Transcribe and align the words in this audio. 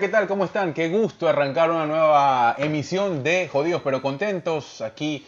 ¿qué 0.00 0.08
tal? 0.08 0.26
¿Cómo 0.26 0.44
están? 0.44 0.74
Qué 0.74 0.90
gusto 0.90 1.26
arrancar 1.26 1.70
una 1.70 1.86
nueva 1.86 2.54
emisión 2.58 3.22
de 3.22 3.48
Jodidos 3.48 3.80
pero 3.82 4.02
Contentos. 4.02 4.82
Aquí 4.82 5.26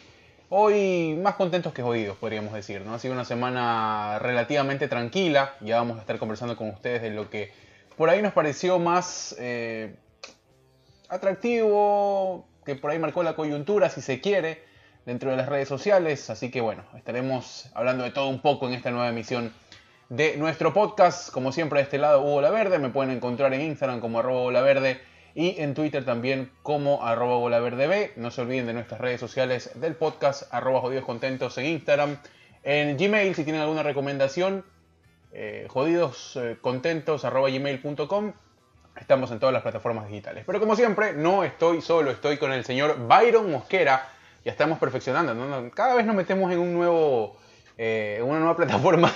hoy 0.51 1.19
más 1.23 1.37
contentos 1.37 1.73
que 1.73 1.83
jodidos, 1.83 2.19
podríamos 2.19 2.53
decir, 2.53 2.83
¿no? 2.83 2.93
Ha 2.93 2.99
sido 2.99 3.15
una 3.15 3.25
semana 3.25 4.19
relativamente 4.19 4.87
tranquila. 4.87 5.55
Ya 5.61 5.77
vamos 5.77 5.97
a 5.97 6.01
estar 6.01 6.19
conversando 6.19 6.55
con 6.55 6.69
ustedes 6.69 7.01
de 7.01 7.11
lo 7.11 7.31
que 7.31 7.51
por 7.97 8.11
ahí 8.11 8.21
nos 8.21 8.35
pareció 8.35 8.79
más 8.79 9.35
eh, 9.39 9.97
atractivo, 11.09 12.47
que 12.67 12.75
por 12.75 12.91
ahí 12.91 12.99
marcó 12.99 13.23
la 13.23 13.35
coyuntura, 13.37 13.89
si 13.89 14.03
se 14.03 14.21
quiere, 14.21 14.63
dentro 15.07 15.31
de 15.31 15.39
las 15.39 15.49
redes 15.49 15.69
sociales. 15.69 16.29
Así 16.29 16.51
que 16.51 16.61
bueno, 16.61 16.85
estaremos 16.95 17.71
hablando 17.73 18.05
de 18.05 18.11
todo 18.11 18.29
un 18.29 18.43
poco 18.43 18.69
en 18.69 18.75
esta 18.75 18.91
nueva 18.91 19.09
emisión 19.09 19.51
de 20.09 20.37
nuestro 20.37 20.73
podcast. 20.73 21.31
Como 21.31 21.53
siempre, 21.53 21.81
de 21.81 21.85
este 21.85 21.99
lado, 21.99 22.23
Hugo 22.23 22.41
La 22.41 22.51
Verde. 22.51 22.79
Me 22.79 22.91
pueden 22.91 23.15
encontrar 23.15 23.53
en 23.55 23.61
Instagram 23.61 24.01
como 24.01 24.21
arroba 24.21 24.51
La 24.53 24.63
Verde 24.63 25.01
y 25.35 25.61
en 25.61 25.75
Twitter 25.75 26.05
también 26.05 26.51
como 26.63 27.05
arroba 27.07 27.61
B. 27.61 28.13
No 28.17 28.31
se 28.31 28.41
olviden 28.41 28.67
de 28.67 28.73
nuestras 28.73 29.01
redes 29.01 29.21
sociales 29.21 29.71
del 29.75 29.95
podcast, 29.95 30.53
arroba 30.53 30.81
jodidos 30.81 31.05
contentos 31.05 31.59
en 31.59 31.67
Instagram. 31.67 32.19
En 32.63 32.97
Gmail, 32.97 33.35
si 33.35 33.45
tienen 33.45 33.63
alguna 33.63 33.83
recomendación, 33.83 34.65
eh, 35.33 35.67
jodidoscontentos 35.69 37.25
arroba 37.25 37.51
gmail.com. 37.51 38.33
Estamos 38.97 39.31
en 39.31 39.39
todas 39.39 39.53
las 39.53 39.63
plataformas 39.63 40.09
digitales. 40.09 40.45
Pero 40.45 40.59
como 40.59 40.75
siempre, 40.75 41.13
no 41.13 41.45
estoy 41.45 41.83
solo, 41.83 42.11
estoy 42.11 42.37
con 42.37 42.53
el 42.53 42.65
señor 42.65 43.07
Byron 43.07 43.51
Mosquera. 43.51 44.09
Ya 44.45 44.53
estamos 44.53 44.79
perfeccionando. 44.79 45.71
Cada 45.75 45.95
vez 45.95 46.07
nos 46.07 46.17
metemos 46.17 46.51
en 46.51 46.59
un 46.59 46.75
nuevo 46.75 47.37
eh, 47.79 48.21
una 48.23 48.39
nueva 48.41 48.57
plataforma 48.57 49.13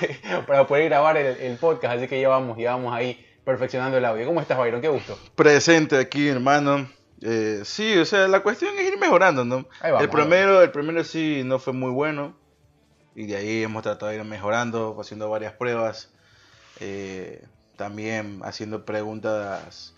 para 0.47 0.67
poder 0.67 0.85
grabar 0.85 1.17
el, 1.17 1.57
podcast, 1.57 1.99
así 1.99 2.09
que 2.09 2.21
ya 2.21 2.29
vamos, 2.29 2.57
ya 2.57 2.73
vamos 2.73 2.95
ahí 2.95 3.25
perfeccionando 3.45 3.99
el 3.99 4.05
audio. 4.05 4.25
¿Cómo 4.25 4.41
estás, 4.41 4.57
Byron? 4.57 4.81
Qué 4.81 4.89
gusto. 4.89 5.19
Presente 5.35 5.99
aquí, 5.99 6.29
hermano. 6.29 6.89
Eh, 7.21 7.61
sí, 7.65 7.97
o 7.99 8.05
sea, 8.05 8.27
la 8.29 8.41
cuestión 8.41 8.77
es 8.79 8.89
ir 8.93 8.99
mejorando, 8.99 9.45
¿no? 9.45 9.67
el 10.01 10.09
primero, 10.09 10.61
el 10.61 10.73
primero 10.73 11.05
sí 11.05 11.43
no 11.45 11.61
fue 11.61 11.73
muy 11.73 11.91
bueno 11.91 12.35
y 13.15 13.27
de 13.27 13.37
ahí 13.37 13.63
hemos 13.63 13.83
tratado 13.83 14.11
de 14.11 14.19
ir 14.19 14.25
mejorando, 14.25 14.97
haciendo 15.01 15.29
varias 15.29 15.53
pruebas, 15.53 16.11
eh, 16.81 17.45
también 17.77 18.41
haciendo 18.43 18.85
preguntas 18.85 19.95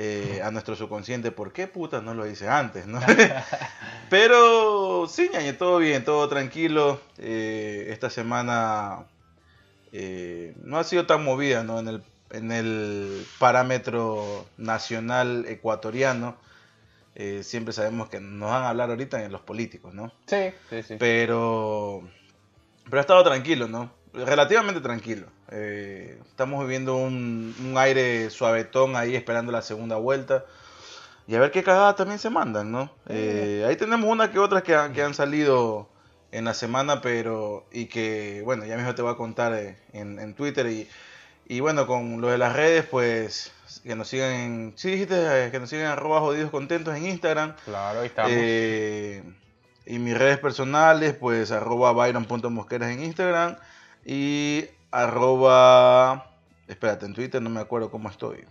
eh, 0.00 0.40
a 0.44 0.52
nuestro 0.52 0.76
subconsciente, 0.76 1.32
¿por 1.32 1.52
qué 1.52 1.66
puta 1.66 2.00
no 2.00 2.14
lo 2.14 2.24
hice 2.24 2.48
antes? 2.48 2.86
¿no? 2.86 3.00
Pero 4.10 5.08
sí, 5.08 5.28
ñañe, 5.32 5.54
todo 5.54 5.78
bien, 5.78 6.04
todo 6.04 6.28
tranquilo. 6.28 7.00
Eh, 7.18 7.88
esta 7.90 8.08
semana 8.08 9.06
eh, 9.92 10.54
no 10.62 10.78
ha 10.78 10.84
sido 10.84 11.04
tan 11.06 11.24
movida 11.24 11.64
¿no? 11.64 11.80
en, 11.80 11.88
el, 11.88 12.02
en 12.30 12.52
el 12.52 13.26
parámetro 13.40 14.46
nacional 14.56 15.46
ecuatoriano. 15.48 16.36
siempre 17.42 17.72
sabemos 17.74 18.08
que 18.08 18.20
nos 18.20 18.50
van 18.50 18.62
a 18.62 18.68
hablar 18.68 18.90
ahorita 18.90 19.24
en 19.24 19.32
los 19.32 19.40
políticos, 19.40 19.94
¿no? 19.94 20.12
Sí, 20.26 20.52
sí, 20.70 20.84
sí. 20.84 20.94
Pero, 20.96 22.08
pero 22.84 22.98
ha 22.98 23.00
estado 23.00 23.24
tranquilo, 23.24 23.66
¿no? 23.66 23.90
relativamente 24.12 24.80
tranquilo. 24.80 25.26
Eh, 25.50 26.18
estamos 26.28 26.60
viviendo 26.60 26.96
un, 26.96 27.74
aire 27.76 28.28
suavetón 28.30 28.96
ahí 28.96 29.16
esperando 29.16 29.52
la 29.52 29.62
segunda 29.62 29.96
vuelta. 29.96 30.44
Y 31.26 31.34
a 31.34 31.40
ver 31.40 31.50
qué 31.50 31.62
cagada 31.62 31.94
también 31.94 32.18
se 32.18 32.30
mandan, 32.30 32.72
¿no? 32.72 32.90
Eh, 33.08 33.64
ahí 33.68 33.76
tenemos 33.76 34.10
una 34.10 34.30
que 34.30 34.38
otras 34.38 34.62
que, 34.62 34.76
que, 34.94 35.02
han 35.02 35.14
salido 35.14 35.88
en 36.32 36.44
la 36.44 36.54
semana, 36.54 37.00
pero. 37.00 37.66
Y 37.70 37.86
que, 37.86 38.42
bueno, 38.44 38.64
ya 38.64 38.76
mismo 38.76 38.94
te 38.94 39.02
voy 39.02 39.12
a 39.12 39.16
contar 39.16 39.52
eh, 39.52 39.76
en, 39.92 40.34
Twitter. 40.34 40.66
Y, 40.66 40.88
y, 41.46 41.60
bueno, 41.60 41.86
con 41.86 42.20
lo 42.20 42.28
de 42.28 42.38
las 42.38 42.54
redes, 42.54 42.86
pues. 42.86 43.52
Que 43.82 43.94
nos 43.94 44.08
sigan 44.08 44.32
en. 44.32 44.72
Sí, 44.76 44.92
dijiste 44.92 45.50
que 45.52 45.60
nos 45.60 45.68
sigan 45.68 45.86
arroba 45.86 46.20
jodidos 46.20 46.50
contentos 46.50 46.96
en 46.96 47.06
Instagram. 47.06 47.54
Claro, 47.64 48.00
ahí 48.00 48.06
estamos. 48.06 48.32
y 48.32 49.98
mis 49.98 50.16
redes 50.16 50.38
personales, 50.38 51.14
pues 51.14 51.50
arroba 51.50 51.92
byron.mosqueras 51.92 52.90
en 52.90 53.02
Instagram 53.02 53.56
y 54.04 54.64
arroba, 54.90 56.32
espérate, 56.66 57.06
en 57.06 57.14
Twitter 57.14 57.40
no 57.42 57.50
me 57.50 57.60
acuerdo 57.60 57.90
cómo 57.90 58.08
estoy. 58.08 58.44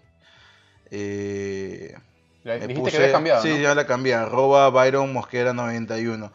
Eh, 0.92 1.96
dijiste 2.44 2.92
que 2.92 2.98
habías 2.98 3.12
cambiado, 3.12 3.42
Sí, 3.42 3.62
ya 3.62 3.76
la 3.76 3.86
cambié, 3.86 4.14
arroba 4.14 4.70
Byron 4.70 5.12
Mosquera 5.12 5.54
91. 5.54 6.32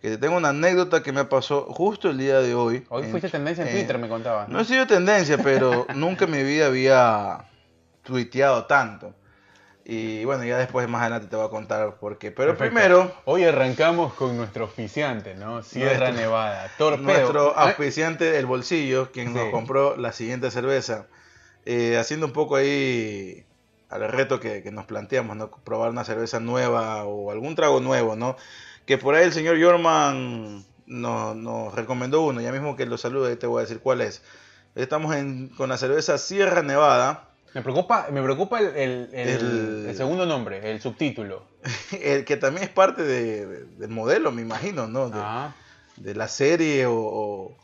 Que 0.00 0.10
te 0.10 0.18
tengo 0.18 0.36
una 0.36 0.50
anécdota 0.50 1.02
que 1.02 1.10
me 1.12 1.24
pasó 1.24 1.62
justo 1.62 2.10
el 2.10 2.18
día 2.18 2.40
de 2.40 2.54
hoy. 2.54 2.84
Hoy 2.90 3.04
fuiste 3.04 3.28
tendencia 3.30 3.64
en 3.64 3.72
Twitter, 3.72 3.98
me 3.98 4.08
contabas. 4.08 4.48
¿no? 4.48 4.60
he 4.60 4.64
sido 4.64 4.86
tendencia, 4.86 5.38
pero 5.38 5.86
nunca 5.94 6.26
en 6.26 6.30
mi 6.32 6.42
vida 6.42 6.66
había 6.66 7.44
tuiteado 8.02 8.66
tanto. 8.66 9.14
Y 9.88 10.24
bueno, 10.24 10.42
ya 10.42 10.58
después 10.58 10.88
más 10.88 11.02
adelante 11.02 11.28
te 11.28 11.36
voy 11.36 11.46
a 11.46 11.48
contar 11.48 11.94
por 11.98 12.18
qué. 12.18 12.32
Pero 12.32 12.56
primero... 12.56 13.14
Hoy 13.24 13.44
arrancamos 13.44 14.14
con 14.14 14.36
nuestro 14.36 14.64
oficiante, 14.64 15.36
¿no? 15.36 15.62
Sierra 15.62 16.10
Nevada, 16.10 16.68
Torpedo. 16.76 17.04
Nuestro 17.04 17.52
ah. 17.56 17.68
auspiciante 17.68 18.24
del 18.24 18.46
bolsillo, 18.46 19.12
quien 19.12 19.32
nos 19.32 19.48
compró 19.52 19.96
la 19.96 20.10
siguiente 20.10 20.50
cerveza. 20.50 21.06
Eh, 21.66 21.96
haciendo 21.98 22.26
un 22.26 22.32
poco 22.32 22.56
ahí 22.56 23.46
al 23.88 24.08
reto 24.08 24.40
que, 24.40 24.68
nos 24.72 24.86
planteamos, 24.86 25.36
¿no? 25.36 25.52
Probar 25.52 25.90
una 25.90 26.02
cerveza 26.02 26.40
nueva 26.40 27.04
o 27.04 27.30
algún 27.30 27.54
trago 27.54 27.78
nuevo, 27.78 28.16
¿no? 28.16 28.36
Que 28.86 28.98
por 28.98 29.14
ahí 29.14 29.22
el 29.22 29.32
señor 29.32 29.56
Yorman 29.56 30.64
nos, 30.86 31.36
nos 31.36 31.72
recomendó 31.76 32.22
uno. 32.22 32.40
Ya 32.40 32.50
mismo 32.50 32.74
que 32.74 32.86
lo 32.86 32.98
salude 32.98 33.36
te 33.36 33.46
voy 33.46 33.60
a 33.60 33.62
decir 33.62 33.78
cuál 33.78 34.00
es. 34.00 34.20
Estamos 34.74 35.14
con 35.56 35.68
la 35.68 35.76
cerveza 35.76 36.18
Sierra 36.18 36.62
Nevada 36.62 37.35
me 37.56 37.62
preocupa, 37.62 38.08
me 38.12 38.22
preocupa 38.22 38.60
el, 38.60 39.08
el, 39.14 39.96
segundo 39.96 40.26
nombre, 40.26 40.70
el 40.70 40.78
subtítulo. 40.78 41.46
el 42.02 42.26
que 42.26 42.36
también 42.36 42.64
es 42.64 42.68
parte 42.68 43.02
del 43.02 43.88
modelo, 43.88 44.30
me 44.30 44.42
imagino, 44.42 44.86
¿no? 44.88 45.08
De, 45.08 45.18
ah. 45.18 45.54
la 45.96 46.28
serie 46.28 46.84
o, 46.86 47.56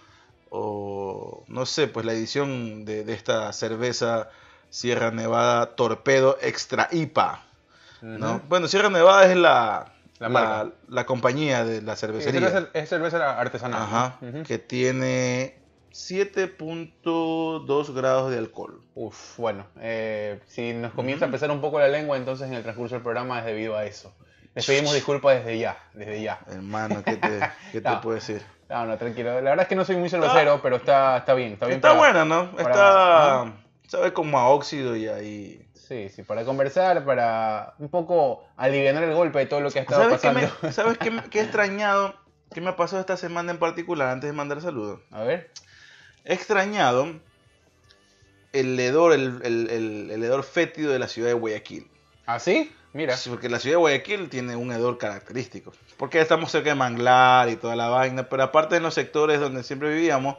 no 1.47 1.67
sé, 1.67 1.89
pues 1.89 2.07
la 2.07 2.15
edición 2.15 2.87
de, 2.87 3.05
esta 3.13 3.53
cerveza 3.53 4.31
Sierra 4.71 5.11
Nevada 5.11 5.77
Torpedo 5.77 6.39
Extra 6.41 6.89
IPA. 6.91 7.43
¿no? 8.01 8.41
Bueno, 8.49 8.69
Sierra 8.69 8.89
Nevada 8.89 9.31
es 9.31 9.37
la, 9.37 9.93
la, 10.89 11.05
compañía 11.05 11.67
de 11.67 11.83
la 11.83 11.97
cervecería. 11.97 12.67
Es 12.73 12.89
cerveza, 12.89 13.39
artesanal. 13.39 13.83
Ajá, 13.83 14.19
que 14.47 14.57
tiene 14.57 15.62
7.2 15.93 17.95
grados 17.95 18.31
de 18.31 18.39
alcohol. 18.39 18.81
Uf, 18.95 19.39
bueno, 19.39 19.67
eh, 19.81 20.41
si 20.47 20.73
nos 20.73 20.93
comienza 20.93 21.27
a 21.27 21.31
pesar 21.31 21.51
un 21.51 21.61
poco 21.61 21.79
la 21.79 21.89
lengua, 21.89 22.17
entonces 22.17 22.49
en 22.49 22.55
el 22.55 22.63
transcurso 22.63 22.95
del 22.95 23.03
programa 23.03 23.41
es 23.41 23.45
debido 23.45 23.77
a 23.77 23.85
eso. 23.85 24.15
Les 24.55 24.67
pedimos 24.67 24.95
disculpas 24.95 25.37
desde 25.37 25.59
ya, 25.59 25.79
desde 25.95 26.23
ya. 26.23 26.41
Hermano, 26.51 27.03
¿qué 27.05 27.17
te, 27.17 27.41
qué 27.73 27.81
te 27.81 27.97
puedo 28.03 28.15
decir? 28.15 28.43
No, 28.69 28.87
no, 28.87 28.99
tranquilo. 28.99 29.35
La 29.35 29.51
verdad 29.51 29.63
es 29.63 29.69
que 29.69 29.77
no 29.77 29.85
soy 29.85 29.97
muy 29.97 30.09
cervecero, 30.09 30.61
pero 30.63 30.77
está, 30.77 31.19
está 31.19 31.35
bien. 31.35 31.53
Está, 31.53 31.67
bien 31.67 31.77
está 31.77 31.93
buena, 31.93 32.25
¿no? 32.25 32.51
está, 32.59 33.53
sabe 33.87 34.13
como 34.13 34.39
a 34.39 34.49
óxido 34.49 34.97
y 34.97 35.09
ahí... 35.09 35.69
Sí, 35.75 36.09
sí, 36.09 36.23
para 36.23 36.45
conversar, 36.45 37.05
para 37.05 37.75
un 37.79 37.91
poco 37.91 38.45
aliviar 38.57 38.95
el 39.03 39.15
golpe 39.15 39.41
de 39.41 39.47
todo 39.47 39.61
lo 39.61 39.71
que 39.71 39.81
ha 39.81 39.83
estado 39.83 40.09
pasando. 40.09 40.49
¿Sabes 40.71 40.97
qué, 40.97 41.13
qué 41.31 41.41
he 41.41 41.43
extrañado? 41.43 42.15
¿Qué 42.55 42.63
me 42.63 42.71
ha 42.71 42.77
pasado 42.77 43.01
esta 43.01 43.19
semana 43.19 43.53
en 43.53 43.59
particular 43.59 44.09
antes 44.09 44.31
de 44.31 44.33
mandar 44.33 44.63
saludos? 44.63 45.01
A 45.11 45.25
ver. 45.25 45.51
He 46.25 46.35
extrañado 46.35 47.21
el 48.53 48.79
hedor, 48.79 49.13
el, 49.13 50.11
hedor 50.11 50.45
fétido 50.45 50.93
de 50.93 50.99
la 50.99 51.09
ciudad 51.09 51.29
de 51.29 51.35
Guayaquil. 51.35 51.89
¿Ah, 52.27 52.39
sí? 52.39 52.73
Mira. 52.93 53.17
porque 53.27 53.49
la 53.49 53.59
ciudad 53.59 53.75
de 53.75 53.81
Guayaquil 53.81 54.29
tiene 54.29 54.55
un 54.55 54.71
hedor 54.71 54.99
característico. 54.99 55.73
Porque 55.97 56.21
estamos 56.21 56.53
cerca 56.53 56.71
de 56.71 56.75
Manglar 56.75 57.49
y 57.49 57.57
toda 57.57 57.75
la 57.75 57.89
vaina, 57.89 58.29
pero 58.29 58.43
aparte 58.43 58.77
en 58.77 58.83
los 58.83 58.95
sectores 58.95 59.41
donde 59.41 59.63
siempre 59.63 59.89
vivíamos, 59.95 60.37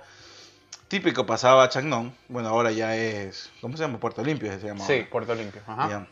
típico 0.88 1.26
pasaba 1.26 1.68
Chagnón, 1.70 2.16
bueno, 2.28 2.50
ahora 2.50 2.72
ya 2.72 2.96
es, 2.96 3.52
¿cómo 3.60 3.76
se 3.76 3.84
llama? 3.84 4.00
Puerto 4.00 4.24
Limpio 4.24 4.52
se 4.52 4.68
llama. 4.68 4.86
Sí, 4.86 5.08
Puerto 5.10 5.34
Limpio, 5.34 5.62
ajá. 5.66 6.08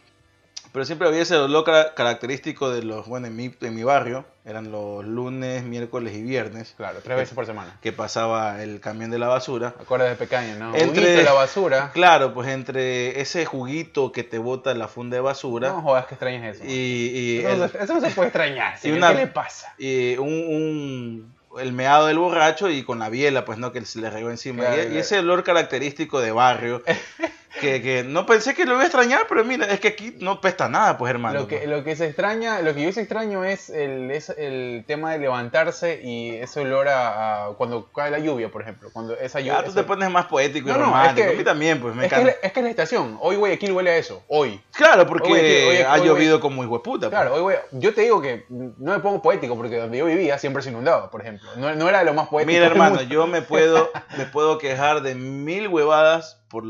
Pero 0.72 0.86
siempre 0.86 1.08
había 1.08 1.22
ese 1.22 1.36
olor 1.36 1.66
característico 1.96 2.70
de 2.70 2.84
los, 2.84 3.08
bueno, 3.08 3.28
en 3.28 3.36
mi, 3.36 3.54
en 3.60 3.76
mi 3.76 3.84
barrio, 3.84 4.26
eran 4.46 4.72
los 4.72 5.06
lunes, 5.06 5.64
miércoles 5.64 6.16
y 6.16 6.24
viernes. 6.24 6.74
Claro, 6.78 7.00
tres 7.04 7.18
veces 7.18 7.36
por 7.36 7.46
semana. 7.46 7.78
Que 7.82 7.92
pasaba 7.92 8.64
el 8.64 8.80
camión 8.80 9.12
de 9.12 9.20
la 9.20 9.28
basura. 9.28 9.76
Acuerdas 9.80 10.10
de 10.10 10.16
pequeño, 10.16 10.56
¿no? 10.58 10.76
Entre 10.76 11.24
la 11.24 11.34
basura. 11.34 11.92
Claro, 11.94 12.34
pues 12.34 12.48
entre 12.48 13.20
ese 13.20 13.46
juguito 13.46 14.12
que 14.12 14.24
te 14.24 14.38
bota 14.38 14.74
la 14.74 14.88
funda 14.88 15.16
de 15.16 15.22
basura. 15.22 15.70
No 15.70 15.82
jodas 15.82 16.06
que 16.06 16.16
extrañas 16.16 16.56
eso. 16.56 16.64
Y, 16.66 17.44
eso, 17.46 17.94
no 17.94 18.02
se 18.02 18.10
puede 18.12 18.30
extrañar. 18.30 18.78
Y 18.84 18.94
¿Qué 18.94 19.14
le 19.14 19.28
pasa? 19.28 19.74
Y 19.78 20.18
un, 20.18 21.34
el 21.60 21.74
meado 21.74 22.08
del 22.08 22.18
borracho 22.18 22.70
y 22.70 22.84
con 22.84 23.00
la 23.00 23.10
biela, 23.10 23.46
pues 23.46 23.58
no, 23.58 23.72
que 23.72 23.84
se 23.86 24.00
le 24.00 24.10
regó 24.10 24.30
encima. 24.30 24.64
y, 24.76 24.98
ese 24.98 25.20
olor 25.20 25.44
característico 25.44 26.22
de 26.22 26.32
barrio. 26.32 26.82
que, 27.60 27.82
que 27.82 28.04
no 28.04 28.26
pensé 28.26 28.54
que 28.54 28.66
lo 28.66 28.74
iba 28.74 28.82
a 28.82 28.86
extrañar, 28.86 29.26
pero 29.28 29.44
mira, 29.44 29.66
es 29.66 29.80
que 29.80 29.90
aquí 29.90 30.16
no 30.20 30.40
pesta 30.40 30.70
nada, 30.70 30.98
pues 30.98 31.10
hermano. 31.10 31.42
Lo 31.42 31.48
que, 31.48 31.58
pues. 31.58 31.70
lo 31.70 31.84
que 31.84 31.96
se 31.96 32.06
extraña, 32.06 32.62
lo 32.62 32.74
que 32.74 32.84
yo 32.84 32.92
sí 32.94 33.02
extraño 33.02 33.44
es 33.44 33.70
el, 33.70 34.10
es 34.12 34.30
el 34.30 34.84
tema 34.88 35.12
de 35.12 35.20
levantarse 35.20 36.02
y 36.04 36.36
ese 36.36 36.62
olor 36.62 36.88
a, 36.88 37.46
a 37.46 37.54
cuando 37.56 37.92
cae 37.92 38.10
la 38.12 38.20
lluvia, 38.20 38.50
por 38.50 38.62
ejemplo. 38.62 38.90
Cuando 38.94 39.16
esa 39.18 39.40
lluvia. 39.40 39.60
Ya 39.60 39.64
tú 39.66 39.74
te 39.74 39.84
pones 39.84 40.10
más 40.10 40.28
poético 40.28 40.70
y 40.70 40.72
No, 40.72 40.78
no, 40.78 40.86
romántico. 40.86 41.20
es 41.22 41.28
que- 41.28 41.36
a 41.36 41.38
mí 41.38 41.44
también, 41.44 41.82
pues 41.82 41.94
me 41.96 42.06
es, 42.06 42.10
que 42.10 42.16
es, 42.16 42.22
encanta. 42.22 42.40
la- 42.42 42.48
es 42.48 42.54
que 42.54 42.60
es 42.60 42.64
la 42.64 42.70
estación. 42.70 43.18
Hoy 43.22 43.36
Guayaquil 43.36 43.72
huele 43.74 43.92
a 43.92 43.98
eso. 43.98 44.24
Hoy. 44.28 44.62
Claro, 44.74 45.06
porque 45.08 45.86
ha 45.88 45.98
llovido 45.98 46.40
como 46.40 46.64
hijo 46.64 46.78
de 46.78 46.84
puta. 46.84 47.10
pues. 47.10 47.20
Claro, 47.22 47.36
hoy 47.36 47.42
voy 47.42 47.54
a- 47.56 47.64
yo 47.72 47.94
te 47.94 48.02
digo 48.02 48.22
que 48.22 48.46
no 48.50 48.94
me 48.94 49.00
pongo 49.00 49.22
poético 49.22 49.56
porque 49.58 49.78
donde 49.78 49.98
yo 49.98 50.06
vivía 50.06 50.38
siempre 50.38 50.64
se 50.64 50.70
inundaba, 50.70 51.12
por 51.12 51.22
ejemplo. 51.22 51.50
No, 51.58 51.76
no 51.76 51.90
era 51.90 52.04
lo 52.04 52.14
más 52.14 52.28
poético. 52.30 52.54
Mira, 52.54 52.66
hermano, 52.68 53.02
yo 53.02 53.28
me 53.28 53.42
puedo, 53.42 53.92
me 54.18 54.26
puedo 54.26 54.58
quejar 54.58 55.02
de 55.02 55.16
mil 55.16 55.68
huevadas 55.68 56.42
por, 56.50 56.64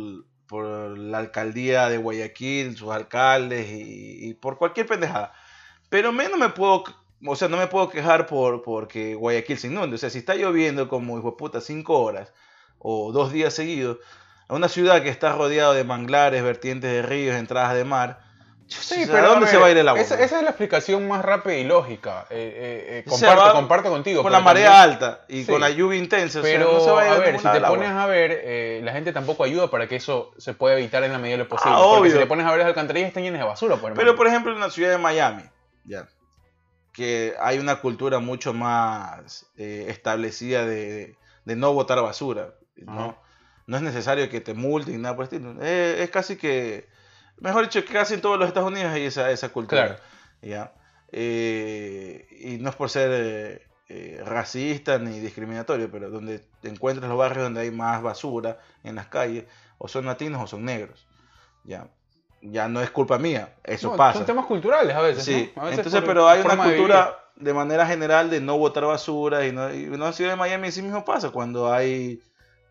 por 0.52 0.98
la 0.98 1.20
alcaldía 1.20 1.88
de 1.88 1.98
Guayaquil, 1.98 2.76
sus 2.76 2.92
alcaldes 2.92 3.68
y, 3.72 4.34
por 4.34 4.58
cualquier 4.58 4.86
pendejada. 4.86 5.32
Pero 5.90 6.12
menos 6.12 6.38
me 6.38 6.50
puedo, 6.50 6.84
o 7.26 7.36
sea, 7.38 7.48
no 7.48 7.56
me 7.56 7.68
puedo 7.68 7.90
quejar 7.90 8.26
por 8.28 8.62
porque 8.62 9.16
Guayaquil 9.16 9.58
se 9.58 9.68
inunde. 9.68 9.96
O 9.96 9.98
sea, 9.98 10.10
si 10.10 10.18
está 10.18 10.36
lloviendo 10.36 10.90
como 10.90 11.18
hijo 11.18 11.32
de 11.32 11.38
puta 11.38 11.62
cinco 11.62 12.02
horas 12.02 12.34
o 12.80 13.14
dos 13.14 13.32
días 13.32 13.54
seguidos, 13.54 14.00
a 14.50 14.56
una 14.56 14.68
ciudad 14.68 15.02
que 15.02 15.08
está 15.08 15.32
rodeada 15.32 15.74
de 15.74 15.86
manglares, 15.86 16.44
vertientes 16.44 16.92
de 16.92 17.02
ríos, 17.02 17.38
entradas 17.38 17.74
de 17.74 17.86
mar, 17.86 18.20
Sí, 18.80 19.04
pero 19.06 19.18
¿a 19.26 19.30
dónde 19.32 19.46
ver, 19.46 19.50
se 19.54 19.58
va 19.58 19.68
a 19.68 19.72
ir 19.72 19.78
el 19.78 19.88
agua? 19.88 20.02
Esa, 20.02 20.16
esa 20.22 20.38
es 20.38 20.44
la 20.44 20.50
explicación 20.52 21.08
más 21.08 21.24
rápida 21.26 21.56
y 21.56 21.64
lógica. 21.66 22.26
Eh, 22.30 22.36
eh, 22.56 23.00
eh, 23.00 23.04
comparto, 23.10 23.42
va 23.44 23.52
comparto 23.54 23.90
contigo. 23.90 24.24
con 24.24 24.32
la 24.32 24.40
marea 24.40 24.70
también- 24.72 24.92
alta 24.94 25.26
y 25.28 25.44
Sí. 25.44 25.52
con 25.52 25.60
la 25.62 25.70
lluvia 25.70 26.00
intensa, 26.00 26.40
o 26.40 26.44
sea, 26.44 26.52
Pero, 26.58 26.74
no 26.74 26.80
se 26.80 26.92
va 26.92 27.02
a 27.02 27.06
ir 27.06 27.12
a 27.12 27.16
a 27.16 27.18
ver, 27.20 27.28
ningún 27.34 27.42
si 27.42 27.44
te 27.52 27.58
agua. 27.66 27.70
pones 27.70 27.90
a 27.92 28.06
ver, 28.06 28.42
eh, 28.44 28.82
la 28.84 28.94
gente 28.94 29.12
tampoco 29.12 29.44
ayuda 29.44 29.70
para 29.70 29.88
que 29.88 29.98
eso 29.98 30.32
se 30.38 30.54
pueda 30.54 30.78
evitar 30.78 31.04
en 31.04 31.12
la 31.12 31.18
medida 31.18 31.34
de 31.38 31.44
lo 31.44 31.50
posible. 31.50 31.76
Ah, 31.78 31.84
porque 31.98 32.12
si 32.12 32.18
te 32.18 32.26
pones 32.26 32.46
a 32.46 32.50
ver, 32.52 32.60
las 32.60 32.68
alcantarillas 32.68 33.10
están 33.10 33.24
llenas 33.24 33.40
de 33.42 33.46
basura. 33.48 33.76
Pues, 33.76 33.94
Pero 33.96 34.16
por 34.16 34.28
ejemplo 34.28 34.54
en 34.54 34.60
la 34.62 34.70
ciudad 34.70 34.92
de 34.92 34.98
Miami, 34.98 35.44
ya, 35.84 36.08
que 36.94 37.34
hay 37.42 37.58
una 37.60 37.78
cultura 37.78 38.20
mucho 38.20 38.54
más 38.54 39.48
eh, 39.58 39.86
establecida 39.90 40.66
de, 40.66 41.16
de 41.46 41.56
no 41.56 41.74
botar 41.74 42.02
basura, 42.02 42.54
¿no? 42.78 43.02
Ajá. 43.02 43.16
No 43.68 43.78
es 43.78 43.84
necesario 43.84 44.30
que 44.30 44.42
te 44.42 44.54
multen 44.54 44.96
ni 44.96 45.02
nada 45.02 45.16
por 45.16 45.26
el 45.26 45.34
estilo. 45.34 45.62
Es 45.62 46.10
casi 46.10 46.36
que, 46.36 46.90
mejor 47.42 47.64
dicho, 47.64 47.84
casi 47.92 48.14
en 48.14 48.22
todos 48.22 48.40
los 48.40 48.48
Estados 48.48 48.72
Unidos 48.72 48.94
hay 48.94 49.06
esa, 49.06 49.30
esa 49.32 49.50
cultura. 49.50 49.86
Claro. 49.86 50.02
¿ya? 50.42 50.74
Eh, 51.12 52.26
y 52.40 52.58
no 52.58 52.70
es 52.70 52.76
por 52.76 52.90
ser 52.90 53.10
eh, 53.14 53.68
eh, 53.90 54.22
racista 54.26 54.98
ni 55.00 55.20
discriminatorio, 55.20 55.92
pero 55.92 56.10
donde 56.10 56.40
te 56.62 56.70
encuentras 56.70 57.10
los 57.10 57.18
barrios 57.18 57.44
donde 57.44 57.62
hay 57.62 57.72
más 57.72 58.02
basura 58.02 58.60
en 58.84 58.96
las 58.96 59.08
calles, 59.08 59.46
o 59.78 59.88
son 59.88 60.06
latinos 60.06 60.42
o 60.42 60.48
son 60.48 60.64
negros. 60.64 61.08
¿ya? 61.66 61.90
Ya 62.42 62.68
no 62.68 62.82
es 62.82 62.90
culpa 62.90 63.18
mía, 63.18 63.56
eso 63.64 63.92
No, 63.92 63.98
pasa. 63.98 64.20
Son 64.20 64.26
temas 64.26 64.46
culturales 64.46 64.96
a 64.96 65.02
veces. 65.02 65.26
Sí, 65.26 65.52
¿no? 65.56 65.64
A 65.64 65.66
veces 65.66 65.80
entonces, 65.80 66.04
pero 66.06 66.28
hay 66.28 66.42
una 66.42 66.56
de 66.56 66.76
cultura 66.76 67.18
de, 67.36 67.54
manera 67.54 67.86
general 67.86 68.30
de 68.30 68.40
no 68.40 68.58
botar 68.58 68.86
basura 68.86 69.46
y 69.46 69.52
no, 69.52 69.74
y 69.74 69.86
en 69.86 70.00
la 70.00 70.14
ciudad 70.14 70.32
de 70.32 70.38
Miami 70.38 70.72
sí 70.72 70.82
mismo 70.82 71.04
pasa 71.04 71.32
cuando 71.32 71.72
hay 71.72 72.22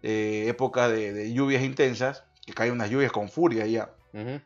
eh, 0.02 0.46
épocas 0.48 0.90
de, 0.90 1.12
de 1.12 1.32
lluvias 1.32 1.62
intensas, 1.62 2.24
que 2.44 2.52
caen 2.52 2.72
unas 2.72 2.90
lluvias 2.90 3.12
con 3.12 3.28
furia 3.28 3.66
ya. 3.66 3.90
Ujú. 4.12 4.40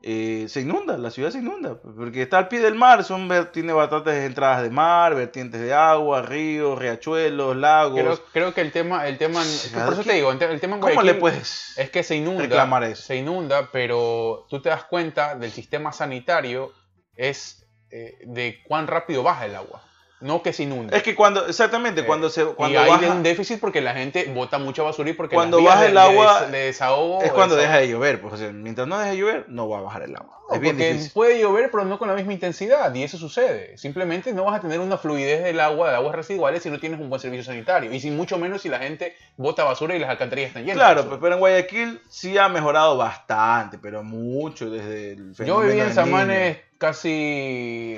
Eh, 0.00 0.46
se 0.48 0.60
inunda, 0.60 0.96
la 0.96 1.10
ciudad 1.10 1.30
se 1.30 1.38
inunda, 1.38 1.74
porque 1.74 2.22
está 2.22 2.38
al 2.38 2.48
pie 2.48 2.60
del 2.60 2.76
mar, 2.76 3.02
son 3.02 3.28
tiene 3.52 3.72
bastantes 3.72 4.14
entradas 4.14 4.62
de 4.62 4.70
mar, 4.70 5.16
vertientes 5.16 5.60
de 5.60 5.74
agua, 5.74 6.22
ríos, 6.22 6.78
riachuelos, 6.78 7.56
lagos. 7.56 8.00
Creo, 8.00 8.24
creo 8.32 8.54
que 8.54 8.60
el 8.60 8.70
tema, 8.70 9.08
el 9.08 9.18
tema, 9.18 9.42
es 9.42 9.72
que 9.74 9.80
por 9.80 9.94
eso 9.94 10.02
¿qué? 10.02 10.10
te 10.10 10.14
digo, 10.14 10.30
el 10.30 10.38
tema 10.38 10.54
en 10.54 10.60
¿Cómo 10.80 10.94
Guayaquil 10.94 11.06
le 11.06 11.14
puedes? 11.14 11.76
es 11.76 11.90
que 11.90 12.04
se 12.04 12.14
inunda, 12.14 12.42
reclamar 12.42 12.84
eso? 12.84 13.02
se 13.02 13.16
inunda, 13.16 13.70
pero 13.72 14.46
tú 14.48 14.62
te 14.62 14.68
das 14.68 14.84
cuenta 14.84 15.34
del 15.34 15.50
sistema 15.50 15.90
sanitario 15.92 16.72
es 17.16 17.66
eh, 17.90 18.18
de 18.24 18.62
cuán 18.68 18.86
rápido 18.86 19.24
baja 19.24 19.46
el 19.46 19.56
agua, 19.56 19.82
no 20.20 20.42
que 20.42 20.52
se 20.52 20.64
inunda. 20.64 20.96
Es 20.96 21.02
que 21.02 21.14
cuando, 21.14 21.46
exactamente, 21.46 22.00
Eh, 22.00 22.04
cuando 22.04 22.28
se 22.28 22.42
y 22.42 22.46
cuando 22.46 22.80
hay 22.80 22.90
baja, 22.90 23.12
un 23.12 23.22
déficit 23.22 23.60
porque 23.60 23.80
la 23.80 23.94
gente 23.94 24.24
bota 24.34 24.58
mucha 24.58 24.82
basura 24.82 25.10
y 25.10 25.12
porque 25.12 25.34
Cuando 25.36 25.62
baja 25.62 25.86
el 25.86 25.94
de 25.94 26.00
agua, 26.00 26.46
de 26.46 26.58
desahogo 26.58 27.22
es 27.22 27.30
cuando 27.32 27.54
desahogo- 27.56 27.58
deja 27.60 27.76
de 27.78 27.88
llover, 27.88 28.20
pues, 28.20 28.34
o 28.34 28.36
sea, 28.36 28.50
mientras 28.52 28.88
no 28.88 28.98
deje 28.98 29.12
de 29.12 29.16
llover, 29.18 29.44
no 29.48 29.68
va 29.68 29.78
a 29.78 29.82
bajar 29.82 30.02
el 30.02 30.16
agua. 30.16 30.34
No, 30.48 30.54
es 30.54 30.60
bien 30.60 30.76
porque 30.76 30.92
difícil. 30.94 31.12
puede 31.12 31.38
llover, 31.40 31.70
pero 31.70 31.84
no 31.84 31.98
con 31.98 32.08
la 32.08 32.14
misma 32.14 32.32
intensidad, 32.32 32.92
y 32.94 33.02
eso 33.02 33.18
sucede. 33.18 33.76
Simplemente 33.78 34.32
no 34.32 34.44
vas 34.44 34.56
a 34.58 34.60
tener 34.60 34.80
una 34.80 34.96
fluidez 34.96 35.44
del 35.44 35.60
agua, 35.60 35.90
de 35.90 35.96
aguas 35.96 36.14
residuales, 36.14 36.62
si 36.62 36.70
no 36.70 36.80
tienes 36.80 36.98
un 36.98 37.10
buen 37.10 37.20
servicio 37.20 37.44
sanitario. 37.44 37.92
Y 37.92 38.00
sin 38.00 38.16
mucho 38.16 38.38
menos 38.38 38.62
si 38.62 38.68
la 38.70 38.78
gente 38.78 39.14
bota 39.36 39.62
basura 39.64 39.94
y 39.94 39.98
las 39.98 40.08
alcantarillas 40.10 40.48
están 40.48 40.62
llenas. 40.62 40.78
Claro, 40.78 41.02
basura. 41.02 41.18
pero 41.20 41.34
en 41.34 41.40
Guayaquil 41.40 42.00
sí 42.08 42.38
ha 42.38 42.48
mejorado 42.48 42.96
bastante, 42.96 43.76
pero 43.78 44.02
mucho 44.02 44.70
desde 44.70 45.12
el 45.12 45.34
Yo 45.34 45.60
viví 45.60 45.78
en 45.80 45.92
Samanes 45.92 46.56
casi, 46.78 47.10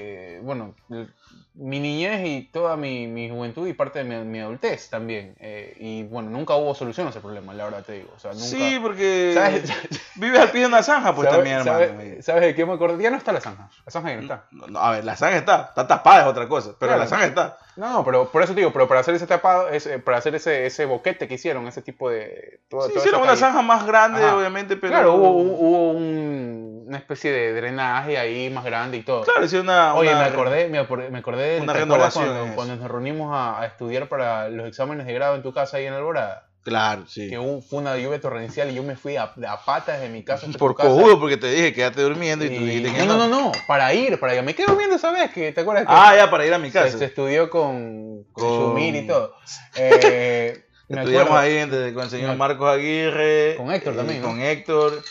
eh, 0.01 0.41
bueno, 0.43 0.75
el- 0.91 1.13
mi 1.55 1.79
niñez 1.81 2.23
y 2.27 2.43
toda 2.53 2.77
mi, 2.77 3.07
mi 3.07 3.29
juventud 3.29 3.67
y 3.67 3.75
parte 3.75 4.03
de 4.03 4.05
mi, 4.05 4.25
mi 4.25 4.39
adultez 4.41 4.89
también. 4.89 5.35
Eh, 5.41 5.77
y 5.79 6.05
bueno, 6.05 6.31
nunca 6.31 6.55
hubo 6.55 6.75
solución 6.75 7.07
a 7.09 7.11
ese 7.11 7.21
problema, 7.21 7.53
la 7.53 7.65
verdad 7.65 7.85
te 7.85 7.93
digo. 7.95 8.11
O 8.17 8.19
sea, 8.19 8.33
nunca... 8.33 8.45
Sí, 8.47 8.79
porque 8.81 9.33
¿Sabes? 9.35 9.65
vives 10.17 10.41
al 10.41 10.51
pie 10.51 10.63
de 10.63 10.67
una 10.69 10.83
zanja, 10.83 11.15
pues 11.15 11.29
¿Sabes- 11.29 11.37
también, 11.37 11.59
hermano. 11.59 11.79
sabes- 12.01 12.25
¿Sabes 12.25 12.43
de 12.43 12.55
qué 12.55 12.65
me 12.65 12.73
acordé? 12.75 13.03
Ya 13.03 13.11
no 13.11 13.17
está 13.19 13.33
la 13.33 13.41
zanja. 13.41 13.69
La 13.85 13.93
zanja 13.93 14.09
ya 14.11 14.17
no 14.17 14.23
está. 14.23 14.45
No, 14.53 14.67
no, 14.69 14.79
a 14.79 14.91
ver, 14.93 15.05
la 15.05 15.17
zanja 15.17 15.37
está, 15.37 15.67
está 15.69 15.87
tapada 15.87 16.23
es 16.23 16.27
otra 16.29 16.49
cosa, 16.49 16.71
pero 16.79 16.91
Claro. 16.91 17.03
la 17.03 17.07
zanja 17.09 17.27
está. 17.27 17.59
No, 17.77 17.93
no, 17.93 18.05
pero 18.05 18.31
por 18.31 18.43
eso 18.43 18.55
te 18.55 18.61
digo, 18.61 18.73
pero 18.73 18.89
para 18.89 19.01
hacer 19.01 19.15
ese 19.15 19.27
tapado, 19.27 19.69
ese, 19.69 19.99
para 19.99 20.19
hacer 20.19 20.35
ese, 20.35 20.67
ese 20.67 20.85
boquete 20.87 21.29
que 21.29 21.35
hicieron, 21.35 21.67
ese 21.67 21.83
tipo 21.83 22.09
de... 22.11 22.61
toda- 22.69 22.87
Sí, 22.87 22.93
toda 22.95 23.01
hicieron 23.05 23.23
una 23.23 23.37
zanja 23.37 23.61
más 23.63 23.87
grande, 23.87 24.23
Ajá. 24.25 24.37
obviamente, 24.37 24.77
pero... 24.77 24.93
Claro, 24.93 25.15
hubo, 25.15 25.31
hubo 25.33 25.91
un- 25.93 26.85
una 26.91 26.99
especie 26.99 27.31
de 27.31 27.53
drenaje 27.55 28.19
ahí 28.19 28.51
más 28.51 28.65
grande 28.65 28.97
y 28.97 29.03
todo. 29.03 29.23
Claro, 29.23 29.45
hicieron 29.45 29.69
una... 29.69 29.95
Oye, 29.95 30.11
una- 30.11 30.19
me 30.23 30.25
acordé, 30.27 30.69
me 30.69 30.79
acordé, 30.79 31.09
me 31.11 31.19
acordé 31.19 31.20
del- 31.37 31.63
una 31.63 31.73
¿te 31.73 31.83
acuerdas 31.83 32.15
cuando, 32.15 32.77
nos 32.77 32.91
reunimos 32.91 33.35
a, 33.35 33.61
a 33.61 33.67
estudiar 33.67 34.09
para 34.09 34.49
los 34.49 34.67
exámenes 34.69 35.07
de 35.07 35.13
grado 35.15 35.35
en 35.37 35.43
tu 35.43 35.53
casa 35.53 35.77
ahí 35.79 35.87
en 35.87 35.95
Alborada. 35.95 36.47
Claro, 36.63 37.07
sí. 37.07 37.31
Que 37.31 37.39
hubo, 37.39 37.63
fue 37.63 37.79
una 37.79 37.97
lluvia 37.97 38.21
torrencial 38.21 38.71
y 38.71 38.75
yo 38.75 38.83
me 38.83 38.95
fui 38.95 39.17
a, 39.17 39.33
a 39.49 39.65
patas 39.65 39.99
de 40.03 40.11
mi 40.11 40.23
casa 40.23 40.47
Por 40.59 40.75
cojudo, 40.75 41.19
porque 41.19 41.39
te 41.39 41.51
dije, 41.51 41.73
quédate 41.73 42.03
durmiendo 42.03 42.45
y, 42.45 42.51
tú 42.51 42.65
dijiste 42.65 42.93
que 42.93 43.07
no, 43.07 43.17
no, 43.17 43.29
no, 43.29 43.41
no, 43.47 43.53
para 43.67 43.95
ir, 43.95 44.21
para 44.21 44.35
ir. 44.35 44.43
Me 44.43 44.55
quedé 44.55 44.67
durmiendo 44.67 44.97
esa 44.97 45.11
vez, 45.11 45.31
que 45.33 45.53
te 45.53 45.63
acuerdas 45.63 45.87
que 45.87 45.93
Ah, 45.93 46.15
ya, 46.17 46.31
para 46.31 46.45
ir 46.45 46.53
a 46.53 46.59
mi 46.59 46.71
casa. 46.71 46.99
se 46.99 47.05
estudió 47.07 47.49
con, 47.49 48.25
con, 48.33 48.79
y 48.79 49.07
todo. 49.07 49.35
Eh, 49.77 50.65
Estudiamos 50.89 51.31
acuerdo- 51.31 51.79
ahí 51.79 51.93
con 51.95 52.03
el 52.03 52.11
señor 52.11 52.37
Marcos 52.37 52.69
Aguirre. 52.69 53.55
Con 53.57 53.71
Héctor 53.73 53.95
y 53.95 53.97
también, 53.97 54.21
¿no? 54.23 54.27
Con 54.29 54.41
Héctor. 54.41 55.03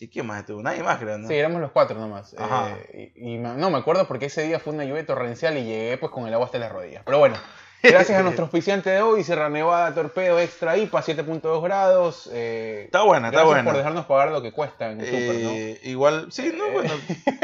¿Y 0.00 0.08
quién 0.08 0.26
más 0.26 0.40
estuvo? 0.40 0.62
Nadie 0.62 0.82
más, 0.82 0.98
creo, 0.98 1.18
¿no? 1.18 1.28
Sí, 1.28 1.34
éramos 1.34 1.60
los 1.60 1.70
cuatro 1.72 1.98
nomás. 1.98 2.34
Ajá. 2.38 2.70
Eh, 2.92 3.12
y, 3.16 3.34
y 3.34 3.38
no, 3.38 3.70
me 3.70 3.78
acuerdo 3.78 4.06
porque 4.08 4.26
ese 4.26 4.42
día 4.42 4.58
fue 4.58 4.72
una 4.72 4.84
lluvia 4.84 5.04
torrencial 5.04 5.56
y 5.58 5.64
llegué 5.64 5.98
pues 5.98 6.10
con 6.10 6.26
el 6.26 6.32
agua 6.34 6.46
hasta 6.46 6.58
las 6.58 6.72
rodillas. 6.72 7.02
Pero 7.04 7.18
bueno, 7.18 7.36
gracias 7.82 8.18
a 8.18 8.22
nuestro 8.22 8.44
auspiciante 8.44 8.88
de 8.90 9.02
hoy, 9.02 9.22
Sierra 9.24 9.48
Nevada 9.50 9.94
Torpedo 9.94 10.38
Extra 10.38 10.76
IPA, 10.78 11.02
7.2 11.02 11.62
grados. 11.62 12.30
eh, 12.32 12.84
Está 12.86 13.02
buena, 13.02 13.28
está 13.28 13.40
gracias 13.40 13.46
buena. 13.54 13.70
por 13.70 13.76
dejarnos 13.76 14.06
pagar 14.06 14.30
lo 14.30 14.40
que 14.40 14.52
cuesta 14.52 14.90
en 14.90 15.00
el 15.00 15.06
super, 15.06 15.34
¿no? 15.44 15.50
Eh, 15.50 15.80
Igual, 15.84 16.32
sí, 16.32 16.50
no, 16.56 16.70
bueno. 16.70 16.92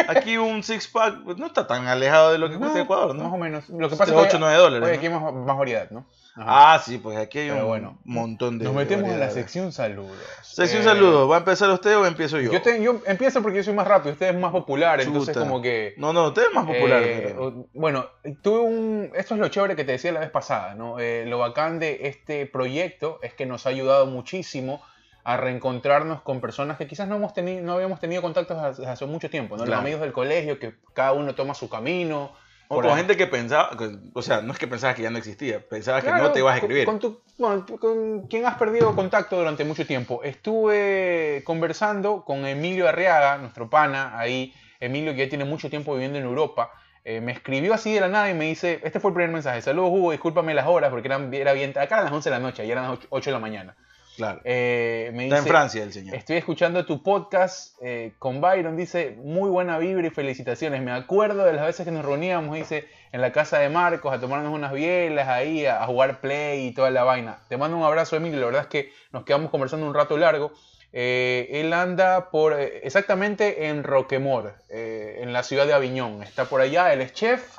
Aquí 0.08 0.38
un 0.38 0.62
six 0.62 0.88
pack 0.88 1.24
pues, 1.24 1.36
no 1.36 1.46
está 1.46 1.66
tan 1.66 1.86
alejado 1.86 2.32
de 2.32 2.38
lo 2.38 2.48
que 2.48 2.56
cuesta 2.58 2.78
No, 2.78 2.84
Ecuador, 2.84 3.14
Más 3.16 3.26
o 3.26 3.30
¿no? 3.30 3.36
menos. 3.36 3.68
Lo 3.68 3.90
que 3.90 3.96
pasa 3.96 4.12
es 4.12 4.18
que 4.18 4.26
8 4.28 4.36
o 4.38 4.40
9 4.40 4.56
dólares. 4.56 4.88
¿no? 4.88 4.94
aquí 4.96 5.06
hay 5.06 5.12
más, 5.12 5.32
más 5.34 5.58
variedad, 5.58 5.90
¿no? 5.90 6.06
Ajá. 6.38 6.74
Ah, 6.74 6.78
sí, 6.84 6.98
pues 6.98 7.16
aquí 7.16 7.38
hay 7.38 7.48
Pero 7.48 7.62
un 7.62 7.66
bueno, 7.68 7.98
montón 8.04 8.58
de. 8.58 8.64
Nos 8.66 8.74
metemos 8.74 9.10
en 9.10 9.18
la 9.18 9.30
sección 9.30 9.72
saludos. 9.72 10.16
Sección 10.42 10.82
Eh, 10.82 10.84
saludos. 10.84 11.30
¿Va 11.30 11.36
a 11.36 11.38
empezar 11.38 11.70
usted 11.70 11.96
o 11.96 12.04
empiezo 12.04 12.38
yo? 12.38 12.52
Yo, 12.52 12.60
te- 12.60 12.82
yo 12.82 13.00
empiezo 13.06 13.40
porque 13.42 13.56
yo 13.58 13.64
soy 13.64 13.72
más 13.72 13.88
rápido, 13.88 14.12
usted 14.12 14.28
es 14.34 14.38
más 14.38 14.52
popular, 14.52 15.00
entonces 15.00 15.34
como 15.36 15.62
que... 15.62 15.94
No, 15.96 16.12
no, 16.12 16.28
usted 16.28 16.42
es 16.48 16.54
más 16.54 16.66
popular. 16.66 17.02
Eh, 17.02 17.34
o- 17.38 17.66
bueno, 17.72 18.06
tuve 18.42 18.60
un. 18.60 19.10
Esto 19.14 19.32
es 19.34 19.40
lo 19.40 19.48
chévere 19.48 19.76
que 19.76 19.84
te 19.84 19.92
decía 19.92 20.12
la 20.12 20.20
vez 20.20 20.30
pasada, 20.30 20.74
¿no? 20.74 20.98
Eh, 21.00 21.24
lo 21.26 21.38
bacán 21.38 21.78
de 21.78 22.00
este 22.08 22.44
proyecto 22.46 23.18
es 23.22 23.32
que 23.32 23.46
nos 23.46 23.64
ha 23.64 23.70
ayudado 23.70 24.04
muchísimo 24.06 24.82
a 25.24 25.38
reencontrarnos 25.38 26.20
con 26.20 26.40
personas 26.42 26.76
que 26.76 26.86
quizás 26.86 27.08
no, 27.08 27.16
hemos 27.16 27.32
tenido, 27.32 27.62
no 27.62 27.72
habíamos 27.72 27.98
tenido 27.98 28.20
contactos 28.22 28.58
hace, 28.62 28.86
hace 28.86 29.06
mucho 29.06 29.28
tiempo, 29.30 29.56
¿no? 29.56 29.64
Claro. 29.64 29.76
Los 29.76 29.80
amigos 29.80 30.00
del 30.02 30.12
colegio, 30.12 30.58
que 30.58 30.74
cada 30.92 31.12
uno 31.14 31.34
toma 31.34 31.54
su 31.54 31.68
camino. 31.68 32.30
O 32.68 32.80
ahí. 32.82 32.96
gente 32.96 33.16
que 33.16 33.26
pensaba, 33.26 33.70
que- 33.76 33.96
o 34.12 34.22
sea, 34.22 34.40
no 34.42 34.52
es 34.52 34.58
que 34.58 34.66
pensabas 34.66 34.96
que 34.96 35.02
ya 35.02 35.10
no 35.10 35.18
existía, 35.18 35.60
pensabas 35.68 36.02
que 36.02 36.08
Claro, 36.10 36.24
no 36.24 36.32
te 36.32 36.40
ibas 36.40 36.54
a 36.54 36.58
escribir. 36.58 36.84
Con, 36.84 36.98
tu- 36.98 37.20
bueno, 37.38 37.64
con 37.78 38.26
quien 38.28 38.44
has 38.46 38.56
perdido 38.56 38.94
contacto 38.94 39.36
durante 39.36 39.64
mucho 39.64 39.86
tiempo. 39.86 40.22
Estuve 40.24 41.42
conversando 41.44 42.24
con 42.24 42.44
Emilio 42.46 42.88
Arriaga, 42.88 43.38
nuestro 43.38 43.68
pana, 43.70 44.18
ahí. 44.18 44.52
Emilio 44.80 45.12
que 45.14 45.18
ya 45.24 45.28
tiene 45.28 45.44
mucho 45.44 45.70
tiempo 45.70 45.92
viviendo 45.94 46.18
en 46.18 46.24
Europa. 46.24 46.70
Eh, 47.04 47.20
me 47.20 47.32
escribió 47.32 47.72
así 47.72 47.94
de 47.94 48.00
la 48.00 48.08
nada 48.08 48.28
y 48.30 48.34
me 48.34 48.46
dice, 48.46 48.80
este 48.82 48.98
fue 49.00 49.10
el 49.10 49.14
primer 49.14 49.30
mensaje, 49.30 49.62
saludos 49.62 49.90
Hugo, 49.92 50.10
discúlpame 50.10 50.52
las 50.54 50.66
horas 50.66 50.90
porque 50.90 51.06
eran, 51.06 51.32
era 51.32 51.52
bien, 51.52 51.70
acá 51.70 51.84
eran 51.94 52.04
las 52.04 52.12
11 52.12 52.30
de 52.30 52.36
la 52.36 52.40
noche, 52.40 52.66
ya 52.66 52.72
eran 52.72 52.90
las 52.90 52.98
8, 53.10 53.30
de 53.30 53.32
la 53.34 53.38
mañana. 53.38 53.76
Claro. 54.16 54.40
Eh, 54.44 55.10
me 55.14 55.24
Está 55.24 55.38
en 55.38 55.46
Francia 55.46 55.82
el 55.82 55.92
señor. 55.92 56.14
Estoy 56.14 56.36
escuchando 56.36 56.86
tu 56.86 57.02
podcast 57.02 57.76
eh, 57.82 58.14
con 58.18 58.40
Byron, 58.40 58.74
dice, 58.74 59.14
muy 59.22 59.50
buena 59.50 59.78
vibra 59.78 60.06
y 60.06 60.10
felicitaciones. 60.10 60.80
Me 60.82 60.92
acuerdo 60.92 61.44
de 61.44 61.52
las 61.52 61.66
veces 61.66 61.84
que 61.84 61.92
nos 61.92 62.02
reuníamos, 62.04 62.56
dice, 62.56 62.88
en 63.12 63.20
la 63.20 63.32
casa 63.32 63.58
de 63.58 63.68
Marcos 63.68 64.14
a 64.14 64.18
tomarnos 64.18 64.54
unas 64.54 64.72
bielas 64.72 65.28
ahí, 65.28 65.66
a, 65.66 65.82
a 65.82 65.86
jugar 65.86 66.20
play 66.20 66.66
y 66.66 66.72
toda 66.72 66.90
la 66.90 67.04
vaina. 67.04 67.40
Te 67.48 67.58
mando 67.58 67.76
un 67.76 67.84
abrazo, 67.84 68.16
Emilio. 68.16 68.40
La 68.40 68.46
verdad 68.46 68.62
es 68.62 68.68
que 68.68 68.90
nos 69.12 69.24
quedamos 69.24 69.50
conversando 69.50 69.86
un 69.86 69.94
rato 69.94 70.16
largo. 70.16 70.50
Eh, 70.94 71.48
él 71.50 71.74
anda 71.74 72.30
por 72.30 72.58
exactamente 72.58 73.66
en 73.68 73.84
Roquemort, 73.84 74.56
en 74.70 75.34
la 75.34 75.42
ciudad 75.42 75.66
de 75.66 75.74
Aviñón. 75.74 76.22
Está 76.22 76.46
por 76.46 76.62
allá, 76.62 76.90
él 76.94 77.02
es 77.02 77.12
chef, 77.12 77.58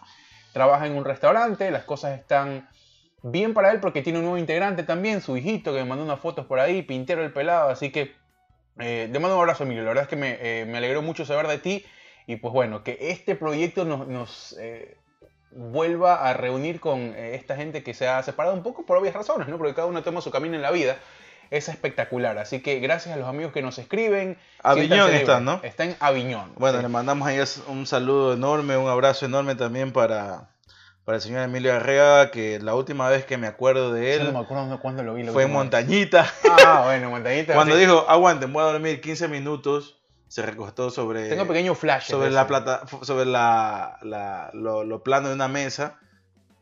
trabaja 0.54 0.88
en 0.88 0.96
un 0.96 1.06
restaurante, 1.06 1.70
las 1.70 1.84
cosas 1.84 2.20
están 2.20 2.68
bien 3.24 3.54
para 3.54 3.72
él 3.72 3.80
porque 3.80 4.02
tiene 4.02 4.20
un 4.20 4.26
nuevo 4.26 4.38
integrante 4.38 4.84
también, 4.84 5.22
su 5.22 5.38
hijito 5.38 5.74
que 5.74 5.80
me 5.80 5.86
mandó 5.86 6.04
unas 6.04 6.20
fotos 6.20 6.46
por 6.46 6.60
ahí, 6.60 6.82
Pintero 6.82 7.24
el 7.24 7.34
pelado, 7.34 7.70
así 7.70 7.92
que 7.92 8.16
eh, 8.80 9.10
te 9.12 9.20
mando 9.20 9.36
un 9.36 9.42
abrazo, 9.42 9.64
Emilio. 9.64 9.84
La 9.84 9.90
verdad 9.90 10.04
es 10.04 10.10
que 10.10 10.16
me, 10.16 10.38
eh, 10.40 10.66
me 10.66 10.78
alegró 10.78 11.02
mucho 11.02 11.26
saber 11.26 11.48
de 11.48 11.58
ti 11.58 11.86
y 12.28 12.36
pues 12.36 12.54
bueno, 12.54 12.84
que 12.84 12.98
este 13.00 13.36
proyecto 13.36 13.86
nos, 13.86 14.08
nos, 14.08 14.56
eh, 14.60 14.98
vuelva 15.52 16.28
a 16.28 16.34
reunir 16.34 16.80
con 16.80 17.16
esta 17.16 17.56
gente 17.56 17.84
que 17.84 17.94
se 17.94 18.08
ha 18.08 18.22
separado 18.22 18.56
un 18.56 18.64
poco 18.64 18.86
por 18.86 18.98
obvias 18.98 19.16
razones, 19.16 19.48
¿no? 19.48 19.58
Porque 19.58 19.74
cada 19.74 19.88
uno 19.88 20.04
toma 20.04 20.22
su 20.22 20.30
camino 20.30 20.56
en 20.56 20.62
la 20.62 20.72
vida. 20.72 20.98
Es 21.50 21.70
espectacular, 21.70 22.38
así 22.38 22.62
que 22.62 22.80
gracias 22.82 23.16
a 23.16 23.18
los 23.18 23.28
amigos 23.28 23.54
que 23.54 23.62
nos 23.62 23.80
escriben. 23.80 24.38
Aviñón 24.62 25.14
está. 25.14 25.40
¿no? 25.40 25.62
Está 25.64 25.86
en 25.86 25.96
Aviñón. 26.02 26.52
Bueno, 26.58 26.80
sí. 26.80 26.84
le 26.84 26.90
mandamos 26.90 27.26
ahí 27.26 27.40
un 27.68 27.88
saludo 27.88 28.34
enorme, 28.34 28.76
un 28.76 28.90
abrazo 28.90 29.26
enorme 29.26 29.56
también 29.56 29.94
para, 29.94 30.50
para 31.08 31.16
el 31.16 31.22
señor 31.22 31.42
Emilio 31.44 31.74
Arreaga, 31.74 32.32
que 32.32 32.60
la 32.60 32.76
última 32.76 33.08
vez 33.08 33.24
que 33.24 33.38
me 33.38 33.48
acuerdo 33.48 33.94
de 33.94 34.02
Yo 34.18 34.22
él 34.22 34.26
no 34.26 34.40
me 34.40 34.40
acuerdo 34.44 34.78
cuándo 34.82 35.04
lo 35.04 35.14
vi. 35.14 35.24
la 35.24 35.32
fue 35.32 35.44
en. 35.44 35.54
Montañita. 35.54 36.30
Ah, 36.66 36.82
bueno, 36.84 37.10
Montañita. 37.10 37.54
Cuando 37.56 37.76
sí. 37.76 37.80
dijo, 37.80 38.04
aguanten, 38.10 38.52
voy 38.52 38.62
a 38.62 38.66
dormir 38.74 39.00
15 39.00 39.30
minutos, 39.30 40.02
se 40.28 40.42
recostó 40.42 40.90
sobre, 40.90 41.30
Tengo 41.30 41.48
pequeños 41.48 41.78
flashes. 41.78 42.10
sobre 42.12 42.30
la 42.30 42.46
plata, 42.46 42.82
sobre 43.04 43.24
la, 43.26 43.98
la- 44.02 44.50
lo, 44.52 44.84
lo 44.84 45.02
plano 45.02 45.30
de 45.30 45.36
una 45.36 45.48
mesa 45.48 45.98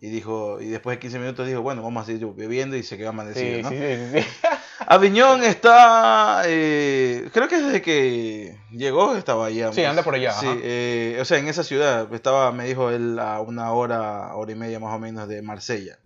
y 0.06 0.10
dijo, 0.10 0.60
y 0.62 0.68
después 0.68 0.98
de 0.98 1.00
15 1.00 1.20
minutos 1.20 1.48
dijo, 1.48 1.62
bueno, 1.62 1.82
vamos 1.82 2.04
a 2.04 2.06
seguir 2.06 2.28
bebiendo 2.36 2.76
y 2.76 2.84
se 2.84 2.98
quedó 2.98 3.10
amanecido, 3.10 3.58
Sí, 3.58 3.64
¿no? 3.64 3.70
sí, 3.70 3.78
sí. 4.22 4.28
Aviñón 4.88 5.44
está, 5.44 6.44
eh, 6.46 7.30
creo 7.34 7.48
que 7.48 7.58
desde 7.60 7.82
que 7.82 8.58
llegó 8.72 9.16
estaba 9.16 9.48
allá. 9.48 9.72
Sí, 9.74 9.84
anda 9.84 10.04
por 10.04 10.14
allá, 10.16 10.32
Sí, 10.34 10.48
eh, 10.50 11.18
o 11.20 11.26
sea, 11.26 11.40
en 11.40 11.48
esa 11.48 11.64
ciudad 11.64 12.14
estaba, 12.14 12.52
me 12.52 12.66
dijo 12.68 12.92
él, 12.92 13.18
a 13.20 13.40
una 13.42 13.72
hora, 13.72 14.36
hora 14.36 14.52
y 14.52 14.56
media 14.56 14.80
más 14.80 14.94
o 14.94 15.00
menos 15.00 15.28
de 15.28 15.42
Marsella, 15.42 15.98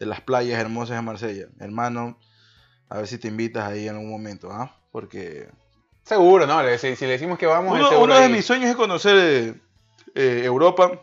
de 0.00 0.06
las 0.06 0.20
playas 0.20 0.58
hermosas 0.58 0.96
de 0.96 1.02
Marsella. 1.02 1.46
Hermano, 1.60 2.18
a 2.88 2.96
ver 2.98 3.06
si 3.06 3.18
te 3.18 3.28
invitas 3.28 3.64
ahí 3.70 3.86
en 3.86 3.94
algún 3.94 4.10
momento, 4.10 4.50
¿ah? 4.50 4.74
Porque 4.90 5.48
Seguro, 6.02 6.46
¿no? 6.46 6.60
Si, 6.78 6.96
si 6.96 7.04
le 7.06 7.12
decimos 7.12 7.38
que 7.38 7.46
vamos, 7.46 7.78
uno, 7.78 8.00
uno 8.00 8.14
de 8.18 8.24
ahí- 8.24 8.32
mis 8.32 8.44
sueños 8.44 8.68
es 8.70 8.76
conocer 8.76 9.54
eh, 10.14 10.42
Europa 10.44 11.00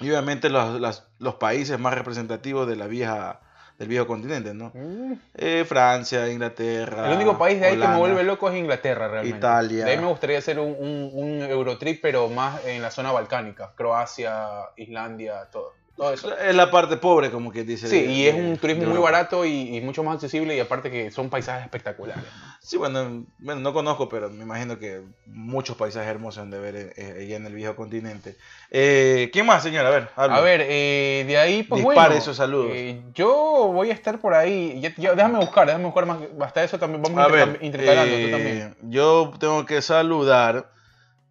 y 0.00 0.08
obviamente 0.10 0.48
los, 0.50 0.80
las- 0.80 1.06
los 1.18 1.34
países 1.36 1.78
más 1.78 1.94
representativos 1.94 2.66
de 2.66 2.76
la 2.76 2.86
vieja, 2.86 3.40
del 3.78 3.88
viejo 3.88 4.06
continente, 4.06 4.54
¿no? 4.54 4.70
Mm. 4.74 5.12
Eh, 5.34 5.64
Francia, 5.66 6.28
Inglaterra. 6.28 7.08
El 7.10 7.16
único 7.16 7.36
país 7.38 7.58
de 7.60 7.66
ahí 7.66 7.72
que 7.72 7.78
me 7.78 7.84
Holanda. 7.84 7.98
vuelve 7.98 8.24
loco 8.24 8.48
es 8.50 8.56
Inglaterra, 8.56 9.08
realmente. 9.08 9.38
Italia. 9.38 9.84
De 9.84 9.90
ahí 9.92 9.98
me 9.98 10.06
gustaría 10.06 10.38
hacer 10.38 10.58
un, 10.58 10.74
un, 10.78 11.10
un 11.12 11.42
Eurotrip, 11.42 12.00
pero 12.02 12.28
más 12.28 12.64
en 12.66 12.80
la 12.82 12.90
zona 12.90 13.12
balcánica. 13.12 13.72
Croacia, 13.76 14.46
Islandia, 14.76 15.48
todo. 15.50 15.72
Todo 15.96 16.14
eso. 16.14 16.36
Es 16.38 16.54
la 16.54 16.70
parte 16.70 16.96
pobre, 16.96 17.30
como 17.30 17.52
que 17.52 17.64
dice. 17.64 17.86
Sí, 17.86 18.00
de- 18.02 18.12
y 18.12 18.26
es 18.26 18.34
un 18.34 18.56
turismo 18.56 18.86
muy 18.86 18.98
barato 18.98 19.44
y, 19.44 19.76
y 19.76 19.80
mucho 19.82 20.02
más 20.02 20.14
accesible 20.14 20.56
y 20.56 20.60
aparte 20.60 20.90
que 20.90 21.10
son 21.10 21.28
paisajes 21.28 21.64
espectaculares. 21.64 22.24
Sí, 22.62 22.76
bueno, 22.78 23.26
bueno, 23.38 23.60
no 23.60 23.72
conozco, 23.74 24.08
pero 24.08 24.30
me 24.30 24.44
imagino 24.44 24.78
que 24.78 25.02
muchos 25.26 25.76
paisajes 25.76 26.08
hermosos 26.08 26.42
han 26.42 26.50
de 26.50 26.58
ver 26.60 26.76
eh, 26.96 27.18
allá 27.20 27.36
en 27.36 27.46
el 27.46 27.54
viejo 27.54 27.76
continente. 27.76 28.36
Eh, 28.70 29.28
¿Quién 29.32 29.44
más, 29.46 29.62
señor? 29.62 29.84
A 29.84 29.90
ver. 29.90 30.08
A 30.16 30.40
ver, 30.40 30.62
eh, 30.64 31.24
de 31.26 31.36
ahí, 31.38 31.62
pues 31.64 31.80
Dispare 31.82 32.08
bueno. 32.08 32.14
esos 32.22 32.36
saludos. 32.38 32.70
eh, 32.72 33.02
yo 33.14 33.70
voy 33.72 33.90
a 33.90 33.94
estar 33.94 34.18
por 34.18 34.32
ahí. 34.34 34.80
Ya- 34.80 34.94
ya- 34.96 35.14
déjame 35.14 35.40
buscar, 35.40 35.66
déjame 35.66 35.84
buscar 35.84 36.06
más. 36.06 36.18
Hasta 36.40 36.64
eso 36.64 36.78
también 36.78 37.02
vamos 37.02 37.18
A 37.18 37.28
ver, 37.28 37.58
intercalando, 37.60 38.16
eh, 38.16 38.24
tú 38.24 38.30
también. 38.30 38.76
yo 38.82 39.32
tengo 39.38 39.66
que 39.66 39.82
saludar 39.82 40.70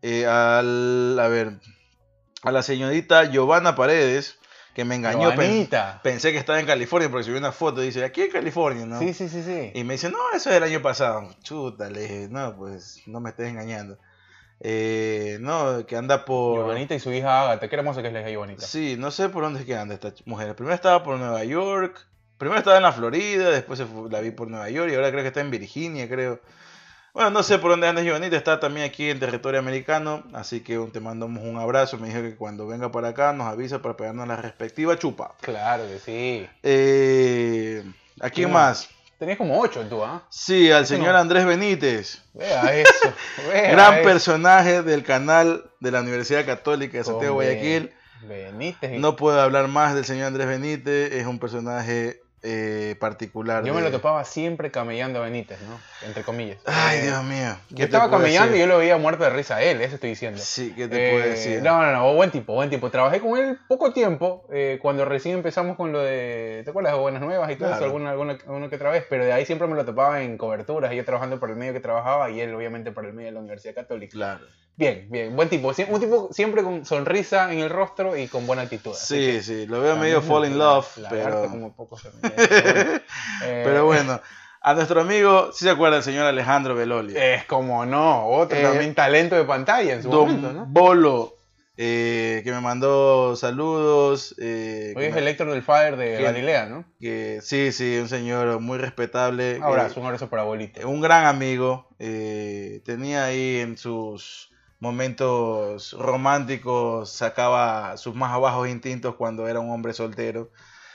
eh, 0.04 0.26
al, 0.28 1.18
a 1.20 1.28
ver, 1.30 1.54
a 2.44 2.52
la 2.52 2.62
señorita 2.62 3.26
Giovanna 3.32 3.76
Paredes, 3.76 4.38
que 4.74 4.86
me 4.86 4.96
engañó. 4.96 5.30
pen- 5.30 5.38
Giovanita. 5.40 6.00
pensé 6.04 6.32
que 6.32 6.38
estaba 6.38 6.60
en 6.60 6.66
California 6.66 7.10
porque 7.10 7.26
subió 7.26 7.38
una 7.40 7.52
foto 7.52 7.82
y 7.84 7.88
dice, 7.88 8.04
aquí 8.04 8.22
en 8.22 8.32
California, 8.32 8.86
¿no? 8.86 9.00
Sí, 9.00 9.14
sí, 9.14 9.28
sí, 9.30 9.44
sí. 9.44 9.72
Y 9.74 9.84
me 9.84 9.94
dice, 9.96 10.10
no, 10.10 10.18
eso 10.34 10.50
es 10.50 10.56
del 10.56 10.64
año 10.64 10.82
pasado. 10.82 11.30
Chuta, 11.44 11.90
le 11.90 12.02
dije, 12.02 12.28
no, 12.30 12.56
pues 12.56 13.02
no 13.08 13.20
me 13.20 13.30
estés 13.32 13.50
engañando. 13.50 13.98
Eh, 14.64 15.38
no, 15.42 15.86
que 15.88 15.96
anda 15.98 16.24
por... 16.24 16.58
Giovanita 16.60 16.94
y 16.96 17.00
su 17.00 17.12
hija 17.12 17.42
Agatha. 17.42 17.68
Qué 17.68 17.76
hermosa 17.76 18.02
que 18.02 18.10
es 18.10 18.14
la 18.14 18.22
hija 18.22 18.30
Giovanita. 18.30 18.62
Sí, 18.66 18.96
no 18.98 19.10
sé 19.12 19.30
por 19.30 19.44
dónde 19.44 19.62
es 19.62 19.66
que 19.66 19.76
anda 19.76 19.96
esta 19.96 20.14
mujer. 20.26 20.56
Primero 20.56 20.76
estaba 20.76 21.04
por 21.04 21.18
Nueva 21.18 21.44
York, 21.44 22.06
primero 22.38 22.60
estaba 22.60 22.78
en 22.78 22.84
la 22.84 22.92
Florida, 22.92 23.50
después 23.50 23.82
la 24.10 24.22
vi 24.22 24.32
por 24.32 24.48
Nueva 24.48 24.70
York 24.70 24.92
y 24.92 24.96
ahora 24.96 25.10
creo 25.12 25.22
que 25.24 25.30
está 25.30 25.42
en 25.42 25.52
Virginia, 25.52 26.08
creo. 26.08 26.40
Bueno, 27.14 27.30
no 27.30 27.44
sé 27.44 27.60
por 27.60 27.72
dónde 27.72 27.88
anda 27.88 28.02
Giovanita, 28.02 28.38
está 28.38 28.60
también 28.60 28.86
aquí 28.86 29.10
en 29.10 29.20
territorio 29.20 29.60
americano, 29.60 30.24
así 30.34 30.62
que 30.62 30.78
te 30.94 31.00
mandamos 31.02 31.44
un 31.44 31.58
abrazo. 31.58 31.98
Me 31.98 32.08
dijo 32.08 32.22
que 32.22 32.36
cuando 32.38 32.68
venga 32.68 32.92
para 32.92 33.10
acá 33.10 33.34
nos 33.34 33.48
avisa 33.48 33.82
para 33.82 33.98
pegarnos 33.98 34.28
la 34.28 34.38
respectiva 34.38 34.98
chupa. 34.98 35.36
Claro 35.42 35.84
que 35.88 36.00
sí. 36.00 36.48
Eh, 36.64 37.84
¿A 38.22 38.30
quién 38.30 38.46
¿Quién 38.46 38.52
más? 38.54 38.90
Tenías 39.20 39.38
como 39.38 39.60
ocho 39.60 39.82
tú, 39.88 40.04
¿ah? 40.04 40.24
Sí, 40.30 40.72
al 40.72 40.88
señor 40.88 41.14
no. 41.14 41.20
Andrés 41.20 41.46
Benítez. 41.46 42.24
Vea 42.34 42.74
eso. 42.76 43.14
Vea 43.52 43.72
Gran 43.72 43.94
eso. 43.96 44.04
personaje 44.04 44.82
del 44.82 45.04
canal 45.04 45.70
de 45.80 45.92
la 45.92 46.00
Universidad 46.02 46.46
Católica 46.46 46.98
de 46.98 47.04
Santiago 47.04 47.36
Hombre, 47.36 47.54
Guayaquil. 47.54 47.92
Benítez. 48.24 49.00
No 49.00 49.16
puedo 49.16 49.40
hablar 49.40 49.68
más 49.68 49.94
del 49.94 50.06
señor 50.06 50.28
Andrés 50.28 50.48
Benítez, 50.48 51.12
es 51.14 51.28
un 51.28 51.40
personaje 51.40 52.22
eh, 52.44 52.96
particular. 53.00 53.64
Yo 53.64 53.74
me 53.74 53.82
de- 53.82 53.86
lo 53.90 53.92
topaba 53.96 54.24
siempre 54.26 54.72
camellando 54.72 55.20
a 55.20 55.24
Benítez, 55.26 55.60
¿no? 55.62 55.80
Entre 56.08 56.24
comillas. 56.24 56.58
Ay, 56.66 57.00
Eh, 57.00 57.02
Dios 57.04 57.24
mío. 57.24 57.56
Yo 57.70 57.76
¿qué 57.76 57.76
te 57.76 57.84
estaba 57.84 58.06
puedo 58.10 58.22
camellando 58.24 58.56
y 58.56 58.60
yo 58.60 58.66
lo 58.68 58.78
veía 58.80 58.98
muerto 58.98 59.24
de 59.24 59.30
risa 59.30 59.58
a 59.58 59.62
él, 59.62 59.80
eso 59.82 59.96
estoy 59.96 60.10
diciendo. 60.12 60.40
Sí, 60.42 60.74
¿qué 60.76 60.88
te 60.88 61.12
puedo 61.12 61.24
Eh, 61.26 61.30
decir? 61.30 61.62
No, 61.62 61.82
no, 61.82 61.92
no, 61.92 62.14
buen 62.16 62.32
tipo, 62.32 62.54
buen 62.54 62.70
tipo. 62.70 62.90
Trabajé 62.90 63.20
con 63.20 63.38
él 63.38 63.60
poco 63.68 63.94
tiempo, 63.94 64.48
eh, 64.52 64.80
cuando 64.82 65.06
recién 65.06 65.36
empezamos 65.36 65.78
con 65.78 65.92
lo 65.92 66.02
de, 66.02 66.62
¿te 66.64 66.70
acuerdas? 66.72 66.94
de 66.94 67.00
Buenas 67.00 67.22
Nuevas 67.22 67.52
y 67.52 67.56
todo 67.58 67.74
eso, 67.76 67.84
alguna, 67.84 68.12
alguna, 68.12 68.34
alguna 68.34 68.70
que 68.70 68.76
otra 68.76 68.90
vez, 68.92 69.06
pero 69.10 69.24
de 69.24 69.34
ahí 69.34 69.46
siempre 69.46 69.68
me 69.68 69.76
lo 69.76 69.86
topaba 69.86 70.22
en 70.24 70.38
coberturas, 70.38 70.92
yo 70.94 71.06
trabajando 71.06 71.40
por 71.40 71.50
el 71.52 71.56
medio 71.58 71.74
que 71.74 71.80
trabajaba 71.80 72.30
y 72.32 72.42
él 72.42 72.54
obviamente 72.56 72.92
por 72.92 73.06
el 73.06 73.14
medio 73.14 73.28
de 73.28 73.34
la 73.34 73.40
Universidad 73.40 73.76
Católica. 73.76 74.14
Claro. 74.14 74.46
Bien, 74.82 75.06
bien, 75.12 75.36
buen 75.36 75.48
tipo, 75.48 75.68
un 75.90 76.00
tipo 76.00 76.30
siempre 76.32 76.64
con 76.64 76.86
sonrisa 76.86 77.54
en 77.54 77.60
el 77.60 77.70
rostro 77.70 78.18
y 78.18 78.28
con 78.28 78.48
buena 78.48 78.64
actitud. 78.64 78.94
Sí, 78.96 79.44
sí, 79.44 79.68
lo 79.68 79.80
veo 79.80 79.96
medio 79.96 80.24
fall 80.24 80.46
in 80.46 80.58
love, 80.58 80.88
pero... 81.08 81.42
como 81.44 81.76
también, 82.02 82.34
pero 82.36 82.66
bueno. 82.66 82.92
Eh, 83.44 83.62
Pero 83.64 83.86
bueno, 83.86 84.22
a 84.62 84.74
nuestro 84.74 85.02
amigo, 85.02 85.52
si 85.54 85.66
se 85.66 85.70
acuerda, 85.70 85.98
el 85.98 86.04
señor 86.04 86.26
Alejandro 86.26 86.74
Beloli. 86.74 87.14
Es 87.16 87.46
como 87.46 87.86
no, 87.86 88.26
otro 88.28 88.58
Eh, 88.58 88.64
también 88.64 88.96
talento 88.96 89.36
de 89.36 89.44
pantalla 89.44 89.94
en 89.94 90.02
su 90.02 90.10
Don 90.10 90.22
momento, 90.28 90.52
¿no? 90.52 90.66
Bolo, 90.66 91.36
eh, 91.78 92.42
que 92.44 92.52
me 92.52 92.60
mandó 92.60 93.36
saludos. 93.36 94.34
eh, 94.40 94.94
Hoy 94.98 95.06
es 95.06 95.14
me- 95.14 95.20
el 95.20 95.28
Héctor 95.28 95.52
del 95.52 95.62
Fire 95.62 95.96
de 95.96 96.18
que- 96.18 96.24
Galilea, 96.24 96.66
¿no? 96.66 96.86
que, 97.00 97.40
sí, 97.44 97.72
sí, 97.72 97.98
un 98.00 98.10
señor 98.10 98.60
muy 98.60 98.80
respetable. 98.80 99.58
Un 99.58 99.64
abrazo, 99.64 100.00
un 100.00 100.08
abrazo 100.08 100.28
para 100.28 100.42
abuelita. 100.42 100.88
un 100.88 101.02
gran 101.02 101.26
amigo. 101.28 101.88
tenía 102.84 103.26
ahí 103.26 103.58
en 103.60 103.78
sus 103.78 104.51
momentos 104.82 105.94
románticos, 105.94 107.10
sacaba 107.12 107.96
sus 107.98 108.16
más 108.16 108.38
bajos 108.42 108.68
instintos 108.68 109.16
cuando 109.16 109.48
era 109.48 109.60
un 109.60 109.70
hombre 109.70 109.94
soltero. 109.94 110.50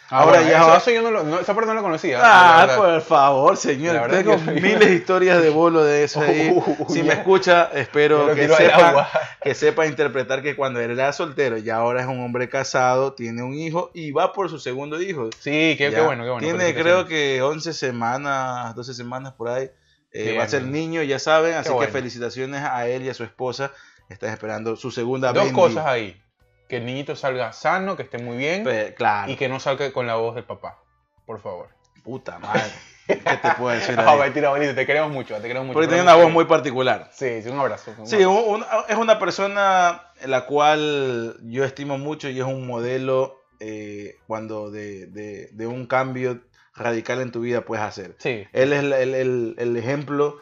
Ah, 0.09 0.21
ahora 0.21 0.39
bueno, 0.39 0.51
ya 0.51 0.59
eso, 0.59 0.77
eso 0.77 0.91
yo 0.91 1.03
no 1.03 1.11
lo, 1.11 1.25
no, 1.25 1.41
esa 1.41 1.55
parte 1.55 1.69
no 1.69 1.75
la 1.75 1.83
conocía. 1.83 2.21
Ah, 2.23 2.67
la 2.67 2.77
por 2.77 3.01
favor, 3.01 3.57
señor. 3.57 4.09
Tengo 4.11 4.37
que 4.37 4.53
miles 4.53 4.89
de 4.89 4.95
historias 4.95 5.41
de 5.41 5.51
bolo 5.51 5.85
de 5.85 6.05
eso 6.05 6.21
ahí. 6.21 6.51
Uh, 6.51 6.87
si 6.93 7.03
me 7.03 7.15
escucha, 7.15 7.71
espero 7.75 8.33
que 8.35 8.49
sepa, 8.49 9.09
que 9.43 9.55
sepa 9.55 9.87
interpretar 9.87 10.43
que 10.43 10.55
cuando 10.55 10.81
él 10.81 10.93
era 10.93 11.13
soltero 11.13 11.57
y 11.59 11.71
ahora 11.71 12.03
es 12.03 12.07
un 12.07 12.21
hombre 12.21 12.49
casado, 12.49 13.15
tiene 13.15 13.43
un 13.43 13.55
hijo 13.55 13.91
y 13.95 14.11
va 14.11 14.33
por 14.33 14.49
su 14.49 14.59
segundo 14.61 15.01
hijo. 15.01 15.31
Sí, 15.41 15.75
qué, 15.77 15.91
qué 15.91 16.01
bueno, 16.01 16.25
qué 16.25 16.31
bueno. 16.31 16.47
Tiene 16.47 16.75
creo 16.75 17.07
que 17.07 17.43
11 17.43 17.73
semanas, 17.73 18.75
12 18.77 18.95
semanas 18.95 19.33
por 19.33 19.49
ahí. 19.49 19.71
Eh, 20.17 20.37
va 20.39 20.45
a 20.45 20.49
ser 20.49 20.63
niño, 20.65 21.03
ya 21.03 21.19
saben. 21.19 21.55
Así 21.55 21.71
que 21.79 21.89
felicitaciones 21.89 22.63
a 22.63 22.87
él 22.89 23.03
y 23.05 23.09
a 23.09 23.15
su 23.15 23.25
esposa. 23.25 23.73
Están 24.09 24.31
esperando 24.31 24.77
su 24.77 24.91
segunda 24.91 25.33
Dos 25.33 25.45
Bendy. 25.45 25.55
cosas 25.61 25.87
ahí. 25.87 26.21
Que 26.69 26.77
el 26.79 26.87
niñito 26.87 27.15
salga 27.17 27.53
sano, 27.53 27.97
que 27.97 28.03
esté 28.05 28.19
muy 28.19 28.37
bien. 28.37 28.65
Pe- 28.65 28.95
claro. 28.95 29.31
Y 29.31 29.37
que 29.37 29.49
no 29.49 29.61
salga 29.61 29.93
con 29.93 30.07
la 30.07 30.15
voz 30.17 30.35
del 30.35 30.45
papá. 30.45 30.79
Por 31.27 31.41
favor. 31.41 31.69
Puta 32.05 32.39
madre. 32.39 32.63
¿Qué 33.07 33.17
te 33.17 33.51
puedo 33.59 33.69
decir 33.77 33.97
No, 33.97 34.17
mentira, 34.17 34.49
abuelito, 34.49 34.75
te 34.75 34.85
queremos 34.87 35.11
mucho, 35.13 35.37
te 35.37 35.43
queremos 35.43 35.67
mucho. 35.67 35.75
Porque 35.75 35.89
tiene 35.89 36.03
una 36.03 36.15
voz 36.17 36.31
muy 36.31 36.45
particular. 36.45 37.11
Sí, 37.13 37.43
sí, 37.43 37.49
un 37.49 37.59
abrazo. 37.61 37.93
un 37.99 38.07
Sí, 38.07 38.17
abrazo. 38.17 38.31
un- 38.47 38.55
un- 38.63 38.65
es 38.89 38.97
una 38.97 39.19
persona 39.19 40.03
la 40.25 40.47
cual 40.47 41.37
yo 41.45 41.65
estimo 41.65 41.99
mucho 41.99 42.29
y 42.29 42.39
es 42.41 42.45
un 42.47 42.67
modelo 42.67 43.41
eh, 43.61 44.17
cuando 44.27 44.71
de, 44.71 45.07
de- 45.07 45.49
de 45.53 45.67
un 45.67 45.87
cambio 45.87 46.41
radical 46.77 47.21
en 47.21 47.33
tu 47.33 47.41
vida 47.41 47.63
puedes 47.63 47.85
hacer. 47.85 48.15
Sí. 48.19 48.47
Él 48.53 48.73
es 48.73 48.81
el, 48.81 48.93
el- 48.93 49.55
el- 49.59 49.77
ejemplo 49.77 50.39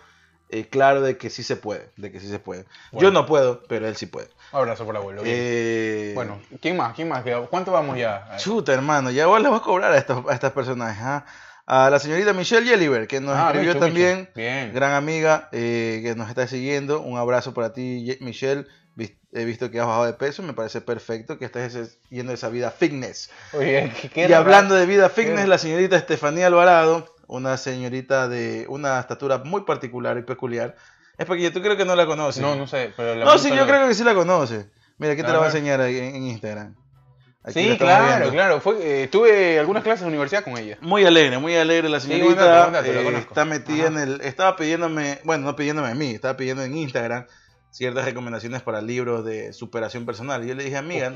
eh, 0.50 0.66
claro 0.68 1.00
de 1.00 1.16
que 1.16 1.30
sí 1.30 1.42
se 1.42 1.56
puede, 1.56 1.90
de 1.96 2.12
que 2.12 2.20
sí 2.20 2.28
se 2.28 2.38
puede. 2.38 2.64
Bueno. 2.92 3.08
Yo 3.08 3.12
no 3.12 3.26
puedo, 3.26 3.62
pero 3.68 3.88
él 3.88 3.96
sí 3.96 4.06
puede. 4.06 4.28
Abrazo 4.52 4.84
por 4.84 4.96
abuelo. 4.96 5.22
Eh, 5.24 6.12
Bueno, 6.14 6.40
¿quién 6.60 6.76
más? 6.76 6.94
¿Quién 6.94 7.08
más? 7.08 7.24
¿Cuánto 7.50 7.72
vamos 7.72 7.96
ya? 7.98 8.36
Chuta, 8.38 8.72
hermano, 8.72 9.10
ya 9.10 9.26
vos 9.26 9.40
le 9.40 9.48
vas 9.48 9.60
a 9.60 9.64
cobrar 9.64 9.92
a 9.92 9.96
estos, 9.98 10.24
a 10.28 10.34
estas 10.34 10.52
personajes. 10.52 11.02
¿ah? 11.02 11.24
A 11.66 11.88
la 11.88 11.98
señorita 11.98 12.32
Michelle 12.34 12.66
Yeliver, 12.66 13.06
que 13.08 13.20
nos 13.20 13.34
Ah, 13.34 13.46
escribió 13.52 13.76
también. 13.78 14.28
Bien. 14.34 14.72
gran 14.74 14.92
amiga 14.92 15.48
eh, 15.50 16.00
que 16.04 16.14
nos 16.14 16.28
está 16.28 16.46
siguiendo. 16.46 17.00
Un 17.00 17.16
abrazo 17.18 17.54
para 17.54 17.72
ti, 17.72 18.16
Michelle. 18.20 18.66
He 18.96 19.44
visto 19.44 19.68
que 19.68 19.80
has 19.80 19.86
bajado 19.86 20.06
de 20.06 20.12
peso, 20.12 20.44
me 20.44 20.52
parece 20.52 20.80
perfecto 20.80 21.38
que 21.38 21.46
estés 21.46 21.98
yendo 22.08 22.32
esa 22.32 22.48
vida 22.50 22.70
fitness. 22.70 23.30
Oye, 23.52 23.92
y 24.14 24.32
hablando 24.32 24.76
de 24.76 24.86
vida 24.86 25.08
fitness, 25.08 25.48
la 25.48 25.58
señorita 25.58 25.96
Estefanía 25.96 26.46
Alvarado, 26.46 27.12
una 27.26 27.56
señorita 27.56 28.28
de 28.28 28.66
una 28.68 29.00
estatura 29.00 29.38
muy 29.38 29.62
particular 29.62 30.16
y 30.18 30.22
peculiar. 30.22 30.76
Es 31.18 31.26
porque 31.26 31.50
tú 31.50 31.60
creo 31.62 31.76
que 31.76 31.84
no 31.84 31.96
la 31.96 32.06
conoces. 32.06 32.40
No, 32.42 32.54
no 32.54 32.68
sé, 32.68 32.92
pero 32.96 33.16
la 33.16 33.24
No, 33.24 33.36
sí, 33.38 33.48
yo 33.48 33.56
la- 33.56 33.66
creo 33.66 33.88
que 33.88 33.94
sí 33.94 34.04
la 34.04 34.14
conoces. 34.14 34.66
Mira, 34.98 35.14
aquí 35.14 35.22
te 35.22 35.28
la 35.32 35.38
voy 35.38 35.44
a 35.46 35.48
enseñar 35.48 35.80
ahí 35.80 35.98
en, 35.98 36.14
en 36.14 36.22
Instagram. 36.28 36.76
Aquí 37.42 37.64
la 37.66 37.72
Sí, 37.72 37.78
claro, 37.78 38.06
viendo. 38.06 38.30
claro. 38.30 38.60
Fue, 38.60 39.02
eh, 39.02 39.08
tuve 39.08 39.58
algunas 39.58 39.82
clases 39.82 40.02
de 40.02 40.08
universidad 40.08 40.44
con 40.44 40.56
ella. 40.56 40.78
Muy 40.80 41.04
alegre, 41.04 41.38
muy 41.38 41.56
alegre 41.56 41.88
la 41.88 41.98
Sí, 41.98 42.06
señorita. 42.06 42.70
la 42.70 42.80
eh, 42.86 43.16
está 43.18 43.44
metida 43.44 43.88
Ajá. 43.88 43.92
en 43.94 43.98
el. 43.98 44.20
Estaba 44.20 44.54
pidiéndome, 44.54 45.18
bueno, 45.24 45.44
no 45.46 45.56
pidiéndome 45.56 45.88
a 45.88 45.94
mí, 45.96 46.12
estaba 46.12 46.36
pidiendo 46.36 46.62
en 46.62 46.76
Instagram 46.76 47.26
ciertas 47.74 48.04
recomendaciones 48.04 48.62
para 48.62 48.80
libros 48.80 49.24
de 49.24 49.52
superación 49.52 50.06
personal. 50.06 50.44
Y 50.44 50.48
yo 50.48 50.54
le 50.54 50.62
dije, 50.64 50.76
amiga, 50.76 51.12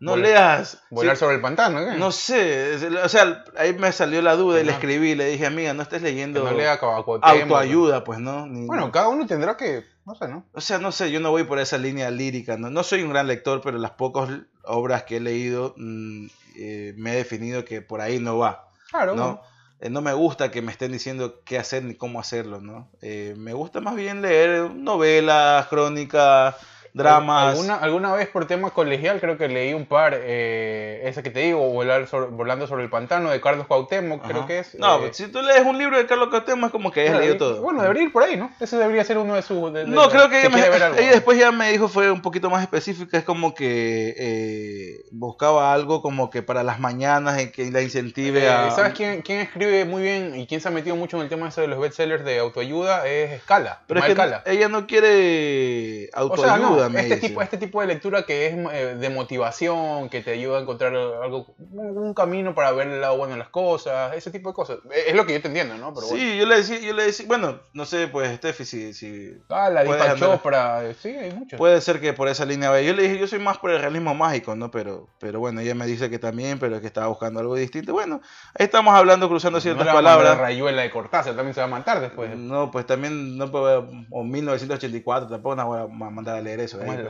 no 0.00 0.12
Volar- 0.16 0.22
leas. 0.22 0.78
Volar 0.90 1.14
sí, 1.16 1.20
sobre 1.20 1.36
el 1.36 1.40
pantano, 1.40 1.78
¿eh? 1.80 1.96
No 1.96 2.10
sé, 2.10 2.74
o 3.04 3.08
sea, 3.08 3.44
ahí 3.56 3.72
me 3.74 3.92
salió 3.92 4.20
la 4.20 4.34
duda 4.34 4.60
y 4.60 4.64
le 4.64 4.72
escribí, 4.72 5.14
le 5.14 5.26
dije, 5.26 5.46
amiga, 5.46 5.72
no 5.74 5.82
estés 5.82 6.02
Que 6.02 6.08
leyendo 6.08 6.42
no 6.42 6.50
lea 6.56 6.80
Cua- 6.80 7.04
Cuauhtémoc, 7.04 7.42
autoayuda, 7.42 8.02
pues, 8.02 8.18
¿no? 8.18 8.46
Ni- 8.48 8.66
Bueno, 8.66 8.90
cada 8.90 9.08
uno 9.08 9.26
tendrá 9.28 9.56
que, 9.56 9.84
no 10.04 10.16
sé, 10.16 10.26
¿no? 10.26 10.44
o 10.52 10.60
sea, 10.60 10.78
no 10.78 10.90
sé, 10.90 11.12
yo 11.12 11.20
no 11.20 11.30
voy 11.30 11.44
por 11.44 11.60
esa 11.60 11.78
línea 11.78 12.10
lírica, 12.10 12.56
no, 12.56 12.68
no 12.68 12.82
soy 12.82 13.02
un 13.04 13.10
gran 13.10 13.28
lector, 13.28 13.60
pero 13.62 13.78
las 13.78 13.92
pocas 13.92 14.28
obras 14.64 15.04
que 15.04 15.18
he 15.18 15.20
leído 15.20 15.74
mm, 15.76 16.26
eh, 16.56 16.94
me 16.96 17.12
he 17.12 17.16
definido 17.16 17.64
que 17.64 17.80
por 17.80 18.00
ahí 18.00 18.18
no 18.18 18.38
va. 18.38 18.68
Claro, 18.90 19.14
¿no? 19.14 19.40
Eh, 19.82 19.90
no 19.90 20.00
me 20.00 20.12
gusta 20.12 20.52
que 20.52 20.62
me 20.62 20.70
estén 20.70 20.92
diciendo 20.92 21.42
qué 21.44 21.58
hacer 21.58 21.82
ni 21.82 21.96
cómo 21.96 22.20
hacerlo, 22.20 22.60
¿no? 22.60 22.88
Eh, 23.00 23.34
me 23.36 23.52
gusta 23.52 23.80
más 23.80 23.96
bien 23.96 24.22
leer 24.22 24.70
novelas, 24.70 25.66
crónicas, 25.66 26.54
dramas. 26.94 27.52
Alguna, 27.52 27.76
alguna 27.76 28.12
vez 28.12 28.28
por 28.28 28.46
tema 28.46 28.70
colegial 28.70 29.18
creo 29.20 29.38
que 29.38 29.48
leí 29.48 29.72
un 29.72 29.86
par, 29.86 30.14
eh, 30.16 31.02
esa 31.04 31.22
que 31.22 31.30
te 31.30 31.40
digo, 31.40 31.60
Volar 31.70 32.06
sobre- 32.06 32.28
Volando 32.28 32.66
sobre 32.66 32.84
el 32.84 32.90
Pantano 32.90 33.30
de 33.30 33.40
Carlos 33.40 33.66
Cuauhtémoc, 33.66 34.20
Ajá. 34.22 34.28
creo 34.30 34.46
que 34.46 34.58
es. 34.58 34.74
No, 34.78 35.04
eh, 35.04 35.10
si 35.12 35.28
tú 35.28 35.40
lees 35.42 35.64
un 35.64 35.78
libro 35.78 35.96
de 35.96 36.06
Carlos 36.06 36.28
Cuauhtémoc 36.28 36.66
es 36.66 36.72
como 36.72 36.90
que 36.90 37.00
hayas 37.00 37.12
claro, 37.12 37.20
leído 37.24 37.34
y- 37.36 37.38
todo. 37.38 37.62
Bueno, 37.62 37.82
debería 37.82 38.02
ir 38.02 38.12
por 38.12 38.22
ahí, 38.22 38.36
¿no? 38.36 38.50
Ese 38.60 38.76
debería 38.76 39.04
ser 39.04 39.18
uno 39.18 39.34
de 39.34 39.42
sus... 39.42 39.72
de- 39.72 39.84
de- 39.84 39.90
No, 39.90 40.08
creo 40.10 40.28
que 40.28 40.40
ella, 40.40 40.48
me- 40.50 40.56
quiere 40.56 40.70
ver 40.70 40.82
algo. 40.82 40.98
ella 40.98 41.10
después 41.12 41.38
ya 41.38 41.50
me 41.50 41.70
dijo 41.72 41.88
fue 41.88 42.10
un 42.10 42.20
poquito 42.22 42.50
más 42.50 42.62
específica, 42.62 43.16
es 43.16 43.24
como 43.24 43.54
que 43.54 44.14
eh, 44.18 45.04
buscaba 45.10 45.72
algo 45.72 46.02
como 46.02 46.30
que 46.30 46.42
para 46.42 46.62
las 46.62 46.78
mañanas 46.78 47.38
en 47.38 47.52
que 47.52 47.70
la 47.70 47.80
incentive 47.82 48.44
Eh, 48.44 48.48
a... 48.50 48.70
¿Sabes 48.70 48.92
quién, 48.94 49.22
quién 49.22 49.40
escribe 49.40 49.84
muy 49.84 50.02
bien 50.02 50.38
y 50.38 50.46
quién 50.46 50.60
se 50.60 50.68
ha 50.68 50.70
metido 50.70 50.96
mucho 50.96 51.16
en 51.16 51.22
el 51.24 51.28
tema 51.28 51.48
ese 51.48 51.62
de 51.62 51.68
los 51.68 51.78
bestsellers 51.80 52.24
de 52.24 52.38
autoayuda? 52.38 53.06
Es 53.06 53.42
Scala. 53.42 53.80
Pero 53.86 54.00
es 54.00 54.14
que 54.14 54.52
ella 54.52 54.68
no 54.68 54.86
quiere 54.86 56.08
O 56.14 56.36
sea, 56.36 56.54
autoayuda, 56.54 56.81
me 56.88 57.00
este, 57.02 57.14
dice. 57.16 57.28
tipo, 57.28 57.42
este 57.42 57.58
tipo 57.58 57.80
de 57.80 57.86
lectura 57.86 58.24
que 58.24 58.46
es 58.46 58.54
eh, 58.72 58.96
de 58.98 59.08
motivación, 59.08 60.08
que 60.08 60.20
te 60.20 60.32
ayuda 60.32 60.58
a 60.58 60.62
encontrar 60.62 60.94
algo, 60.94 61.54
un, 61.58 61.98
un 61.98 62.14
camino 62.14 62.54
para 62.54 62.72
ver 62.72 62.88
el 62.88 63.00
lado 63.00 63.16
bueno 63.16 63.34
de 63.34 63.38
las 63.38 63.48
cosas, 63.50 64.16
ese 64.16 64.30
tipo 64.30 64.48
de 64.48 64.54
cosas. 64.54 64.78
Es 64.90 65.12
es 65.12 65.16
lo 65.18 65.26
que 65.26 65.34
yo 65.34 65.42
te 65.42 65.48
entiendo, 65.48 65.76
¿no? 65.76 65.92
Pero 65.94 66.06
bueno. 66.06 66.22
Sí, 66.22 66.38
yo 66.38 66.46
le 66.46 66.56
decía, 66.56 66.78
yo 66.80 66.94
le 66.94 67.04
decía, 67.04 67.26
bueno, 67.28 67.60
no 67.74 67.84
sé, 67.84 68.08
pues 68.08 68.34
Steffi, 68.36 68.64
si, 68.64 68.94
si 68.94 69.34
Ah, 69.50 69.68
la 69.68 69.84
Deepak 69.84 70.18
Chopra, 70.18 70.84
eh, 70.84 70.94
sí, 70.94 71.10
hay 71.10 71.32
muchos. 71.32 71.58
Puede 71.58 71.80
ser 71.80 72.00
que 72.00 72.12
por 72.12 72.28
esa 72.28 72.44
línea 72.46 72.70
vaya. 72.70 72.86
Yo 72.86 72.94
le 72.94 73.02
dije, 73.02 73.18
yo 73.18 73.26
soy 73.26 73.38
más 73.38 73.58
por 73.58 73.70
el 73.70 73.80
realismo 73.80 74.14
mágico, 74.14 74.56
¿no? 74.56 74.70
Pero, 74.70 75.08
pero 75.18 75.38
bueno, 75.38 75.60
ella 75.60 75.74
me 75.74 75.86
dice 75.86 76.08
que 76.08 76.18
también, 76.18 76.58
pero 76.58 76.80
que 76.80 76.86
estaba 76.86 77.08
buscando 77.08 77.40
algo 77.40 77.54
distinto. 77.54 77.92
Bueno, 77.92 78.20
ahí 78.58 78.64
estamos 78.64 78.94
hablando, 78.94 79.28
cruzando 79.28 79.60
ciertas 79.60 79.86
palabras. 79.86 80.38
Rayuela 80.38 80.82
de 80.82 80.90
Cortázar, 80.90 81.36
también 81.36 81.54
se 81.54 81.60
va 81.60 81.66
a 81.66 81.70
matar 81.70 82.00
después. 82.00 82.36
No, 82.36 82.70
pues 82.70 82.86
también, 82.86 83.36
no 83.36 83.50
puedo, 83.50 83.88
o 84.10 84.24
1984, 84.24 85.28
tampoco 85.28 85.56
no 85.56 85.66
voy 85.66 85.80
a 85.80 86.10
mandar 86.10 86.36
a 86.36 86.40
leer 86.40 86.60
eso. 86.60 86.71
¿Cómo 86.78 86.92
es, 86.92 87.00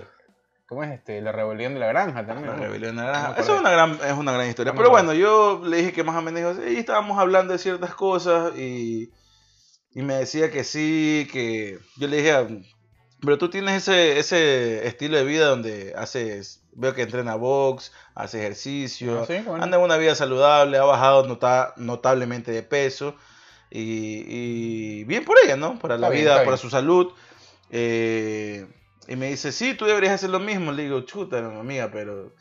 ¿Cómo 0.69 0.85
es 0.85 0.90
este? 0.92 1.21
La 1.21 1.33
rebelión 1.33 1.75
de 1.75 1.81
la 1.81 1.88
granja 1.88 2.25
también. 2.26 2.49
La 2.50 2.57
¿no? 2.57 2.62
rebelión 2.62 2.97
me 2.97 3.02
naranja. 3.02 3.26
acordé. 3.28 3.40
Eso 3.42 3.54
es 3.54 3.61
una 3.61 3.71
gran, 3.71 3.99
es 4.04 4.13
una 4.13 4.32
gran 4.32 4.49
historia. 4.49 4.73
Pero 4.75 4.91
bueno, 4.91 5.13
yo 5.13 5.60
le 5.65 5.76
dije 5.78 5.93
que 5.93 6.02
más 6.04 6.17
o 6.17 6.23
menos 6.23 6.56
dijo, 6.56 6.67
sí, 6.69 6.76
estábamos 6.78 7.19
hablando 7.19 7.52
de 7.52 7.58
ciertas 7.58 7.95
cosas 7.95 8.56
y, 8.56 9.13
y 9.93 10.02
me 10.02 10.15
decía 10.15 10.50
que 10.50 10.65
sí, 10.65 11.28
que 11.32 11.78
yo 11.99 12.08
le 12.08 12.17
dije, 12.19 12.32
"Ah, 12.32 12.47
pero 13.21 13.39
tú 13.39 13.50
tienes 13.50 13.82
ese, 13.89 14.19
ese 14.19 14.87
estilo 14.89 15.17
de 15.17 15.25
vida 15.25 15.47
donde 15.47 15.93
haces, 15.97 16.65
veo 16.73 16.93
que 16.95 17.02
entrena 17.02 17.34
box, 17.37 17.93
hace 18.15 18.39
ejercicio, 18.41 19.21
Ah, 19.23 19.26
sí, 19.26 19.34
bueno. 19.47 19.63
anda 19.63 19.76
en 19.76 19.82
una 19.84 19.97
vida 19.97 20.15
saludable, 20.15 20.78
ha 20.78 20.84
bajado 20.84 21.26
nota- 21.28 21.75
notablemente 21.76 22.50
de 22.50 22.63
peso 22.65 23.15
y, 23.71 24.25
y 24.26 25.04
bien 25.04 25.25
por 25.25 25.37
ella, 25.45 25.56
¿no? 25.56 25.78
Para 25.78 25.97
la 25.99 26.06
Está 26.08 26.10
bien, 26.15 26.25
vida, 26.25 26.45
para 26.45 26.56
su 26.56 26.69
salud. 26.71 27.13
Eh, 27.71 28.67
y 29.08 29.17
me 29.17 29.28
dice, 29.28 29.52
sí, 29.52 29.75
tú 29.75 29.84
deberías 29.86 30.15
hacer 30.15 30.30
lo 30.30 30.41
mismo. 30.41 30.73
Le 30.73 30.84
digo, 30.84 31.00
chuta, 31.02 31.38
amiga, 31.38 31.91
pero 31.93 32.34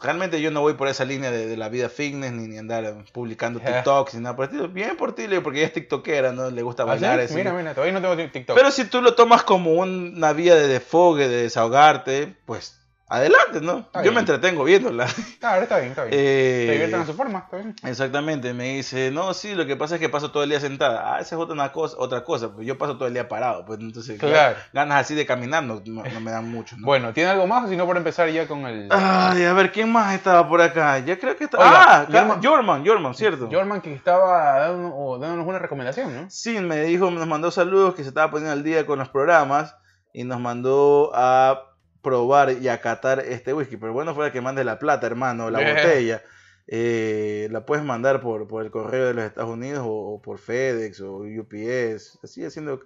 realmente 0.00 0.40
yo 0.40 0.50
no 0.50 0.60
voy 0.60 0.74
por 0.74 0.88
esa 0.88 1.04
línea 1.04 1.30
de, 1.30 1.46
de 1.46 1.56
la 1.56 1.68
vida 1.68 1.88
fitness 1.88 2.32
ni, 2.32 2.46
ni 2.48 2.58
andar 2.58 3.04
publicando 3.12 3.60
Ya. 3.60 3.76
TikToks 3.76 4.14
ni 4.14 4.20
nada 4.20 4.36
por 4.36 4.44
el 4.44 4.50
estilo. 4.50 4.68
Bien 4.68 4.96
por 4.96 5.14
ti, 5.14 5.22
le 5.22 5.30
digo, 5.30 5.42
porque 5.42 5.58
ella 5.58 5.68
es 5.68 5.72
tiktokera, 5.72 6.32
¿no? 6.32 6.50
Le 6.50 6.62
gusta 6.62 6.82
¿Ah, 6.84 6.86
bailar. 6.86 7.20
así. 7.20 7.34
Mira, 7.34 7.52
mira, 7.52 7.74
todavía 7.74 7.98
no 7.98 8.00
tengo 8.00 8.30
TikTok. 8.30 8.56
Pero 8.56 8.70
si 8.70 8.84
tú 8.84 9.00
lo 9.02 9.14
tomas 9.14 9.42
como 9.42 9.72
una 9.72 10.32
vía 10.32 10.54
de 10.54 10.68
desfogue, 10.68 11.28
de 11.28 11.42
desahogarte, 11.42 12.36
pues 12.44 12.80
adelante, 13.08 13.60
¿no? 13.60 13.78
Está 13.78 13.98
yo 14.00 14.02
bien. 14.04 14.14
me 14.14 14.20
entretengo 14.20 14.64
viéndola. 14.64 15.06
Claro, 15.38 15.62
está 15.62 15.78
bien, 15.78 15.90
está 15.90 16.04
bien. 16.04 16.14
Eh, 16.18 16.64
Se 16.66 16.72
divierten 16.72 17.00
a 17.00 17.06
su 17.06 17.14
forma, 17.14 17.38
está 17.40 17.58
bien. 17.58 17.74
Exactamente, 17.84 18.52
me 18.54 18.74
dice, 18.76 19.10
no, 19.12 19.32
sí, 19.34 19.54
lo 19.54 19.66
que 19.66 19.76
pasa 19.76 19.94
es 19.94 20.00
que 20.00 20.08
paso 20.08 20.30
todo 20.30 20.42
el 20.42 20.48
día 20.50 20.58
sentada. 20.60 21.14
Ah, 21.14 21.20
esa 21.20 21.36
es 21.36 21.40
otra 21.40 21.72
cosa, 21.72 21.96
otra 21.98 22.24
cosa, 22.24 22.52
pues 22.52 22.66
yo 22.66 22.76
paso 22.78 22.96
todo 22.96 23.06
el 23.08 23.14
día 23.14 23.28
parado, 23.28 23.64
pues 23.64 23.78
entonces 23.80 24.18
Claro. 24.18 24.56
ganas 24.72 25.02
así 25.02 25.14
de 25.14 25.24
caminar 25.26 25.62
no, 25.62 25.80
no- 25.86 26.02
no 26.04 26.20
me 26.20 26.30
dan 26.30 26.50
mucho, 26.50 26.76
¿no? 26.76 26.86
Bueno, 26.86 27.12
¿tiene 27.12 27.30
algo 27.30 27.46
más 27.46 27.64
o 27.64 27.68
si 27.68 27.76
no 27.76 27.86
por 27.86 27.96
empezar 27.96 28.28
ya 28.30 28.46
con 28.48 28.66
el... 28.66 28.88
Ay, 28.90 29.44
a 29.44 29.52
ver, 29.52 29.70
¿quién 29.72 29.90
más 29.92 30.14
estaba 30.14 30.48
por 30.48 30.60
acá? 30.60 30.98
Ya 31.00 31.18
creo 31.18 31.36
que 31.36 31.44
está... 31.44 31.58
Oiga, 31.58 32.00
ah, 32.00 32.06
Jorman. 32.10 32.42
Jorman, 32.42 32.86
Jorman, 32.86 33.14
¿cierto? 33.14 33.48
Jorman 33.50 33.80
que 33.80 33.94
estaba 33.94 34.58
dándonos, 34.58 35.20
dándonos 35.20 35.46
una 35.46 35.58
recomendación, 35.58 36.14
¿no? 36.14 36.30
Sí, 36.30 36.58
me 36.60 36.80
dijo, 36.82 37.10
nos 37.10 37.26
mandó 37.26 37.50
saludos 37.50 37.94
que 37.94 38.02
se 38.02 38.08
estaba 38.08 38.30
poniendo 38.30 38.52
al 38.52 38.62
día 38.64 38.84
con 38.86 38.98
los 38.98 39.08
programas 39.08 39.76
y 40.12 40.24
nos 40.24 40.40
mandó 40.40 41.12
a 41.14 41.65
probar 42.06 42.52
y 42.62 42.68
acatar 42.68 43.18
este 43.20 43.52
whisky. 43.52 43.76
Pero 43.76 43.92
bueno, 43.92 44.14
fuera 44.14 44.30
que 44.32 44.40
mande 44.40 44.62
la 44.64 44.78
plata, 44.78 45.06
hermano, 45.06 45.50
la 45.50 45.58
botella. 45.74 46.22
Eh, 46.68 47.48
la 47.50 47.64
puedes 47.66 47.84
mandar 47.84 48.20
por, 48.20 48.46
por 48.48 48.64
el 48.64 48.70
correo 48.70 49.06
de 49.06 49.14
los 49.14 49.24
Estados 49.24 49.50
Unidos 49.50 49.84
o, 49.84 50.14
o 50.14 50.22
por 50.22 50.38
FedEx 50.38 51.00
o 51.00 51.18
UPS. 51.18 52.18
Así 52.22 52.44
haciendo 52.44 52.80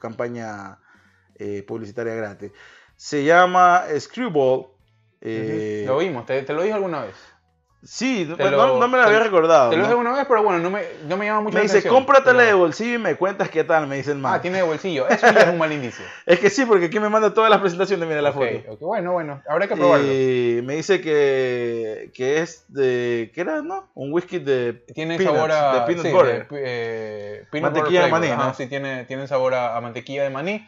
campaña 0.00 0.78
eh, 1.36 1.62
publicitaria 1.66 2.14
gratis. 2.14 2.52
Se 2.96 3.24
llama 3.24 3.84
Screwball. 3.98 4.68
eh, 5.20 5.84
Lo 5.86 5.98
vimos, 5.98 6.26
te, 6.26 6.42
te 6.42 6.52
lo 6.52 6.62
dije 6.62 6.74
alguna 6.74 7.02
vez. 7.02 7.14
Sí, 7.84 8.28
Te 8.36 8.44
no, 8.44 8.50
lo- 8.50 8.78
no 8.78 8.88
me 8.88 8.96
lo 8.98 9.04
te- 9.04 9.08
había 9.10 9.20
recordado. 9.20 9.70
Te 9.70 9.76
lo 9.76 9.82
¿no? 9.82 9.88
dije 9.88 9.98
alguna 9.98 10.12
vez, 10.16 10.26
pero 10.28 10.42
bueno, 10.42 10.58
no 10.58 10.70
me, 10.70 10.82
no 11.06 11.16
me 11.16 11.26
llama 11.26 11.40
mucho 11.42 11.54
Me 11.54 11.60
la 11.60 11.62
dice, 11.62 11.78
atención. 11.78 11.94
cómpratela 11.94 12.32
pero- 12.38 12.46
de 12.46 12.54
bolsillo 12.54 12.94
y 12.94 12.98
me 12.98 13.14
cuentas 13.16 13.50
qué 13.50 13.64
tal, 13.64 13.86
me 13.86 13.96
dice 13.96 14.12
el 14.12 14.18
man. 14.18 14.34
Ah, 14.34 14.40
tiene 14.40 14.56
de 14.58 14.62
bolsillo. 14.64 15.08
Eso 15.08 15.26
ya 15.32 15.40
es 15.42 15.48
un 15.48 15.58
mal 15.58 15.72
indicio. 15.72 16.04
Es 16.26 16.38
que 16.40 16.50
sí, 16.50 16.64
porque 16.64 16.86
aquí 16.86 16.98
me 17.00 17.08
manda 17.08 17.32
todas 17.34 17.50
las 17.50 17.60
presentaciones, 17.60 18.08
mira 18.08 18.22
la 18.22 18.30
Ok, 18.30 18.34
foto. 18.36 18.72
ok, 18.72 18.80
bueno, 18.80 19.12
bueno, 19.12 19.42
habrá 19.48 19.66
que 19.68 19.76
probarlo. 19.76 20.06
Y 20.06 20.62
me 20.64 20.76
dice 20.76 21.00
que, 21.00 22.10
que 22.14 22.40
es 22.40 22.64
de. 22.68 23.30
¿Qué 23.34 23.40
era, 23.42 23.62
no? 23.62 23.90
Un 23.94 24.12
whisky 24.12 24.38
de. 24.38 24.72
Tiene 24.94 25.16
peanuts, 25.16 25.36
sabor 25.36 25.52
a 25.52 25.74
de 25.74 25.86
peanut 25.86 26.06
sí, 26.06 26.12
butter. 26.12 26.48
de, 26.48 26.62
eh, 26.64 27.46
peanut 27.50 27.72
Mantequilla 27.72 28.00
de 28.04 28.06
butter 28.06 28.12
maní, 28.20 28.26
flavor. 28.28 28.44
¿no? 28.44 28.50
Ajá, 28.50 28.54
Sí, 28.54 28.66
tiene, 28.66 29.04
tiene 29.04 29.26
sabor 29.26 29.54
a, 29.54 29.76
a 29.76 29.80
mantequilla 29.80 30.22
de 30.24 30.30
maní. 30.30 30.66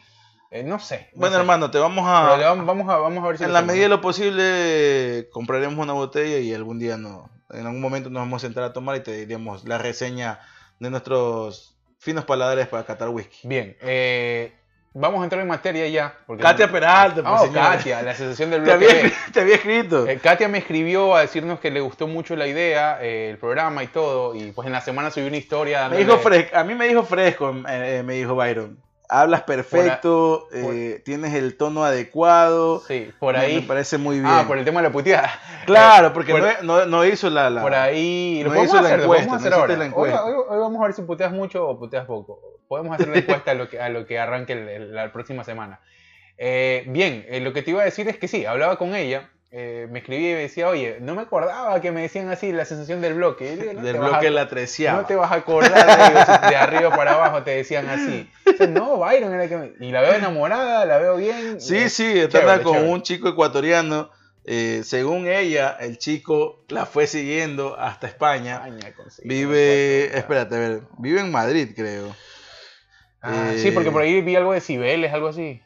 Eh, 0.51 0.63
no 0.63 0.79
sé. 0.79 1.09
no 1.13 1.19
Bueno, 1.21 1.35
sé. 1.35 1.41
hermano, 1.41 1.71
te 1.71 1.77
vamos 1.77 2.05
a. 2.07 2.37
vamos, 2.37 2.65
vamos 2.65 2.89
a, 2.89 2.97
vamos 2.97 3.23
a 3.23 3.27
ver 3.27 3.37
si 3.37 3.43
En 3.43 3.53
la 3.53 3.61
medida 3.61 3.83
de 3.83 3.89
lo 3.89 4.01
posible, 4.01 5.27
compraremos 5.31 5.77
una 5.77 5.93
botella 5.93 6.37
y 6.39 6.53
algún 6.53 6.79
día 6.79 6.97
no. 6.97 7.29
En 7.49 7.65
algún 7.65 7.81
momento 7.81 8.09
nos 8.09 8.21
vamos 8.21 8.43
a 8.43 8.47
sentar 8.47 8.63
a 8.63 8.73
tomar 8.73 8.95
y 8.97 9.01
te 9.01 9.11
diríamos 9.13 9.65
la 9.65 9.77
reseña 9.77 10.39
de 10.79 10.89
nuestros 10.89 11.75
finos 11.99 12.25
paladares 12.25 12.67
para 12.67 12.85
catar 12.85 13.09
whisky. 13.09 13.47
Bien, 13.47 13.75
eh, 13.81 14.53
vamos 14.93 15.21
a 15.21 15.23
entrar 15.23 15.41
en 15.41 15.47
materia 15.47 15.87
ya. 15.87 16.17
Porque 16.27 16.43
Katia 16.43 16.69
Peralta, 16.71 17.23
pues, 17.23 17.49
Oh. 17.49 17.53
Katia, 17.53 18.01
la 18.01 18.11
asociación 18.11 18.49
del 18.51 18.63
Te 18.65 18.77
bloque 18.77 18.91
había, 18.99 19.13
te 19.33 19.39
había 19.41 19.55
escrito. 19.55 20.07
Eh, 20.07 20.19
Katia 20.19 20.47
me 20.47 20.57
escribió 20.59 21.15
a 21.15 21.21
decirnos 21.21 21.59
que 21.59 21.71
le 21.71 21.79
gustó 21.81 22.07
mucho 22.07 22.35
la 22.35 22.47
idea, 22.47 22.99
eh, 23.01 23.29
el 23.31 23.37
programa 23.37 23.83
y 23.83 23.87
todo, 23.87 24.35
y 24.35 24.51
pues 24.51 24.65
en 24.67 24.73
la 24.73 24.81
semana 24.81 25.09
subí 25.11 25.27
una 25.27 25.37
historia. 25.37 25.87
Me 25.89 25.97
dijo 25.97 26.17
fresco, 26.19 26.55
a 26.57 26.63
mí 26.63 26.75
me 26.75 26.87
dijo 26.87 27.03
fresco, 27.03 27.49
eh, 27.69 27.99
eh, 27.99 28.03
me 28.03 28.13
dijo 28.15 28.35
Byron. 28.35 28.77
Hablas 29.09 29.43
perfecto, 29.43 30.47
por- 30.51 30.73
eh, 30.73 31.01
tienes 31.05 31.33
el 31.33 31.55
tono 31.55 31.85
adecuado. 31.85 32.81
Sí, 32.87 33.11
por 33.19 33.37
ahí. 33.37 33.55
Me 33.55 33.61
parece 33.61 33.97
muy 33.97 34.15
bien. 34.19 34.27
Ah, 34.27 34.43
por 34.47 34.57
el 34.57 34.65
tema 34.65 34.81
de 34.81 34.87
la 34.89 34.91
puteada. 34.93 35.31
Claro, 35.65 36.11
porque 36.13 36.33
por- 36.33 36.41
no, 36.41 36.79
no- 36.79 36.85
no 36.85 37.05
hizo 37.05 37.29
la. 37.29 37.49
la- 37.49 37.61
Por 37.61 37.73
ahí. 37.73 38.39
Lo 38.43 38.49
no 38.49 38.55
podemos 38.55 38.67
hizo 38.73 38.81
la 38.81 38.87
hacer, 38.89 38.97
lo 38.99 39.03
encuesta, 39.05 39.35
hacer 39.35 39.51
no 39.51 39.57
ahora. 39.57 39.77
la 39.77 39.85
encuesta. 39.85 40.25
Hoy, 40.25 40.33
hoy- 40.33 40.43
hoy 40.49 40.59
vamos 40.59 40.81
a 40.81 40.85
ver 40.85 40.93
si 40.93 41.01
puteas 41.03 41.31
mucho 41.31 41.67
o 41.67 41.79
puteas 41.79 42.05
poco. 42.05 42.39
Podemos 42.67 42.93
hacer 42.95 43.07
la 43.07 43.17
encuesta 43.43 43.51
a 43.51 43.53
lo 43.53 43.69
que, 43.69 43.79
a 43.79 43.89
lo 43.89 44.05
que 44.05 44.19
arranque 44.19 44.53
el- 44.53 44.67
el- 44.69 44.93
la 44.95 45.11
próxima 45.13 45.43
semana. 45.45 45.79
Eh, 46.37 46.83
bien, 46.87 47.25
eh, 47.29 47.39
lo 47.39 47.53
que 47.53 47.61
te 47.63 47.71
iba 47.71 47.81
a 47.81 47.85
decir 47.85 48.07
es 48.09 48.17
que 48.17 48.27
sí, 48.27 48.45
hablaba 48.45 48.77
con 48.77 48.93
ella 48.93 49.29
eh, 49.51 49.87
me 49.89 49.99
escribía 49.99 50.31
y 50.31 50.33
me 50.33 50.39
decía, 50.41 50.67
oye, 50.67 50.97
no 50.99 51.15
me 51.15 51.21
acordaba 51.21 51.79
que 51.79 51.91
me 51.91 52.01
decían 52.01 52.29
así 52.29 52.51
la 52.51 52.65
sensación 52.65 52.99
del 53.01 53.13
bloque. 53.13 53.53
Y 53.53 53.55
digo, 53.55 53.73
no 53.73 53.81
Del 53.81 53.97
bloque 53.97 54.27
a- 54.27 54.31
la 54.31 54.49
treceava. 54.49 55.01
No 55.01 55.07
te 55.07 55.15
vas 55.15 55.31
a 55.31 55.35
acordar, 55.35 56.09
digo, 56.09 56.49
de 56.49 56.55
arriba 56.55 56.89
para 56.95 57.13
abajo 57.13 57.43
te 57.43 57.51
decían 57.51 57.87
así. 57.89 58.29
No, 58.69 58.97
Byron 58.97 59.33
era 59.33 59.43
el 59.43 59.49
que 59.49 59.57
me... 59.57 59.71
Y 59.79 59.91
la 59.91 60.01
veo 60.01 60.13
enamorada, 60.13 60.85
la 60.85 60.97
veo 60.97 61.15
bien. 61.15 61.61
Sí, 61.61 61.77
eh, 61.77 61.89
sí, 61.89 62.19
está 62.19 62.61
con 62.61 62.73
chévere. 62.73 62.91
un 62.91 63.01
chico 63.03 63.29
ecuatoriano. 63.29 64.09
eh, 64.49 64.81
según 64.83 65.27
ella, 65.27 65.75
el 65.79 65.97
chico 65.97 66.63
la 66.69 66.85
fue 66.85 67.07
siguiendo 67.07 67.77
hasta 67.79 68.07
España. 68.07 68.55
España, 68.65 68.93
Vive, 69.23 70.17
espérate, 70.17 70.55
a 70.55 70.59
ver, 70.59 70.81
vive 70.97 71.19
en 71.21 71.31
Madrid, 71.31 71.69
creo. 71.75 72.15
Ah, 73.21 73.51
Eh, 73.53 73.59
Sí, 73.59 73.71
porque 73.71 73.91
por 73.91 74.01
ahí 74.01 74.21
vi 74.21 74.35
algo 74.35 74.53
de 74.53 74.61
Cibeles, 74.61 75.11
algo 75.13 75.27
así. 75.29 75.61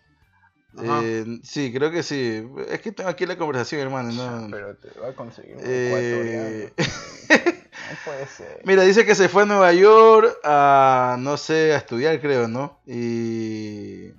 Eh, 0.81 1.25
sí, 1.43 1.71
creo 1.73 1.91
que 1.91 2.01
sí. 2.03 2.45
Es 2.69 2.79
que 2.81 2.91
tengo 2.91 3.09
aquí 3.09 3.25
la 3.25 3.37
conversación, 3.37 3.81
hermano. 3.81 4.11
no- 4.13 4.47
Pero 4.49 4.75
te 4.77 4.99
va 4.99 5.09
a 5.09 5.13
conseguir 5.13 5.57
un 5.57 5.63
Eh, 5.65 5.87
ecuatoriano. 5.87 6.71
No 7.91 7.97
puede 8.05 8.25
ser. 8.27 8.61
Mira, 8.63 8.83
dice 8.83 9.05
que 9.05 9.15
se 9.15 9.27
fue 9.27 9.43
a 9.43 9.45
Nueva 9.45 9.73
York 9.73 10.37
a, 10.43 11.17
no 11.19 11.35
sé, 11.35 11.73
a 11.73 11.77
estudiar, 11.77 12.21
creo, 12.21 12.47
¿no? 12.47 12.79
Y, 12.85 14.11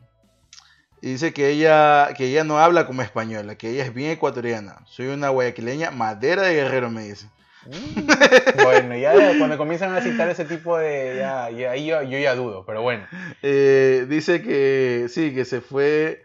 y 1.00 1.12
dice 1.12 1.32
que 1.32 1.48
ella, 1.50 2.12
que 2.16 2.26
ella 2.26 2.44
no 2.44 2.58
habla 2.58 2.86
como 2.86 3.00
española, 3.02 3.54
que 3.56 3.70
ella 3.70 3.84
es 3.84 3.94
bien 3.94 4.10
ecuatoriana. 4.10 4.76
Soy 4.86 5.06
una 5.06 5.30
guayaquileña 5.30 5.90
madera 5.90 6.42
de 6.42 6.54
guerrero, 6.54 6.90
me 6.90 7.04
dice. 7.04 7.26
Mm, 7.66 8.62
Bueno, 8.62 8.96
ya 8.96 9.14
cuando 9.38 9.56
comienzan 9.56 9.94
a 9.94 10.02
citar 10.02 10.28
ese 10.28 10.44
tipo 10.44 10.76
de... 10.76 11.16
Ya, 11.16 11.48
ya, 11.50 11.74
yo, 11.76 12.02
yo 12.02 12.18
ya 12.18 12.34
dudo, 12.34 12.64
pero 12.66 12.82
bueno. 12.82 13.06
Eh, 13.42 14.06
dice 14.08 14.42
que 14.42 15.06
sí, 15.08 15.32
que 15.34 15.44
se 15.44 15.60
fue, 15.60 16.22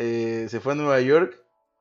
eh, 0.00 0.46
se 0.48 0.60
fue 0.60 0.72
a 0.74 0.76
Nueva 0.76 1.00
York 1.00 1.36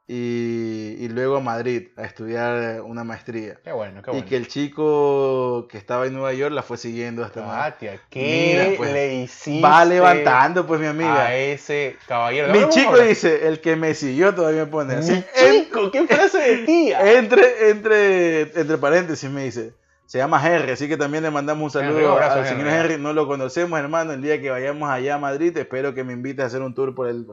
y, 0.10 0.95
y 0.99 1.10
luego 1.10 1.36
a 1.38 1.39
Madrid 1.41 1.89
a 1.97 2.03
estudiar 2.06 2.82
una 2.82 3.03
maestría. 3.03 3.60
Qué 3.63 3.71
bueno, 3.73 4.01
qué 4.01 4.10
Y 4.12 4.13
bueno. 4.13 4.25
que 4.27 4.38
el 4.38 4.47
chico 4.47 5.67
que 5.69 5.77
estaba 5.77 6.08
en 6.08 6.13
Nueva 6.13 6.34
York 6.34 6.53
la 6.53 6.63
fue 6.63 6.77
siguiendo 6.77 7.25
hasta 7.25 7.41
Madrid. 7.45 7.73
Katia, 7.73 8.01
¿qué 8.10 8.53
Mira, 8.65 8.77
pues, 8.77 8.93
le 8.93 9.15
hiciste 9.15 9.62
Va 9.62 9.84
levantando, 9.84 10.65
pues, 10.65 10.80
mi 10.80 10.88
amiga. 10.88 11.25
a 11.27 11.36
ese 11.36 11.97
caballero? 12.08 12.53
Mi 12.53 12.69
chico 12.69 12.97
dice, 12.97 13.47
el 13.49 13.60
que 13.60 13.75
me 13.75 13.93
siguió 13.93 14.34
todavía 14.34 14.63
me 14.65 14.71
pone 14.71 14.93
así. 14.95 15.12
Mi 15.12 15.23
En- 15.36 15.63
chico, 15.65 15.91
qué 15.91 16.08
frase 16.08 16.38
de 16.39 16.58
tía. 16.65 16.99
entre, 17.17 17.69
entre, 17.69 18.41
entre 18.60 18.77
paréntesis 18.77 19.30
me 19.30 19.43
dice. 19.43 19.73
Se 20.07 20.17
llama 20.19 20.41
Henry, 20.41 20.71
así 20.71 20.87
que 20.87 20.95
también 20.95 21.21
le 21.21 21.29
mandamos 21.31 21.75
un 21.75 21.81
Henry, 21.81 21.93
saludo 21.93 22.11
un 22.11 22.13
abrazo, 22.13 22.39
al 22.39 22.47
señor 22.47 22.67
Henry. 22.67 22.93
Henry. 22.93 23.03
No 23.03 23.11
lo 23.11 23.27
conocemos, 23.27 23.77
hermano. 23.77 24.13
El 24.13 24.21
día 24.21 24.39
que 24.41 24.49
vayamos 24.49 24.89
allá 24.89 25.15
a 25.15 25.17
Madrid, 25.17 25.55
espero 25.57 25.93
que 25.93 26.05
me 26.05 26.13
invites 26.13 26.43
a 26.43 26.47
hacer 26.47 26.61
un 26.61 26.73
tour 26.73 26.95
por 26.95 27.09
el, 27.09 27.25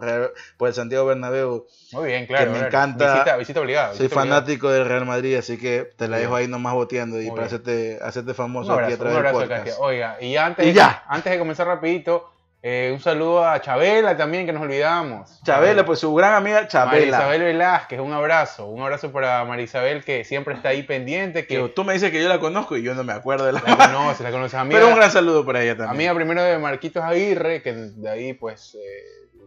por 0.56 0.68
el 0.68 0.74
Santiago 0.74 1.06
Bernabéu. 1.06 1.66
Muy 1.92 2.06
bien, 2.06 2.26
claro. 2.26 2.52
que 2.52 2.58
me 2.58 2.66
encanta. 2.66 3.12
Visita, 3.14 3.36
visita 3.36 3.60
obligada. 3.60 3.94
Soy 3.94 4.06
visita 4.06 4.20
fanático 4.20 4.70
del 4.70 4.86
Real 4.86 5.06
Madrid, 5.06 5.36
así 5.36 5.56
que 5.56 5.88
te 5.96 6.08
la 6.08 6.18
dejo 6.18 6.34
ahí 6.34 6.48
nomás 6.48 6.74
boteando 6.74 7.20
y 7.22 7.26
Muy 7.26 7.36
para 7.36 7.46
hacerte, 7.46 8.00
hacerte 8.02 8.30
Un 8.30 8.36
famoso 8.36 8.72
aquí 8.72 8.80
a 8.80 8.84
abrazo, 8.86 8.92
un 8.92 8.98
través 8.98 9.16
del 9.16 9.26
abrazo, 9.26 9.38
podcast. 9.40 9.64
Katia. 9.66 9.84
Oiga, 9.84 10.16
y 10.20 10.36
antes, 10.36 10.66
Y 10.66 10.72
ya. 10.72 11.04
antes 11.06 11.32
de 11.32 11.38
comenzar 11.38 11.68
rapidito, 11.68 12.33
eh, 12.66 12.90
un 12.94 12.98
saludo 12.98 13.46
a 13.46 13.60
Chabela 13.60 14.16
también, 14.16 14.46
que 14.46 14.52
nos 14.54 14.62
olvidamos. 14.62 15.38
Chabela, 15.44 15.84
pues 15.84 15.98
su 15.98 16.14
gran 16.14 16.32
amiga 16.32 16.66
Chabela. 16.66 17.18
Isabel 17.18 17.42
Velázquez, 17.42 18.00
un 18.00 18.14
abrazo. 18.14 18.68
Un 18.68 18.80
abrazo 18.80 19.12
para 19.12 19.44
María 19.44 19.66
Isabel, 19.66 20.02
que 20.02 20.24
siempre 20.24 20.54
está 20.54 20.70
ahí 20.70 20.82
pendiente, 20.82 21.46
que 21.46 21.58
Que 21.58 21.68
tú 21.68 21.84
me 21.84 21.92
dices 21.92 22.10
que 22.10 22.22
yo 22.22 22.28
la 22.30 22.40
conozco 22.40 22.78
y 22.78 22.82
yo 22.82 22.94
no 22.94 23.04
me 23.04 23.12
acuerdo 23.12 23.44
de 23.44 23.52
la 23.52 23.60
la 23.60 23.76
conoce, 23.92 24.22
la 24.22 24.30
conoce. 24.30 24.56
Amiga, 24.56 24.78
Pero 24.80 24.88
un 24.88 24.96
gran 24.96 25.10
saludo 25.10 25.44
para 25.44 25.62
ella 25.62 25.76
también. 25.76 25.90
amiga 25.90 26.14
primero 26.14 26.42
de 26.42 26.56
Marquitos 26.56 27.04
Aguirre, 27.04 27.60
que 27.60 27.74
de 27.74 28.08
ahí 28.10 28.32
pues 28.32 28.74
eh, 28.76 28.78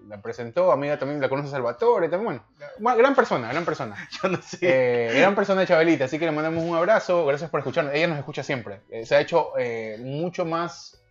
la 0.07 0.21
presentó. 0.21 0.71
Amiga 0.71 0.99
también 0.99 1.19
la 1.19 1.27
conoce 1.27 1.49
Salvatore, 1.49 2.09
también. 2.09 2.39
Bueno, 2.59 2.71
bueno, 2.77 2.97
gran 2.99 3.15
persona, 3.15 3.49
gran 3.49 3.65
persona. 3.65 3.95
Yo 4.21 4.29
no 4.29 4.39
sé. 4.43 4.59
Eh, 4.61 5.19
gran 5.19 5.33
persona 5.33 5.61
de 5.61 5.67
Chabelita, 5.67 6.05
así 6.05 6.19
que 6.19 6.25
le 6.25 6.31
mandamos 6.31 6.63
un 6.63 6.75
abrazo. 6.75 7.25
Gracias 7.25 7.49
por 7.49 7.61
escucharnos. 7.61 7.95
Ella 7.95 8.09
nos 8.09 8.19
escucha 8.19 8.43
siempre. 8.43 8.81
Eh, 8.91 9.07
se 9.07 9.15
ha 9.15 9.21
hecho 9.21 9.53
eh, 9.57 9.97
mucho 9.99 10.45
más 10.45 11.01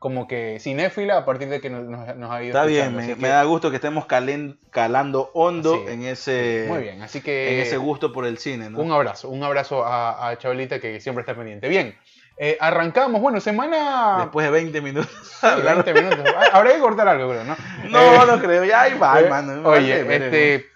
como 0.00 0.26
que 0.26 0.56
cinéfila 0.60 1.18
a 1.18 1.24
partir 1.26 1.48
de 1.50 1.60
que 1.60 1.68
nos, 1.70 1.84
ha 2.32 2.42
ido 2.42 2.48
Está 2.56 2.64
bien, 2.64 2.96
me, 2.96 3.02
así 3.04 3.14
que- 3.14 3.20
me 3.20 3.28
da 3.28 3.44
gusto 3.44 3.70
que 3.70 3.76
estemos 3.76 4.06
calen- 4.06 4.56
calando 4.70 5.30
hondo 5.34 5.84
en 5.86 6.02
ese 6.04 6.64
Muy 6.68 6.78
bien, 6.80 7.02
así 7.02 7.20
que 7.20 7.54
en 7.54 7.60
ese 7.60 7.76
gusto 7.76 8.10
por 8.12 8.24
el 8.26 8.38
cine, 8.38 8.70
¿no? 8.70 8.80
un 8.80 8.90
abrazo, 8.90 9.28
un 9.28 9.44
abrazo 9.44 9.84
a, 9.84 10.30
a 10.30 10.36
que 10.80 11.00
siempre 11.00 11.20
está 11.20 11.34
pendiente. 11.36 11.68
Bien, 11.68 11.94
eh, 12.38 12.56
arrancamos, 12.60 13.20
bueno, 13.20 13.38
semana... 13.40 14.16
Después 14.20 14.46
de 14.46 14.50
20 14.50 14.80
minutos. 14.80 15.10
Sí, 15.38 15.46
20 15.62 15.92
minutos. 16.02 16.24
Ah, 16.34 16.48
Habrá 16.54 16.72
que 16.72 16.78
cortar 16.80 17.06
algo, 17.06 17.28
creo, 17.28 17.44
¿no? 17.44 17.54
no, 17.90 18.00
Eh, 18.22 18.26
no 18.26 18.40
creo. 18.40 18.64
Ya 18.64 18.80
ahí 18.80 18.94
va, 18.98 19.20
eh, 19.20 19.24
hermano. 19.24 19.68
Oye, 19.68 20.02
Vale, 20.02 20.16
este, 20.16 20.66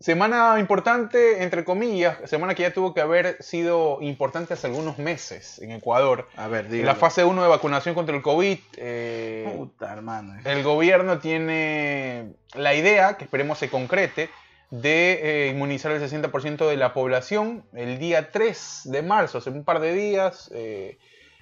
semana 0.00 0.58
importante, 0.58 1.42
entre 1.42 1.64
comillas, 1.64 2.18
semana 2.28 2.54
que 2.54 2.62
ya 2.62 2.72
tuvo 2.72 2.94
que 2.94 3.00
haber 3.00 3.42
sido 3.42 3.98
importante 4.00 4.54
hace 4.54 4.66
algunos 4.66 4.98
meses 4.98 5.58
en 5.60 5.72
Ecuador. 5.72 6.28
A 6.36 6.48
ver, 6.48 6.68
dígalo. 6.68 6.92
la 6.92 6.94
fase 6.94 7.24
1 7.24 7.42
de 7.42 7.48
vacunación 7.48 7.94
contra 7.94 8.14
el 8.14 8.22
COVID, 8.22 8.58
eh, 8.76 9.54
Puta, 9.56 9.92
hermano. 9.92 10.34
el 10.44 10.62
gobierno 10.62 11.18
tiene 11.18 12.34
la 12.54 12.74
idea, 12.74 13.16
que 13.16 13.24
esperemos 13.24 13.58
se 13.58 13.70
concrete, 13.70 14.30
de 14.70 15.46
eh, 15.46 15.48
inmunizar 15.48 15.92
el 15.92 16.02
60% 16.02 16.68
de 16.68 16.76
la 16.76 16.92
población. 16.92 17.64
El 17.72 17.98
día 17.98 18.30
3 18.30 18.82
de 18.84 19.02
marzo, 19.02 19.38
hace 19.38 19.50
un 19.50 19.64
par 19.64 19.80
de 19.80 19.92
días, 19.92 20.50
eh, 20.52 20.98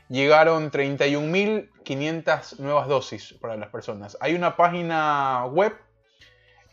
llegaron 0.08 0.70
31.500 0.70 2.58
nuevas 2.58 2.88
dosis 2.88 3.34
para 3.40 3.56
las 3.56 3.70
personas. 3.70 4.16
Hay 4.20 4.34
una 4.34 4.56
página 4.56 5.46
web 5.46 5.74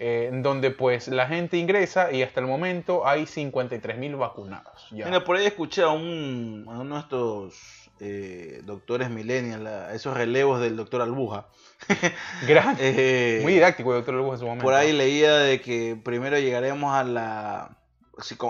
eh, 0.04 0.32
donde 0.34 0.72
pues 0.72 1.08
la 1.10 1.28
gente 1.28 1.58
ingresa 1.58 2.12
y 2.12 2.24
hasta 2.24 2.40
el 2.40 2.48
momento 2.48 3.06
hay 3.08 3.26
53.000 3.28 4.18
vacunados. 4.18 4.88
ya. 4.90 5.06
Mira, 5.06 5.24
por 5.24 5.36
ahí 5.38 5.46
escuché 5.46 5.84
a, 5.84 5.90
un, 5.90 6.66
a 6.68 6.80
uno 6.80 6.96
de 6.96 7.02
estos 7.02 7.92
eh, 8.00 8.62
doctores 8.64 9.12
millennials, 9.12 9.68
a 9.68 9.94
esos 9.94 10.18
relevos 10.18 10.60
del 10.60 10.76
doctor 10.76 11.04
Albuja. 11.04 11.46
Gran- 12.48 12.78
Eh, 12.80 13.40
muy 13.44 13.54
didáctico, 13.54 13.94
doctor 13.94 14.16
Lugo, 14.16 14.34
en 14.34 14.40
su 14.40 14.46
momento. 14.46 14.64
Por 14.64 14.74
ahí 14.74 14.92
leía 14.92 15.36
de 15.38 15.62
que 15.62 15.96
primero 16.04 16.40
llegaremos 16.40 16.94
a 16.96 17.04
la, 17.04 17.78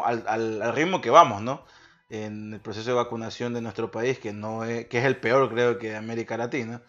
al, 0.05 0.23
al- 0.27 0.61
al 0.61 0.73
ritmo 0.73 1.01
que 1.01 1.09
vamos, 1.09 1.41
¿no? 1.41 1.65
En 2.09 2.53
el 2.53 2.61
proceso 2.61 2.89
de 2.91 2.95
vacunación 2.95 3.53
de 3.53 3.59
nuestro 3.61 3.91
país, 3.91 4.19
que, 4.19 4.31
no 4.31 4.63
es, 4.63 4.85
que 4.87 4.99
es 4.99 5.05
el 5.05 5.17
peor, 5.17 5.49
creo 5.49 5.77
que 5.79 5.89
de 5.89 5.95
América 5.97 6.37
Latina, 6.37 6.81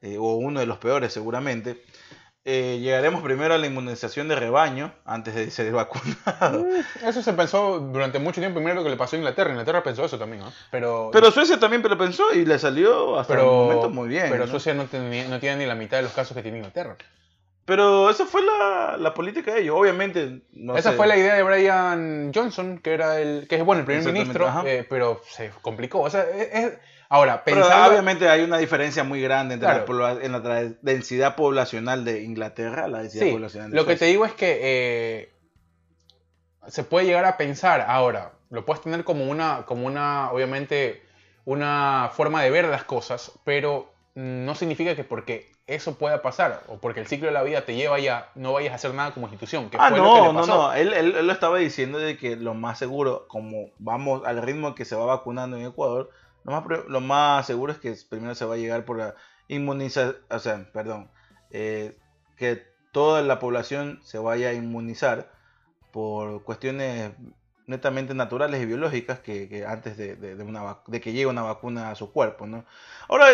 eh, 0.00 0.16
o 0.18 0.36
uno 0.36 0.60
de 0.60 0.66
los 0.66 0.78
peores 0.78 1.12
seguramente. 1.12 1.82
Eh, 2.44 2.78
llegaremos 2.80 3.20
primero 3.22 3.52
a 3.52 3.58
la 3.58 3.66
inmunización 3.66 4.26
de 4.28 4.36
rebaño 4.36 4.92
antes 5.04 5.34
de 5.34 5.50
ser 5.50 5.70
vacunado. 5.72 6.64
Mm, 6.64 7.06
Eso 7.06 7.22
se 7.22 7.32
pensó 7.34 7.78
durante 7.80 8.18
mucho 8.18 8.40
tiempo. 8.40 8.60
Mira 8.60 8.74
lo 8.74 8.84
que 8.84 8.90
le 8.90 8.96
pasó 8.96 9.16
a 9.16 9.18
Inglaterra. 9.18 9.50
Inglaterra 9.50 9.82
pensó 9.82 10.04
eso 10.04 10.18
también, 10.18 10.42
¿no? 10.42 10.52
Pero, 10.70 11.10
Pero 11.12 11.30
Suecia 11.30 11.58
también 11.60 11.82
lo 11.82 11.98
pensó 11.98 12.32
y 12.32 12.44
le 12.46 12.58
salió 12.58 13.18
hasta 13.18 13.34
pero, 13.34 13.42
el 13.42 13.68
momento 13.68 13.90
muy 13.90 14.08
bien. 14.08 14.26
Pero 14.30 14.46
¿no? 14.46 14.50
Suecia 14.50 14.72
no, 14.72 14.86
tiene 14.86 15.56
ni 15.56 15.66
la 15.66 15.74
mitad 15.74 15.98
de 15.98 16.04
los 16.04 16.12
casos 16.12 16.34
que 16.34 16.42
tiene 16.42 16.58
Inglaterra. 16.58 16.96
Pero 17.68 18.08
esa 18.08 18.24
fue 18.24 18.40
la, 18.42 18.96
la 18.98 19.12
política 19.12 19.52
de 19.52 19.60
ellos. 19.60 19.76
Obviamente, 19.78 20.40
Esa 20.74 20.92
sé. 20.92 20.96
fue 20.96 21.06
la 21.06 21.18
idea 21.18 21.34
de 21.34 21.42
Brian 21.42 22.32
Johnson, 22.34 22.78
que 22.78 22.94
era 22.94 23.20
el, 23.20 23.46
que 23.46 23.56
es 23.56 23.62
bueno 23.62 23.80
el 23.80 23.84
primer 23.84 24.10
ministro, 24.10 24.50
eh, 24.64 24.86
pero 24.88 25.20
se 25.28 25.50
complicó. 25.60 26.00
O 26.00 26.08
sea, 26.08 26.22
es, 26.22 26.78
ahora 27.08 27.42
Pero 27.44 27.56
pensando, 27.62 27.90
obviamente 27.90 28.28
hay 28.28 28.42
una 28.42 28.58
diferencia 28.58 29.04
muy 29.04 29.20
grande 29.22 29.54
entre 29.54 29.68
Claro. 29.68 29.92
la 29.98 30.12
en 30.24 30.32
la 30.32 30.72
densidad 30.82 31.36
poblacional 31.36 32.04
de 32.04 32.22
Inglaterra 32.22 32.84
a 32.84 32.88
la 32.88 32.98
densidad 33.00 33.24
sí, 33.26 33.32
poblacional 33.32 33.70
de 33.70 33.76
lo 33.76 33.86
que 33.86 33.96
te 33.96 34.04
digo 34.06 34.24
es 34.26 34.32
que 34.34 34.58
eh, 34.62 35.32
se 36.68 36.84
puede 36.84 37.06
llegar 37.06 37.24
a 37.24 37.36
pensar 37.36 37.84
ahora. 37.88 38.32
Lo 38.50 38.64
puedes 38.64 38.82
tener 38.82 39.04
como 39.04 39.24
una, 39.30 39.64
como 39.66 39.86
una, 39.86 40.30
obviamente, 40.32 41.02
una 41.44 42.10
forma 42.14 42.42
de 42.42 42.50
ver 42.50 42.66
las 42.66 42.84
cosas, 42.84 43.32
pero 43.44 43.92
no 44.14 44.54
significa 44.54 44.96
que 44.96 45.04
porque 45.04 45.52
eso 45.66 45.96
pueda 45.98 46.22
pasar 46.22 46.62
o 46.68 46.78
porque 46.78 47.00
el 47.00 47.06
ciclo 47.06 47.26
de 47.26 47.32
la 47.34 47.42
vida 47.42 47.64
te 47.64 47.74
lleva 47.74 47.98
ya 47.98 48.30
no 48.34 48.54
vayas 48.54 48.72
a 48.72 48.76
hacer 48.76 48.94
nada 48.94 49.12
como 49.12 49.26
institución. 49.26 49.68
Que 49.70 49.76
Ah, 49.78 49.88
fue 49.90 49.98
lo 49.98 50.14
que 50.14 50.20
no, 50.20 50.32
no, 50.32 50.46
no. 50.46 50.72
Él, 50.72 50.92
él, 50.94 51.14
él 51.16 51.26
lo 51.26 51.32
estaba 51.32 51.58
diciendo 51.58 51.98
de 51.98 52.16
que 52.16 52.36
lo 52.36 52.54
más 52.54 52.78
seguro, 52.78 53.26
como 53.28 53.70
vamos 53.78 54.26
al 54.26 54.40
ritmo 54.42 54.74
que 54.74 54.84
se 54.86 54.96
va 54.96 55.04
vacunando 55.04 55.56
en 55.56 55.66
Ecuador, 55.66 56.10
lo 56.88 57.00
más, 57.00 57.46
seguro 57.46 57.72
es 57.72 57.78
que 57.78 57.94
primero 58.08 58.34
se 58.34 58.44
va 58.44 58.54
a 58.54 58.58
llegar 58.58 58.84
por 58.84 58.98
la 58.98 59.14
inmunización, 59.48 60.16
o 60.30 60.38
sea, 60.38 60.70
perdón, 60.72 61.10
eh, 61.50 61.96
que 62.36 62.62
toda 62.92 63.22
la 63.22 63.38
población 63.38 64.00
se 64.04 64.18
vaya 64.18 64.48
a 64.50 64.52
inmunizar 64.54 65.30
por 65.92 66.42
cuestiones 66.44 67.12
netamente 67.66 68.14
naturales 68.14 68.62
y 68.62 68.66
biológicas 68.66 69.20
que, 69.20 69.64
antes 69.66 69.96
de, 69.96 70.16
de- 70.16 71.00
que 71.00 71.12
llegue 71.12 71.26
una 71.26 71.42
vacuna 71.42 71.90
a 71.90 71.94
su 71.94 72.12
cuerpo, 72.12 72.46
¿no? 72.46 72.64
Ahora, 73.08 73.26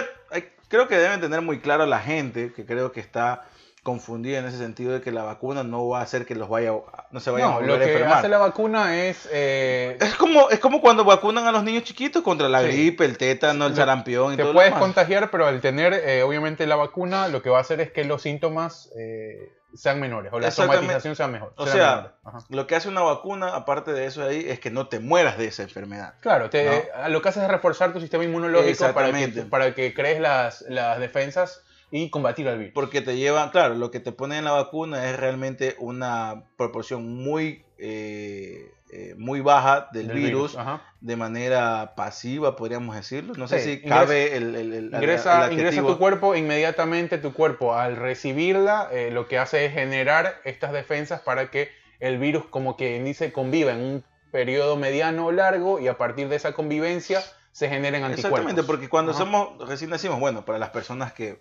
creo 0.68 0.88
que 0.88 0.96
deben 0.98 1.20
tener 1.20 1.40
muy 1.42 1.60
claro 1.60 1.86
la 1.86 2.00
gente, 2.00 2.52
que 2.52 2.66
creo 2.66 2.92
que 2.92 3.00
está 3.00 3.46
confundida 3.84 4.38
en 4.40 4.46
ese 4.46 4.58
sentido 4.58 4.92
de 4.92 5.00
que 5.00 5.12
la 5.12 5.22
vacuna 5.22 5.62
no 5.62 5.86
va 5.86 6.00
a 6.00 6.02
hacer 6.02 6.26
que 6.26 6.34
los 6.34 6.48
vaya, 6.48 6.72
no 7.12 7.20
se 7.20 7.30
vayan 7.30 7.48
a 7.48 7.52
No, 7.52 7.56
volver 7.60 7.68
lo 7.68 7.74
a 7.76 7.78
que 7.86 7.92
enfermar. 7.92 8.18
hace 8.18 8.28
la 8.28 8.38
vacuna 8.38 8.96
es 9.04 9.28
eh, 9.30 9.96
Es 10.00 10.14
como, 10.16 10.50
es 10.50 10.58
como 10.58 10.80
cuando 10.80 11.04
vacunan 11.04 11.46
a 11.46 11.52
los 11.52 11.62
niños 11.62 11.84
chiquitos 11.84 12.22
contra 12.22 12.48
la 12.48 12.62
Sí. 12.62 12.66
gripe, 12.68 13.04
el 13.04 13.16
tétano, 13.18 13.66
el 13.66 13.70
Lo- 13.72 13.76
sarampión 13.76 14.32
y 14.32 14.36
te 14.36 14.42
todo 14.42 14.52
lo 14.52 14.56
puedes 14.56 14.70
demás. 14.70 14.82
contagiar, 14.82 15.30
pero 15.30 15.46
al 15.46 15.60
tener 15.60 15.92
eh, 15.92 16.22
obviamente 16.24 16.66
la 16.66 16.76
vacuna, 16.76 17.28
lo 17.28 17.42
que 17.42 17.50
va 17.50 17.58
a 17.58 17.60
hacer 17.60 17.80
es 17.80 17.92
que 17.92 18.04
los 18.04 18.22
síntomas 18.22 18.90
eh, 18.98 19.52
sean 19.74 20.00
menores 20.00 20.32
o 20.32 20.40
la 20.40 20.50
somatización 20.50 21.14
sea 21.14 21.28
mejor. 21.28 21.52
O 21.56 21.66
sean 21.66 21.76
sea. 21.76 22.14
Lo 22.48 22.66
que 22.66 22.76
hace 22.76 22.88
una 22.88 23.02
vacuna, 23.02 23.54
aparte 23.54 23.92
de 23.92 24.06
eso 24.06 24.24
ahí, 24.24 24.46
es 24.48 24.60
que 24.60 24.70
no 24.70 24.86
te 24.88 24.98
mueras 24.98 25.36
de 25.36 25.46
esa 25.46 25.62
enfermedad. 25.62 26.14
Claro, 26.20 26.48
te- 26.48 26.88
lo 27.08 27.20
que 27.20 27.28
hace 27.28 27.42
es 27.42 27.48
reforzar 27.48 27.92
tu 27.92 28.00
sistema 28.00 28.24
inmunológico 28.24 28.92
para 28.94 29.12
que, 29.12 29.28
para 29.50 29.74
que 29.74 29.92
crees 29.92 30.20
las, 30.20 30.62
las 30.68 30.98
defensas 31.00 31.62
y 31.96 32.10
combatir 32.10 32.48
al 32.48 32.58
virus. 32.58 32.74
Porque 32.74 33.02
te 33.02 33.16
lleva, 33.16 33.52
claro, 33.52 33.76
lo 33.76 33.92
que 33.92 34.00
te 34.00 34.10
pone 34.10 34.36
en 34.36 34.44
la 34.44 34.50
vacuna 34.50 35.08
es 35.08 35.16
realmente 35.16 35.76
una 35.78 36.42
proporción 36.56 37.06
muy, 37.22 37.64
eh, 37.78 38.72
eh, 38.90 39.14
muy 39.16 39.40
baja 39.40 39.88
del, 39.92 40.08
Del 40.08 40.16
virus, 40.16 40.56
Ajá. 40.56 40.82
de 41.00 41.14
manera 41.14 41.94
pasiva, 41.94 42.56
podríamos 42.56 42.96
decirlo. 42.96 43.34
No 43.36 43.46
sé 43.46 43.60
si 43.60 43.70
ingresa- 43.74 43.88
cabe 43.88 44.36
el, 44.36 44.56
el, 44.56 44.72
el- 44.72 44.84
Ingresa, 44.92 45.46
el 45.46 45.52
ingresa 45.52 45.82
tu 45.82 45.96
cuerpo, 45.96 46.34
inmediatamente 46.34 47.18
tu 47.18 47.32
cuerpo 47.32 47.74
al 47.76 47.94
recibirla, 47.94 48.88
eh, 48.90 49.12
lo 49.12 49.28
que 49.28 49.38
hace 49.38 49.64
es 49.64 49.72
generar 49.72 50.40
estas 50.44 50.72
defensas 50.72 51.20
para 51.20 51.48
que 51.52 51.68
el 52.00 52.18
virus, 52.18 52.44
como 52.46 52.76
que 52.76 53.00
dice, 53.04 53.32
conviva 53.32 53.70
en 53.70 53.80
un 53.80 54.04
periodo 54.32 54.76
mediano 54.76 55.26
o 55.26 55.32
largo 55.32 55.78
y 55.78 55.86
a 55.86 55.96
partir 55.96 56.28
de 56.28 56.34
esa 56.34 56.54
convivencia 56.54 57.22
se 57.52 57.68
generen 57.68 58.02
anticuerpos. 58.02 58.40
Exactamente, 58.40 58.62
porque 58.64 58.88
cuando 58.88 59.12
Ajá. 59.12 59.20
somos, 59.20 59.68
recién 59.68 59.90
decimos, 59.90 60.18
bueno, 60.18 60.44
para 60.44 60.58
las 60.58 60.70
personas 60.70 61.12
que 61.12 61.38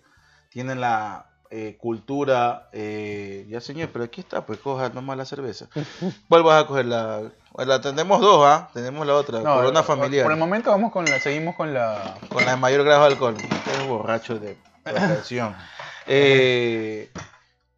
tienen 0.54 0.80
la 0.80 1.26
eh, 1.50 1.76
cultura, 1.80 2.68
eh, 2.72 3.44
ya 3.50 3.60
señor, 3.60 3.90
pero 3.92 4.04
aquí 4.04 4.20
está, 4.20 4.46
pues 4.46 4.60
coja 4.60 4.88
nomás 4.90 5.16
la 5.16 5.24
cerveza. 5.24 5.66
¿Cuál 6.28 6.44
vas 6.44 6.62
a 6.62 6.66
coger? 6.68 6.86
La, 6.86 7.22
la 7.58 7.80
tenemos 7.80 8.20
dos, 8.20 8.46
¿ah? 8.46 8.70
Tenemos 8.72 9.04
la 9.04 9.14
otra, 9.14 9.40
No, 9.40 9.56
corona 9.56 9.82
familiar. 9.82 10.22
Por 10.22 10.32
el 10.32 10.38
momento 10.38 10.70
vamos 10.70 10.92
con 10.92 11.06
la, 11.06 11.18
seguimos 11.18 11.56
con 11.56 11.74
la... 11.74 12.16
Con 12.28 12.44
la 12.44 12.52
de 12.52 12.56
mayor 12.56 12.84
grado 12.84 13.00
de 13.00 13.06
alcohol. 13.08 13.34
Usted 13.34 13.80
es 13.80 13.88
borracho 13.88 14.38
de 14.38 14.56
profesión. 14.84 15.54
Eh, 16.06 17.10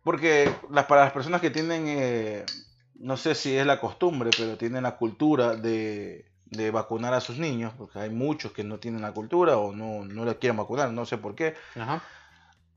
porque 0.03 0.53
las, 0.73 0.87
para 0.87 1.03
las 1.03 1.13
personas 1.13 1.41
que 1.41 1.51
tienen, 1.51 2.45
no 2.97 3.17
sé 3.17 3.37
si 3.37 3.57
es 3.57 3.65
la 3.65 3.79
costumbre, 3.79 4.31
pero 4.37 4.57
tienen 4.57 4.83
la 4.83 4.97
cultura 4.97 5.55
de, 5.55 6.29
de 6.47 6.73
vacunar 6.73 7.15
a 7.15 7.21
sus 7.21 7.39
niños, 7.39 7.73
porque 7.79 8.01
hay 8.01 8.11
muchos 8.11 8.51
que 8.51 8.65
no 8.65 8.79
tienen 8.79 9.03
la 9.03 9.13
cultura 9.13 9.59
o 9.59 9.73
no, 9.73 10.05
no 10.05 10.25
les 10.25 10.35
quieren 10.39 10.57
vacunar, 10.57 10.91
no 10.91 11.07
sé 11.07 11.19
por 11.19 11.37
qué. 11.37 11.55
Ajá. 11.77 12.03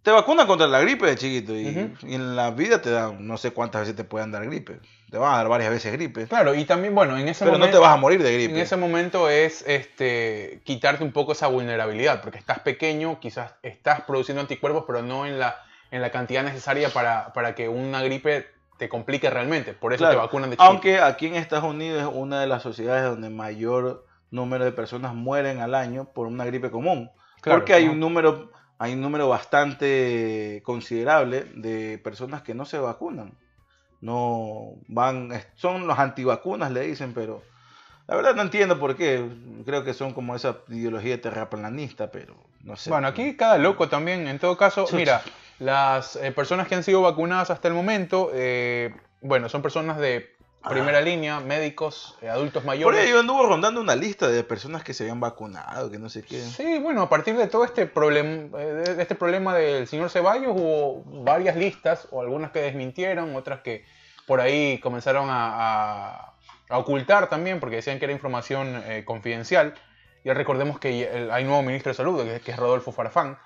Te 0.04 0.12
vacunan 0.12 0.48
contra 0.48 0.68
la 0.68 0.80
gripe 0.80 1.06
de 1.06 1.16
chiquito 1.16 1.54
y, 1.54 1.94
en 2.04 2.36
la 2.36 2.52
vida 2.52 2.82
te 2.82 2.90
dan, 2.90 3.28
no 3.28 3.38
sé 3.38 3.52
cuántas 3.52 3.82
veces 3.82 3.96
te 3.96 4.06
pueden 4.06 4.32
dar 4.32 4.46
gripe. 4.46 4.80
Te 5.12 5.18
van 5.18 5.34
a 5.34 5.38
dar 5.38 5.50
varias 5.50 5.72
veces 5.72 5.92
gripe. 5.92 6.26
Claro, 6.28 6.56
y 6.56 6.64
también, 6.66 6.96
bueno, 6.96 7.18
en 7.18 7.28
ese 7.28 7.44
Pero 7.44 7.54
no 7.54 7.60
momento... 7.60 7.78
te 7.80 7.82
vas 7.82 7.94
a 7.94 7.98
morir 7.98 8.24
de 8.24 8.30
En 8.30 8.44
gripe. 8.46 8.62
ese 8.62 8.78
momento 8.78 9.30
es 9.30 9.64
este, 9.68 10.62
quitarte 10.64 11.04
un 11.04 11.12
poco 11.12 11.34
esa 11.34 11.48
vulnerabilidad, 11.48 12.22
porque 12.22 12.38
estás 12.38 12.60
pequeño, 12.60 13.20
quizás 13.20 13.56
estás 13.62 14.02
produciendo 14.02 14.42
anticuerpos, 14.42 14.86
pero 14.88 15.02
no 15.02 15.26
en 15.26 15.38
la, 15.38 15.58
en 15.92 16.02
la 16.02 16.12
cantidad 16.12 16.44
necesaria 16.44 16.90
para, 16.90 17.34
para 17.34 17.54
que 17.54 17.68
una 17.68 18.02
gripe 18.02 18.48
te 18.78 18.88
complique 18.88 19.30
realmente. 19.30 19.74
Por 19.74 19.94
eso 19.94 20.00
Claro, 20.06 20.14
te 20.14 20.26
vacunan 20.26 20.50
de 20.50 20.56
chiquito. 20.56 20.72
Aunque 20.72 21.00
aquí 21.00 21.28
en 21.28 21.36
Estados 21.36 21.66
Unidos 21.66 22.02
es 22.02 22.10
una 22.12 22.40
de 22.40 22.48
las 22.48 22.64
sociedades 22.64 23.04
donde 23.04 23.30
mayor 23.30 24.06
número 24.32 24.64
de 24.64 24.72
personas 24.72 25.14
mueren 25.14 25.60
al 25.60 25.76
año 25.76 26.06
por 26.06 26.28
una 26.28 26.46
gripe 26.46 26.72
común. 26.72 27.12
Claro, 27.42 27.60
porque 27.60 27.74
hay 27.74 27.88
un 27.88 28.00
número, 28.00 28.52
hay 28.80 28.94
un 28.94 29.02
número 29.02 29.28
bastante 29.28 30.62
considerable 30.64 31.44
de 31.54 31.98
personas 31.98 32.42
que 32.42 32.56
no 32.56 32.66
se 32.66 32.80
vacunan. 32.80 33.34
No 34.00 34.76
van, 34.88 35.32
son 35.56 35.86
los 35.86 36.00
antivacunas, 36.00 36.72
le 36.72 36.82
dicen, 36.82 37.14
pero 37.14 37.44
la 38.08 38.16
verdad 38.16 38.36
no 38.36 38.42
entiendo 38.42 38.80
por 38.80 38.96
qué. 38.96 39.30
Creo 39.66 39.84
que 39.84 39.94
son 39.94 40.14
como 40.14 40.34
esa 40.34 40.60
ideología 40.70 41.22
terraplanista, 41.22 42.10
pero 42.10 42.36
no 42.64 42.78
sé. 42.78 42.90
Bueno, 42.90 43.10
aquí 43.10 43.36
cada 43.36 43.58
loco 43.58 43.90
también. 43.90 44.30
En 44.30 44.40
todo 44.40 44.56
caso, 44.56 44.88
mira, 44.94 45.22
las 45.60 46.16
eh, 46.16 46.32
personas 46.32 46.66
que 46.70 46.76
han 46.76 46.84
sido 46.84 47.02
vacunadas 47.02 47.52
hasta 47.52 47.68
el 47.68 47.74
momento, 47.74 48.32
eh, 48.34 48.96
bueno, 49.20 49.50
son 49.50 49.62
personas 49.62 49.98
de 49.98 50.38
primera 50.68 51.00
línea, 51.02 51.40
médicos, 51.40 52.18
eh, 52.22 52.30
adultos 52.30 52.64
Por 52.64 52.68
mayores. 52.68 53.00
ahí 53.02 53.12
anduvo 53.18 53.46
rondando 53.48 53.80
una 53.80 53.96
lista 53.96 54.28
de 54.28 54.44
personas 54.44 54.84
que 54.84 54.94
se 54.94 55.04
habían 55.04 55.20
vacunado, 55.20 55.90
que 55.90 55.98
no 56.00 56.10
sé 56.10 56.24
qué. 56.24 56.42
Sí, 56.42 56.80
bueno, 56.80 57.04
a 57.04 57.10
partir 57.10 57.38
de 57.38 57.48
todo 57.48 57.64
este 57.64 57.86
problema, 57.86 58.58
de 58.58 59.02
este 59.02 59.16
problema 59.16 59.56
del 59.56 59.88
señor 59.88 60.10
Ceballos 60.10 60.52
hubo 60.54 61.04
varias 61.24 61.56
listas, 61.56 62.08
o 62.12 62.22
algunas 62.22 62.52
que 62.52 62.60
desmintieron, 62.62 63.36
otras 63.36 63.62
que 63.62 63.86
por 64.28 64.42
ahí 64.42 64.80
comenzaron 64.80 65.30
a, 65.30 66.16
a- 66.16 66.34
a 66.70 66.78
ocultar 66.78 67.30
también, 67.30 67.60
porque 67.60 67.78
decían 67.78 67.98
que 67.98 68.06
era 68.06 68.14
información 68.14 68.84
eh, 68.86 69.04
confidencial. 69.06 69.74
Y 70.24 70.30
recordemos 70.32 70.80
que 70.80 71.10
el- 71.10 71.32
hay 71.32 71.44
nuevo 71.46 71.62
ministro 71.64 71.92
de 71.92 71.96
Salud, 71.96 72.24
que, 72.24 72.42
que 72.42 72.52
es 72.52 72.58
Rodolfo 72.58 72.92
Farfán, 72.92 73.40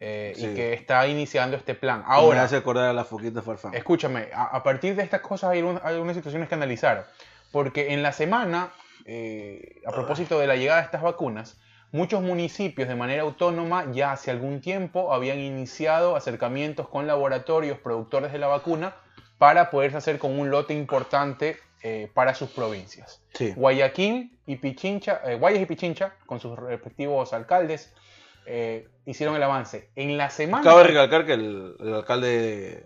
eh, 0.00 0.32
y 0.36 0.40
Sí. 0.40 0.54
que 0.54 0.72
está 0.72 1.06
iniciando 1.06 1.56
este 1.56 1.74
plan. 1.74 2.02
Ahora 2.06 2.38
me 2.38 2.44
hace 2.44 2.56
acordar 2.56 2.88
a 2.88 2.92
la 2.92 3.04
foquita 3.04 3.42
farfán. 3.42 3.74
Escúchame, 3.74 4.28
a, 4.34 4.44
a 4.56 4.62
partir 4.62 4.96
de 4.96 5.02
estas 5.02 5.20
cosas 5.20 5.50
hay, 5.50 5.60
un- 5.62 5.78
hay 5.84 5.96
unas 5.96 6.16
situaciones 6.16 6.48
que 6.48 6.54
analizar. 6.54 7.06
Porque 7.52 7.92
en 7.92 8.02
la 8.02 8.12
semana, 8.12 8.72
eh, 9.04 9.80
a 9.86 9.90
propósito 9.92 10.38
de 10.38 10.46
la 10.46 10.56
llegada 10.56 10.80
de 10.80 10.84
estas 10.86 11.02
vacunas, 11.02 11.58
muchos 11.92 12.22
municipios 12.22 12.88
de 12.88 12.94
manera 12.94 13.22
autónoma 13.22 13.90
ya 13.92 14.12
hace 14.12 14.30
algún 14.30 14.60
tiempo 14.60 15.12
habían 15.12 15.38
iniciado 15.40 16.16
acercamientos 16.16 16.88
con 16.88 17.06
laboratorios 17.06 17.78
productores 17.78 18.30
de 18.32 18.38
la 18.38 18.46
vacuna 18.46 18.94
para 19.38 19.70
poderse 19.70 19.96
hacer 19.96 20.18
con 20.18 20.38
un 20.38 20.50
lote 20.50 20.72
importante 20.74 21.56
eh, 21.82 22.10
para 22.14 22.34
sus 22.34 22.50
provincias. 22.50 23.22
Sí. 23.34 23.52
Guayaquil 23.56 24.38
y 24.46 24.56
Pichincha, 24.56 25.20
eh, 25.24 25.34
Guayas 25.36 25.62
y 25.62 25.66
Pichincha, 25.66 26.14
con 26.26 26.38
sus 26.38 26.58
respectivos 26.58 27.32
alcaldes, 27.32 27.92
eh, 28.50 28.88
hicieron 29.06 29.36
el 29.36 29.42
avance. 29.42 29.90
En 29.96 30.16
la 30.18 30.28
semana... 30.30 30.62
Acabo 30.62 30.78
de 30.80 30.88
recalcar 30.88 31.24
que 31.24 31.34
el, 31.34 31.76
el 31.80 31.94
alcalde 31.94 32.84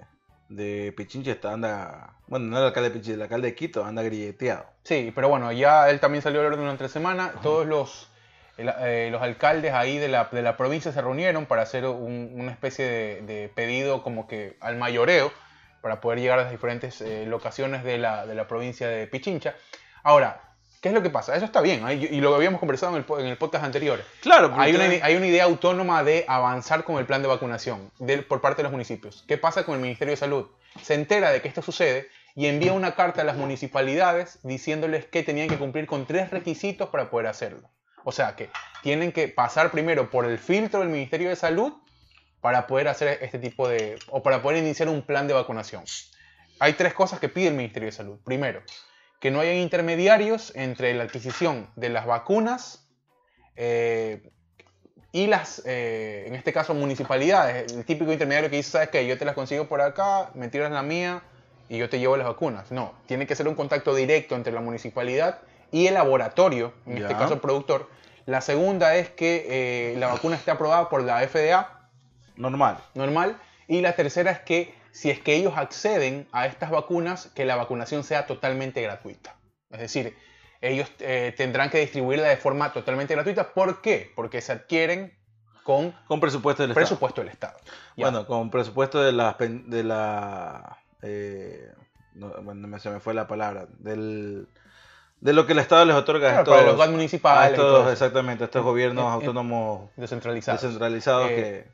de, 0.49 0.93
Pichincha 0.93 1.33
está, 1.33 1.53
anda. 1.53 2.11
Bueno, 2.27 2.47
no 2.47 2.59
el 2.59 2.65
alcalde 2.65 2.91
de 2.91 2.95
Pichincha, 2.99 3.15
el 3.17 3.23
alcalde 3.23 3.49
de 3.49 3.55
Quito 3.55 3.85
anda 3.85 4.03
grilleteado. 4.03 4.67
Sí, 4.83 5.13
pero 5.15 5.29
bueno, 5.29 5.51
ya 5.53 5.89
él 5.91 6.01
también 6.01 6.23
salió 6.23 6.41
a 6.41 6.45
hablar 6.45 6.59
durante 6.59 6.85
la 6.85 6.89
semana. 6.91 7.33
Todos 7.43 7.67
los, 7.67 8.11
el- 8.59 8.73
eh, 8.81 9.09
los 9.11 9.23
alcaldes 9.23 9.73
ahí 9.73 9.99
de 9.99 10.09
la, 10.09 10.29
de 10.31 10.43
la 10.43 10.57
provincia 10.57 10.93
se 10.93 11.01
reunieron 11.01 11.47
para 11.47 11.63
hacer 11.63 11.87
un- 11.87 12.33
una 12.35 12.53
especie 12.53 12.85
de, 12.87 13.23
de 13.23 13.49
pedido 13.49 14.03
como 14.03 14.27
que 14.29 14.57
al 14.61 14.77
mayoreo 14.77 15.33
para 15.81 16.01
poder 16.01 16.19
llegar 16.21 16.39
a 16.39 16.43
las 16.43 16.51
diferentes 16.51 17.01
eh, 17.01 17.27
locaciones 17.27 17.85
de 17.85 17.99
la, 17.99 18.27
de 18.27 18.35
la 18.35 18.47
provincia 18.47 18.89
de 18.89 19.07
Pichincha. 19.07 19.55
Ahora, 20.03 20.41
¿qué 20.85 20.91
es 20.91 20.95
lo 20.95 21.03
que 21.03 21.09
pasa? 21.09 21.35
Eso 21.35 21.47
está 21.47 21.63
bien, 21.63 21.83
y 21.91 22.21
lo 22.21 22.35
habíamos 22.35 22.61
conversado 22.61 22.93
en 22.93 22.99
el, 22.99 23.05
po- 23.07 23.19
en 23.19 23.25
el 23.25 23.39
podcast 23.39 23.65
anterior. 23.65 24.05
Claro, 24.21 24.51
porque 24.51 24.65
Hay 24.67 24.75
una, 24.75 24.85
hay 25.07 25.17
una 25.17 25.27
idea 25.27 25.45
autónoma 25.45 26.05
de 26.05 26.27
avanzar 26.29 26.85
con 26.85 26.99
el 26.99 27.07
plan 27.07 27.23
de 27.23 27.29
vacunación 27.29 27.91
por 28.29 28.43
parte 28.43 28.59
de 28.59 28.65
los 28.65 28.73
municipios. 28.73 29.25
¿Qué 29.27 29.39
pasa 29.39 29.65
con 29.65 29.77
el 29.77 29.81
Ministerio 29.81 30.13
de 30.13 30.19
Salud? 30.19 30.47
Se 30.83 30.93
entera 30.93 31.31
de 31.31 31.41
que 31.41 31.49
esto 31.49 31.63
sucede 31.63 32.09
y 32.35 32.49
envía 32.49 32.75
una 32.75 32.95
carta 32.95 33.23
a 33.23 33.25
las 33.25 33.37
municipalidades 33.39 34.41
diciéndoles 34.43 35.07
que 35.07 35.23
tenían 35.23 35.49
que 35.49 35.57
cumplir 35.57 35.87
con 35.87 36.05
tres 36.05 36.31
requisitos 36.31 36.91
para 36.91 37.09
poder 37.09 37.29
hacerlo. 37.29 37.71
O 38.05 38.13
sea 38.13 38.37
que 38.37 38.51
tienen 38.83 39.11
que 39.13 39.29
pasar 39.29 39.71
primero 39.71 40.11
por 40.11 40.27
el 40.27 40.39
filtro 40.39 40.81
del 40.81 40.91
Ministerio 40.91 41.31
de 41.31 41.37
Salud 41.37 41.73
para 42.43 42.67
poder 42.67 42.89
hacer 42.89 43.21
este 43.23 43.39
tipo 43.39 43.67
de... 43.69 43.99
o 44.11 44.23
para 44.23 44.43
poder 44.43 44.59
iniciar 44.59 44.91
un 44.91 45.01
plan 45.01 45.27
de 45.27 45.33
vacunación. 45.33 45.83
Hay 46.61 46.75
tres 46.75 46.93
cosas 46.93 47.19
que 47.21 47.31
pide 47.31 47.49
el 47.49 47.55
Ministerio 47.55 47.87
de 47.87 47.93
Salud. 47.93 48.19
Primero, 48.23 48.61
que 49.25 49.31
no 49.31 49.41
hayan 49.41 49.57
intermediarios 49.57 50.53
entre 50.55 50.93
la 50.93 51.05
adquisición 51.05 51.67
de 51.77 51.89
las 51.89 52.05
vacunas 52.05 52.87
eh, 53.57 54.31
y 55.13 55.29
las, 55.29 55.63
eh, 55.65 56.25
en 56.27 56.35
este 56.35 56.53
caso, 56.53 56.75
municipalidades. 56.75 57.73
El 57.73 57.87
típico 57.87 58.13
intermediario 58.13 58.51
que 58.51 58.57
dice, 58.57 58.73
¿sabes 58.73 58.91
qué? 58.91 59.07
Yo 59.07 59.17
te 59.17 59.25
las 59.25 59.35
consigo 59.35 59.67
por 59.67 59.81
acá, 59.81 60.31
me 60.35 60.49
tiras 60.49 60.71
la 60.71 60.83
mía 60.83 61.23
y 61.71 61.79
yo 61.79 61.89
te 61.89 62.01
llevo 62.01 62.19
las 62.19 62.27
vacunas. 62.27 62.71
No, 62.71 62.93
tiene 63.07 63.27
que 63.27 63.35
ser 63.35 63.49
un 63.49 63.55
contacto 63.55 63.95
directo 63.95 64.37
entre 64.37 64.53
la 64.53 64.61
municipalidad 64.61 65.39
y 65.73 65.87
el 65.87 65.95
laboratorio, 65.95 66.75
en 66.85 66.99
este 66.99 67.15
caso 67.15 67.33
el 67.33 67.41
productor. 67.41 67.89
La 68.27 68.43
segunda 68.43 68.95
es 68.95 69.09
que 69.09 69.47
eh, 69.49 69.97
la 69.97 70.09
vacuna 70.09 70.37
esté 70.37 70.51
aprobada 70.51 70.91
por 70.91 71.03
la 71.03 71.27
FDA, 71.27 71.89
normal. 72.37 72.77
normal. 72.93 73.41
Y 73.69 73.81
la 73.81 73.97
tercera 73.97 74.33
es 74.33 74.41
que 74.41 74.75
si 74.95 75.11
es 75.11 75.19
que 75.21 75.35
ellos 75.35 75.55
acceden 75.57 76.29
a 76.31 76.47
estas 76.47 76.71
vacunas, 76.71 77.27
que 77.35 77.45
la 77.45 77.57
vacunación 77.57 78.05
sea 78.05 78.27
totalmente 78.27 78.81
gratuita. 78.81 79.35
Es 79.71 79.81
decir, 79.81 80.17
ellos 80.61 80.89
eh, 81.01 81.35
tendrán 81.37 81.69
que 81.69 81.79
distribuirla 81.81 82.29
de 82.29 82.37
forma 82.37 82.73
totalmente 82.73 83.13
gratuita. 83.15 83.53
¿Por 83.55 83.83
qué? 83.83 84.13
Porque 84.15 84.41
se 84.41 84.53
adquieren 84.53 85.13
con 85.65 85.93
Con 86.07 86.21
presupuesto 86.21 86.63
del 86.63 86.71
Estado. 86.71 86.87
presupuesto 86.87 87.21
del 87.23 87.31
Estado. 87.31 87.59
Bueno, 87.97 88.25
con 88.27 88.51
presupuesto 88.51 89.03
de 89.03 89.11
la. 89.13 89.37
De 89.39 89.83
la 89.83 90.79
eh, 91.03 91.73
no, 92.15 92.29
bueno, 92.43 92.79
se 92.79 92.89
me 92.91 93.01
fue 93.01 93.15
la 93.15 93.27
palabra. 93.27 93.67
Del, 93.81 94.47
de 95.21 95.33
lo 95.33 95.45
que 95.47 95.55
el 95.55 95.59
Estado 95.59 95.85
les 95.87 95.97
otorga 95.97 96.29
a 96.29 96.39
estos, 96.41 96.55
para 96.55 96.71
los 96.71 96.81
a 96.81 96.87
municipales. 96.91 97.51
y 97.59 97.61
estos- 97.61 97.91
exactamente, 97.93 98.45
a 98.45 98.47
estos 98.47 98.63
gobiernos 98.63 99.07
autónomos 99.13 99.91
Descentralizados. 99.97 100.63
descentralizados 100.63 101.31
Eh, 101.31 101.67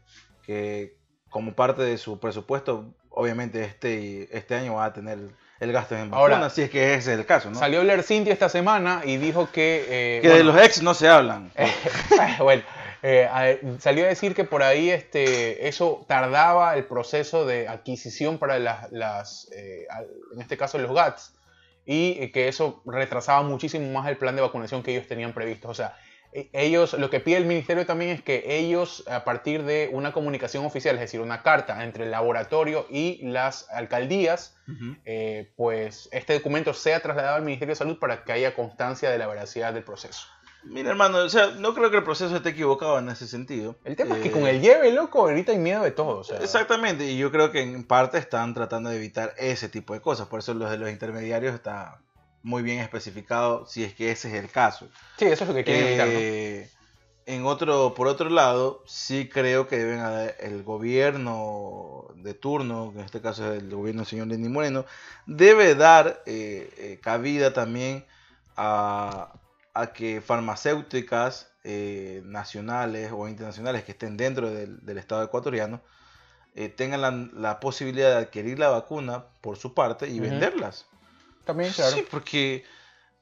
que, 0.43 0.47
que 0.47 0.97
como 1.29 1.53
parte 1.55 1.83
de 1.83 1.99
su 1.99 2.19
presupuesto, 2.19 2.95
obviamente 3.11 3.65
este, 3.65 4.29
este 4.37 4.55
año 4.55 4.75
va 4.75 4.87
a 4.87 4.93
tener 4.93 5.19
el 5.61 5.73
gasto 5.73 5.95
en 5.97 6.13
Ahora, 6.15 6.37
vacunas, 6.37 6.55
si 6.55 6.63
es 6.63 6.71
que 6.71 6.95
ese 6.95 7.13
es 7.13 7.19
el 7.19 7.27
caso, 7.27 7.51
¿no? 7.51 7.59
Salió 7.59 7.79
a 7.79 7.83
hablar 7.83 8.03
Cintia 8.03 8.33
esta 8.33 8.49
semana 8.49 9.03
y 9.05 9.19
dijo 9.19 9.51
que... 9.53 9.85
eh, 9.89 10.21
que 10.23 10.29
bueno, 10.29 10.39
de 10.39 10.45
los 10.45 10.63
ex 10.65 10.83
no 10.83 10.95
se 10.95 11.09
hablan. 11.09 11.51
bueno, 12.39 12.63
Eh, 13.03 13.27
a- 13.31 13.57
salió 13.81 14.05
a 14.05 14.09
decir 14.09 14.35
que 14.35 14.45
por 14.45 14.63
ahí 14.63 14.91
este, 14.91 15.67
eso 15.69 16.05
tardaba 16.07 16.77
el 16.77 16.85
proceso 16.85 17.47
de 17.47 17.67
adquisición 17.67 18.37
para 18.39 18.59
las, 18.59 18.93
las, 18.93 19.49
eh, 19.57 19.87
en 20.35 20.41
este 20.43 20.59
caso 20.59 20.77
los 20.79 20.93
GATS, 20.93 21.33
y 21.87 22.29
que 22.31 22.49
eso 22.49 22.83
retrasaba 22.85 23.43
muchísimo 23.43 23.91
más 23.91 24.07
el 24.09 24.19
plan 24.19 24.37
de 24.37 24.43
vacunación 24.43 24.83
que 24.83 24.93
ellos 24.95 25.09
tenían 25.09 25.33
previsto. 25.33 25.71
O 25.71 25.75
sea, 25.75 25.97
ellos, 26.33 26.93
lo 26.95 27.11
que 27.11 27.21
pide 27.21 27.37
el 27.39 27.45
ministerio 27.45 27.87
también 27.87 28.11
es 28.11 28.23
que 28.23 28.45
ellos, 28.47 29.05
a 29.09 29.25
partir 29.25 29.65
de 29.65 29.91
una 29.93 30.13
comunicación 30.13 30.65
oficial, 30.65 30.95
es 30.97 31.01
decir, 31.01 31.21
una 31.21 31.43
carta 31.43 31.83
entre 31.85 32.05
el 32.05 32.11
laboratorio 32.11 32.87
y 32.89 33.21
las 33.23 33.69
alcaldías, 33.71 34.57
eh, 35.05 35.53
pues 35.57 36.09
este 36.13 36.35
documento 36.35 36.75
sea 36.75 37.01
trasladado 37.01 37.37
al 37.37 37.43
Ministerio 37.43 37.73
de 37.73 37.77
Salud 37.77 37.99
para 37.99 38.23
que 38.25 38.33
haya 38.33 38.55
constancia 38.55 39.11
de 39.11 39.19
la 39.19 39.27
veracidad 39.27 39.75
del 39.75 39.83
proceso. 39.83 40.27
Mira, 40.63 40.91
hermano, 40.91 41.19
o 41.19 41.29
sea, 41.29 41.53
no 41.53 41.75
creo 41.75 41.91
que 41.91 41.97
el 41.97 42.05
proceso 42.05 42.37
esté 42.37 42.51
equivocado 42.51 42.99
en 42.99 43.09
ese 43.09 43.27
sentido. 43.27 43.77
El 43.85 43.97
tema 43.97 44.17
es 44.17 44.23
que 44.23 44.29
Eh, 44.29 44.33
con 44.33 44.47
el 44.47 44.61
lleve, 44.61 44.93
loco, 44.93 45.21
ahorita 45.21 45.53
hay 45.53 45.59
miedo 45.59 45.83
de 45.83 45.91
todo. 45.91 46.19
o 46.19 46.25
sea, 46.25 46.39
Exactamente, 46.39 47.07
y 47.07 47.17
yo 47.17 47.33
creo 47.33 47.51
que 47.51 47.63
en 47.63 47.83
parte 47.85 48.19
están 48.19 48.53
tratando 48.53 48.91
de 48.91 48.97
evitar 48.97 49.35
ese 49.39 49.69
tipo 49.69 49.95
de 49.95 50.01
cosas. 50.01 50.29
Por 50.29 50.41
eso 50.41 50.53
los 50.55 50.71
de 50.71 50.77
los 50.77 50.91
intermediarios 50.91 51.55
está 51.55 52.03
muy 52.43 52.63
bien 52.63 52.81
especificado 52.81 53.67
si 53.67 53.85
es 53.85 53.95
que 53.95 54.11
ese 54.11 54.29
es 54.29 54.35
el 54.35 54.51
caso. 54.51 54.93
Sí, 55.17 55.27
eso 55.27 55.45
es 55.45 55.49
lo 55.49 55.55
que 55.55 55.65
quieren 55.65 55.85
evitar, 55.85 56.13
¿no? 56.13 56.25
Eh, 56.25 56.71
En 57.27 57.45
otro, 57.47 57.95
por 57.95 58.09
otro 58.09 58.29
lado, 58.31 58.83
sí 58.87 59.29
creo 59.29 59.69
que 59.69 59.79
deben 59.79 60.01
el 60.41 60.63
gobierno 60.65 62.09
de 62.17 62.35
turno, 62.35 62.93
que 62.93 63.01
en 63.01 63.05
este 63.05 63.21
caso 63.21 63.53
es 63.53 63.63
el 63.63 63.71
gobierno 63.71 64.03
del 64.03 64.09
señor 64.09 64.27
Lenín 64.29 64.53
Moreno, 64.53 64.85
debe 65.27 65.75
dar 65.77 66.23
eh, 66.27 66.73
eh, 66.79 67.01
cabida 67.03 67.53
también 67.53 68.07
a, 68.57 69.33
a 69.75 69.93
que 69.93 70.21
farmacéuticas 70.21 71.53
eh, 71.63 72.23
nacionales 72.25 73.13
o 73.13 73.29
internacionales 73.29 73.85
que 73.85 73.93
estén 73.93 74.17
dentro 74.17 74.51
del, 74.51 74.85
del 74.85 74.99
Estado 74.99 75.23
ecuatoriano 75.25 75.83
tengan 76.77 77.01
la, 77.01 77.11
la 77.35 77.61
posibilidad 77.61 78.11
de 78.11 78.17
adquirir 78.17 78.59
la 78.59 78.69
vacuna 78.71 79.27
por 79.41 79.57
su 79.57 79.73
parte 79.73 80.09
y 80.09 80.19
venderlas. 80.21 80.90
También, 81.45 81.73
claro. 81.73 81.93
Sí, 81.97 82.05
porque, 82.11 82.65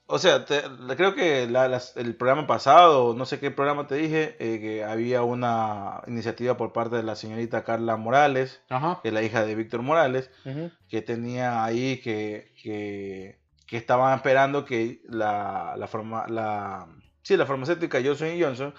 o 0.07 0.19
sea, 0.19 0.45
te- 0.45 0.63
creo 0.97 1.15
que 1.15 1.47
la- 1.47 1.67
las- 1.67 1.95
el 1.97 2.15
programa 2.15 2.47
pasado, 2.47 3.13
no 3.13 3.25
sé 3.25 3.39
qué 3.39 3.51
programa 3.51 3.87
te 3.87 3.95
dije, 3.95 4.35
eh, 4.39 4.59
que 4.59 4.83
había 4.83 5.23
una 5.23 6.01
iniciativa 6.07 6.57
por 6.57 6.73
parte 6.73 6.95
de 6.95 7.03
la 7.03 7.15
señorita 7.15 7.63
Carla 7.63 7.95
Morales, 7.97 8.61
Ajá. 8.69 8.99
que 9.01 9.09
es 9.09 9.13
la 9.13 9.21
hija 9.23 9.45
de 9.45 9.55
Víctor 9.55 9.81
Morales, 9.81 10.29
ujú. 10.45 10.71
que 10.89 11.01
tenía 11.01 11.63
ahí 11.63 12.01
que, 12.01 12.53
que, 12.61 13.39
que 13.67 13.77
estaban 13.77 14.15
esperando 14.15 14.65
que 14.65 15.01
la, 15.07 15.75
la, 15.77 15.87
farma- 15.87 16.27
la, 16.27 16.87
sí, 17.21 17.37
la 17.37 17.45
farmacéutica 17.45 17.99
Johnson 18.03 18.29
Johnson 18.39 18.73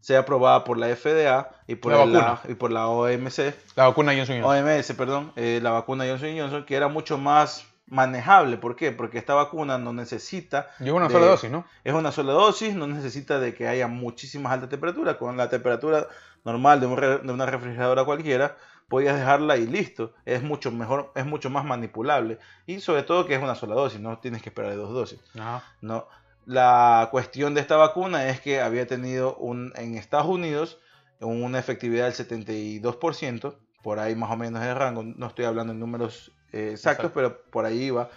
sea 0.00 0.18
aprobada 0.20 0.64
por 0.64 0.76
la 0.76 0.88
FDA 0.94 1.48
y 1.66 1.76
por, 1.76 1.92
La 1.92 2.04
la, 2.04 2.20
vacuna. 2.20 2.52
y 2.52 2.54
por 2.56 2.70
la 2.70 2.88
OMC, 2.88 3.54
La 3.74 3.86
vacuna 3.88 4.12
Johnson 4.14 4.42
Johnson. 4.42 4.66
OMS, 4.68 4.94
perdón, 4.94 5.32
eh, 5.34 5.60
la 5.62 5.70
vacuna 5.70 6.04
Johnson 6.06 6.36
Johnson, 6.38 6.66
que 6.66 6.76
era 6.76 6.88
mucho 6.88 7.16
más 7.16 7.66
manejable. 7.86 8.56
¿Por 8.56 8.76
qué? 8.76 8.92
Porque 8.92 9.18
esta 9.18 9.34
vacuna 9.34 9.78
no 9.78 9.92
necesita, 9.92 10.68
Lleva 10.80 10.96
una 10.96 11.08
de- 11.08 11.12
sola 11.14 11.26
dosis, 11.26 11.50
¿no? 11.50 11.66
es 11.84 11.92
una 11.94 12.12
sola 12.12 12.32
dosis, 12.32 12.74
no 12.74 12.86
necesita 12.86 13.38
de 13.38 13.54
que 13.54 13.68
haya 13.68 13.86
muchísimas 13.88 14.52
altas 14.52 14.70
temperaturas. 14.70 15.16
Con 15.16 15.36
la 15.36 15.48
temperatura 15.48 16.06
normal 16.44 16.80
de, 16.80 16.86
un 16.86 16.96
re- 16.96 17.18
de 17.18 17.32
una 17.32 17.46
refrigeradora 17.46 18.04
cualquiera, 18.04 18.56
podías 18.88 19.16
dejarla 19.18 19.56
y 19.56 19.66
listo. 19.66 20.14
Es 20.24 20.42
mucho 20.42 20.70
mejor, 20.72 21.12
es 21.14 21.26
mucho 21.26 21.50
más 21.50 21.64
manipulable. 21.64 22.38
Y 22.66 22.80
sobre 22.80 23.02
todo 23.02 23.26
que 23.26 23.34
es 23.34 23.42
una 23.42 23.54
sola 23.54 23.74
dosis, 23.74 24.00
no 24.00 24.18
tienes 24.18 24.42
que 24.42 24.48
esperar 24.50 24.70
de 24.70 24.76
dos 24.76 24.92
dosis. 24.92 25.20
Ajá. 25.38 25.62
No. 25.80 26.06
La 26.46 27.08
cuestión 27.10 27.54
de 27.54 27.62
esta 27.62 27.76
vacuna 27.76 28.28
es 28.28 28.40
que 28.40 28.60
había 28.60 28.86
tenido 28.86 29.34
un, 29.36 29.72
en 29.76 29.96
Estados 29.96 30.26
Unidos 30.26 30.78
una 31.20 31.58
efectividad 31.58 32.04
del 32.04 32.12
72%, 32.82 33.54
por 33.84 34.00
ahí 34.00 34.16
más 34.16 34.32
o 34.32 34.36
menos 34.36 34.64
el 34.64 34.74
rango, 34.76 35.04
no 35.04 35.28
estoy 35.28 35.46
hablando 35.46 35.74
en 35.74 35.80
números 35.80 36.32
eh, 36.52 36.70
exactos, 36.72 37.10
Exacto. 37.10 37.12
pero 37.14 37.42
por 37.52 37.66
ahí 37.66 37.90
va. 37.90 38.10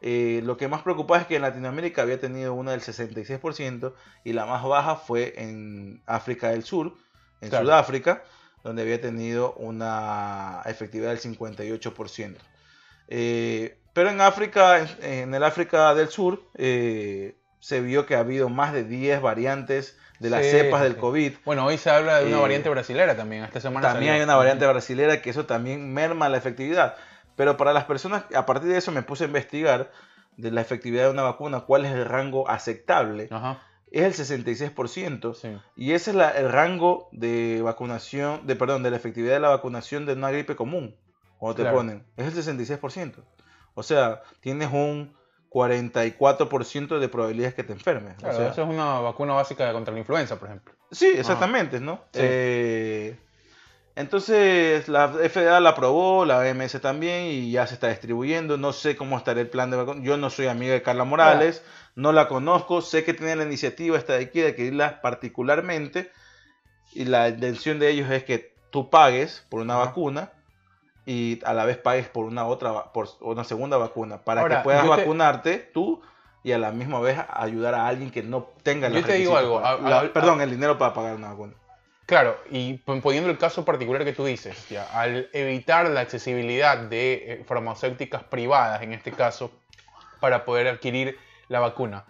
Eh, 0.00 0.42
lo 0.44 0.56
que 0.56 0.68
más 0.68 0.82
preocupa 0.82 1.18
es 1.18 1.26
que 1.26 1.36
en 1.36 1.42
Latinoamérica 1.42 2.02
había 2.02 2.20
tenido 2.20 2.54
una 2.54 2.72
del 2.72 2.82
66% 2.82 3.94
y 4.24 4.32
la 4.32 4.46
más 4.46 4.64
baja 4.64 4.96
fue 4.96 5.34
en 5.36 6.02
África 6.06 6.50
del 6.50 6.64
Sur, 6.64 6.94
en 7.40 7.50
Claro. 7.50 7.66
Sudáfrica, 7.66 8.24
donde 8.64 8.82
había 8.82 9.00
tenido 9.00 9.54
una 9.54 10.62
efectividad 10.66 11.10
del 11.10 11.18
58%. 11.20 12.44
Eh, 13.08 13.78
pero 13.92 14.10
en 14.10 14.20
África, 14.20 14.78
en, 14.80 14.88
en 15.02 15.34
el 15.34 15.42
África 15.44 15.94
del 15.94 16.08
Sur, 16.08 16.42
eh, 16.54 17.36
se 17.60 17.80
vio 17.80 18.06
que 18.06 18.14
ha 18.14 18.20
habido 18.20 18.48
más 18.48 18.72
de 18.72 18.84
10 18.84 19.20
variantes 19.20 19.96
de 20.20 20.30
las 20.30 20.44
Sí, 20.44 20.50
cepas 20.50 20.82
del 20.82 20.94
sí. 20.94 20.98
COVID. 21.00 21.32
Bueno, 21.44 21.64
hoy 21.64 21.78
se 21.78 21.90
habla 21.90 22.18
de 22.20 22.26
una 22.26 22.38
Eh, 22.38 22.40
variante 22.40 22.68
brasilera 22.68 23.16
también. 23.16 23.44
Esta 23.44 23.60
semana 23.60 23.86
También 23.88 24.10
salió. 24.10 24.20
hay 24.20 24.24
una 24.24 24.36
variante 24.36 24.66
brasilera 24.66 25.22
que 25.22 25.30
eso 25.30 25.46
también 25.46 25.92
merma 25.92 26.28
la 26.28 26.38
efectividad. 26.38 26.96
Pero 27.36 27.56
para 27.56 27.72
las 27.72 27.84
personas, 27.84 28.24
a 28.34 28.44
partir 28.46 28.68
de 28.68 28.78
eso 28.78 28.90
me 28.90 29.02
puse 29.02 29.24
a 29.24 29.26
investigar 29.28 29.90
de 30.36 30.50
la 30.50 30.60
efectividad 30.60 31.04
de 31.04 31.10
una 31.10 31.22
vacuna, 31.22 31.60
cuál 31.60 31.84
es 31.84 31.92
el 31.92 32.04
rango 32.04 32.48
aceptable. 32.48 33.28
Ajá. 33.30 33.62
Es 33.90 34.02
el 34.04 34.12
66%. 34.14 35.34
Sí. 35.34 35.56
Y 35.76 35.92
ese 35.92 36.10
es 36.10 36.16
la- 36.16 36.30
el 36.30 36.50
rango 36.50 37.08
de 37.12 37.60
vacunación, 37.62 38.46
de 38.46 38.54
perdón, 38.56 38.82
de 38.82 38.90
la 38.90 38.96
efectividad 38.96 39.34
de 39.34 39.40
la 39.40 39.48
vacunación 39.48 40.04
de 40.04 40.12
una 40.14 40.30
gripe 40.30 40.56
común. 40.56 40.94
Cuando 41.38 41.56
te 41.56 41.62
Claro. 41.62 41.76
ponen, 41.78 42.04
es 42.16 42.26
el 42.26 42.32
66%. 42.34 43.24
O 43.74 43.82
sea, 43.84 44.22
tienes 44.40 44.70
un 44.72 45.16
44% 45.50 46.98
de 46.98 47.08
probabilidades 47.08 47.54
que 47.54 47.64
te 47.64 47.72
enfermes. 47.72 48.14
O 48.18 48.20
Claro, 48.20 48.36
sea, 48.36 48.48
eso 48.48 48.62
es 48.62 48.68
una 48.68 49.00
vacuna 49.00 49.34
básica 49.34 49.72
contra 49.72 49.92
la 49.92 50.00
influenza, 50.00 50.38
por 50.38 50.48
ejemplo. 50.48 50.74
Sí, 50.90 51.06
exactamente, 51.14 51.80
¿no? 51.80 51.96
Sí. 52.12 52.20
Eh, 52.22 53.16
entonces 53.96 54.88
la 54.88 55.08
FDA 55.08 55.58
la 55.58 55.70
aprobó, 55.70 56.24
la 56.24 56.38
OMS 56.38 56.80
también 56.80 57.24
y 57.26 57.50
ya 57.50 57.66
se 57.66 57.74
está 57.74 57.88
distribuyendo. 57.88 58.56
No 58.56 58.72
sé 58.72 58.96
cómo 58.96 59.16
estará 59.18 59.40
el 59.40 59.48
plan 59.48 59.70
de 59.70 59.76
vacunación. 59.76 60.04
Yo 60.06 60.16
no 60.16 60.30
soy 60.30 60.46
amiga 60.46 60.72
de 60.72 60.82
Carla 60.82 61.04
Morales, 61.04 61.64
no 61.96 62.12
la 62.12 62.28
conozco, 62.28 62.80
sé 62.80 63.02
que 63.02 63.12
tiene 63.12 63.34
la 63.34 63.44
iniciativa 63.44 63.98
esta 63.98 64.12
de 64.14 64.24
aquí 64.26 64.40
de 64.40 64.50
adquirirla 64.50 65.00
particularmente 65.00 66.12
y 66.92 67.06
la 67.06 67.28
intención 67.28 67.80
de 67.80 67.90
ellos 67.90 68.10
es 68.10 68.22
que 68.22 68.54
tú 68.70 68.88
pagues 68.88 69.44
por 69.48 69.62
una 69.62 69.74
Ajá. 69.74 69.86
vacuna 69.86 70.32
y 71.10 71.40
a 71.46 71.54
la 71.54 71.64
vez 71.64 71.78
pagues 71.78 72.06
por 72.06 72.26
una 72.26 72.46
otra 72.46 72.92
por 72.92 73.08
una 73.20 73.42
segunda 73.42 73.78
vacuna 73.78 74.18
para 74.18 74.42
Ahora, 74.42 74.58
que 74.58 74.64
puedas 74.64 74.84
yo 74.84 74.94
te- 74.94 75.00
vacunarte 75.00 75.56
tú 75.56 76.02
y 76.42 76.52
a 76.52 76.58
la 76.58 76.70
misma 76.70 77.00
vez 77.00 77.18
ayudar 77.30 77.74
a 77.74 77.86
alguien 77.88 78.10
que 78.10 78.22
no 78.22 78.48
tenga 78.62 78.88
Yo 78.88 78.96
los 78.96 79.04
te 79.04 79.14
digo 79.14 79.34
algo, 79.38 79.62
para- 79.62 79.74
a- 79.76 79.80
la- 79.80 80.00
a- 80.00 80.12
perdón, 80.12 80.42
el 80.42 80.50
dinero 80.50 80.76
para 80.76 80.92
pagar 80.92 81.16
una 81.16 81.30
vacuna. 81.30 81.54
Claro, 82.04 82.36
y 82.50 82.74
pon- 82.74 83.00
poniendo 83.00 83.30
el 83.30 83.38
caso 83.38 83.64
particular 83.64 84.04
que 84.04 84.12
tú 84.12 84.26
dices, 84.26 84.68
ya, 84.68 84.84
al 84.92 85.30
evitar 85.32 85.88
la 85.88 86.00
accesibilidad 86.00 86.76
de 86.76 87.14
eh, 87.40 87.44
farmacéuticas 87.46 88.22
privadas, 88.24 88.82
en 88.82 88.92
este 88.92 89.10
caso, 89.12 89.50
para 90.20 90.44
poder 90.44 90.68
adquirir 90.68 91.16
la 91.48 91.60
vacuna, 91.60 92.04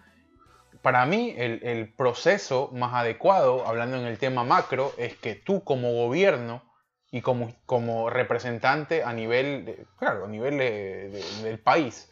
para 0.83 1.07
mí 1.07 1.35
el, 1.37 1.61
el 1.63 1.93
proceso 1.93 2.71
más 2.73 2.95
adecuado, 2.95 3.65
hablando 3.65 3.97
en 3.97 4.07
el 4.07 4.19
tema 4.19 4.43
macro, 4.43 4.93
es 4.99 5.15
que 5.17 5.37
tú 5.37 5.63
como 5.63 5.93
gobierno 5.93 6.63
y 7.11 7.21
como, 7.23 7.55
como 7.67 8.11
representante 8.11 9.03
a 9.03 9.13
nivel, 9.13 9.65
de- 9.65 9.87
claro, 9.99 10.25
a 10.27 10.29
nivel 10.29 10.59
de- 10.59 11.09
de- 11.11 11.43
del 11.43 11.59
país, 11.59 12.11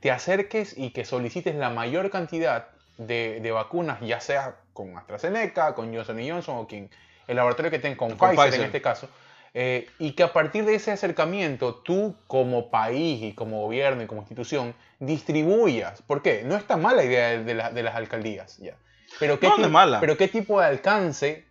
te 0.00 0.10
acerques 0.10 0.76
y 0.78 0.90
que 0.90 1.04
solicites 1.04 1.54
la 1.54 1.70
mayor 1.70 2.10
cantidad 2.10 2.68
de, 2.96 3.40
de 3.40 3.50
vacunas, 3.50 4.00
ya 4.00 4.20
sea 4.20 4.56
con 4.72 4.96
AstraZeneca, 4.96 5.74
con 5.74 5.94
Johnson 5.94 6.18
Johnson 6.26 6.56
o 6.58 6.66
quien, 6.66 6.90
el 7.26 7.36
laboratorio 7.36 7.70
que 7.70 7.78
tenga, 7.78 7.96
con, 7.96 8.10
Con 8.16 8.30
Pfizer, 8.30 8.44
Pfizer. 8.46 8.60
en 8.60 8.66
este 8.66 8.80
caso, 8.80 9.08
eh, 9.54 9.88
y 9.98 10.12
que 10.12 10.22
a 10.22 10.32
partir 10.32 10.64
de 10.64 10.74
ese 10.74 10.92
acercamiento 10.92 11.74
tú 11.76 12.16
como 12.26 12.70
país 12.70 13.22
y 13.22 13.32
como 13.34 13.60
gobierno 13.62 14.02
y 14.02 14.06
como 14.06 14.20
institución 14.22 14.74
distribuyas. 15.00 16.00
¿Por 16.02 16.22
qué? 16.22 16.42
No 16.44 16.56
está 16.56 16.76
mala 16.76 17.04
idea 17.04 17.38
de, 17.42 17.54
la- 17.54 17.70
de 17.70 17.82
las 17.82 17.96
alcaldías. 17.96 18.56
Ya. 18.58 18.74
Pero, 19.18 19.40
¿qué 19.40 19.48
No, 19.48 19.56
pero 20.00 20.16
qué 20.16 20.28
tipo 20.28 20.60
de 20.60 20.66
alcance, 20.66 21.44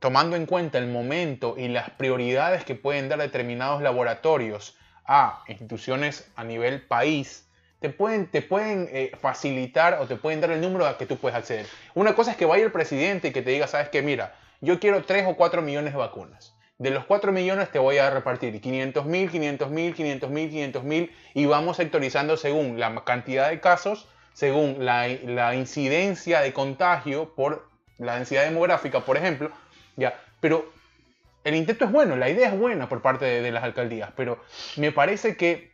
tomando 0.00 0.36
en 0.36 0.46
cuenta 0.46 0.78
el 0.78 0.86
momento 0.86 1.54
y 1.56 1.68
las 1.68 1.90
prioridades 1.90 2.64
que 2.64 2.74
pueden 2.74 3.08
dar 3.08 3.18
determinados 3.18 3.82
laboratorios 3.82 4.76
a 5.04 5.42
instituciones 5.48 6.30
a 6.36 6.44
nivel 6.44 6.82
país, 6.82 7.48
te 7.80 7.90
pueden, 7.90 8.26
te 8.26 8.42
pueden 8.42 8.88
eh, 8.92 9.12
facilitar 9.20 9.98
o 10.00 10.06
te 10.06 10.16
pueden 10.16 10.40
dar 10.40 10.50
el 10.50 10.60
número 10.60 10.86
a 10.86 10.98
que 10.98 11.06
tú 11.06 11.16
puedes 11.16 11.36
acceder. 11.36 11.66
Una 11.94 12.14
cosa 12.14 12.32
es 12.32 12.36
que 12.36 12.44
vaya 12.44 12.64
el 12.64 12.72
presidente 12.72 13.28
y 13.28 13.32
que 13.32 13.42
te 13.42 13.50
diga, 13.50 13.66
sabes 13.66 13.88
que 13.88 14.02
mira, 14.02 14.34
yo 14.60 14.80
quiero 14.80 15.04
3 15.04 15.26
o 15.28 15.36
4 15.36 15.62
millones 15.62 15.92
de 15.92 15.98
vacunas. 15.98 16.54
De 16.78 16.90
los 16.90 17.04
4 17.06 17.32
millones 17.32 17.70
te 17.72 17.78
voy 17.78 17.98
a 17.98 18.10
repartir 18.10 18.60
500 18.60 19.04
mil, 19.06 19.30
500 19.30 19.70
mil, 19.70 19.94
500 19.94 20.30
mil, 20.30 20.50
500 20.50 20.84
mil 20.84 21.12
y 21.34 21.46
vamos 21.46 21.76
sectorizando 21.76 22.36
según 22.36 22.78
la 22.78 23.04
cantidad 23.04 23.48
de 23.48 23.60
casos, 23.60 24.06
según 24.32 24.84
la, 24.84 25.08
la 25.08 25.54
incidencia 25.56 26.40
de 26.40 26.52
contagio 26.52 27.34
por 27.34 27.68
la 27.98 28.14
densidad 28.14 28.44
demográfica, 28.44 29.00
por 29.00 29.16
ejemplo. 29.16 29.50
Ya, 29.98 30.18
pero 30.40 30.70
el 31.44 31.54
intento 31.56 31.84
es 31.84 31.90
bueno, 31.90 32.16
la 32.16 32.30
idea 32.30 32.48
es 32.48 32.58
buena 32.58 32.88
por 32.88 33.02
parte 33.02 33.24
de, 33.24 33.42
de 33.42 33.50
las 33.50 33.64
alcaldías, 33.64 34.10
pero 34.16 34.40
me 34.76 34.92
parece 34.92 35.36
que 35.36 35.72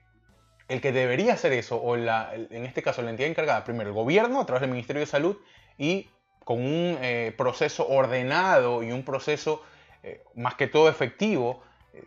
el 0.68 0.80
que 0.80 0.92
debería 0.92 1.34
hacer 1.34 1.52
eso, 1.52 1.80
o 1.82 1.96
la, 1.96 2.34
en 2.34 2.64
este 2.64 2.82
caso 2.82 3.02
la 3.02 3.10
entidad 3.10 3.28
encargada, 3.28 3.64
primero 3.64 3.90
el 3.90 3.94
gobierno 3.94 4.40
a 4.40 4.46
través 4.46 4.62
del 4.62 4.70
Ministerio 4.70 5.00
de 5.00 5.06
Salud 5.06 5.36
y 5.76 6.08
con 6.42 6.58
un 6.58 6.98
eh, 7.02 7.34
proceso 7.36 7.86
ordenado 7.86 8.82
y 8.82 8.92
un 8.92 9.02
proceso 9.04 9.62
eh, 10.02 10.22
más 10.34 10.54
que 10.54 10.66
todo 10.68 10.88
efectivo, 10.88 11.62
eh, 11.92 12.02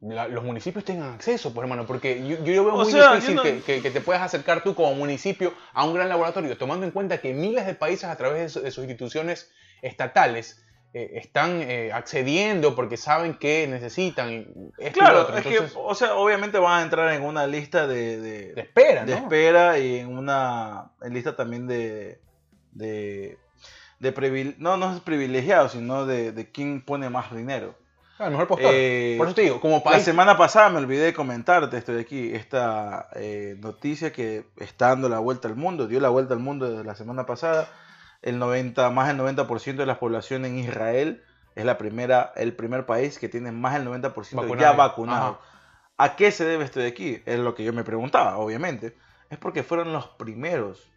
la- 0.00 0.26
los 0.26 0.42
municipios 0.42 0.84
tengan 0.84 1.12
acceso, 1.14 1.52
pues 1.54 1.64
hermano, 1.64 1.86
porque 1.86 2.26
yo, 2.26 2.42
yo 2.44 2.64
veo 2.64 2.74
O 2.74 2.82
muy 2.82 2.90
sea, 2.92 3.14
difícil 3.14 3.36
no- 3.36 3.42
que, 3.44 3.60
que- 3.62 3.82
que 3.82 3.90
te 3.92 4.00
puedas 4.00 4.22
acercar 4.22 4.64
tú 4.64 4.74
como 4.74 4.94
municipio 4.94 5.54
a 5.72 5.84
un 5.84 5.94
gran 5.94 6.08
laboratorio, 6.08 6.56
tomando 6.58 6.86
en 6.86 6.92
cuenta 6.92 7.18
que 7.20 7.32
miles 7.34 7.66
de 7.66 7.74
países 7.74 8.04
a 8.08 8.16
través 8.16 8.40
de, 8.42 8.48
su- 8.48 8.62
de 8.62 8.70
sus 8.72 8.82
instituciones 8.84 9.48
estatales 9.80 10.64
eh, 10.94 11.12
están 11.14 11.62
eh, 11.62 11.90
accediendo 11.92 12.74
porque 12.74 12.96
saben 12.96 13.34
que 13.34 13.66
necesitan 13.66 14.30
esto 14.30 14.98
y 14.98 15.02
lo 15.02 15.26
Claro, 15.26 15.36
es 15.36 15.46
que, 15.46 15.60
o 15.76 15.94
sea, 15.94 16.14
obviamente 16.16 16.58
van 16.58 16.80
a 16.80 16.82
entrar 16.82 17.12
en 17.14 17.22
una 17.22 17.46
lista 17.46 17.86
de, 17.86 18.20
de, 18.20 18.52
de 18.54 18.60
espera, 18.60 19.04
de 19.04 19.12
¿no? 19.12 19.18
espera 19.18 19.78
y 19.78 19.98
en 20.00 20.16
una 20.16 20.90
en 21.00 21.14
lista 21.14 21.34
también 21.34 21.66
de 21.66 22.20
de, 22.72 23.38
de 24.00 24.54
no 24.58 24.76
no 24.76 24.94
es 24.94 25.00
privilegiado 25.00 25.68
sino 25.68 26.06
de, 26.06 26.32
de 26.32 26.50
quién 26.50 26.82
pone 26.84 27.08
más 27.10 27.34
dinero 27.34 27.74
Ah, 28.18 28.26
el 28.26 28.32
mejor 28.32 28.46
postor. 28.46 28.70
Eh, 28.72 29.14
Por 29.18 29.26
eso 29.26 29.34
te 29.34 29.42
digo, 29.42 29.60
como 29.60 29.78
la 29.78 29.82
país. 29.82 30.04
semana 30.04 30.36
pasada 30.36 30.68
me 30.68 30.78
olvidé 30.78 31.06
de 31.06 31.14
comentarte 31.14 31.76
esto 31.76 31.92
de 31.92 32.02
aquí 32.02 32.32
esta 32.32 33.08
eh, 33.16 33.56
noticia 33.58 34.12
que 34.12 34.44
está 34.58 34.88
dando 34.88 35.08
la 35.08 35.18
vuelta 35.18 35.48
al 35.48 35.56
mundo 35.56 35.88
dio 35.88 35.98
la 35.98 36.08
vuelta 36.08 36.34
al 36.34 36.40
mundo 36.40 36.70
desde 36.70 36.84
la 36.84 36.94
semana 36.94 37.26
pasada 37.26 37.68
el 38.22 38.38
90 38.38 38.88
más 38.90 39.08
del 39.08 39.18
90% 39.18 39.76
de 39.76 39.86
la 39.86 39.98
población 39.98 40.44
en 40.44 40.58
Israel 40.58 41.22
es 41.54 41.64
la 41.64 41.76
primera 41.76 42.32
el 42.36 42.54
primer 42.54 42.86
país 42.86 43.18
que 43.18 43.28
tiene 43.28 43.52
más 43.52 43.74
del 43.74 43.84
90% 43.84 44.14
ya 44.32 44.72
Vacunado. 44.72 44.76
vacunado 44.76 45.28
Ajá. 45.42 45.48
¿A 45.98 46.16
qué 46.16 46.32
se 46.32 46.44
debe 46.44 46.64
esto 46.64 46.80
de 46.80 46.88
aquí? 46.88 47.22
Es 47.26 47.38
lo 47.38 47.54
que 47.54 47.62
yo 47.64 47.72
me 47.72 47.84
preguntaba, 47.84 48.38
obviamente. 48.38 48.96
Es 49.30 49.38
porque 49.38 49.62
fueron 49.62 49.92
los 49.92 50.06
primeros, 50.08 50.90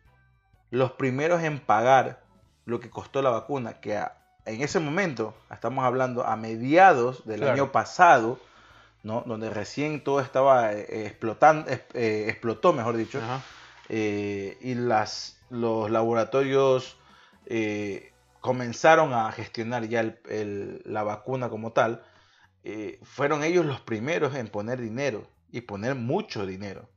los 0.72 0.92
primeros 0.94 1.44
en 1.44 1.60
pagar 1.60 2.24
lo 2.66 2.80
que 2.80 2.90
costó 2.90 3.22
la 3.22 3.30
vacuna, 3.30 3.74
que 3.82 3.98
a- 3.98 4.18
en 4.46 4.62
ese 4.62 4.80
momento, 4.80 5.36
estamos 5.52 5.84
hablando 5.86 6.26
a 6.26 6.36
mediados 6.38 7.26
del 7.26 7.42
Claro. 7.42 7.54
año 7.54 7.72
pasado, 7.72 8.40
¿no? 9.04 9.22
Donde 9.28 9.50
recién 9.52 10.04
todo 10.04 10.22
estaba 10.22 10.74
eh, 10.74 11.06
explotando, 11.06 11.70
es- 11.70 11.82
eh, 11.94 12.26
explotó, 12.30 12.74
mejor 12.74 12.96
dicho, 12.98 13.20
eh, 13.90 14.58
y 14.62 14.74
las, 14.76 15.38
los 15.50 15.92
laboratorios 15.92 16.98
eh, 17.48 18.12
comenzaron 18.42 19.14
a 19.14 19.32
gestionar 19.32 19.88
ya 19.88 20.02
el- 20.02 20.20
el- 20.30 20.82
la 20.86 21.04
vacuna 21.04 21.50
como 21.50 21.72
tal, 21.72 22.04
eh, 22.64 23.00
fueron 23.04 23.44
ellos 23.44 23.66
los 23.66 23.80
primeros 23.82 24.36
en 24.36 24.48
poner 24.48 24.80
dinero 24.82 25.28
y 25.52 25.62
poner 25.62 25.96
mucho 25.96 26.46
dinero. 26.46 26.90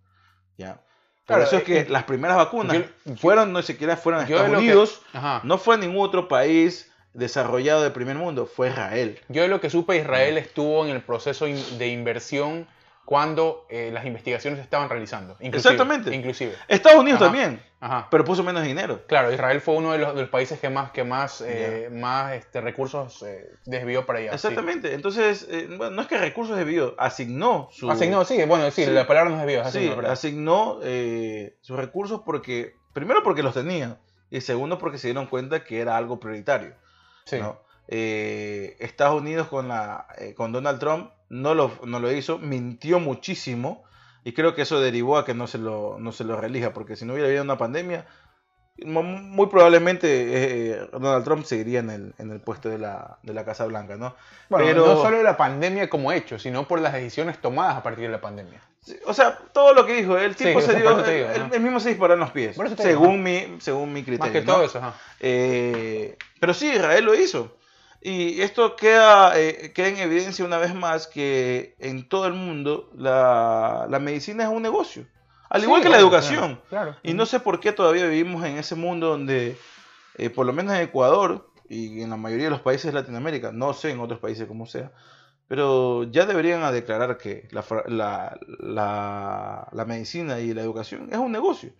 ¿ya? 0.56 0.74
Por 0.74 1.36
Claro, 1.36 1.42
eso 1.44 1.56
es 1.56 1.62
eh, 1.62 1.64
que 1.64 1.78
eh, 1.80 1.86
las 1.88 2.04
primeras 2.04 2.36
vacunas 2.36 2.76
yo- 3.04 3.16
fueron, 3.16 3.52
no 3.52 3.62
siquiera 3.62 3.96
fueron 3.96 4.22
a 4.22 4.24
de 4.24 4.32
Estados 4.34 4.50
que- 4.50 4.56
Unidos, 4.58 5.02
no 5.44 5.58
fue 5.58 5.74
a 5.76 5.78
ningún 5.78 6.04
otro 6.04 6.26
país 6.28 6.90
desarrollado 7.14 7.82
del 7.82 7.92
primer 7.92 8.16
mundo, 8.16 8.46
fue 8.46 8.68
Israel. 8.70 9.18
Yo 9.28 9.42
de 9.42 9.48
lo 9.48 9.60
que 9.60 9.70
supe, 9.70 9.96
Israel 9.96 10.36
estuvo 10.38 10.84
en 10.84 10.90
el 10.94 11.02
proceso 11.02 11.46
de 11.46 11.88
inversión 11.88 12.66
cuando 13.08 13.64
eh, 13.70 13.88
las 13.90 14.04
investigaciones 14.04 14.58
se 14.58 14.64
estaban 14.64 14.90
realizando. 14.90 15.32
Inclusive, 15.40 15.72
Exactamente. 15.72 16.14
Inclusive. 16.14 16.52
Estados 16.68 17.00
Unidos 17.00 17.22
Ajá. 17.22 17.30
también, 17.30 17.62
Ajá. 17.80 18.06
pero 18.10 18.22
puso 18.22 18.44
menos 18.44 18.62
dinero. 18.62 19.00
Claro, 19.06 19.32
Israel 19.32 19.62
fue 19.62 19.76
uno 19.76 19.92
de 19.92 19.98
los, 19.98 20.14
de 20.14 20.20
los 20.20 20.28
países 20.30 20.60
que 20.60 20.68
más, 20.68 20.90
que 20.90 21.04
más, 21.04 21.40
eh, 21.40 21.88
más 21.90 22.34
este, 22.34 22.60
recursos 22.60 23.22
eh, 23.22 23.48
desvió 23.64 24.04
para 24.04 24.18
allá. 24.18 24.28
sí. 24.32 24.34
Exactamente. 24.34 24.92
Entonces, 24.92 25.48
eh, 25.50 25.68
bueno, 25.74 25.96
no 25.96 26.02
es 26.02 26.06
que 26.08 26.18
recursos 26.18 26.54
desvió, 26.54 26.94
asignó 26.98 27.70
su, 27.72 27.90
Asignó, 27.90 28.26
sí, 28.26 28.44
bueno, 28.44 28.70
sí, 28.70 28.84
Sí. 28.84 28.90
la 28.90 29.06
palabra 29.06 29.30
no 29.30 29.36
es 29.36 29.46
desvió, 29.46 29.62
es 29.62 29.72
Sí, 29.72 29.78
asignó, 29.78 29.96
¿verdad? 29.96 30.12
asignó 30.12 30.80
sus 31.62 31.76
recursos 31.78 32.20
porque, 32.26 32.74
primero 32.92 33.22
porque 33.22 33.42
los 33.42 33.54
tenía, 33.54 33.96
y 34.28 34.42
segundo 34.42 34.76
porque 34.76 34.98
se 34.98 35.06
dieron 35.06 35.28
cuenta 35.28 35.64
que 35.64 35.80
era 35.80 35.96
algo 35.96 36.20
prioritario. 36.20 36.74
Sí. 37.24 37.38
¿no? 37.38 37.58
Estados 37.88 39.18
Unidos 39.18 39.48
con, 39.48 39.68
la, 39.68 40.06
con 40.36 40.52
Donald 40.52 40.78
Trump 40.78 41.10
no 41.28 41.54
lo, 41.54 41.72
no 41.84 42.00
lo 42.00 42.10
hizo, 42.12 42.38
mintió 42.38 43.00
muchísimo, 43.00 43.84
y 44.24 44.32
creo 44.32 44.54
que 44.54 44.62
eso 44.62 44.80
derivó 44.80 45.16
a 45.18 45.24
que 45.24 45.34
no 45.34 45.46
se 45.46 45.58
lo, 45.58 45.96
no 45.98 46.12
se 46.12 46.24
lo 46.24 46.36
relija, 46.40 46.72
porque 46.72 46.96
si 46.96 47.04
no 47.04 47.12
hubiera 47.12 47.28
habido 47.28 47.42
una 47.44 47.58
pandemia, 47.58 48.06
mu- 48.84 49.02
muy 49.02 49.46
probablemente 49.46 50.06
eh, 50.72 50.88
Donald 50.92 51.24
Trump 51.24 51.44
seguiría 51.44 51.80
en 51.80 51.90
el, 51.90 52.14
en 52.18 52.30
el 52.30 52.40
puesto 52.40 52.68
de 52.68 52.78
la, 52.78 53.18
de 53.22 53.34
la 53.34 53.44
Casa 53.44 53.64
Blanca, 53.66 53.96
¿no? 53.96 54.14
Bueno, 54.48 54.66
Pero- 54.66 54.86
no 54.86 55.02
solo 55.02 55.22
la 55.22 55.36
pandemia 55.36 55.88
como 55.90 56.12
hecho, 56.12 56.38
sino 56.38 56.66
por 56.68 56.80
las 56.80 56.92
decisiones 56.92 57.40
tomadas 57.40 57.76
a 57.76 57.82
partir 57.82 58.06
de 58.06 58.12
la 58.12 58.20
pandemia. 58.20 58.60
O 59.04 59.12
sea, 59.12 59.36
todo 59.52 59.74
lo 59.74 59.84
que 59.84 59.92
dijo, 59.94 60.16
el 60.16 60.34
tipo 60.34 60.60
se 60.62 60.74
dio, 60.76 61.04
él 61.52 61.60
mismo 61.60 61.78
se 61.78 61.90
disparó 61.90 62.14
en 62.14 62.20
los 62.20 62.30
pies, 62.30 62.56
digo, 62.56 62.82
según, 62.82 63.22
mi, 63.22 63.56
según 63.60 63.92
mi 63.92 64.02
criterio. 64.02 64.32
Más 64.32 64.40
que 64.40 64.46
¿no? 64.46 64.52
todo 64.54 64.64
eso. 64.64 64.80
Eh, 65.20 66.16
pero 66.40 66.54
sí, 66.54 66.70
Israel 66.70 67.04
lo 67.04 67.14
hizo. 67.14 67.57
Y 68.00 68.40
esto 68.42 68.76
queda, 68.76 69.38
eh, 69.38 69.72
queda 69.74 69.88
en 69.88 69.96
evidencia 69.98 70.44
una 70.44 70.58
vez 70.58 70.74
más 70.74 71.06
que 71.08 71.74
en 71.80 72.08
todo 72.08 72.26
el 72.26 72.34
mundo 72.34 72.90
la, 72.94 73.86
la 73.90 73.98
medicina 73.98 74.44
es 74.44 74.50
un 74.50 74.62
negocio. 74.62 75.06
Al 75.50 75.62
igual 75.64 75.80
Sí, 75.80 75.84
que 75.84 75.88
la 75.88 75.96
claro, 75.96 76.06
educación. 76.06 76.62
Claro. 76.68 76.96
Y 77.02 77.14
no 77.14 77.26
sé 77.26 77.40
por 77.40 77.58
qué 77.60 77.72
todavía 77.72 78.06
vivimos 78.06 78.44
en 78.44 78.58
ese 78.58 78.74
mundo 78.76 79.08
donde, 79.08 79.58
eh, 80.14 80.30
por 80.30 80.46
lo 80.46 80.52
menos 80.52 80.74
en 80.74 80.82
Ecuador 80.82 81.50
y 81.68 82.02
en 82.02 82.10
la 82.10 82.16
mayoría 82.16 82.44
de 82.46 82.50
los 82.50 82.60
países 82.60 82.86
de 82.92 83.00
Latinoamérica, 83.00 83.50
no 83.52 83.72
sé 83.74 83.90
en 83.90 84.00
otros 84.00 84.20
países 84.20 84.46
como 84.46 84.66
sea, 84.66 84.92
pero 85.48 86.04
ya 86.04 86.26
deberían 86.26 86.62
a 86.62 86.72
declarar 86.72 87.18
que 87.18 87.48
la, 87.50 87.64
la, 87.86 88.38
la, 88.60 89.68
la 89.72 89.84
medicina 89.84 90.40
y 90.40 90.54
la 90.54 90.62
educación 90.62 91.08
es 91.10 91.18
un 91.18 91.32
negocio. 91.32 91.72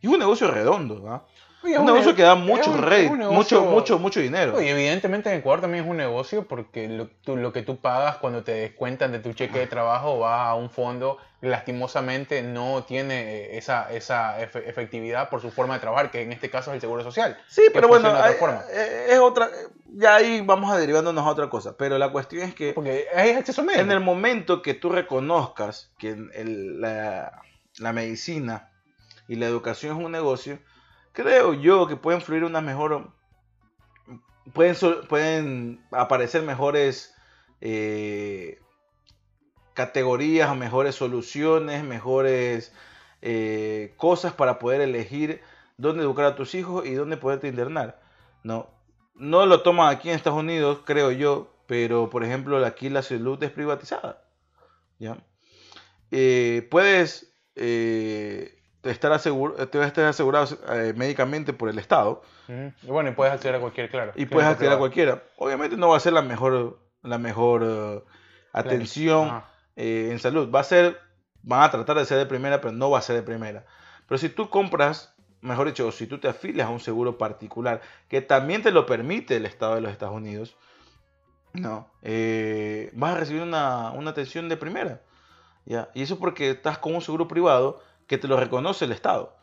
Y 0.00 0.06
es 0.06 0.12
un 0.12 0.18
negocio 0.18 0.50
redondo, 0.50 1.08
¿ah? 1.08 1.26
Es 1.74 1.78
un 1.80 1.86
negocio 1.86 2.10
ne- 2.12 2.16
que 2.16 2.22
da 2.22 2.34
mucho 2.34 2.70
un- 2.70 2.80
mucho, 2.80 3.16
negocio- 3.16 3.62
mucho, 3.62 3.98
mucho 3.98 4.20
dinero. 4.20 4.56
Oye, 4.56 4.70
evidentemente 4.70 5.30
en 5.30 5.38
Ecuador 5.38 5.60
también 5.62 5.84
es 5.84 5.90
un 5.90 5.96
negocio 5.96 6.46
porque 6.46 6.88
lo, 6.88 7.08
tú- 7.08 7.36
lo 7.36 7.52
que 7.52 7.62
tú 7.62 7.76
pagas 7.78 8.16
cuando 8.16 8.42
te 8.44 8.52
descuentan 8.52 9.12
de 9.12 9.18
tu 9.18 9.32
cheque 9.32 9.58
de 9.58 9.66
trabajo 9.66 10.18
va 10.18 10.48
a 10.48 10.54
un 10.54 10.70
fondo 10.70 11.18
lastimosamente 11.42 12.42
no 12.42 12.84
tiene 12.84 13.20
eh, 13.36 13.58
esa, 13.58 13.92
esa 13.92 14.40
efe- 14.40 14.62
efectividad 14.66 15.28
por 15.28 15.40
su 15.40 15.50
forma 15.50 15.74
de 15.74 15.80
trabajar, 15.80 16.10
que 16.10 16.22
en 16.22 16.32
este 16.32 16.50
caso 16.50 16.70
es 16.70 16.76
el 16.76 16.80
Seguro 16.80 17.02
Social. 17.02 17.36
Sí, 17.48 17.62
pero 17.72 17.88
bueno, 17.88 18.08
hay- 18.14 18.34
eh, 18.72 19.06
es 19.10 19.18
otra, 19.18 19.50
ya 19.92 20.16
ahí 20.16 20.40
vamos 20.42 20.72
a 20.72 20.78
derivándonos 20.78 21.24
a 21.26 21.28
otra 21.30 21.48
cosa, 21.50 21.76
pero 21.76 21.98
la 21.98 22.10
cuestión 22.10 22.42
es 22.42 22.54
que 22.54 22.72
Porque 22.72 23.06
hay 23.14 23.30
acceso 23.32 23.62
medio. 23.62 23.80
en 23.80 23.90
el 23.90 24.00
momento 24.00 24.62
que 24.62 24.74
tú 24.74 24.90
reconozcas 24.90 25.90
que 25.98 26.10
el- 26.34 26.80
la, 26.80 27.42
la 27.78 27.92
medicina 27.92 28.70
y 29.28 29.36
la 29.36 29.46
educación 29.46 29.98
es 29.98 30.04
un 30.04 30.12
negocio, 30.12 30.58
creo 31.16 31.54
yo 31.54 31.88
que 31.88 31.96
pueden 31.96 32.20
fluir 32.20 32.44
una 32.44 32.60
mejor, 32.60 33.10
pueden, 34.52 34.76
pueden 35.08 35.82
aparecer 35.90 36.42
mejores 36.42 37.14
eh, 37.62 38.60
categorías, 39.72 40.54
mejores 40.54 40.94
soluciones, 40.94 41.82
mejores 41.84 42.74
eh, 43.22 43.94
cosas 43.96 44.34
para 44.34 44.58
poder 44.58 44.82
elegir 44.82 45.40
dónde 45.78 46.02
educar 46.02 46.26
a 46.26 46.36
tus 46.36 46.54
hijos 46.54 46.84
y 46.84 46.92
dónde 46.92 47.16
poderte 47.16 47.48
internar. 47.48 47.98
No, 48.42 48.68
no 49.14 49.46
lo 49.46 49.62
toman 49.62 49.88
aquí 49.88 50.10
en 50.10 50.16
Estados 50.16 50.38
Unidos, 50.38 50.80
creo 50.84 51.12
yo, 51.12 51.50
pero 51.66 52.10
por 52.10 52.24
ejemplo 52.24 52.62
aquí 52.66 52.90
la 52.90 53.00
salud 53.00 53.42
es 53.42 53.50
privatizada. 53.50 54.22
¿ya? 54.98 55.16
Eh, 56.10 56.68
puedes 56.70 57.32
estar, 58.90 59.12
asegurado, 59.12 59.62
estar 59.62 60.04
asegurado 60.04 60.58
eh, 60.72 60.92
médicamente 60.96 61.52
por 61.52 61.68
el 61.68 61.78
Estado. 61.78 62.22
Y 62.48 62.86
bueno, 62.86 63.10
y 63.10 63.12
puedes 63.12 63.34
acceder 63.34 63.56
a 63.56 63.60
cualquier, 63.60 63.90
claro. 63.90 64.12
y 64.14 64.26
puedes 64.26 64.48
acceder 64.48 64.72
a 64.72 64.78
cualquiera. 64.78 65.22
Obviamente 65.36 65.76
no 65.76 65.88
va 65.88 65.96
a 65.96 66.00
ser 66.00 66.12
la 66.12 66.22
mejor, 66.22 66.78
la 67.02 67.18
mejor 67.18 67.62
eh, 67.64 68.02
atención 68.52 69.42
eh, 69.76 70.08
en 70.10 70.18
salud. 70.18 70.50
Va 70.50 70.60
a 70.60 70.64
ser, 70.64 70.98
van 71.42 71.62
a 71.62 71.70
tratar 71.70 71.98
de 71.98 72.04
ser 72.04 72.18
de 72.18 72.26
primera, 72.26 72.60
pero 72.60 72.72
no 72.72 72.90
va 72.90 72.98
a 72.98 73.02
ser 73.02 73.16
de 73.16 73.22
primera. 73.22 73.64
Pero 74.08 74.18
si 74.18 74.28
tú 74.28 74.48
compras, 74.50 75.14
mejor 75.40 75.66
dicho, 75.66 75.90
si 75.92 76.06
tú 76.06 76.18
te 76.18 76.28
afilias 76.28 76.68
a 76.68 76.70
un 76.70 76.80
seguro 76.80 77.18
particular, 77.18 77.80
que 78.08 78.22
también 78.22 78.62
te 78.62 78.70
lo 78.70 78.86
permite 78.86 79.36
el 79.36 79.46
Estado 79.46 79.74
de 79.74 79.80
los 79.80 79.90
Estados 79.90 80.14
Unidos, 80.14 80.56
no, 81.52 81.90
eh, 82.02 82.90
vas 82.94 83.16
a 83.16 83.18
recibir 83.18 83.42
una, 83.42 83.90
una 83.92 84.10
atención 84.10 84.48
de 84.48 84.56
primera. 84.56 85.00
¿ya? 85.64 85.90
Y 85.94 86.02
eso 86.02 86.18
porque 86.18 86.50
estás 86.50 86.78
con 86.78 86.94
un 86.94 87.00
seguro 87.00 87.28
privado 87.28 87.82
que 88.06 88.18
te 88.18 88.28
lo 88.28 88.36
reconoce 88.38 88.84
el 88.84 88.92
Estado. 88.92 89.34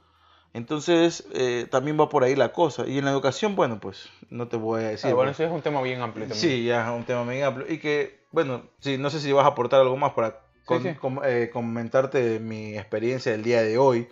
Entonces, 0.53 1.25
eh, 1.33 1.67
también 1.71 1.99
va 1.99 2.09
por 2.09 2.23
ahí 2.23 2.35
la 2.35 2.53
cosa. 2.53 2.85
Y 2.87 2.99
en 2.99 3.05
la 3.05 3.11
educación, 3.11 3.55
bueno, 3.55 3.79
pues 3.79 4.09
no 4.29 4.47
te 4.47 4.55
voy 4.57 4.83
a 4.83 4.89
decir. 4.89 5.09
Ah, 5.09 5.13
bueno, 5.15 5.31
pues, 5.31 5.39
eso 5.39 5.49
es 5.49 5.55
un 5.55 5.61
tema 5.63 5.81
bien 5.81 6.01
amplio 6.01 6.27
también. 6.27 6.39
Sí, 6.39 6.63
ya 6.65 6.83
es 6.89 6.95
un 6.95 7.03
tema 7.05 7.23
muy 7.23 7.41
amplio. 7.41 7.65
Y 7.71 7.79
que, 7.79 8.25
bueno, 8.31 8.63
sí, 8.79 8.97
no 8.99 9.09
sé 9.09 9.19
si 9.19 9.31
vas 9.31 9.45
a 9.45 9.49
aportar 9.49 9.81
algo 9.81 9.97
más 9.97 10.13
para 10.13 10.39
con- 10.65 10.83
sí. 10.83 10.93
com- 10.93 11.21
eh, 11.25 11.49
comentarte 11.51 12.39
mi 12.39 12.77
experiencia 12.77 13.31
del 13.31 13.41
día 13.43 13.63
de 13.63 13.77
hoy. 13.79 14.07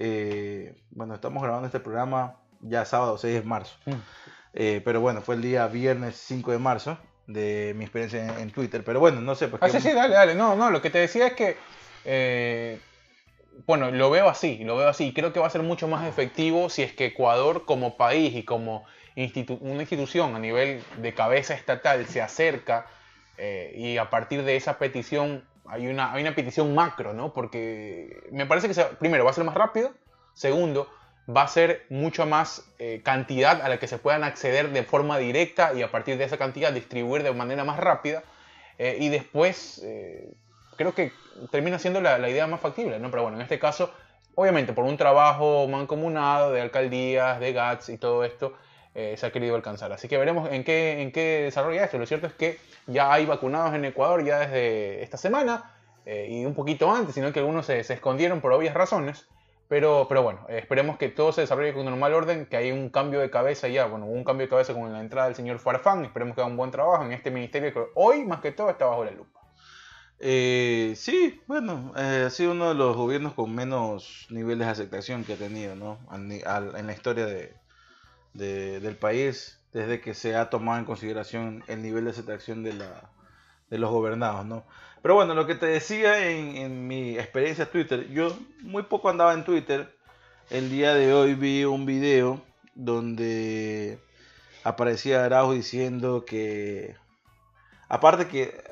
Eh, 0.00 0.74
bueno, 0.90 1.14
estamos 1.14 1.42
grabando 1.42 1.66
este 1.66 1.80
programa 1.80 2.36
ya 2.60 2.84
sábado 2.84 3.16
6 3.16 3.34
de 3.34 3.42
marzo. 3.42 3.76
Mm. 3.86 3.92
Eh, 4.54 4.82
pero 4.84 5.00
bueno, 5.00 5.20
fue 5.22 5.36
el 5.36 5.42
día 5.42 5.66
viernes 5.68 6.16
5 6.16 6.50
de 6.50 6.58
marzo 6.58 6.98
de 7.28 7.72
mi 7.76 7.84
experiencia 7.84 8.24
en, 8.24 8.30
en 8.40 8.50
Twitter. 8.50 8.82
Pero 8.84 8.98
bueno, 8.98 9.20
no 9.20 9.36
sé. 9.36 9.46
Pues, 9.46 9.62
Ah, 9.62 9.66
que- 9.66 9.80
sí, 9.80 9.88
sí, 9.90 9.94
dale, 9.94 10.14
dale. 10.14 10.34
No, 10.34 10.56
no, 10.56 10.70
lo 10.70 10.82
que 10.82 10.90
te 10.90 10.98
decía 10.98 11.28
es 11.28 11.34
que 11.34 11.56
eh, 12.04 12.80
bueno, 13.66 13.90
lo 13.90 14.10
veo 14.10 14.28
así, 14.28 14.58
lo 14.64 14.76
veo 14.76 14.88
así. 14.88 15.12
Creo 15.12 15.32
que 15.32 15.40
va 15.40 15.46
a 15.46 15.50
ser 15.50 15.62
mucho 15.62 15.88
más 15.88 16.06
efectivo 16.06 16.70
si 16.70 16.82
es 16.82 16.92
que 16.92 17.06
Ecuador 17.06 17.64
como 17.64 17.96
país 17.96 18.34
y 18.34 18.44
como 18.44 18.84
una 19.16 19.80
institución 19.80 20.36
a 20.36 20.38
nivel 20.38 20.82
de 20.98 21.12
cabeza 21.12 21.54
estatal 21.54 22.06
se 22.06 22.22
acerca 22.22 22.86
eh, 23.36 23.72
y 23.76 23.96
a 23.96 24.10
partir 24.10 24.44
de 24.44 24.56
esa 24.56 24.78
petición 24.78 25.44
hay 25.66 25.88
una, 25.88 26.12
hay 26.12 26.22
una 26.22 26.34
petición 26.34 26.74
macro, 26.74 27.12
¿no? 27.12 27.32
Porque 27.32 28.28
me 28.30 28.46
parece 28.46 28.68
que, 28.68 28.84
primero, 28.98 29.24
va 29.24 29.30
a 29.30 29.34
ser 29.34 29.44
más 29.44 29.54
rápido. 29.54 29.92
Segundo, 30.34 30.88
va 31.28 31.42
a 31.42 31.48
ser 31.48 31.84
mucho 31.90 32.26
más 32.26 32.70
eh, 32.78 33.02
cantidad 33.04 33.60
a 33.60 33.68
la 33.68 33.78
que 33.78 33.88
se 33.88 33.98
puedan 33.98 34.24
acceder 34.24 34.70
de 34.70 34.82
forma 34.84 35.18
directa 35.18 35.74
y 35.74 35.82
a 35.82 35.90
partir 35.90 36.16
de 36.16 36.24
esa 36.24 36.38
cantidad 36.38 36.72
distribuir 36.72 37.22
de 37.22 37.32
manera 37.32 37.64
más 37.64 37.78
rápida. 37.78 38.22
Eh, 38.78 38.98
y 39.00 39.08
después, 39.08 39.82
creo 40.78 40.94
que 40.94 41.12
termina 41.50 41.78
siendo 41.78 42.00
la, 42.00 42.26
idea 42.30 42.46
más 42.46 42.60
factible, 42.60 42.98
¿no? 42.98 43.10
Pero 43.10 43.24
bueno, 43.24 43.36
en 43.36 43.42
este 43.42 43.58
caso, 43.58 43.92
obviamente 44.34 44.72
por 44.72 44.84
un 44.84 44.96
trabajo 44.96 45.66
mancomunado 45.68 46.52
de 46.52 46.62
alcaldías, 46.62 47.40
de 47.40 47.52
GATS 47.52 47.90
y 47.90 47.98
todo 47.98 48.24
esto, 48.24 48.54
eh, 48.94 49.16
se 49.18 49.26
ha 49.26 49.32
querido 49.32 49.56
alcanzar. 49.56 49.92
Así 49.92 50.08
que 50.08 50.16
veremos 50.16 50.50
en 50.50 50.64
qué, 50.64 51.02
en 51.02 51.12
desarrolla 51.12 51.84
esto. 51.84 51.98
Lo 51.98 52.06
cierto 52.06 52.28
es 52.28 52.32
que 52.32 52.58
ya 52.86 53.12
hay 53.12 53.26
vacunados 53.26 53.74
en 53.74 53.84
Ecuador 53.84 54.24
ya 54.24 54.38
desde 54.38 55.02
esta 55.02 55.18
semana 55.18 55.74
eh, 56.06 56.28
y 56.30 56.44
un 56.46 56.54
poquito 56.54 56.90
antes, 56.90 57.14
sino 57.14 57.32
que 57.32 57.40
algunos 57.40 57.66
se, 57.66 57.84
se, 57.84 57.94
escondieron 57.94 58.40
por 58.40 58.52
obvias 58.52 58.74
razones. 58.74 59.28
Pero, 59.68 60.06
pero 60.08 60.22
bueno, 60.22 60.46
esperemos 60.48 60.96
que 60.96 61.10
todo 61.10 61.30
se 61.30 61.42
desarrolle 61.42 61.74
con 61.74 61.84
normal 61.84 62.14
orden, 62.14 62.46
que 62.46 62.56
hay 62.56 62.72
un 62.72 62.88
cambio 62.88 63.20
de 63.20 63.28
cabeza 63.28 63.68
ya, 63.68 63.84
bueno, 63.84 64.06
un 64.06 64.24
cambio 64.24 64.46
de 64.46 64.50
cabeza 64.50 64.72
con 64.72 64.90
la 64.90 65.00
entrada 65.00 65.26
del 65.26 65.36
señor 65.36 65.58
Farfán, 65.58 66.06
esperemos 66.06 66.34
que 66.34 66.40
haga 66.40 66.50
un 66.50 66.56
buen 66.56 66.70
trabajo 66.70 67.04
en 67.04 67.12
este 67.12 67.30
ministerio 67.30 67.74
que 67.74 67.84
hoy 67.94 68.24
más 68.24 68.40
que 68.40 68.50
todo 68.50 68.70
está 68.70 68.86
bajo 68.86 69.04
la 69.04 69.10
lupa. 69.10 69.37
Eh, 70.20 70.94
sí, 70.96 71.40
bueno, 71.46 71.92
eh, 71.96 72.24
ha 72.26 72.30
sido 72.30 72.52
uno 72.52 72.68
de 72.68 72.74
los 72.74 72.96
gobiernos 72.96 73.34
con 73.34 73.54
menos 73.54 74.26
niveles 74.30 74.66
de 74.66 74.72
aceptación 74.72 75.24
que 75.24 75.34
ha 75.34 75.36
tenido, 75.36 75.76
¿no? 75.76 75.98
en 76.12 76.86
la 76.86 76.92
historia 76.92 77.26
de, 77.26 77.54
del 78.34 78.96
país, 78.96 79.60
desde 79.72 80.00
que 80.00 80.14
se 80.14 80.34
ha 80.34 80.50
tomado 80.50 80.78
en 80.78 80.84
consideración 80.84 81.62
el 81.68 81.82
nivel 81.82 82.04
de 82.04 82.10
aceptación 82.10 82.64
de, 82.64 82.74
la, 82.74 83.10
de 83.70 83.78
los 83.78 83.90
gobernados, 83.90 84.44
¿no? 84.44 84.64
Pero 85.02 85.14
bueno, 85.14 85.34
lo 85.34 85.46
que 85.46 85.54
te 85.54 85.66
decía 85.66 86.28
en, 86.28 86.56
en 86.56 86.88
mi 86.88 87.16
experiencia 87.16 87.70
Twitter, 87.70 88.08
yo 88.10 88.36
muy 88.62 88.82
poco 88.84 89.08
andaba 89.08 89.34
en 89.34 89.44
Twitter. 89.44 89.94
El 90.50 90.70
día 90.70 90.94
de 90.94 91.12
hoy 91.12 91.34
vi 91.34 91.64
un 91.64 91.86
video 91.86 92.42
donde 92.74 94.00
aparecía 94.64 95.24
Araujo 95.24 95.52
diciendo 95.52 96.24
que 96.24 96.96
Aparte 97.88 98.28
que, 98.28 98.62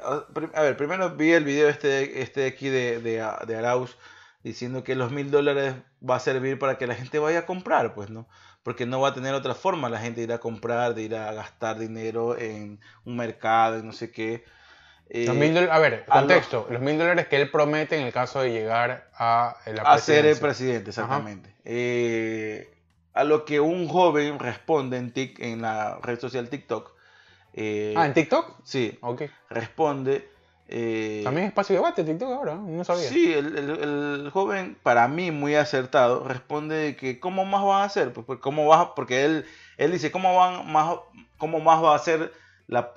a 0.54 0.62
ver, 0.62 0.76
primero 0.76 1.10
vi 1.10 1.32
el 1.32 1.44
video 1.44 1.68
este, 1.68 2.20
este 2.20 2.46
aquí 2.46 2.68
de, 2.68 3.00
de, 3.00 3.26
de 3.46 3.56
Arauz 3.56 3.96
diciendo 4.42 4.84
que 4.84 4.94
los 4.94 5.10
mil 5.10 5.30
dólares 5.30 5.74
va 6.08 6.16
a 6.16 6.20
servir 6.20 6.58
para 6.58 6.78
que 6.78 6.86
la 6.86 6.94
gente 6.94 7.18
vaya 7.18 7.40
a 7.40 7.46
comprar, 7.46 7.94
pues, 7.94 8.10
¿no? 8.10 8.28
Porque 8.62 8.86
no 8.86 9.00
va 9.00 9.08
a 9.08 9.14
tener 9.14 9.34
otra 9.34 9.54
forma 9.54 9.88
la 9.88 9.98
gente 9.98 10.20
de 10.20 10.24
ir 10.24 10.32
a 10.32 10.38
comprar, 10.38 10.94
de 10.94 11.02
ir 11.02 11.16
a 11.16 11.32
gastar 11.32 11.78
dinero 11.78 12.36
en 12.38 12.78
un 13.04 13.16
mercado, 13.16 13.78
y 13.78 13.82
no 13.82 13.92
sé 13.92 14.10
qué. 14.10 14.44
Eh, 15.08 15.28
a 15.70 15.78
ver, 15.78 16.04
contexto, 16.06 16.66
los 16.68 16.80
mil 16.80 16.98
dólares 16.98 17.28
que 17.28 17.36
él 17.36 17.50
promete 17.50 17.96
en 17.96 18.06
el 18.06 18.12
caso 18.12 18.40
de 18.40 18.50
llegar 18.50 19.08
a 19.14 19.56
la 19.66 19.82
A 19.82 19.98
ser 19.98 20.26
el 20.26 20.38
presidente, 20.38 20.90
exactamente. 20.90 21.54
Eh, 21.64 22.72
a 23.14 23.24
lo 23.24 23.44
que 23.44 23.60
un 23.60 23.88
joven 23.88 24.38
responde 24.38 24.98
en, 24.98 25.12
tic, 25.12 25.40
en 25.40 25.62
la 25.62 25.98
red 26.02 26.18
social 26.18 26.48
TikTok, 26.48 26.95
eh, 27.56 27.94
ah, 27.96 28.06
¿en 28.06 28.14
TikTok? 28.14 28.56
Sí. 28.64 28.96
Ok. 29.00 29.22
Responde. 29.48 30.28
Eh, 30.68 31.22
También 31.24 31.46
espacio 31.46 31.74
de 31.74 31.78
debate 31.78 32.04
TikTok 32.04 32.30
ahora, 32.30 32.54
no 32.56 32.84
sabía. 32.84 33.08
Sí, 33.08 33.32
el, 33.32 34.28
joven, 34.32 34.76
para 34.82 35.06
mí 35.08 35.30
muy 35.30 35.54
acertado, 35.54 36.26
responde 36.26 36.96
que 36.96 37.20
¿cómo 37.20 37.44
más 37.44 37.64
van 37.64 37.82
a 37.82 37.84
hacer? 37.84 38.12
Pues, 38.12 38.26
pues 38.26 38.40
¿cómo 38.40 38.66
va, 38.66 38.94
porque 38.94 39.24
él, 39.24 39.46
él 39.78 39.92
dice, 39.92 40.10
¿cómo, 40.10 40.36
van 40.36 40.70
más, 40.70 40.96
¿cómo 41.38 41.60
más 41.60 41.82
va 41.82 41.92
a 41.92 41.96
hacer 41.96 42.32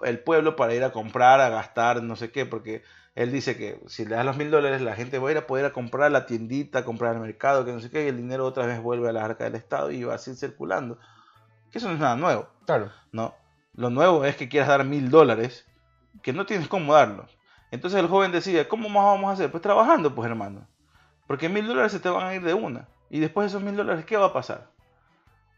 el 0.04 0.20
pueblo 0.20 0.56
para 0.56 0.74
ir 0.74 0.84
a 0.84 0.92
comprar, 0.92 1.42
a 1.42 1.50
gastar, 1.50 2.02
no 2.02 2.16
sé 2.16 2.32
qué? 2.32 2.48
Porque 2.48 2.82
él 3.14 3.32
dice 3.32 3.56
que 3.56 3.80
si 3.88 4.04
le 4.04 4.16
das 4.16 4.26
los 4.26 4.36
mil 4.36 4.50
dólares, 4.50 4.82
la 4.82 4.96
gente 4.96 5.20
va 5.20 5.30
a 5.30 5.32
ir 5.32 5.38
a 5.38 5.46
poder 5.46 5.66
a 5.66 5.74
comprar 5.74 6.12
la 6.12 6.26
tiendita, 6.26 6.84
comprar 6.84 7.14
el 7.14 7.22
mercado, 7.22 7.66
que 7.66 7.72
no 7.72 7.80
sé 7.80 7.92
qué, 7.92 8.06
y 8.06 8.08
el 8.08 8.18
dinero 8.18 8.48
otra 8.48 8.66
vez 8.66 8.82
vuelve 8.82 9.10
a 9.10 9.14
la 9.14 9.24
arca 9.24 9.44
del 9.44 9.56
Estado 9.56 9.92
y 9.92 10.04
va 10.04 10.16
así 10.16 10.36
circulando. 10.36 10.98
Que 11.72 11.78
eso 11.78 11.88
no 11.88 11.94
es 11.94 12.00
nada 12.00 12.16
nuevo. 12.16 12.48
Claro. 12.66 12.92
¿no? 13.12 13.36
Lo 13.80 13.90
nuevo 13.90 14.26
es 14.26 14.36
que 14.36 14.50
quieras 14.50 14.68
dar 14.68 14.84
mil 14.84 15.10
dólares, 15.10 15.66
que 16.22 16.34
no 16.34 16.46
tienes 16.46 16.68
cómo 16.68 16.96
darlos. 16.96 17.38
Entonces 17.72 17.98
el 17.98 18.08
joven 18.08 18.34
decía, 18.34 18.68
¿cómo 18.68 18.90
más 18.90 19.06
vamos 19.06 19.30
a 19.30 19.34
hacer? 19.36 19.52
Pues 19.52 19.64
trabajando, 19.64 20.14
pues 20.14 20.30
hermano. 20.30 20.68
Porque 21.28 21.48
mil 21.48 21.66
dólares 21.66 21.94
se 21.94 22.02
te 22.02 22.10
van 22.10 22.28
a 22.28 22.36
ir 22.36 22.42
de 22.42 22.54
una. 22.54 22.90
Y 23.10 23.22
después 23.22 23.46
de 23.46 23.48
esos 23.48 23.64
mil 23.64 23.78
dólares, 23.78 24.04
¿qué 24.04 24.18
va 24.18 24.26
a 24.26 24.34
pasar? 24.34 24.70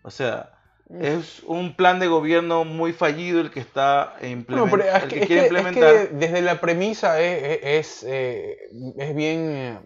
O 0.04 0.12
sea, 0.12 0.52
es 1.00 1.42
un 1.48 1.76
plan 1.76 1.98
de 1.98 2.10
gobierno 2.10 2.64
muy 2.64 2.94
fallido 2.94 3.42
el 3.42 3.50
que 3.50 3.60
está 3.60 4.14
implementando. 4.22 4.78
No, 4.78 5.08
que, 5.08 5.22
quiere 5.22 5.48
implementar. 5.48 6.10
desde 6.12 6.44
la 6.44 6.62
premisa 6.62 7.20
es, 7.20 8.04
eh, 8.04 8.70
es, 9.00 9.16
bien. 9.16 9.50
Eh, 9.50 9.80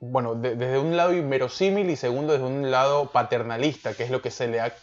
bueno, 0.00 0.34
desde 0.34 0.80
un 0.80 0.96
lado 0.96 1.12
inverosímil 1.12 1.88
y 1.90 1.94
segundo 1.94 2.32
desde 2.32 2.46
un 2.46 2.72
lado 2.72 3.12
paternalista, 3.12 3.94
que 3.94 4.02
es 4.02 4.10
lo 4.10 4.20
que 4.20 4.32
se 4.32 4.48
le 4.48 4.60
ha 4.60 4.74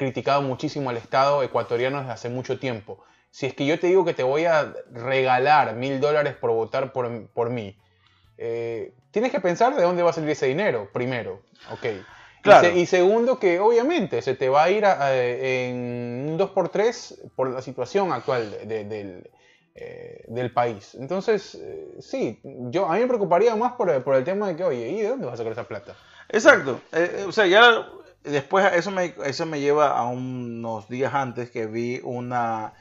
criticado 0.00 0.40
muchísimo 0.40 0.88
al 0.88 0.96
Estado 0.96 1.42
ecuatoriano 1.42 1.98
desde 1.98 2.12
hace 2.12 2.28
mucho 2.30 2.58
tiempo. 2.58 3.04
Si 3.30 3.44
es 3.44 3.54
que 3.54 3.66
yo 3.66 3.78
te 3.78 3.88
digo 3.88 4.02
que 4.06 4.14
te 4.14 4.22
voy 4.22 4.46
a 4.46 4.72
regalar 4.90 5.76
mil 5.76 6.00
dólares 6.00 6.34
por 6.34 6.52
votar 6.52 6.90
por, 6.94 7.28
por 7.28 7.50
mí, 7.50 7.76
eh, 8.38 8.94
tienes 9.10 9.30
que 9.30 9.40
pensar 9.40 9.76
de 9.76 9.82
dónde 9.82 10.02
va 10.02 10.08
a 10.08 10.12
salir 10.14 10.30
ese 10.30 10.46
dinero, 10.46 10.88
primero. 10.90 11.42
Ok. 11.70 11.86
Claro. 12.40 12.70
Y, 12.70 12.86
segundo, 12.86 13.38
que 13.38 13.60
obviamente 13.60 14.22
se 14.22 14.34
te 14.34 14.48
va 14.48 14.64
a 14.64 14.70
ir 14.70 14.84
en 14.84 16.30
un 16.30 16.38
2x3 16.38 17.32
por 17.36 17.50
la 17.50 17.60
situación 17.60 18.10
actual 18.10 18.66
del, 18.66 19.28
eh, 19.74 20.24
del 20.28 20.50
país. 20.50 20.94
Entonces, 20.94 21.56
eh, 21.56 21.98
sí, 22.00 22.40
yo, 22.70 22.86
a 22.86 22.94
mí 22.94 23.00
me 23.00 23.06
preocuparía 23.06 23.54
más 23.54 23.72
por, 23.72 24.02
por, 24.02 24.14
el 24.14 24.24
tema 24.24 24.48
de 24.48 24.56
que, 24.56 24.64
oye, 24.64 24.88
¿y 24.88 25.02
de 25.02 25.08
dónde 25.08 25.26
vas 25.26 25.34
a 25.34 25.36
sacar 25.36 25.52
esa 25.52 25.68
plata? 25.68 25.94
Exacto. 26.30 26.80
o 27.28 27.32
sea, 27.32 27.46
ya 27.46 27.86
después 28.24 28.70
eso 28.74 28.90
me, 28.90 29.14
eso 29.24 29.46
me 29.46 29.60
lleva 29.60 29.98
a 29.98 30.04
unos 30.04 30.88
días 30.88 31.14
antes 31.14 31.50
que 31.50 31.66
vi 31.66 32.00
una 32.02 32.74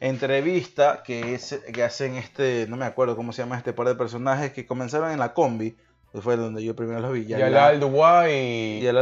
entrevista 0.00 1.02
que, 1.02 1.34
es, 1.34 1.60
que 1.72 1.82
hacen 1.82 2.16
este, 2.16 2.66
no 2.68 2.76
me 2.76 2.86
acuerdo 2.86 3.16
cómo 3.16 3.32
se 3.32 3.42
llama 3.42 3.58
este 3.58 3.72
par 3.72 3.86
de 3.86 3.94
personajes 3.94 4.52
que 4.52 4.66
comenzaron 4.66 5.10
en 5.10 5.18
la 5.18 5.34
combi, 5.34 5.76
que 6.12 6.20
fue 6.20 6.36
donde 6.36 6.64
yo 6.64 6.74
primero 6.74 7.00
los 7.00 7.12
vi. 7.12 7.26
Y 7.28 7.34
el 7.34 7.56
Alduay 7.56 8.32
y, 8.32 8.82
y, 8.82 8.86
el 8.86 8.96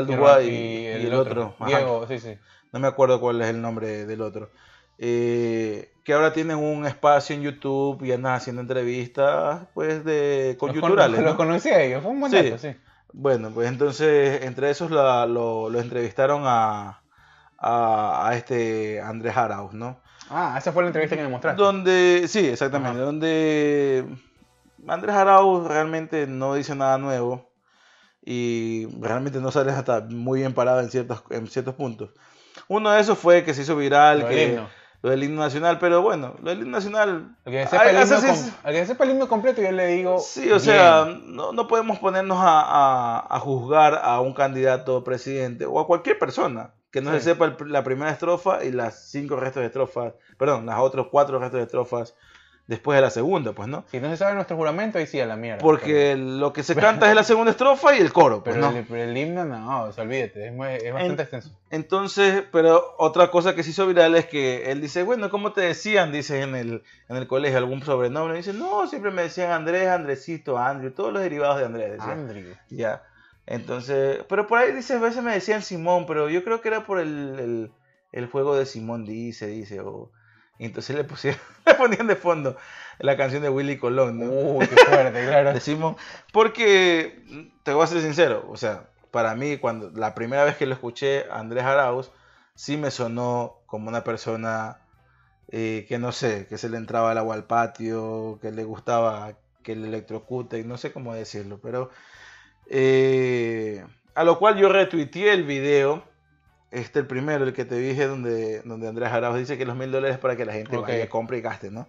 y, 1.02 1.06
el, 1.06 1.14
otro. 1.14 1.54
Diego, 1.64 2.06
sí, 2.08 2.18
sí. 2.18 2.36
No 2.72 2.80
me 2.80 2.88
acuerdo 2.88 3.20
cuál 3.20 3.40
es 3.40 3.48
el 3.48 3.62
nombre 3.62 4.06
del 4.06 4.20
otro. 4.20 4.50
Eh, 4.98 5.92
que 6.02 6.12
ahora 6.12 6.32
tienen 6.32 6.56
un 6.56 6.84
espacio 6.84 7.36
en 7.36 7.42
YouTube 7.42 8.02
y 8.02 8.10
andan 8.10 8.34
haciendo 8.34 8.60
entrevistas 8.60 9.68
pues 9.74 10.04
de 10.04 10.56
coyunturales. 10.58 11.20
Los, 11.20 11.36
conocí 11.36 11.68
a 11.68 11.80
ellos, 11.80 12.02
fue 12.02 12.10
un 12.10 12.20
buen 12.20 12.32
sí. 12.32 12.52
sí. 12.58 12.74
Bueno, 13.12 13.50
pues 13.50 13.68
entonces 13.68 14.42
entre 14.42 14.70
esos 14.70 14.90
lo, 14.90 15.80
entrevistaron 15.80 16.42
a, 16.44 17.02
a, 17.58 18.30
este 18.34 19.00
Andrés 19.00 19.36
Arauz, 19.36 19.72
¿no? 19.72 20.00
Ah, 20.30 20.56
esa 20.58 20.72
fue 20.72 20.82
la 20.82 20.88
entrevista 20.88 21.16
que 21.16 21.22
me 21.22 21.28
mostraste. 21.28 21.60
Donde, 21.60 22.26
sí, 22.28 22.46
exactamente, 22.46 23.00
donde 23.00 24.04
Andrés 24.86 25.14
Arauz 25.14 25.66
realmente 25.66 26.26
no 26.26 26.54
dice 26.54 26.74
nada 26.74 26.98
nuevo 26.98 27.50
y 28.22 28.86
realmente 29.00 29.40
no 29.40 29.50
sale 29.50 29.72
hasta 29.72 30.02
muy 30.02 30.40
bien 30.40 30.52
parado 30.52 30.80
en 30.80 30.90
ciertos, 30.90 31.24
en 31.30 31.46
ciertos 31.46 31.74
puntos. 31.74 32.10
Uno 32.66 32.90
de 32.90 33.00
esos 33.00 33.18
fue 33.18 33.44
que 33.44 33.54
se 33.54 33.62
hizo 33.62 33.76
viral, 33.76 34.28
que 34.28 34.60
lo 35.02 35.10
del 35.10 35.22
himno 35.22 35.42
nacional, 35.42 35.78
pero 35.78 36.02
bueno, 36.02 36.34
lo 36.42 36.50
del 36.50 36.60
himno 36.60 36.72
nacional. 36.72 37.36
Al 37.44 37.52
que 37.52 37.66
sepa, 37.66 39.04
el, 39.04 39.10
himno, 39.10 39.28
completo, 39.28 39.62
yo 39.62 39.70
le 39.70 39.86
digo. 39.86 40.18
Sí, 40.18 40.50
o 40.50 40.58
sea, 40.58 41.06
no, 41.24 41.52
no, 41.52 41.68
podemos 41.68 41.98
ponernos 41.98 42.38
a, 42.40 43.26
a, 43.28 43.40
juzgar 43.40 44.00
a 44.02 44.20
un 44.20 44.34
candidato 44.34 45.04
presidente 45.04 45.66
o 45.66 45.78
a 45.78 45.86
cualquier 45.86 46.18
persona 46.18 46.72
que 46.90 47.00
no 47.00 47.12
se 47.12 47.20
sepa 47.20 47.54
la 47.66 47.84
primera 47.84 48.10
estrofa 48.10 48.64
y 48.64 48.72
las 48.72 49.10
cinco 49.10 49.36
restos 49.36 49.60
de 49.60 49.66
estrofas, 49.66 50.14
perdón, 50.38 50.66
las 50.66 50.80
otras 50.80 51.06
cuatro 51.10 51.38
restos 51.38 51.58
de 51.58 51.64
estrofas 51.64 52.14
después 52.68 52.96
de 52.96 53.02
la 53.02 53.10
segunda, 53.10 53.52
pues, 53.52 53.66
¿no? 53.66 53.84
Si 53.90 53.98
no 53.98 54.10
se 54.10 54.18
sabe 54.18 54.34
nuestro 54.34 54.56
juramento, 54.56 54.98
ahí 54.98 55.06
sí 55.06 55.18
a 55.18 55.26
la 55.26 55.36
mierda. 55.36 55.58
Porque 55.58 56.16
lo 56.16 56.52
que 56.52 56.62
se 56.62 56.76
canta 56.76 57.08
es 57.08 57.16
la 57.16 57.24
segunda 57.24 57.50
estrofa 57.50 57.96
y 57.96 58.00
el 58.00 58.12
coro, 58.12 58.44
pues, 58.44 58.56
pero, 58.56 59.02
el, 59.02 59.16
himno 59.16 59.46
no, 59.46 59.84
o 59.84 59.92
sea, 59.92 60.04
olvídate, 60.04 60.48
es, 60.48 60.92
bastante 60.92 61.22
extenso. 61.22 61.58
Entonces, 61.70 62.44
pero 62.52 62.94
otra 62.98 63.30
cosa 63.30 63.54
que 63.54 63.62
se 63.62 63.70
hizo 63.70 63.86
viral 63.86 64.14
es 64.14 64.26
que 64.26 64.70
él 64.70 64.82
dice, 64.82 65.02
bueno, 65.02 65.30
¿cómo 65.30 65.52
te 65.52 65.62
decían? 65.62 66.12
Dice 66.12 66.42
en 66.42 66.54
el, 66.54 66.82
en 67.08 67.16
el 67.16 67.26
colegio 67.26 67.56
algún 67.56 67.82
sobrenombre. 67.82 68.36
dice, 68.36 68.52
no, 68.52 68.86
siempre 68.86 69.10
me 69.10 69.22
decían 69.22 69.50
Andrés, 69.50 69.88
Andresito, 69.88 70.58
Andrew, 70.58 70.92
todos 70.92 71.10
los 71.10 71.22
derivados 71.22 71.58
de 71.58 71.64
Andrés. 71.64 72.00
Andrew. 72.00 72.54
Ya. 72.68 73.02
Entonces, 73.46 74.24
pero 74.28 74.46
por 74.46 74.58
ahí 74.58 74.72
dice, 74.72 74.92
a 74.92 74.98
veces 74.98 75.22
me 75.22 75.32
decían 75.32 75.62
Simón, 75.62 76.04
pero 76.06 76.28
yo 76.28 76.44
creo 76.44 76.60
que 76.60 76.68
era 76.68 76.84
por 76.84 77.00
el, 77.00 77.38
el, 77.38 77.72
el 78.12 78.26
juego 78.26 78.54
de 78.56 78.66
Simón, 78.66 79.06
dice, 79.06 79.46
dice, 79.46 79.80
o 79.80 80.12
Y 80.58 80.64
entonces 80.66 80.96
le, 80.96 81.04
pusieron, 81.04 81.40
le 81.66 81.74
ponían 81.74 82.06
de 82.06 82.16
fondo 82.16 82.56
la 82.98 83.16
canción 83.16 83.42
de 83.42 83.48
Willy 83.48 83.78
Colón, 83.78 84.18
¿no? 84.18 84.26
Uy, 84.26 84.66
qué 84.66 84.76
fuerte, 84.76 85.26
claro. 85.26 85.52
Decimos, 85.54 85.96
porque 86.32 87.46
te 87.62 87.72
voy 87.72 87.84
a 87.84 87.86
ser 87.86 88.02
sincero, 88.02 88.46
o 88.50 88.56
sea, 88.56 88.88
para 89.10 89.34
mí, 89.34 89.56
cuando 89.56 89.90
la 89.90 90.14
primera 90.14 90.44
vez 90.44 90.56
que 90.56 90.66
lo 90.66 90.74
escuché, 90.74 91.26
Andrés 91.30 91.64
Arauz, 91.64 92.10
sí 92.54 92.76
me 92.76 92.90
sonó 92.90 93.60
como 93.66 93.88
una 93.88 94.04
persona 94.04 94.78
eh, 95.50 95.86
que 95.88 95.98
no 95.98 96.12
sé, 96.12 96.46
que 96.46 96.58
se 96.58 96.68
le 96.68 96.76
entraba 96.76 97.12
el 97.12 97.18
agua 97.18 97.34
al 97.34 97.44
patio, 97.44 98.38
que 98.42 98.50
le 98.52 98.64
gustaba 98.64 99.32
que 99.62 99.76
le 99.76 99.88
electrocute, 99.88 100.62
no 100.64 100.76
sé 100.76 100.92
cómo 100.92 101.14
decirlo, 101.14 101.58
pero 101.62 101.90
eh, 102.68 103.84
a 104.14 104.24
lo 104.24 104.38
cual 104.38 104.56
yo 104.56 104.68
retuiteé 104.68 105.32
el 105.32 105.44
video, 105.44 106.04
este 106.70 106.98
el 107.00 107.06
primero, 107.06 107.44
el 107.44 107.52
que 107.52 107.64
te 107.64 107.76
dije, 107.76 108.06
donde, 108.06 108.62
donde 108.62 108.88
Andrés 108.88 109.10
Arauz 109.10 109.38
dice 109.38 109.56
que 109.58 109.64
los 109.66 109.76
mil 109.76 109.90
dólares 109.90 110.18
para 110.18 110.36
que 110.36 110.44
la 110.44 110.52
gente 110.52 110.76
Ok. 110.76 110.88
vaya, 110.88 111.08
compre 111.08 111.38
y 111.38 111.40
gaste, 111.40 111.70
¿no? 111.70 111.88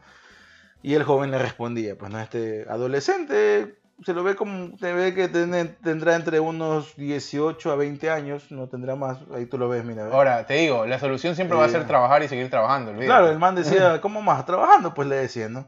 Y 0.82 0.94
el 0.94 1.04
joven 1.04 1.32
le 1.32 1.38
respondía, 1.38 1.98
pues 1.98 2.12
no, 2.12 2.20
este 2.20 2.66
adolescente 2.70 3.76
se 4.06 4.14
lo 4.14 4.24
ve 4.24 4.36
como, 4.36 4.78
te 4.78 4.94
ve 4.94 5.14
que 5.14 5.28
tendrá 5.28 6.16
entre 6.16 6.40
unos 6.40 6.96
18 6.96 7.72
a 7.72 7.76
20 7.76 8.10
años, 8.10 8.50
no 8.50 8.70
tendrá 8.70 8.96
más, 8.96 9.18
ahí 9.36 9.46
tú 9.46 9.58
lo 9.58 9.68
ves, 9.68 9.84
mira. 9.84 10.06
¿ves? 10.06 10.14
Ahora, 10.14 10.46
te 10.46 10.54
digo, 10.54 10.86
la 10.86 11.00
solución 11.00 11.36
siempre 11.36 11.58
va 11.58 11.66
a 11.66 11.70
ser 11.70 11.82
Eh, 11.82 11.86
trabajar 11.86 12.24
y 12.24 12.30
seguir 12.30 12.50
trabajando, 12.50 12.92
olvídate. 12.92 13.08
Claro, 13.08 13.30
el 13.30 13.40
man 13.40 13.56
decía, 13.56 14.00
¿cómo 14.02 14.22
más? 14.22 14.46
Trabajando, 14.46 14.94
pues 14.94 15.08
le 15.10 15.18
decía, 15.18 15.50
¿no? 15.50 15.68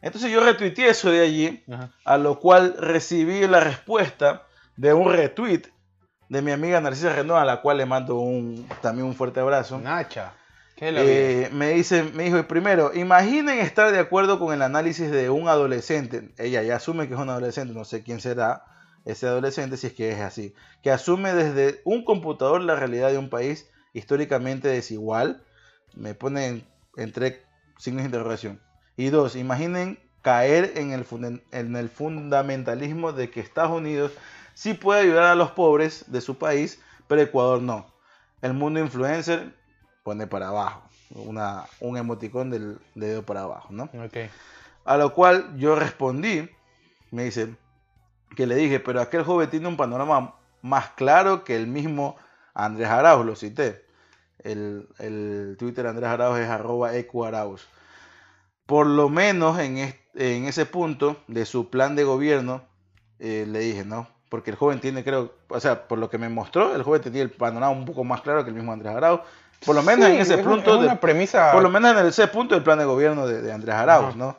Entonces 0.00 0.30
yo 0.32 0.44
retuiteé 0.44 0.88
eso 0.88 1.10
de 1.10 1.20
allí, 1.20 1.64
Ajá. 1.72 1.90
a 2.04 2.18
lo 2.18 2.40
cual 2.40 2.74
recibí 2.78 3.46
la 3.46 3.60
respuesta 3.60 4.42
de 4.76 4.92
un 4.92 5.12
retweet 5.12 5.62
de 6.28 6.42
mi 6.42 6.50
amiga 6.52 6.80
Narcisa 6.80 7.12
Renaud, 7.14 7.38
a 7.38 7.44
la 7.44 7.60
cual 7.62 7.78
le 7.78 7.86
mando 7.86 8.16
un, 8.16 8.68
también 8.82 9.06
un 9.06 9.14
fuerte 9.14 9.40
abrazo. 9.40 9.78
Nacha, 9.78 10.32
¿qué? 10.76 10.92
Eh, 10.94 11.50
me 11.52 11.70
dice, 11.70 12.02
me 12.02 12.24
dijo 12.24 12.42
primero, 12.46 12.92
imaginen 12.94 13.58
estar 13.60 13.90
de 13.92 13.98
acuerdo 13.98 14.38
con 14.38 14.52
el 14.52 14.62
análisis 14.62 15.10
de 15.10 15.30
un 15.30 15.48
adolescente. 15.48 16.30
Ella 16.38 16.62
ya 16.62 16.76
asume 16.76 17.08
que 17.08 17.14
es 17.14 17.20
un 17.20 17.30
adolescente, 17.30 17.72
no 17.74 17.84
sé 17.84 18.02
quién 18.02 18.20
será 18.20 18.64
ese 19.04 19.26
adolescente 19.26 19.76
si 19.78 19.86
es 19.86 19.92
que 19.94 20.10
es 20.12 20.20
así. 20.20 20.54
Que 20.82 20.90
asume 20.90 21.32
desde 21.32 21.80
un 21.84 22.04
computador 22.04 22.60
la 22.60 22.76
realidad 22.76 23.10
de 23.10 23.18
un 23.18 23.30
país 23.30 23.66
históricamente 23.94 24.68
desigual. 24.68 25.42
Me 25.94 26.14
pone 26.14 26.46
en- 26.46 26.64
entre 26.96 27.42
signos 27.78 28.02
de 28.02 28.06
interrogación. 28.08 28.60
Y 28.96 29.08
dos, 29.08 29.34
imaginen 29.36 29.98
caer 30.20 30.72
en 30.76 30.92
el, 30.92 31.06
en 31.52 31.76
el 31.76 31.88
fundamentalismo 31.88 33.12
de 33.12 33.30
que 33.30 33.40
Estados 33.40 33.70
Unidos 33.70 34.12
sí 34.58 34.74
puede 34.74 35.02
ayudar 35.02 35.22
a 35.22 35.34
los 35.36 35.52
pobres 35.52 36.04
de 36.08 36.20
su 36.20 36.36
país, 36.36 36.82
pero 37.06 37.22
Ecuador 37.22 37.62
no. 37.62 37.86
El 38.42 38.54
mundo 38.54 38.80
influencer 38.80 39.54
pone 40.02 40.26
para 40.26 40.48
abajo. 40.48 40.82
Una, 41.10 41.64
un 41.78 41.96
emoticón 41.96 42.50
del 42.50 42.80
dedo 42.96 43.24
para 43.24 43.42
abajo, 43.42 43.68
¿no? 43.70 43.84
Ok. 43.84 44.16
A 44.84 44.96
lo 44.96 45.14
cual 45.14 45.56
yo 45.56 45.76
respondí, 45.76 46.50
me 47.12 47.22
dice, 47.22 47.54
que 48.34 48.48
le 48.48 48.56
dije, 48.56 48.80
pero 48.80 49.00
aquel 49.00 49.22
joven 49.22 49.48
tiene 49.48 49.68
un 49.68 49.76
panorama 49.76 50.34
más 50.60 50.88
claro 50.90 51.44
que 51.44 51.54
el 51.54 51.68
mismo 51.68 52.16
Andrés 52.52 52.88
Arauz, 52.88 53.24
lo 53.24 53.36
cité. 53.36 53.86
El, 54.40 54.88
el 54.98 55.54
Twitter 55.56 55.84
de 55.84 55.90
Andrés 55.90 56.10
Arauz 56.10 56.40
es 56.40 56.48
arroba 56.48 56.96
ecuarauz. 56.96 57.68
Por 58.66 58.88
lo 58.88 59.08
menos 59.08 59.60
en 59.60 59.78
ese 60.14 60.66
punto 60.66 61.16
de 61.28 61.46
su 61.46 61.70
plan 61.70 61.94
de 61.94 62.02
gobierno, 62.02 62.64
eh, 63.20 63.46
le 63.48 63.60
dije, 63.60 63.84
¿no? 63.84 64.17
Porque 64.28 64.50
el 64.50 64.56
joven 64.56 64.80
tiene, 64.80 65.02
creo, 65.04 65.32
o 65.48 65.58
sea, 65.60 65.88
por 65.88 65.98
lo 65.98 66.10
que 66.10 66.18
me 66.18 66.28
mostró, 66.28 66.74
el 66.74 66.82
joven 66.82 67.00
tenía 67.00 67.22
el 67.22 67.30
panorama 67.30 67.72
un 67.72 67.84
poco 67.86 68.04
más 68.04 68.20
claro 68.20 68.44
que 68.44 68.50
el 68.50 68.56
mismo 68.56 68.72
Andrés 68.72 68.94
Arauz. 68.94 69.20
Por 69.64 69.74
lo 69.74 69.82
menos 69.82 70.06
Sí, 70.06 70.12
en 70.14 70.20
ese 70.20 70.34
es 70.34 70.40
un- 70.46 70.52
punto 70.52 70.74
es 70.74 70.80
de, 70.80 70.86
una 70.86 71.00
premisa. 71.00 71.50
por 71.52 71.62
lo 71.62 71.70
menos 71.70 71.96
en 71.98 72.06
ese 72.06 72.26
punto 72.28 72.54
del 72.54 72.62
plan 72.62 72.78
de 72.78 72.84
gobierno 72.84 73.26
de, 73.26 73.40
de 73.42 73.52
Andrés 73.52 73.74
Arauz, 73.74 74.08
Ajá. 74.10 74.16
¿no? 74.16 74.36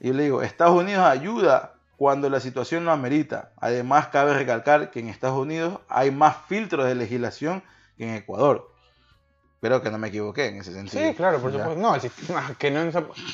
Y 0.00 0.08
yo 0.08 0.14
le 0.14 0.22
digo, 0.24 0.42
Estados 0.42 0.78
Unidos 0.78 1.04
ayuda 1.04 1.72
cuando 1.96 2.28
la 2.28 2.40
situación 2.40 2.84
lo 2.84 2.92
amerita. 2.92 3.52
Además, 3.60 4.08
cabe 4.08 4.34
recalcar 4.34 4.90
que 4.90 5.00
en 5.00 5.08
Estados 5.08 5.38
Unidos 5.38 5.78
hay 5.88 6.10
más 6.10 6.36
filtros 6.48 6.86
de 6.86 6.94
legislación 6.94 7.62
que 7.96 8.04
en 8.08 8.14
Ecuador. 8.16 8.70
Espero 9.54 9.80
que 9.80 9.90
no 9.92 9.98
me 9.98 10.08
equivoqué 10.08 10.46
en 10.48 10.56
ese 10.60 10.72
sentido. 10.72 11.08
Sí, 11.08 11.14
claro, 11.14 11.38
por 11.40 11.52
¿ya? 11.52 11.58
supuesto. 11.58 11.80
No, 11.80 11.94
el 11.94 12.00
sistema 12.00 12.54
que 12.58 12.70
no 12.72 12.80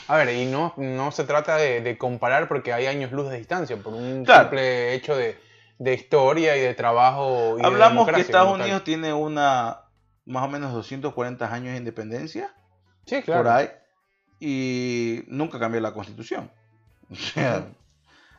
A 0.08 0.16
ver, 0.16 0.28
y 0.34 0.44
no, 0.46 0.74
no 0.76 1.10
se 1.10 1.24
trata 1.24 1.56
de, 1.56 1.80
de 1.80 1.96
comparar 1.96 2.48
porque 2.48 2.72
hay 2.72 2.86
años 2.86 3.10
luz 3.12 3.30
de 3.30 3.38
distancia, 3.38 3.76
por 3.78 3.94
un 3.94 4.24
Claro. 4.26 4.42
simple 4.42 4.92
hecho 4.94 5.16
de, 5.16 5.38
de 5.78 5.94
historia 5.94 6.56
y 6.56 6.60
de 6.60 6.74
trabajo. 6.74 7.56
Y 7.58 7.62
de 7.62 7.66
Hablamos 7.66 8.08
que 8.08 8.20
Estados. 8.20 8.58
Unidos 8.58 8.84
tiene 8.84 9.12
una 9.12 9.82
más 10.26 10.44
o 10.44 10.48
menos 10.48 10.72
240 10.72 11.52
años 11.52 11.72
de 11.72 11.78
independencia, 11.78 12.54
Sí, 13.06 13.22
claro. 13.22 13.44
por 13.44 13.52
ahí, 13.52 13.70
y 14.40 15.24
nunca 15.28 15.58
cambió 15.58 15.80
la 15.80 15.92
constitución. 15.92 16.50
O 17.10 17.14
sea, 17.14 17.66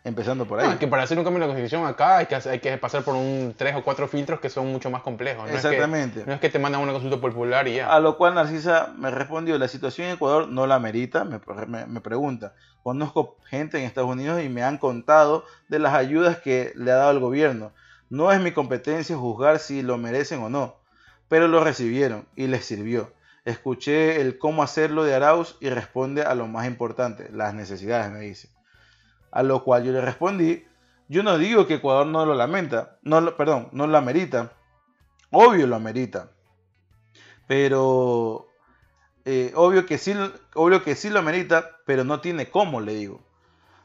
empezando 0.04 0.46
por 0.46 0.60
ahí. 0.60 0.68
No, 0.68 0.74
es 0.74 0.80
que 0.80 0.88
para 0.88 1.04
hacer 1.04 1.18
un 1.18 1.24
cambio 1.24 1.38
en 1.38 1.42
la 1.42 1.48
constitución 1.54 1.86
acá 1.86 2.18
hay 2.18 2.26
que, 2.26 2.36
hacer- 2.36 2.52
hay 2.54 2.60
que 2.60 2.78
pasar 2.78 3.04
por 3.04 3.16
un 3.16 3.54
tres 3.58 3.76
o 3.76 3.84
cuatro 3.84 4.08
filtros 4.08 4.40
que 4.40 4.50
son 4.50 4.72
mucho 4.72 4.90
más 4.90 5.02
complejos. 5.02 5.50
No 5.50 5.56
Exactamente. 5.56 6.20
Es 6.20 6.24
que, 6.26 6.30
no 6.30 6.36
es 6.36 6.40
que 6.42 6.50
te 6.50 6.60
mandan 6.60 6.82
una 6.82 6.92
consulta 6.94 7.18
popular 7.18 7.68
y 7.68 7.76
ya. 7.76 7.94
A 7.94 8.00
lo 8.00 8.18
cual 8.18 8.36
Narcisa 8.36 8.94
me 8.98 9.12
respondió, 9.12 9.58
la 9.58 9.68
situación 9.68 10.08
en 10.08 10.14
Ecuador 10.16 10.48
no 10.48 10.68
la 10.68 10.80
merita, 10.80 11.24
me, 11.26 11.40
me- 11.68 11.86
me 11.86 12.02
pregunta. 12.02 12.54
Conozco 12.84 13.38
gente 13.50 13.78
en 13.78 13.84
Estados 13.84 14.10
Unidos 14.10 14.42
y 14.42 14.50
me 14.50 14.64
han 14.64 14.78
contado 14.78 15.44
de 15.68 15.80
las 15.80 15.94
ayudas 15.94 16.38
que 16.40 16.72
le 16.76 16.92
ha 16.92 16.96
dado 16.96 17.12
el 17.12 17.20
gobierno. 17.20 17.72
No 18.10 18.32
es 18.32 18.40
mi 18.40 18.52
competencia 18.52 19.16
juzgar 19.18 19.60
si 19.60 19.82
lo 19.84 19.98
merecen 19.98 20.42
o 20.42 20.50
no, 20.50 20.78
pero 21.28 21.48
lo 21.48 21.64
recibieron 21.64 22.26
y 22.36 22.48
les 22.48 22.66
sirvió. 22.66 23.12
Escuché 23.46 24.22
el 24.22 24.38
cómo 24.38 24.64
hacerlo 24.64 25.04
de 25.04 25.14
Arauz 25.16 25.58
y 25.60 25.70
responde 25.70 26.24
a 26.24 26.36
lo 26.36 26.48
más 26.48 26.68
importante, 26.68 27.30
las 27.34 27.54
necesidades, 27.54 28.12
me 28.12 28.20
dice. 28.20 28.50
A 29.32 29.44
lo 29.44 29.64
cual 29.64 29.84
yo 29.84 29.92
le 29.92 30.02
respondí, 30.02 30.66
yo 31.08 31.24
no 31.24 31.38
digo 31.38 31.68
que 31.68 31.76
Ecuador 31.76 32.06
no 32.08 32.26
lo 32.26 32.36
lamenta, 32.36 32.98
no 33.02 33.22
lo, 33.22 33.36
perdón, 33.36 33.70
no 33.72 33.88
lo 33.88 33.98
amerita. 33.98 34.52
Obvio 35.32 35.68
lo 35.68 35.76
amerita. 35.76 36.32
Pero 37.48 38.50
eh, 39.26 39.52
obvio, 39.56 39.86
que 39.86 39.98
sí, 39.98 40.14
obvio 40.56 40.84
que 40.84 40.96
sí 40.96 41.10
lo 41.10 41.20
amerita, 41.20 41.78
pero 41.86 42.04
no 42.04 42.22
tiene 42.22 42.50
cómo, 42.50 42.82
le 42.82 42.96
digo. 42.96 43.22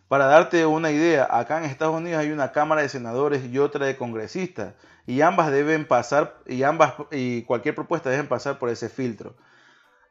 Para 0.08 0.26
darte 0.26 0.64
una 0.66 0.90
idea, 0.90 1.26
acá 1.30 1.58
en 1.58 1.64
Estados 1.64 1.96
Unidos 1.96 2.20
hay 2.20 2.30
una 2.30 2.52
Cámara 2.52 2.82
de 2.82 2.88
Senadores 2.88 3.44
y 3.44 3.58
otra 3.58 3.86
de 3.86 3.96
congresistas, 3.96 4.74
y 5.06 5.20
ambas 5.22 5.50
deben 5.50 5.86
pasar, 5.86 6.38
y 6.46 6.62
ambas, 6.62 6.94
y 7.10 7.42
cualquier 7.42 7.74
propuesta 7.74 8.10
deben 8.10 8.28
pasar 8.28 8.58
por 8.58 8.68
ese 8.68 8.88
filtro. 8.88 9.34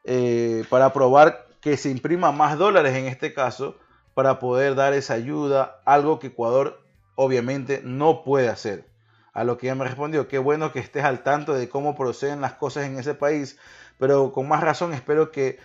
Eh, 0.04 0.66
para 0.70 0.92
probar 0.94 1.48
que 1.62 1.78
se 1.78 1.90
imprima 1.90 2.32
más 2.32 2.58
dólares 2.58 2.96
en 2.96 3.06
este 3.06 3.34
caso, 3.34 3.78
para 4.14 4.40
poder 4.40 4.76
dar 4.76 4.94
esa 4.94 5.16
ayuda, 5.16 5.82
algo 5.86 6.20
que 6.20 6.28
Ecuador 6.28 6.82
obviamente 7.16 7.82
no 7.84 8.24
puede 8.24 8.50
hacer. 8.50 8.88
A 9.34 9.44
lo 9.44 9.58
que 9.58 9.68
ella 9.68 9.76
me 9.76 9.86
respondió, 9.86 10.28
qué 10.28 10.38
bueno 10.38 10.72
que 10.72 10.80
estés 10.80 11.04
al 11.04 11.24
tanto 11.24 11.54
de 11.54 11.70
cómo 11.70 11.96
proceden 11.96 12.42
las 12.42 12.54
cosas 12.54 12.86
en 12.86 13.00
ese 13.00 13.16
país, 13.16 13.58
pero 13.98 14.32
con 14.32 14.48
más 14.48 14.62
razón 14.62 14.94
espero 14.94 15.32
que 15.32 15.60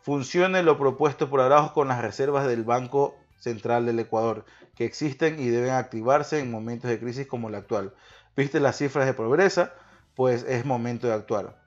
funcione 0.00 0.62
lo 0.62 0.78
propuesto 0.78 1.30
por 1.30 1.40
Arauz 1.40 1.70
con 1.72 1.88
las 1.88 2.02
reservas 2.02 2.46
del 2.46 2.64
Banco 2.64 3.16
Central 3.38 3.86
del 3.86 4.00
Ecuador, 4.00 4.44
que 4.74 4.84
existen 4.84 5.38
y 5.38 5.48
deben 5.48 5.70
activarse 5.70 6.40
en 6.40 6.50
momentos 6.50 6.90
de 6.90 6.98
crisis 6.98 7.26
como 7.26 7.50
la 7.50 7.58
actual. 7.58 7.94
¿Viste 8.36 8.58
las 8.60 8.78
cifras 8.78 9.06
de 9.06 9.14
pobreza? 9.14 9.72
Pues 10.16 10.44
es 10.44 10.64
momento 10.64 11.06
de 11.06 11.14
actuar. 11.14 11.60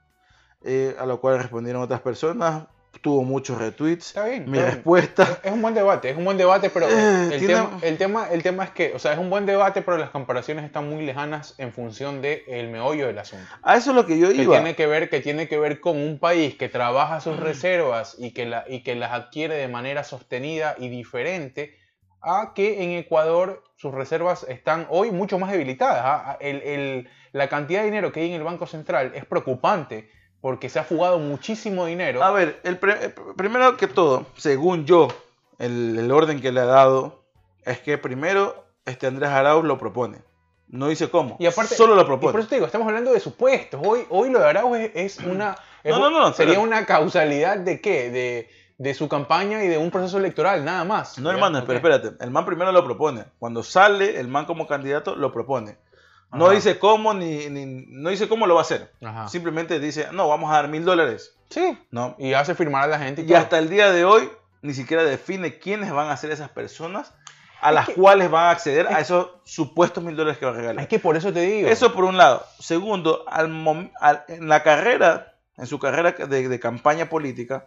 Eh, 0.62 0.96
a 0.98 1.06
lo 1.06 1.20
cual 1.20 1.38
respondieron 1.38 1.82
otras 1.82 2.00
personas, 2.00 2.66
tuvo 3.00 3.22
muchos 3.24 3.58
retweets. 3.58 4.08
Está 4.08 4.24
bien. 4.26 4.44
Mi 4.50 4.58
está 4.58 4.62
bien. 4.64 4.74
respuesta, 4.76 5.38
Es 5.42 5.52
un 5.52 5.62
buen 5.62 5.74
debate, 5.74 6.10
es 6.10 6.16
un 6.16 6.24
buen 6.24 6.36
debate, 6.36 6.70
pero 6.70 6.88
Eh, 6.88 7.28
el, 7.32 7.38
tiene- 7.38 7.54
tema, 7.54 7.78
el, 7.82 7.98
tema, 7.98 8.28
el 8.30 8.42
tema 8.42 8.64
es 8.64 8.70
que, 8.70 8.92
o 8.94 8.98
sea, 8.98 9.12
es 9.12 9.18
un 9.18 9.30
buen 9.30 9.46
debate, 9.46 9.82
pero 9.82 9.96
las 9.98 10.10
comparaciones 10.10 10.64
están 10.64 10.88
muy 10.88 11.04
lejanas 11.04 11.54
en 11.58 11.72
función 11.72 12.22
del 12.22 12.42
el 12.48 12.68
meollo 12.68 13.06
del 13.06 13.18
asunto. 13.18 13.46
a 13.62 13.76
eso 13.76 13.90
es 13.90 13.96
lo 13.96 14.06
que 14.06 14.18
yo 14.18 14.28
Que 14.30 14.42
iba. 14.42 14.54
tiene 14.56 14.74
que, 14.74 14.86
ver, 14.86 15.08
que 15.10 15.20
tiene 15.20 15.48
que 15.48 15.58
ver 15.58 15.80
con 15.80 15.96
un 15.98 16.18
país 16.18 16.54
que 16.56 16.68
trabaja 16.68 17.20
sus 17.20 17.38
reservas 17.38 18.16
y 18.18 18.32
que, 18.32 18.46
la, 18.46 18.64
y 18.68 18.82
que 18.82 18.94
las 18.94 19.12
adquiere 19.12 19.54
de 19.56 19.68
manera 19.68 20.04
sostenida 20.04 20.74
y 20.78 20.88
diferente 20.88 21.76
a 22.22 22.52
que 22.54 22.82
en 22.82 22.90
Ecuador 22.92 23.62
sus 23.76 23.94
reservas 23.94 24.44
están 24.48 24.86
hoy 24.90 25.10
mucho 25.12 25.38
más 25.38 25.52
debilitadas. 25.52 26.02
¿ah? 26.04 26.36
El- 26.40 26.62
el- 26.62 27.08
la 27.32 27.48
cantidad 27.48 27.80
de 27.80 27.86
dinero 27.86 28.10
que 28.10 28.20
hay 28.20 28.28
en 28.30 28.34
el 28.36 28.42
Banco 28.42 28.66
Central 28.66 29.12
es 29.14 29.24
preocupante 29.26 30.10
porque 30.40 30.68
se 30.68 30.78
ha 30.78 30.84
fugado 30.84 31.18
muchísimo 31.18 31.86
dinero. 31.86 32.22
A 32.22 32.30
ver, 32.30 32.60
el 32.64 32.78
pre- 32.78 33.06
eh, 33.06 33.14
primero 33.36 33.76
que 33.76 33.86
todo, 33.88 34.26
según 34.36 34.84
yo, 34.86 35.08
el, 35.58 35.98
el 35.98 36.10
orden 36.12 36.40
que 36.40 36.52
le 36.52 36.60
ha 36.60 36.66
dado 36.66 37.24
es 37.64 37.78
que 37.80 37.98
primero 37.98 38.64
este 38.84 39.06
Andrés 39.06 39.30
Arauz 39.30 39.64
lo 39.64 39.78
propone. 39.78 40.18
No 40.68 40.88
dice 40.88 41.08
cómo. 41.10 41.36
Y 41.38 41.46
aparte, 41.46 41.74
solo 41.76 41.94
lo 41.94 42.02
y 42.02 42.04
por 42.04 42.18
propone. 42.20 42.40
eso 42.40 42.48
te 42.48 42.56
digo, 42.56 42.66
estamos 42.66 42.88
hablando 42.88 43.12
de 43.12 43.20
supuestos. 43.20 43.80
Hoy, 43.84 44.04
hoy 44.10 44.30
lo 44.30 44.40
de 44.40 44.46
Arauz 44.46 44.76
es, 44.78 44.90
es 44.94 45.18
una. 45.26 45.56
es 45.84 45.92
No, 45.96 46.10
no, 46.10 46.20
no, 46.20 46.32
sería 46.32 46.54
pero- 46.54 46.62
una 46.64 46.84
causalidad 46.86 47.56
de 47.58 47.80
qué? 47.80 48.10
De, 48.10 48.50
de 48.78 48.94
su 48.94 49.08
campaña 49.08 49.64
y 49.64 49.68
de 49.68 49.78
un 49.78 49.90
proceso 49.90 50.18
electoral, 50.18 50.64
nada 50.64 50.84
más. 50.84 51.18
No, 51.18 51.30
¿ya? 51.30 51.34
hermano, 51.36 51.60
Ok. 51.60 51.64
pero 51.66 51.78
espérate. 51.78 52.22
El 52.22 52.30
man 52.30 52.44
primero 52.44 52.72
lo 52.72 52.84
propone. 52.84 53.24
Cuando 53.38 53.62
sale 53.62 54.18
el 54.20 54.28
man 54.28 54.44
como 54.44 54.66
candidato, 54.66 55.14
lo 55.16 55.32
propone. 55.32 55.78
No 56.32 56.50
dice 56.50 56.78
cómo 56.78 57.14
ni, 57.14 57.48
ni- 57.48 57.84
no 57.88 58.10
dice 58.10 58.28
cómo 58.28 58.46
lo 58.46 58.54
va 58.54 58.60
a 58.60 58.64
hacer. 58.64 58.92
Ajá. 59.02 59.28
Simplemente 59.28 59.78
dice, 59.80 60.08
no, 60.12 60.28
vamos 60.28 60.50
a 60.50 60.54
dar 60.54 60.68
mil 60.68 60.84
dólares. 60.84 61.34
Sí. 61.48 61.78
¿no? 61.90 62.14
Y 62.18 62.34
hace 62.34 62.54
firmar 62.54 62.84
a 62.84 62.86
la 62.88 62.98
gente. 62.98 63.22
Y, 63.22 63.24
Y 63.24 63.28
todo. 63.28 63.38
hasta 63.38 63.58
el 63.58 63.70
día 63.70 63.90
de 63.92 64.04
hoy 64.04 64.30
ni 64.62 64.74
siquiera 64.74 65.04
define 65.04 65.58
quiénes 65.58 65.92
van 65.92 66.08
a 66.10 66.16
ser 66.16 66.30
esas 66.32 66.50
personas 66.50 67.14
a 67.62 67.68
Es 67.70 67.74
las 67.74 67.86
que- 67.86 67.94
cuales 67.94 68.30
van 68.30 68.44
a 68.46 68.50
acceder 68.50 68.86
a 68.88 68.92
es- 69.00 69.06
esos 69.06 69.30
supuestos 69.44 70.02
mil 70.02 70.16
dólares 70.16 70.38
que 70.38 70.44
va 70.46 70.52
a 70.52 70.56
regalar. 70.56 70.82
Es 70.82 70.88
que 70.88 70.98
por 70.98 71.16
eso 71.16 71.32
te 71.32 71.40
digo. 71.40 71.68
Eso 71.68 71.94
por 71.94 72.04
un 72.04 72.16
lado. 72.18 72.44
Segundo, 72.58 73.24
al 73.28 73.48
mom- 73.48 73.92
al- 74.00 74.24
en 74.28 74.48
la 74.48 74.62
carrera, 74.62 75.36
en 75.56 75.66
su 75.66 75.78
carrera 75.78 76.12
de, 76.12 76.48
de 76.48 76.60
campaña 76.60 77.08
política, 77.08 77.66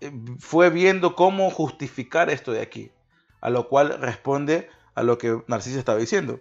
eh, 0.00 0.12
fue 0.38 0.70
viendo 0.70 1.16
cómo 1.16 1.50
justificar 1.50 2.30
esto 2.30 2.52
de 2.52 2.60
aquí. 2.60 2.92
A 3.40 3.50
lo 3.50 3.68
cual 3.68 3.98
responde 4.00 4.68
a 4.94 5.02
lo 5.02 5.18
que 5.18 5.42
Narciso 5.46 5.78
estaba 5.78 5.98
diciendo. 5.98 6.40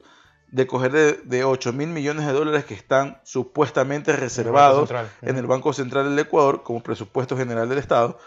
De 0.51 0.67
coger 0.67 0.91
de, 0.91 1.13
de 1.23 1.43
8 1.43 1.73
mil 1.73 1.89
millones 1.89 2.25
de 2.25 2.31
dólares 2.31 2.65
que 2.65 2.73
están 2.75 3.19
supuestamente 3.23 4.15
reservados 4.15 4.89
en 5.21 5.37
el 5.37 5.47
Banco 5.47 5.73
Central 5.73 6.09
del 6.09 6.19
Ecuador 6.19 6.63
como 6.63 6.81
presupuesto 6.81 7.35
general 7.35 7.67
del 7.67 7.79
Estado. 7.79 8.17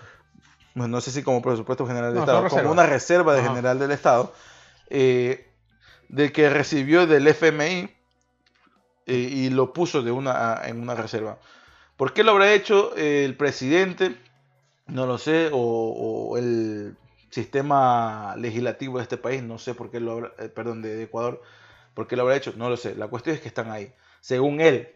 Bueno, 0.75 0.97
no 0.97 1.01
sé 1.01 1.11
si 1.11 1.23
como 1.23 1.41
presupuesto 1.43 1.87
general 1.87 2.11
del 2.13 2.19
No, 2.19 2.25
Estado, 2.25 2.49
como 2.49 2.71
una 2.71 2.87
reserva 2.87 3.35
de 3.35 3.41
Ajá. 3.41 3.49
general 3.49 3.79
del 3.79 3.91
Estado, 3.93 4.33
eh, 4.91 5.49
de 6.09 6.33
que 6.33 6.51
recibió 6.51 7.07
del 7.07 7.27
FMI 7.27 7.91
eh, 9.07 9.15
y 9.15 9.51
lo 9.51 9.73
puso 9.73 10.03
de 10.03 10.11
una, 10.11 10.61
en 10.65 10.81
una 10.81 10.95
reserva. 10.95 11.39
¿Por 11.97 12.13
qué 12.13 12.23
lo 12.23 12.33
habrá 12.33 12.53
hecho 12.53 12.97
eh, 12.97 13.25
el 13.25 13.37
presidente? 13.37 14.17
No 14.87 15.07
lo 15.07 15.19
sé, 15.19 15.51
o, 15.53 15.59
o 16.31 16.37
el 16.39 16.97
sistema 17.31 18.35
legislativo 18.37 18.99
de 18.99 19.03
este 19.03 19.17
país, 19.17 19.43
no 19.43 19.59
sé 19.59 19.75
por 19.75 19.91
qué 19.91 20.01
lo 20.01 20.13
habrá, 20.13 20.33
eh, 20.39 20.49
perdón, 20.49 20.81
de, 20.83 20.95
de 20.95 21.03
Ecuador, 21.05 21.43
por 21.99 22.07
qué 22.07 22.15
lo 22.15 22.23
habrá 22.23 22.37
hecho, 22.37 22.53
no 22.57 22.71
lo 22.71 22.77
sé. 22.77 22.95
La 22.95 23.09
cuestión 23.09 23.35
es 23.35 23.43
que 23.43 23.49
están 23.49 23.73
ahí. 23.73 23.93
Según 24.21 24.61
él, 24.61 24.95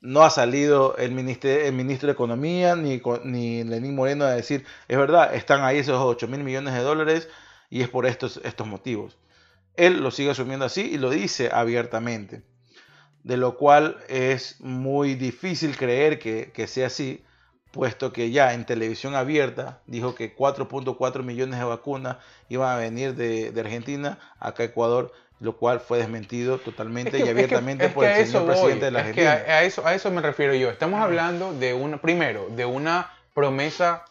no 0.00 0.22
ha 0.22 0.30
salido 0.30 0.96
el, 0.96 1.10
ministro, 1.10 1.50
de 1.50 2.12
Economía 2.12 2.76
ni, 2.76 3.02
ni 3.24 3.64
Lenín 3.64 3.96
Moreno 3.96 4.24
a 4.24 4.30
decir, 4.30 4.64
es 4.86 4.96
verdad, 4.96 5.34
están 5.34 5.64
ahí 5.64 5.78
esos 5.78 5.98
8 6.00 6.28
mil 6.28 6.44
millones 6.44 6.74
de 6.74 6.82
dólares 6.82 7.28
y 7.68 7.80
es 7.82 7.88
por 7.88 8.06
estos, 8.06 8.40
estos 8.44 8.64
motivos. 8.64 9.18
Él 9.74 10.04
lo 10.04 10.12
sigue 10.12 10.30
asumiendo 10.30 10.66
así 10.66 10.82
y 10.82 10.98
lo 10.98 11.10
dice 11.10 11.50
abiertamente, 11.52 12.44
de 13.24 13.36
lo 13.36 13.56
cual 13.56 13.96
es 14.06 14.60
muy 14.60 15.16
difícil 15.16 15.76
creer 15.76 16.20
que, 16.20 16.52
que 16.52 16.68
sea 16.68 16.86
así, 16.86 17.24
puesto 17.72 18.12
que 18.12 18.30
ya 18.30 18.54
en 18.54 18.66
televisión 18.66 19.16
abierta 19.16 19.82
dijo 19.88 20.14
que 20.14 20.36
4.4 20.36 21.24
millones 21.24 21.58
de 21.58 21.64
vacunas 21.64 22.18
iban 22.48 22.70
a 22.70 22.76
venir 22.76 23.16
de, 23.16 23.50
de 23.50 23.60
Argentina 23.60 24.20
acá 24.38 24.62
a 24.62 24.66
Ecuador, 24.66 25.12
lo 25.42 25.56
cual 25.56 25.80
fue 25.80 25.98
desmentido 25.98 26.58
totalmente 26.58 27.18
y 27.18 27.28
abiertamente 27.28 27.86
es 27.86 27.92
por 27.92 28.04
el 28.04 28.26
señor 28.26 28.46
presidente 28.46 28.74
voy, 28.76 28.84
de 28.84 28.90
la 28.92 29.00
es 29.00 29.12
que 29.14 29.26
Argentina. 29.28 29.54
a, 29.54 29.58
a 29.58 29.62
eso, 29.64 29.86
a 29.86 29.94
eso 29.94 30.10
me 30.10 30.22
refiero 30.22 30.54
yo. 30.54 30.70
Estamos 30.70 31.00
hablando 31.00 31.52
de 31.52 31.74
una, 31.74 32.00
primero, 32.00 32.48
de 32.50 32.64
una 32.64 33.10
promesa 33.34 34.04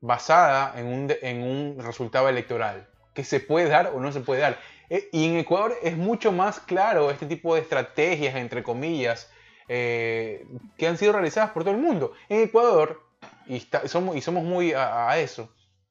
basada 0.00 0.74
en 0.78 0.86
un, 0.86 1.12
en 1.22 1.42
un 1.42 1.78
resultado 1.84 2.28
electoral, 2.28 2.86
que 3.14 3.24
se 3.24 3.40
puede 3.40 3.68
dar 3.68 3.88
o 3.94 4.00
no 4.00 4.12
se 4.12 4.20
puede 4.20 4.40
dar. 4.42 4.58
Eh, 4.90 5.08
Y 5.12 5.26
en 5.26 5.36
Ecuador 5.38 5.74
es 5.82 5.96
mucho 5.96 6.30
más 6.30 6.60
claro 6.60 7.10
este 7.10 7.26
tipo 7.26 7.54
de 7.54 7.62
estrategias, 7.62 8.34
entre 8.36 8.62
comillas, 8.62 9.30
eh, 9.68 10.46
que 10.76 10.86
han 10.86 10.98
sido 10.98 11.12
realizadas 11.14 11.50
por 11.50 11.64
todo 11.64 11.74
el 11.74 11.80
mundo. 11.80 12.12
En 12.28 12.42
Ecuador, 12.42 13.02
y, 13.46 13.56
está- 13.56 13.88
somos, 13.88 14.14
y 14.14 14.20
somos 14.20 14.44
muy 14.44 14.72
a, 14.72 15.08
a 15.10 15.18
eso, 15.18 15.50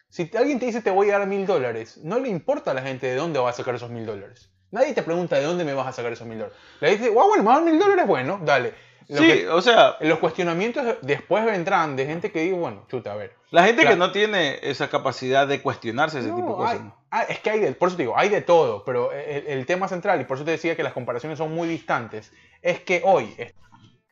si 0.10 0.30
alguien 0.38 0.60
te 0.60 0.68
dice 0.68 0.82
te 0.82 0.92
voy 0.92 1.10
a 1.10 1.18
dar 1.18 1.28
mil 1.28 1.48
dólares, 1.48 1.98
no 2.04 2.20
le 2.20 2.30
importa 2.30 2.70
a 2.70 2.74
la 2.76 2.84
gente 2.84 3.08
de 3.08 3.16
dónde 3.16 3.40
va 3.40 3.50
a 3.50 3.54
sacar 3.54 3.74
esos 3.74 3.90
mil 3.90 4.06
dólares. 4.06 4.52
Nadie 4.74 4.94
te 4.96 5.04
pregunta 5.04 5.36
de 5.38 5.44
dónde 5.44 5.64
me 5.64 5.74
vas 5.76 5.86
a 5.88 5.92
sacar 5.92 6.12
esos 6.12 6.26
mil 6.26 6.40
dólares. 6.40 6.58
Le 6.82 6.90
dice, 6.98 7.06
"Ah, 7.10 7.24
bueno, 7.28 7.50
a 7.52 7.54
dar 7.54 7.64
mil 7.64 7.78
dólares, 7.78 8.08
bueno, 8.08 8.40
dale. 8.44 8.74
Lo 9.08 9.18
Sí, 9.22 9.28
que- 9.28 9.48
o 9.50 9.62
sea, 9.62 9.98
los 10.00 10.18
cuestionamientos 10.18 10.98
después 11.04 11.46
vendrán 11.46 11.96
de 11.96 12.08
gente 12.08 12.32
que 12.32 12.40
dice, 12.42 12.56
bueno, 12.56 12.86
chuta, 12.90 13.12
a 13.14 13.16
ver. 13.16 13.36
la 13.52 13.66
gente 13.66 13.86
que 13.86 13.96
no 13.96 14.12
tiene 14.12 14.58
esa 14.64 14.90
capacidad 14.90 15.48
de 15.48 15.62
cuestionarse 15.62 16.18
ese 16.20 16.30
No, 16.30 16.38
tipo 16.38 16.50
de 16.54 16.56
cosas. 16.56 16.80
hay- 16.82 16.92
ah, 17.12 17.24
es 17.30 17.40
que 17.40 17.50
hay 17.52 17.60
de, 17.60 17.72
por 17.74 17.90
eso 17.90 17.98
te 17.98 18.04
digo, 18.04 18.18
hay 18.18 18.30
de 18.30 18.42
todo, 18.42 18.84
pero 18.84 19.12
el, 19.12 19.46
el 19.46 19.66
tema 19.68 19.88
central, 19.88 20.20
y 20.20 20.24
por 20.24 20.38
eso 20.38 20.46
te 20.46 20.52
decía 20.52 20.76
que 20.76 20.82
las 20.82 20.94
comparaciones 20.94 21.38
son 21.38 21.54
muy 21.54 21.68
distantes, 21.68 22.32
es 22.64 22.80
que 22.80 23.04
hoy, 23.06 23.36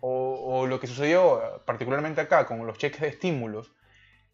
o, 0.01 0.59
o 0.62 0.68
lo 0.68 0.80
que 0.80 0.86
sucedió 0.86 1.62
particularmente 1.66 2.22
acá 2.22 2.45
con 2.45 2.68
los 2.68 2.78
cheques 2.78 3.01
de 3.01 3.07
estímulos, 3.07 3.72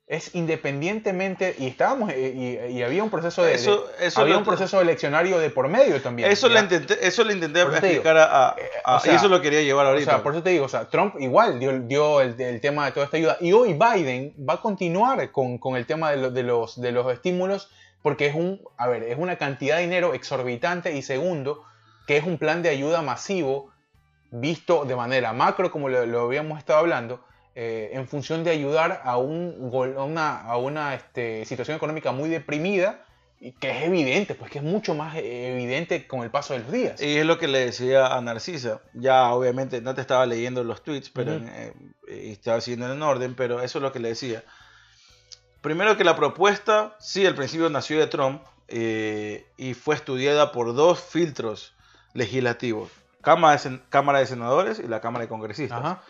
es 0.08 0.34
independientemente, 0.36 1.56
y 1.60 1.68
estábamos, 1.68 2.12
eh, 2.14 2.32
y, 2.70 2.78
y 2.78 2.82
había 2.84 3.04
un 3.04 3.10
proceso 3.10 3.44
de, 3.44 3.56
Eso- 3.56 3.88
de- 4.00 4.08
eso 4.08 4.22
había 4.22 4.38
un 4.38 4.46
proceso 4.46 4.80
eleccionario 4.80 5.38
de 5.38 5.50
por 5.50 5.68
medio 5.68 6.02
también. 6.02 6.32
Eso 6.32 6.48
le 6.48 6.62
intenté, 6.62 7.06
eso 7.06 7.26
le 7.26 7.34
intenté 7.34 7.60
digo, 7.60 7.72
explicar 7.74 8.18
a, 8.18 8.50
a- 8.52 8.56
eh, 8.58 8.62
a- 8.86 8.96
o 8.96 9.00
sea, 9.02 9.12
y 9.14 9.16
eso 9.18 9.28
lo 9.28 9.42
quería 9.42 9.62
llevar 9.64 9.86
O 9.86 9.90
ahorita. 9.90 10.12
sea, 10.12 10.24
por 10.24 10.34
eso 10.34 10.42
te 10.44 10.52
digo, 10.52 10.66
o 10.66 10.70
sea, 10.70 10.86
Trump 10.86 11.16
igual 11.20 11.60
dio, 11.60 11.78
dio 11.82 12.22
el, 12.22 12.40
el 12.40 12.62
tema 12.62 12.86
de 12.86 12.94
toda 12.94 13.06
esta 13.06 13.18
ayuda. 13.18 13.38
Y 13.42 13.52
hoy 13.52 13.74
Biden 13.74 14.34
va 14.50 14.54
a 14.56 14.62
continuar 14.62 15.30
con, 15.32 15.58
con 15.58 15.76
el 15.76 15.86
tema 15.86 16.12
de, 16.12 16.18
lo- 16.18 16.32
de 16.32 16.44
los, 16.44 16.80
de 16.80 16.92
los 16.94 17.12
estímulos 17.12 17.70
porque 18.02 18.28
es 18.28 18.36
un, 18.36 18.62
a 18.78 18.88
ver, 18.88 19.04
es 19.04 19.18
una 19.18 19.38
cantidad 19.38 19.76
de 19.76 19.82
dinero 19.82 20.14
exorbitante 20.14 20.94
y 20.96 21.02
segundo, 21.02 21.66
que 22.06 22.16
es 22.16 22.24
un 22.24 22.38
plan 22.38 22.62
de 22.64 22.70
ayuda 22.70 23.02
masivo 23.02 23.72
visto 24.32 24.86
de 24.86 24.96
manera 24.96 25.34
macro, 25.34 25.70
como 25.72 25.90
lo, 25.90 26.06
lo 26.06 26.22
habíamos 26.22 26.60
estado 26.60 26.80
hablando, 26.80 27.26
eh, 27.60 27.90
en 27.94 28.08
función 28.08 28.44
de 28.44 28.52
ayudar 28.52 29.02
a, 29.04 29.18
un, 29.18 29.72
gol- 29.72 29.96
a 29.98 30.04
una, 30.04 30.42
a 30.42 30.58
una 30.58 30.94
este, 30.94 31.44
situación 31.46 31.76
económica 31.76 32.12
muy 32.12 32.30
deprimida 32.30 33.04
y 33.40 33.54
que 33.54 33.72
es 33.72 33.84
evidente, 33.84 34.36
pues 34.36 34.52
que 34.52 34.60
es 34.60 34.64
mucho 34.64 34.94
más 34.94 35.16
eh, 35.16 35.54
evidente 35.54 36.06
con 36.08 36.22
el 36.22 36.30
paso 36.30 36.54
de 36.54 36.60
los 36.60 36.72
días. 36.72 37.02
Y 37.02 37.18
es 37.18 37.26
lo 37.26 37.40
que 37.40 37.48
le 37.48 37.66
decía 37.66 38.08
a 38.16 38.22
Narcisa. 38.22 38.82
Ya 38.94 39.32
obviamente 39.34 39.82
no 39.82 39.96
te 39.96 40.02
estaba 40.02 40.26
leyendo 40.28 40.64
los 40.64 40.84
tweets, 40.84 41.10
pero 41.10 41.34
eh, 41.34 41.74
estaba 42.08 42.62
siguiendo 42.62 42.94
en 42.94 43.02
orden, 43.02 43.34
pero 43.36 43.62
eso 43.64 43.80
es 43.80 43.82
lo 43.82 43.92
que 43.92 44.00
le 44.00 44.10
decía. 44.10 44.44
Primero 45.62 45.98
que 45.98 46.04
la 46.04 46.16
propuesta, 46.16 46.96
sí, 47.00 47.26
al 47.26 47.36
principio 47.36 47.70
nació 47.70 48.00
de 48.00 48.08
Trump 48.08 48.42
eh, 48.68 49.46
y 49.58 49.74
fue 49.74 49.96
estudiada 49.96 50.52
por 50.52 50.74
dos 50.76 51.00
filtros 51.00 51.74
legislativos. 52.14 52.90
Cámara 53.22 53.58
de, 53.58 53.70
Sen- 53.70 53.82
Cámara 53.90 54.20
de 54.20 54.28
Senadores 54.28 54.80
y 54.80 54.88
la 54.88 55.02
Cámara 55.02 55.24
de 55.26 55.30
Congresistas. 55.30 55.80
Ajá. 55.80 56.04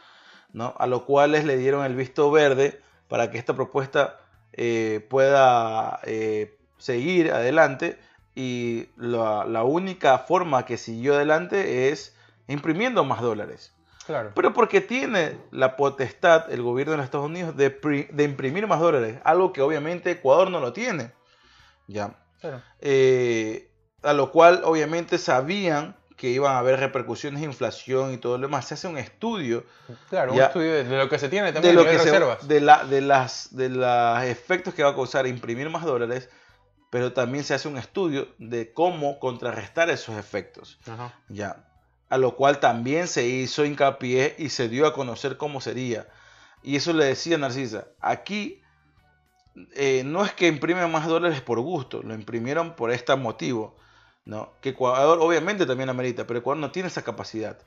¿No? 0.53 0.73
a 0.77 0.87
los 0.87 1.03
cuales 1.03 1.45
le 1.45 1.57
dieron 1.57 1.85
el 1.85 1.95
visto 1.95 2.31
verde 2.31 2.81
para 3.07 3.31
que 3.31 3.37
esta 3.37 3.55
propuesta 3.55 4.19
eh, 4.53 5.05
pueda 5.09 5.99
eh, 6.03 6.57
seguir 6.77 7.31
adelante 7.31 7.97
y 8.35 8.89
la, 8.97 9.45
la 9.45 9.63
única 9.63 10.17
forma 10.19 10.65
que 10.65 10.77
siguió 10.77 11.15
adelante 11.15 11.89
es 11.89 12.15
imprimiendo 12.47 13.03
más 13.03 13.21
dólares. 13.21 13.73
Claro. 14.05 14.31
Pero 14.35 14.53
porque 14.53 14.79
tiene 14.79 15.37
la 15.51 15.75
potestad 15.75 16.49
el 16.51 16.61
gobierno 16.61 16.91
de 16.91 16.97
los 16.97 17.05
Estados 17.05 17.25
Unidos 17.25 17.57
de 17.57 18.23
imprimir 18.23 18.65
más 18.65 18.79
dólares, 18.79 19.19
algo 19.25 19.51
que 19.51 19.61
obviamente 19.61 20.11
Ecuador 20.11 20.49
no 20.49 20.61
lo 20.61 20.71
tiene. 20.71 21.11
Ya. 21.87 22.15
claro. 22.39 22.61
Eh, 22.79 23.69
a 24.03 24.13
lo 24.13 24.31
cual 24.31 24.61
obviamente 24.63 25.17
sabían 25.17 25.95
que 26.17 26.29
iban 26.29 26.53
a 26.53 26.57
haber 26.59 26.79
repercusiones 26.79 27.39
de 27.41 27.45
inflación 27.45 28.11
y 28.13 28.17
todo 28.17 28.37
lo 28.37 28.47
demás. 28.47 28.67
Se 28.67 28.73
hace 28.73 28.87
un 28.87 28.97
estudio 28.97 29.63
Claro, 30.09 30.33
un 30.33 30.41
estudio 30.41 30.73
de, 30.73 30.83
de 30.83 30.97
lo 30.97 31.07
que 31.07 31.19
se 31.19 31.29
tiene 31.29 31.47
de 31.47 31.53
también 31.53 31.75
lo 31.75 31.81
a 31.81 31.83
nivel 31.85 31.97
que 31.99 32.03
se- 32.03 32.11
reservas. 32.11 32.47
de 32.47 32.59
la 32.59 32.83
de 32.83 33.01
las 33.01 33.55
de 33.55 33.69
los 33.69 34.23
efectos 34.23 34.73
que 34.73 34.83
va 34.83 34.89
a 34.89 34.95
causar 34.95 35.27
imprimir 35.27 35.69
más 35.69 35.85
dólares 35.85 36.29
pero 36.89 37.11
también 37.13 37.43
se 37.43 37.53
hace 37.53 37.67
un 37.67 37.77
estudio 37.77 38.29
de 38.39 38.71
cómo 38.73 39.19
contrarrestar 39.19 39.89
esos 39.89 40.17
efectos 40.17 40.79
Ajá. 40.87 41.13
ya 41.29 41.63
a 42.09 42.17
lo 42.17 42.35
cual 42.35 42.59
también 42.59 43.07
se 43.07 43.27
hizo 43.27 43.63
hincapié 43.65 44.35
y 44.39 44.49
se 44.49 44.69
dio 44.69 44.87
a 44.87 44.93
conocer 44.93 45.37
cómo 45.37 45.61
sería 45.61 46.07
y 46.63 46.77
eso 46.77 46.93
le 46.93 47.05
decía 47.05 47.37
Narcisa 47.37 47.87
aquí 48.01 48.61
eh, 49.75 50.03
no 50.05 50.23
es 50.23 50.31
que 50.33 50.47
imprimen 50.47 50.91
más 50.91 51.07
dólares 51.07 51.41
por 51.41 51.59
gusto 51.59 52.01
lo 52.03 52.13
imprimieron 52.13 52.75
por 52.75 52.91
este 52.91 53.15
motivo 53.15 53.77
no 54.27 54.53
que 54.61 54.69
Ecuador 54.69 55.17
obviamente 55.21 55.65
también 55.65 55.89
amerita 55.89 56.27
pero 56.27 56.39
Ecuador 56.39 56.59
no 56.59 56.71
tiene 56.71 56.87
esa 56.87 57.03
capacidad 57.03 57.57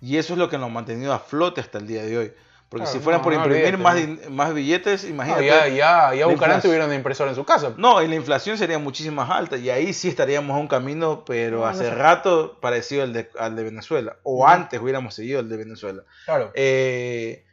y 0.00 0.16
eso 0.16 0.32
es 0.32 0.38
lo 0.38 0.48
que 0.50 0.58
nos 0.58 0.68
ha 0.70 0.72
mantenido 0.72 1.12
a 1.12 1.18
flote 1.18 1.60
hasta 1.60 1.78
el 1.78 1.86
día 1.86 2.02
de 2.04 2.18
hoy 2.18 2.32
porque 2.68 2.82
Claro, 2.84 2.98
si 2.98 3.02
fueran 3.04 3.20
no, 3.20 3.24
por 3.24 3.32
no 3.32 3.44
imprimir 3.44 3.78
más, 3.78 3.96
¿no? 4.08 4.30
más 4.30 4.52
billetes, 4.52 5.04
No, 5.04 5.10
imagínate. 5.10 5.46
ya, 5.46 5.68
ya, 5.68 6.14
ya 6.14 6.26
la 6.26 6.32
Bucarán 6.32 6.60
una 6.66 6.94
impresora 6.96 7.30
en 7.30 7.36
su 7.36 7.44
casa. 7.44 7.74
No, 7.76 8.02
y 8.02 8.08
la 8.08 8.16
inflación 8.16 8.58
sería 8.58 8.80
muchísimo 8.80 9.22
más 9.22 9.30
alta. 9.30 9.56
Y 9.56 9.70
ahí 9.70 9.92
sí 9.92 10.08
estaríamos 10.08 10.56
a 10.56 10.58
un 10.58 10.66
camino, 10.66 11.24
pero 11.24 11.58
No, 11.58 11.62
no 11.62 11.68
hace 11.68 11.84
sé. 11.84 11.94
rato 11.94 12.58
parecido 12.60 13.04
al 13.04 13.12
de, 13.12 13.30
al 13.38 13.54
de 13.54 13.62
Venezuela. 13.62 14.16
O 14.24 14.48
antes 14.48 14.80
hubiéramos 14.80 15.14
seguido 15.14 15.38
el 15.38 15.48
de 15.48 15.56
Venezuela. 15.58 16.02
Claro. 16.24 16.50
Eh, 16.54 17.44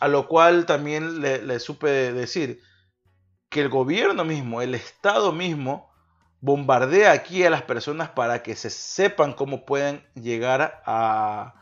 a 0.00 0.08
lo 0.08 0.26
cual 0.26 0.66
también 0.66 1.20
le, 1.20 1.40
le 1.42 1.60
supe 1.60 2.12
decir 2.12 2.60
que 3.50 3.60
el 3.60 3.68
gobierno 3.68 4.24
mismo, 4.24 4.62
el 4.62 4.74
Estado 4.74 5.30
mismo, 5.30 5.89
bombardea 6.40 7.12
aquí 7.12 7.44
a 7.44 7.50
las 7.50 7.62
personas 7.62 8.08
para 8.10 8.42
que 8.42 8.56
se 8.56 8.70
sepan 8.70 9.32
cómo 9.32 9.64
pueden 9.66 10.04
llegar 10.14 10.82
a, 10.86 11.54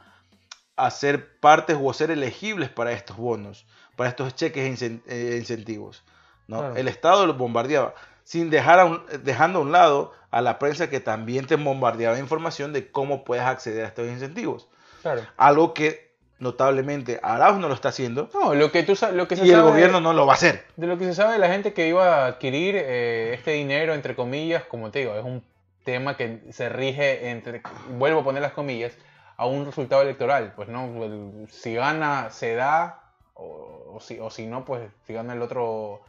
a 0.76 0.90
ser 0.90 1.38
partes 1.40 1.76
o 1.80 1.92
ser 1.92 2.10
elegibles 2.10 2.68
para 2.70 2.92
estos 2.92 3.16
bonos, 3.16 3.66
para 3.96 4.10
estos 4.10 4.34
cheques 4.34 4.82
e 4.82 5.00
eh, 5.06 5.36
incentivos. 5.38 6.04
¿no? 6.46 6.58
Claro. 6.60 6.76
El 6.76 6.88
Estado 6.88 7.26
los 7.26 7.36
bombardeaba. 7.36 7.94
sin 8.24 8.50
dejar 8.50 8.78
a 8.80 8.84
un- 8.84 9.02
dejando 9.24 9.58
a 9.58 9.62
un 9.62 9.72
lado 9.72 10.12
a 10.30 10.40
la 10.42 10.58
prensa 10.58 10.88
que 10.90 11.00
también 11.00 11.46
te 11.46 11.56
bombardeaba 11.56 12.18
información 12.18 12.72
de 12.72 12.90
cómo 12.92 13.24
puedes 13.24 13.44
acceder 13.44 13.84
a 13.84 13.88
estos 13.88 14.06
incentivos. 14.08 14.68
Claro. 15.02 15.22
Algo 15.38 15.72
que 15.74 16.07
notablemente 16.38 17.18
Arauz 17.22 17.58
no 17.58 17.68
lo 17.68 17.74
está 17.74 17.88
haciendo 17.88 18.30
No, 18.32 18.54
lo 18.54 18.70
que 18.70 18.82
tú 18.82 18.94
lo 19.12 19.26
que 19.28 19.36
se 19.36 19.46
y 19.46 19.50
el 19.50 19.62
gobierno 19.62 20.00
no 20.00 20.12
lo 20.12 20.26
va 20.26 20.34
a 20.34 20.36
hacer. 20.36 20.64
De 20.76 20.86
lo 20.86 20.96
que 20.98 21.04
se 21.04 21.14
sabe 21.14 21.32
de 21.34 21.38
la 21.38 21.48
gente 21.48 21.72
que 21.72 21.88
iba 21.88 22.24
a 22.24 22.26
adquirir 22.26 22.76
eh, 22.76 23.32
este 23.34 23.52
dinero, 23.52 23.94
entre 23.94 24.14
comillas, 24.14 24.64
como 24.64 24.90
te 24.90 25.00
digo, 25.00 25.14
es 25.14 25.24
un 25.24 25.42
tema 25.84 26.16
que 26.16 26.40
se 26.50 26.68
rige 26.68 27.30
entre, 27.30 27.62
vuelvo 27.90 28.20
a 28.20 28.24
poner 28.24 28.42
las 28.42 28.52
comillas, 28.52 28.92
a 29.36 29.46
un 29.46 29.66
resultado 29.66 30.02
electoral. 30.02 30.52
Pues 30.54 30.68
no, 30.68 30.84
El- 31.04 31.48
si 31.50 31.74
gana, 31.74 32.30
se 32.30 32.54
da, 32.54 33.00
o, 33.34 33.94
o 33.94 34.00
si, 34.00 34.18
o 34.20 34.30
si 34.30 34.46
no, 34.46 34.64
pues 34.64 34.82
si 35.06 35.14
gana 35.14 35.32
el 35.32 35.42
otro 35.42 36.02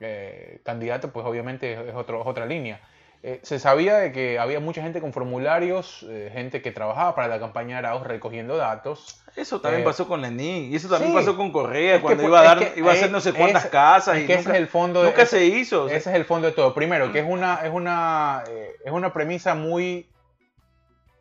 eh, 0.00 0.60
candidato, 0.64 1.10
pues 1.12 1.26
obviamente 1.26 1.72
es 1.88 1.94
otro, 1.94 2.20
es 2.22 2.26
otra 2.26 2.46
línea. 2.46 2.80
Eh, 3.24 3.40
se 3.42 3.58
sabía 3.58 3.96
de 3.98 4.12
que 4.12 4.38
había 4.38 4.60
mucha 4.60 4.80
gente 4.80 5.00
con 5.00 5.12
formularios, 5.12 6.06
eh, 6.08 6.30
gente 6.32 6.62
que 6.62 6.70
trabajaba 6.70 7.16
para 7.16 7.26
la 7.26 7.40
campaña 7.40 7.80
de 7.80 7.86
Arauz 7.86 8.06
recogiendo 8.06 8.56
datos. 8.56 9.20
Eso 9.34 9.60
también 9.60 9.82
Eh, 9.82 9.84
pasó 9.84 10.06
con 10.06 10.22
Lenín 10.22 10.72
y 10.72 10.76
eso 10.76 10.88
también 10.88 11.10
sí. 11.10 11.18
pasó 11.18 11.36
con 11.36 11.50
Correa 11.50 11.96
que 11.96 12.02
cuando 12.02 12.22
iba 12.22 12.40
a 12.40 12.42
es 12.44 12.48
dar, 12.48 12.58
que 12.74 12.78
iba 12.78 12.90
a 12.92 12.94
hacer 12.94 13.10
no 13.10 13.20
sé 13.20 13.32
cuántas 13.32 13.64
es- 13.64 13.70
casas 13.70 14.16
es 14.18 14.22
y 14.22 14.26
que 14.26 14.34
ese 14.34 14.42
nunca, 14.44 14.52
es 14.52 14.58
el 14.58 14.68
fondo 14.68 15.00
de- 15.02 15.08
nunca 15.08 15.22
ese- 15.22 15.38
se 15.38 15.44
hizo. 15.46 15.84
o 15.84 15.88
sea, 15.88 15.96
Ese 15.96 16.10
es 16.10 16.16
el 16.16 16.24
fondo 16.26 16.46
de 16.46 16.52
todo. 16.54 16.72
Primero, 16.74 17.10
que 17.12 17.18
es 17.18 17.26
una, 17.28 17.56
es 17.64 17.72
una, 17.72 18.44
es 18.84 18.92
una 18.92 19.12
premisa 19.12 19.54
muy, 19.56 20.08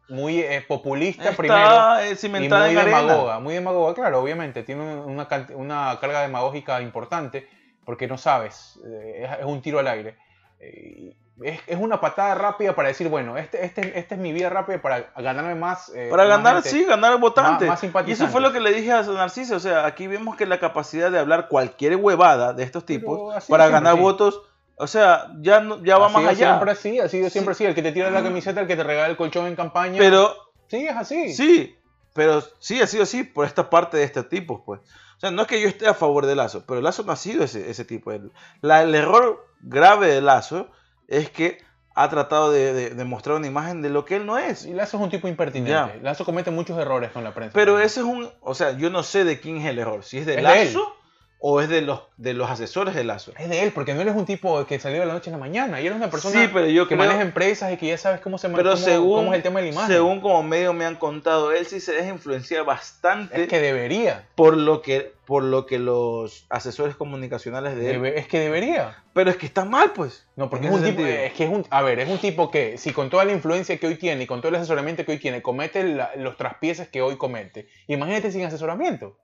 muy 0.09 0.39
eh, 0.39 0.63
populista 0.67 1.31
primero. 1.31 1.63
está 1.65 2.09
Y 2.11 2.15
cimentada 2.15 2.65
muy 2.65 2.71
en 2.73 2.77
arena. 2.77 3.01
demagoga, 3.01 3.39
muy 3.39 3.53
demagoga, 3.55 3.93
claro, 3.93 4.21
obviamente, 4.21 4.63
tiene 4.63 4.81
una, 4.99 5.27
una 5.55 5.97
carga 5.99 6.21
demagógica 6.21 6.79
importante, 6.81 7.47
porque 7.85 8.07
no 8.07 8.17
sabes, 8.17 8.79
eh, 8.85 9.23
es, 9.25 9.39
es 9.39 9.45
un 9.45 9.61
tiro 9.61 9.79
al 9.79 9.87
aire. 9.87 10.15
Eh, 10.59 11.15
es, 11.43 11.59
es 11.67 11.77
una 11.79 12.01
patada 12.01 12.33
rápida 12.33 12.73
para 12.75 12.87
decir, 12.87 13.09
bueno, 13.09 13.37
este, 13.37 13.63
este, 13.63 13.99
esta 13.99 14.15
es 14.15 14.21
mi 14.21 14.33
vida 14.33 14.49
rápida 14.49 14.81
para 14.81 15.11
ganarme 15.17 15.53
más. 15.53 15.89
eh, 15.95 16.07
Para 16.09 16.23
más 16.23 16.37
ganar, 16.37 16.53
gente. 16.63 16.69
sí, 16.69 16.85
ganar 16.85 17.13
el 17.13 17.19
votante. 17.19 17.65
más 17.67 17.83
y 17.83 18.11
eso 18.11 18.27
fue 18.27 18.41
lo 18.41 18.51
que 18.51 18.59
le 18.59 18.71
dije 18.73 18.91
a 18.91 19.03
Narciso. 19.03 19.55
O 19.55 19.59
sea, 19.59 19.85
aquí 19.85 20.07
vemos 20.07 20.35
que 20.35 20.45
la 20.47 20.59
capacidad 20.59 21.11
de 21.11 21.19
hablar 21.19 21.47
cualquier 21.47 21.95
huevada 21.97 22.53
de 22.53 22.63
estos 22.63 22.85
tipos 22.85 23.33
para 23.47 23.65
siempre, 23.65 23.67
ganar 23.71 23.95
sí. 23.95 24.01
votos, 24.01 24.41
o 24.77 24.87
sea, 24.87 25.31
ya, 25.39 25.59
no- 25.59 25.83
ya 25.83 25.97
va 25.99 26.09
más 26.09 26.25
allá. 26.25 26.47
Siempre 26.53 26.71
así, 26.71 26.99
ha 26.99 27.07
sido 27.09 27.29
siempre 27.29 27.51
así. 27.51 27.65
El 27.65 27.75
que 27.75 27.83
te 27.83 27.91
tira 27.91 28.09
la 28.09 28.23
camiseta, 28.23 28.61
el 28.61 28.67
que 28.67 28.75
te 28.75 28.83
regala 28.83 29.07
el 29.07 29.17
colchón 29.17 29.45
en 29.45 29.55
campaña. 29.55 29.97
Pero 29.99 30.35
sí, 30.67 30.87
es 30.87 30.95
así. 30.95 31.33
sí, 31.35 31.75
pero 32.13 32.41
sí 32.59 32.81
ha 32.81 32.87
sido 32.87 33.03
así 33.03 33.23
por 33.23 33.45
esta 33.45 33.69
parte 33.69 33.97
de 33.97 34.03
este 34.03 34.23
tipo, 34.23 34.65
pues. 34.65 34.81
O 34.81 35.19
sea, 35.19 35.29
no 35.31 35.43
es 35.43 35.47
que 35.47 35.61
yo 35.61 35.67
esté 35.67 35.87
a 35.87 35.93
favor 35.95 36.25
de 36.25 36.35
Lazo, 36.35 36.63
pero 36.67 36.81
Lazo 36.81 37.03
no 37.03 37.11
ha 37.11 37.15
sido 37.15 37.43
ese, 37.43 37.69
ese 37.71 37.85
tipo. 37.85 38.11
El, 38.11 38.31
la- 38.61 38.81
el 38.83 38.93
error 38.95 39.46
grave 39.61 40.07
de 40.07 40.21
Lazo 40.21 40.69
es 41.07 41.29
que 41.29 41.57
ha 41.95 42.09
tratado 42.09 42.51
de, 42.51 42.73
de- 42.73 42.89
de 42.91 43.03
mostrar 43.05 43.37
una 43.37 43.47
imagen 43.47 43.81
de 43.81 43.89
lo 43.89 44.05
que 44.05 44.17
él 44.17 44.25
no 44.25 44.37
es. 44.37 44.65
Y 44.65 44.73
Lazo 44.73 44.97
es 44.97 45.03
un 45.03 45.09
tipo 45.09 45.27
impertinente. 45.27 45.99
Lazo 46.03 46.25
comete 46.25 46.51
muchos 46.51 46.77
errores 46.77 47.11
con 47.11 47.23
la 47.23 47.33
prensa. 47.33 47.53
Pero 47.53 47.79
ese 47.79 48.01
es 48.01 48.05
un, 48.05 48.29
o 48.41 48.53
sea, 48.53 48.71
yo 48.77 48.89
no 48.89 49.01
sé 49.03 49.23
de 49.23 49.39
quién 49.39 49.57
es 49.57 49.65
el 49.65 49.79
error, 49.79 50.03
si 50.03 50.19
es 50.19 50.25
de 50.27 50.35
Es 50.35 50.43
de 50.43 50.61
él. 50.61 50.67
Lazo 50.73 50.93
o 51.39 51.61
es 51.61 51.69
de 51.69 51.81
los, 51.81 52.01
de 52.17 52.33
los 52.33 52.49
asesores 52.49 52.95
de 52.95 53.03
Lazo. 53.03 53.31
Es 53.37 53.47
de 53.49 53.61
él, 53.61 53.71
porque 53.71 53.93
no 53.93 54.01
eres 54.01 54.15
un 54.15 54.25
tipo 54.25 54.65
que 54.65 54.79
salió 54.79 54.99
de 55.01 55.05
la 55.05 55.13
noche 55.13 55.29
a 55.29 55.33
la 55.33 55.37
mañana. 55.37 55.79
Y 55.79 55.85
eres 55.85 55.95
una 55.97 56.09
persona 56.09 56.41
Sí, 56.41 56.49
pero 56.51 56.65
yo 56.67 56.87
que 56.87 56.95
creo- 56.95 57.05
maneja 57.05 57.21
empresas 57.21 57.71
y 57.71 57.77
que 57.77 57.87
ya 57.87 57.97
sabes 57.97 58.21
cómo 58.21 58.37
se 58.37 58.47
ma- 58.47 58.57
Pero 58.57 58.71
cómo, 58.71 58.81
según, 58.83 59.17
cómo 59.19 59.33
es 59.33 59.37
el 59.37 59.43
tema 59.43 59.59
de 59.59 59.67
la 59.67 59.71
imagen. 59.73 59.91
según 59.95 60.19
como 60.21 60.41
medio 60.43 60.73
me 60.73 60.85
han 60.85 60.95
contado, 60.95 61.51
él 61.51 61.65
sí 61.67 61.79
se 61.79 61.91
deja 61.93 62.09
influenciar 62.09 62.65
bastante 62.65 63.43
es 63.43 63.47
que 63.47 63.59
debería. 63.59 64.27
por 64.35 64.57
lo 64.57 64.81
que 64.81 65.15
por 65.27 65.43
lo 65.43 65.65
que 65.65 65.77
los 65.77 66.45
asesores 66.49 66.95
comunicacionales 66.95 67.75
de 67.75 67.89
él. 67.89 68.01
Debe- 68.01 68.17
es 68.17 68.27
que 68.27 68.39
debería. 68.39 69.03
Pero 69.11 69.29
es 69.29 69.35
que 69.35 69.45
está 69.45 69.65
mal, 69.65 69.91
pues. 69.93 70.25
No, 70.37 70.49
porque 70.49 70.67
es 70.67 70.73
un 70.73 70.81
tipo, 70.83 71.01
es 71.05 71.33
que 71.33 71.43
es 71.43 71.49
un, 71.49 71.65
a 71.69 71.81
ver, 71.81 71.99
es 71.99 72.07
un 72.09 72.17
tipo 72.17 72.49
que 72.49 72.77
si 72.77 72.93
con 72.93 73.09
toda 73.09 73.25
la 73.25 73.33
influencia 73.33 73.77
que 73.77 73.87
hoy 73.87 73.95
tiene 73.95 74.23
y 74.23 74.25
con 74.25 74.39
todo 74.39 74.49
el 74.49 74.55
asesoramiento 74.55 75.03
que 75.03 75.11
hoy 75.11 75.17
tiene, 75.19 75.41
comete 75.41 75.83
la- 75.83 76.11
los 76.15 76.37
traspieces 76.37 76.87
que 76.87 77.01
hoy 77.01 77.17
comete. 77.17 77.67
Imagínate 77.87 78.31
sin 78.31 78.45
asesoramiento. 78.45 79.17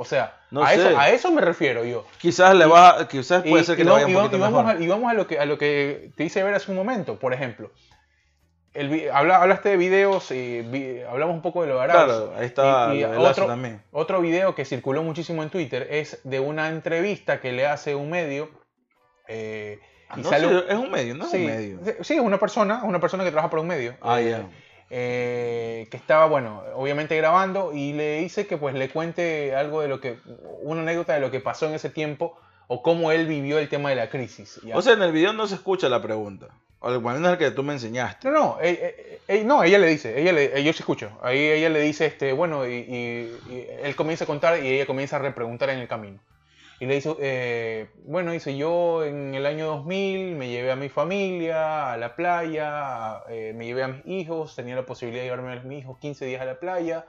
O 0.00 0.04
sea, 0.04 0.38
No 0.52 0.62
a, 0.62 0.72
eso, 0.74 0.96
a 0.96 1.10
eso 1.10 1.32
me 1.32 1.40
refiero 1.40 1.84
yo. 1.84 2.06
Quizás 2.18 2.54
le 2.54 2.66
Y- 2.66 2.70
va, 2.70 3.08
quizás 3.08 3.42
puede 3.42 3.62
Y- 3.62 3.64
ser 3.64 3.74
que 3.74 3.82
y 3.82 3.84
le 3.84 3.90
va- 3.90 3.96
vaya 3.96 4.06
un 4.06 4.14
poquito 4.14 4.36
y 4.36 4.40
vamos, 4.40 4.64
mejor. 4.64 4.80
a, 4.80 4.84
y 4.84 4.86
vamos 4.86 5.10
a 5.10 5.14
lo 5.14 5.26
que 5.26 5.38
a 5.40 5.44
lo 5.44 5.58
que 5.58 6.12
te 6.16 6.22
hice 6.24 6.40
ver 6.44 6.54
hace 6.54 6.70
un 6.70 6.76
momento. 6.76 7.18
Por 7.18 7.34
ejemplo, 7.34 7.72
el, 8.74 9.10
habla- 9.12 9.42
hablaste 9.42 9.70
de 9.70 9.76
videos 9.76 10.30
y 10.30 10.60
vi- 10.62 11.00
hablamos 11.00 11.34
un 11.34 11.42
poco 11.42 11.62
de 11.62 11.68
lo 11.68 11.80
de. 11.80 11.88
Claro, 11.88 12.32
ahí 12.38 12.46
está 12.46 12.94
Y- 12.94 13.02
otro- 13.02 13.46
también. 13.46 13.82
Otro 13.90 14.20
video 14.20 14.54
que 14.54 14.64
circuló 14.64 15.02
muchísimo 15.02 15.42
en 15.42 15.50
Twitter 15.50 15.88
es 15.90 16.20
de 16.22 16.38
una 16.38 16.68
entrevista 16.68 17.40
que 17.40 17.50
le 17.52 17.66
hace 17.66 17.94
un 17.96 18.08
medio. 18.10 18.50
eh, 19.26 19.78
y 19.82 19.84
Ah, 20.10 20.14
No, 20.16 20.30
sale- 20.30 20.48
sí, 20.48 20.64
es 20.70 20.74
un 20.76 20.90
medio, 20.90 21.14
no 21.14 21.24
es 21.26 21.30
sí, 21.30 21.36
un 21.36 21.46
medio. 21.46 21.80
sí, 22.02 22.14
es 22.14 22.20
una 22.20 22.38
persona, 22.38 22.82
una 22.84 22.98
persona 22.98 23.24
que 23.24 23.30
trabaja 23.30 23.50
para 23.50 23.60
un 23.60 23.68
medio. 23.68 23.94
Ah, 24.00 24.20
eh, 24.22 24.30
ya. 24.30 24.48
Eh, 24.90 25.86
que 25.90 25.96
estaba, 25.96 26.26
bueno, 26.26 26.62
obviamente 26.74 27.16
grabando 27.16 27.72
y 27.72 27.92
le 27.92 28.20
dice 28.20 28.46
que 28.46 28.56
pues 28.56 28.74
le 28.74 28.88
cuente 28.90 29.54
algo 29.54 29.80
de 29.82 29.88
lo 29.88 30.00
que, 30.00 30.18
una 30.62 30.82
anécdota 30.82 31.14
de 31.14 31.20
lo 31.20 31.30
que 31.30 31.40
pasó 31.40 31.66
en 31.66 31.74
ese 31.74 31.90
tiempo 31.90 32.38
o 32.66 32.82
cómo 32.82 33.12
él 33.12 33.26
vivió 33.26 33.58
el 33.58 33.68
tema 33.68 33.90
de 33.90 33.96
la 33.96 34.10
crisis. 34.10 34.60
¿ya? 34.64 34.76
O 34.76 34.82
sea, 34.82 34.94
en 34.94 35.02
el 35.02 35.12
video 35.12 35.32
no 35.32 35.46
se 35.46 35.54
escucha 35.56 35.88
la 35.88 36.02
pregunta. 36.02 36.48
O 36.80 36.88
al 36.88 37.00
menos 37.00 37.32
el 37.32 37.38
que 37.38 37.50
tú 37.50 37.62
me 37.64 37.72
enseñaste. 37.72 38.28
no, 38.28 38.32
no, 38.38 38.58
eh, 38.60 38.78
eh, 38.80 39.20
eh, 39.26 39.44
no, 39.44 39.64
ella 39.64 39.78
le 39.78 39.88
dice, 39.88 40.20
ella 40.20 40.32
le, 40.32 40.56
eh, 40.58 40.62
yo 40.62 40.72
sí 40.72 40.78
escucho, 40.80 41.10
ahí 41.22 41.38
ella 41.38 41.70
le 41.70 41.80
dice, 41.80 42.06
este, 42.06 42.32
bueno, 42.32 42.66
y, 42.68 42.74
y- 42.74 43.38
y 43.52 43.66
él 43.82 43.96
comienza 43.96 44.24
a 44.24 44.26
contar 44.28 44.62
y 44.62 44.68
ella 44.68 44.86
comienza 44.86 45.16
a 45.16 45.18
repreguntar 45.18 45.70
en 45.70 45.80
el 45.80 45.88
camino. 45.88 46.20
Y 46.80 46.86
le 46.86 46.94
dice, 46.94 47.16
eh, 47.20 47.88
bueno, 48.04 48.30
dice, 48.30 48.56
yo 48.56 49.04
en 49.04 49.34
el 49.34 49.46
año 49.46 49.66
2000 49.66 50.36
me 50.36 50.48
llevé 50.48 50.70
a 50.70 50.76
mi 50.76 50.88
familia 50.88 51.92
a 51.92 51.96
la 51.96 52.14
playa, 52.14 53.22
eh, 53.28 53.52
me 53.56 53.66
llevé 53.66 53.82
a 53.82 53.88
mis 53.88 54.06
hijos, 54.06 54.54
tenía 54.54 54.76
la 54.76 54.86
posibilidad 54.86 55.22
de 55.22 55.30
llevarme 55.30 55.52
a 55.52 55.62
mis 55.62 55.80
hijos 55.80 55.98
15 55.98 56.24
días 56.26 56.40
a 56.40 56.44
la 56.44 56.60
playa, 56.60 57.06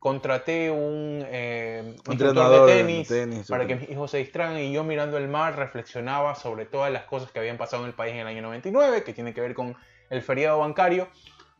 contraté 0.00 0.70
un 0.72 1.24
eh, 1.28 1.94
Entrenador 2.10 2.68
de 2.68 2.74
tenis, 2.74 3.08
tenis, 3.08 3.46
para 3.48 3.68
que 3.68 3.76
mis 3.76 3.88
hijos 3.88 4.10
se 4.10 4.18
distraigan 4.18 4.58
y 4.58 4.72
yo 4.72 4.82
mirando 4.82 5.16
el 5.16 5.28
mar 5.28 5.56
reflexionaba 5.56 6.34
sobre 6.34 6.66
todas 6.66 6.92
las 6.92 7.04
cosas 7.04 7.30
que 7.30 7.38
habían 7.38 7.56
pasado 7.56 7.84
en 7.84 7.90
el 7.90 7.94
país 7.94 8.14
en 8.14 8.20
el 8.20 8.26
año 8.26 8.42
99, 8.42 9.04
que 9.04 9.12
tiene 9.12 9.32
que 9.32 9.40
ver 9.40 9.54
con 9.54 9.76
el 10.10 10.22
feriado 10.22 10.58
bancario. 10.58 11.08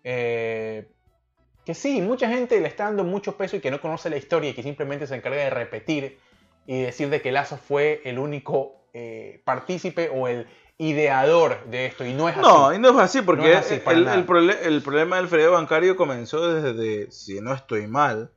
eh, 0.03 0.89
que 1.65 1.73
sí, 1.73 2.03
mucha 2.03 2.29
gente 2.29 2.61
le 2.61 2.69
está 2.69 2.85
dando 2.85 3.05
mucho 3.05 3.37
peso 3.37 3.57
y 3.57 3.61
que 3.61 3.71
no 3.71 3.81
conoce 3.81 4.11
la 4.11 4.19
historia 4.19 4.51
y 4.51 4.53
que 4.53 4.63
simplemente 4.63 5.07
se 5.07 5.15
encarga 5.15 5.39
de 5.39 5.51
repetir 5.51 6.19
y 6.67 6.81
decir 6.83 7.11
de 7.11 7.21
que 7.21 7.33
Lazo 7.33 7.57
fue 7.57 8.01
el 8.05 8.19
único 8.19 8.87
eh, 8.93 9.43
partícipe 9.45 10.09
o 10.09 10.29
el 10.29 10.47
ideador 10.79 11.65
de 11.67 11.87
esto. 11.87 12.05
Y 12.05 12.13
no 12.15 12.29
es 12.29 12.37
No, 12.37 12.67
así. 12.69 12.77
y 12.77 12.79
no 12.81 12.91
es 12.91 12.97
así, 12.97 13.23
porque 13.23 13.43
No 13.43 13.49
es 13.49 13.57
así, 13.59 13.77
para 13.77 13.99
el, 13.99 14.09
el 14.09 14.27
prole- 14.27 14.59
el 14.63 14.83
problema 14.83 15.17
del 15.17 15.29
feriado 15.29 15.53
bancario 15.53 15.97
comenzó 15.97 16.53
desde, 16.55 17.11
si 17.11 17.41
no 17.41 17.53
estoy 17.55 17.87
mal, 17.87 18.33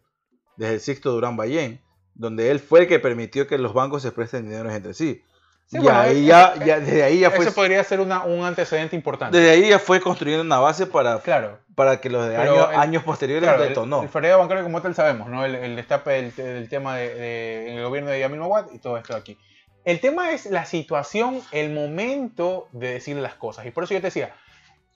desde 0.55 0.75
el 0.75 0.80
Sixto 0.80 1.11
Durán 1.11 1.38
Ballén, 1.38 1.82
donde 2.15 2.49
él 2.51 2.59
fue 2.59 2.82
el 2.82 2.88
que 2.88 2.99
permitió 2.99 3.47
que 3.47 3.57
los 3.57 3.73
bancos 3.73 4.01
se 4.01 4.11
presten 4.11 4.49
dinero 4.49 4.71
entre 4.71 4.93
sí. 4.93 5.21
Sí, 5.70 5.78
y 5.78 5.80
bueno, 5.82 5.99
ahí 5.99 6.18
eh, 6.24 6.26
ya, 6.26 6.53
eh, 6.55 6.65
ya- 6.65 6.80
desde 6.80 7.03
ahí 7.03 7.20
ya 7.20 7.30
fue, 7.32 7.45
Eso 7.45 7.53
podría 7.53 7.84
ser 7.84 7.99
una- 7.99 8.24
un 8.24 8.43
antecedente 8.45 8.95
importante. 8.95 9.38
desde 9.38 9.51
ahí 9.51 9.70
ya 9.70 9.80
fue 9.80 9.99
construyendo 9.99 10.43
una 10.43 10.59
base 10.59 10.86
para, 10.88 11.20
Claro. 11.20 11.59
para 11.76 11.99
que 11.99 12.09
los 12.09 12.28
de 12.30 12.38
años, 12.38 12.70
el- 12.72 12.80
años 12.80 13.03
posteriores 13.03 13.43
Claro, 13.47 13.63
el, 13.63 13.70
detonó. 13.70 14.01
el 14.01 14.07
feriado 14.09 14.39
bancario 14.39 14.63
como 14.63 14.82
tal 14.82 14.95
sabemos, 14.95 15.28
¿no? 15.30 15.43
El, 15.43 15.55
el 15.55 15.76
destape 15.76 16.11
del, 16.11 16.36
del 16.36 16.70
tema 16.70 16.95
de, 16.95 17.13
de- 17.13 17.76
el 17.76 17.84
gobierno 17.84 18.09
de 18.09 18.20
Yamil 18.22 18.39
Mawad 18.39 18.68
y 18.74 18.80
todo 18.80 18.97
esto 18.97 19.13
de 19.13 19.20
aquí. 19.20 19.38
El 19.84 19.99
tema 19.99 20.32
es 20.32 20.45
la 20.47 20.65
situación, 20.65 21.41
el 21.51 21.72
momento 21.74 22.68
de 22.72 22.93
decir 22.93 23.15
las 23.18 23.36
cosas. 23.36 23.65
Y 23.65 23.72
por 23.72 23.84
eso 23.84 23.93
yo 23.93 23.99
te 24.01 24.07
decía, 24.07 24.34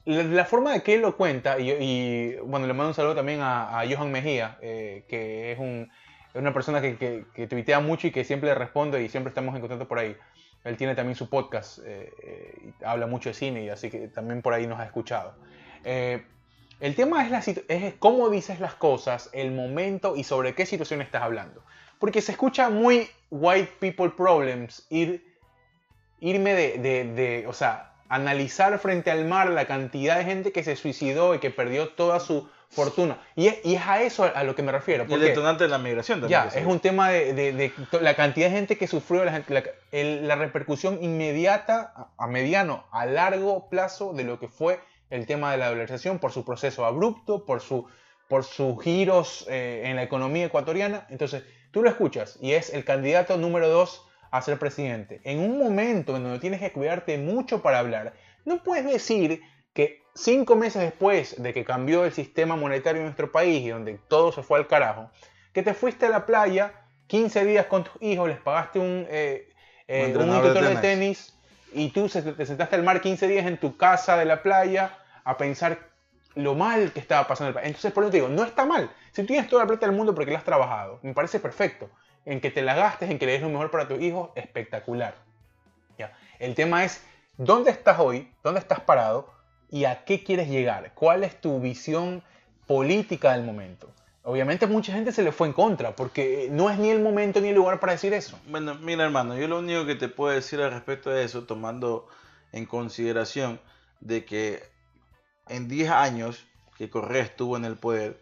la, 0.05 0.23
la 0.23 0.45
forma 0.45 0.71
de 0.73 0.83
que 0.83 0.93
él 0.95 1.01
lo 1.01 1.17
cuenta, 1.17 1.59
y, 1.59 1.69
y, 1.71 2.35
bueno, 2.43 2.65
le 2.65 2.73
mando 2.73 2.89
un 2.89 2.93
saludo 2.95 3.15
también 3.15 3.41
a, 3.41 3.77
a 3.79 3.83
Johan 3.87 4.11
Mejía, 4.11 4.57
eh, 4.61 5.03
que 5.09 5.51
es 5.51 5.59
un- 5.59 5.89
una 6.33 6.53
persona 6.53 6.79
que, 6.81 6.95
que, 6.97 7.25
que 7.35 7.45
tuitea 7.47 7.81
mucho 7.81 8.07
y 8.07 8.11
que 8.11 8.23
siempre 8.23 8.47
le 8.49 8.55
respondo 8.55 8.97
y 8.97 9.09
siempre 9.09 9.29
estamos 9.29 9.53
en 9.53 9.59
contacto 9.61 9.85
por 9.87 9.99
ahí. 9.99 10.15
Él 10.63 10.77
tiene 10.77 10.93
también 10.95 11.15
su 11.15 11.27
podcast, 11.29 11.79
eh, 11.85 12.13
eh, 12.23 12.71
y 12.79 12.83
habla 12.83 13.07
mucho 13.07 13.29
de 13.29 13.33
cine 13.33 13.63
y 13.63 13.69
así 13.69 13.89
que 13.89 14.07
también 14.07 14.41
por 14.41 14.53
ahí 14.53 14.67
nos 14.67 14.79
ha 14.79 14.85
escuchado. 14.85 15.33
Eh, 15.83 16.23
el 16.79 16.95
tema 16.95 17.23
es, 17.25 17.31
la 17.31 17.39
es 17.67 17.93
cómo 17.99 18.29
dices 18.29 18.59
las 18.59 18.75
cosas, 18.75 19.29
el 19.33 19.51
momento 19.51 20.15
y 20.15 20.23
sobre 20.23 20.53
qué 20.55 20.65
situación 20.65 21.01
estás 21.01 21.23
hablando. 21.23 21.63
Porque 21.99 22.21
se 22.21 22.31
escucha 22.31 22.69
muy 22.69 23.07
white 23.29 23.73
people 23.79 24.09
problems 24.09 24.85
ir, 24.89 25.23
irme 26.19 26.53
de, 26.53 26.77
de- 26.79 27.05
de- 27.13 27.47
o 27.47 27.53
sea, 27.53 27.93
analizar 28.09 28.77
frente 28.79 29.09
al 29.11 29.25
mar 29.25 29.49
la 29.51 29.65
cantidad 29.65 30.17
de 30.17 30.25
gente 30.25 30.51
que 30.51 30.63
se 30.63 30.75
suicidó 30.75 31.33
y 31.35 31.39
que 31.39 31.49
perdió 31.51 31.89
toda 31.89 32.19
su 32.19 32.49
fortuna. 32.71 33.19
Y 33.35 33.47
es, 33.47 33.59
y 33.65 33.75
es 33.75 33.81
a 33.85 34.01
eso 34.01 34.23
a, 34.33 34.43
lo 34.43 34.55
que 34.55 34.63
me 34.63 34.71
refiero. 34.71 35.03
Y 35.03 35.05
el 35.05 35.09
porque- 35.09 35.25
detonante 35.25 35.65
de 35.65 35.69
la 35.69 35.77
migración 35.77 36.21
también. 36.21 36.41
ya, 36.51 36.59
es 36.59 36.65
un 36.65 36.79
tema 36.79 37.09
de, 37.09 37.33
de- 37.33 37.51
de 37.53 37.69
to- 37.91 37.99
la 38.01 38.15
cantidad 38.15 38.47
de 38.49 38.55
gente 38.55 38.77
que 38.77 38.87
sufrió, 38.87 39.23
la, 39.25 39.33
gente- 39.33 39.53
la- 39.53 39.63
el- 39.91 40.27
la 40.27 40.35
repercusión 40.35 40.97
inmediata, 41.03 41.93
a, 41.95 42.23
a 42.23 42.27
mediano, 42.27 42.85
a 42.91 43.05
largo 43.05 43.69
plazo 43.69 44.13
de 44.13 44.23
lo 44.23 44.39
que 44.39 44.47
fue 44.47 44.79
el 45.09 45.25
tema 45.25 45.51
de 45.51 45.57
la 45.57 45.67
dolarización 45.69 46.19
por 46.19 46.31
su 46.31 46.45
proceso 46.45 46.85
abrupto, 46.85 47.45
por, 47.45 47.59
su, 47.61 47.85
por 48.29 48.43
sus 48.45 48.81
giros 48.81 49.45
eh, 49.49 49.83
en 49.85 49.97
la 49.97 50.03
economía 50.03 50.45
ecuatoriana. 50.45 51.05
Entonces, 51.09 51.43
tú 51.71 51.83
lo 51.83 51.89
escuchas 51.89 52.37
y 52.41 52.53
es 52.53 52.73
el 52.73 52.85
candidato 52.85 53.35
número 53.37 53.67
dos 53.67 54.05
a 54.31 54.41
ser 54.41 54.57
presidente. 54.57 55.19
En 55.25 55.39
un 55.39 55.57
momento 55.59 56.15
en 56.15 56.23
donde 56.23 56.39
tienes 56.39 56.61
que 56.61 56.71
cuidarte 56.71 57.17
mucho 57.17 57.61
para 57.61 57.79
hablar, 57.79 58.13
no 58.45 58.63
puedes 58.63 58.85
decir 58.85 59.41
que 59.73 60.03
cinco 60.13 60.55
meses 60.55 60.81
después 60.81 61.41
de 61.41 61.53
que 61.53 61.63
cambió 61.63 62.05
el 62.05 62.11
sistema 62.11 62.55
monetario 62.55 62.99
en 62.99 63.05
nuestro 63.05 63.31
país 63.31 63.61
y 63.63 63.69
donde 63.69 63.99
todo 64.07 64.31
se 64.31 64.43
fue 64.43 64.59
al 64.59 64.67
carajo, 64.67 65.09
que 65.53 65.63
te 65.63 65.73
fuiste 65.73 66.05
a 66.05 66.09
la 66.09 66.25
playa 66.25 66.73
15 67.07 67.45
días 67.45 67.65
con 67.65 67.83
tus 67.83 68.01
hijos, 68.01 68.29
les 68.29 68.39
pagaste 68.39 68.79
un, 68.79 69.05
eh, 69.09 69.49
eh, 69.87 70.13
un 70.17 70.53
de 70.53 70.75
tenis 70.77 71.33
y 71.73 71.89
tú 71.89 72.07
te 72.07 72.45
sentaste 72.45 72.75
al 72.75 72.83
mar 72.83 73.01
15 73.01 73.27
días 73.27 73.45
en 73.45 73.57
tu 73.57 73.77
casa 73.77 74.17
de 74.17 74.25
la 74.25 74.43
playa 74.43 74.97
a 75.23 75.37
pensar 75.37 75.91
lo 76.35 76.55
mal 76.55 76.91
que 76.93 76.99
estaba 76.99 77.27
pasando 77.27 77.49
el 77.49 77.53
país. 77.53 77.67
Entonces, 77.67 77.91
por 77.91 78.03
eso 78.03 78.11
te 78.11 78.17
digo, 78.17 78.29
no 78.29 78.43
está 78.43 78.65
mal. 78.65 78.89
Si 79.11 79.21
tú 79.21 79.27
tienes 79.27 79.49
toda 79.49 79.63
la 79.63 79.67
plata 79.67 79.85
del 79.85 79.95
mundo 79.95 80.15
porque 80.15 80.31
la 80.31 80.37
has 80.37 80.45
trabajado, 80.45 80.99
me 81.01 81.13
parece 81.13 81.39
perfecto. 81.39 81.89
En 82.23 82.39
que 82.39 82.51
te 82.51 82.61
la 82.61 82.75
gastes, 82.75 83.09
en 83.09 83.19
que 83.19 83.25
le 83.25 83.33
des 83.33 83.41
lo 83.41 83.49
mejor 83.49 83.71
para 83.71 83.87
tu 83.87 83.95
hijo, 83.95 84.31
espectacular. 84.35 85.15
¿Ya? 85.97 86.13
El 86.39 86.55
tema 86.55 86.85
es, 86.85 87.03
¿dónde 87.37 87.71
estás 87.71 87.99
hoy? 87.99 88.31
¿Dónde 88.43 88.59
estás 88.59 88.79
parado? 88.79 89.33
¿Y 89.71 89.85
a 89.85 90.03
qué 90.03 90.23
quieres 90.23 90.49
llegar? 90.49 90.91
¿Cuál 90.93 91.23
es 91.23 91.39
tu 91.39 91.59
visión 91.59 92.21
política 92.67 93.31
del 93.31 93.43
momento? 93.43 93.89
Obviamente 94.23 94.67
mucha 94.67 94.93
gente 94.93 95.11
se 95.11 95.23
le 95.23 95.31
fue 95.31 95.47
en 95.47 95.53
contra, 95.53 95.95
porque 95.95 96.49
no 96.51 96.69
es 96.69 96.77
ni 96.77 96.89
el 96.89 97.01
momento 97.01 97.41
ni 97.41 97.47
el 97.47 97.55
lugar 97.55 97.79
para 97.79 97.93
decir 97.93 98.13
eso. 98.13 98.37
Bueno, 98.47 98.75
mira 98.75 99.05
hermano, 99.05 99.35
yo 99.35 99.47
lo 99.47 99.59
único 99.59 99.85
que 99.85 99.95
te 99.95 100.09
puedo 100.09 100.33
decir 100.33 100.61
al 100.61 100.71
respecto 100.71 101.09
de 101.09 101.23
eso, 101.23 101.45
tomando 101.45 102.07
en 102.51 102.65
consideración 102.65 103.59
de 103.99 104.25
que 104.25 104.61
en 105.47 105.67
10 105.67 105.89
años 105.89 106.45
que 106.77 106.89
Correa 106.89 107.23
estuvo 107.23 107.57
en 107.57 107.65
el 107.65 107.77
poder 107.77 108.19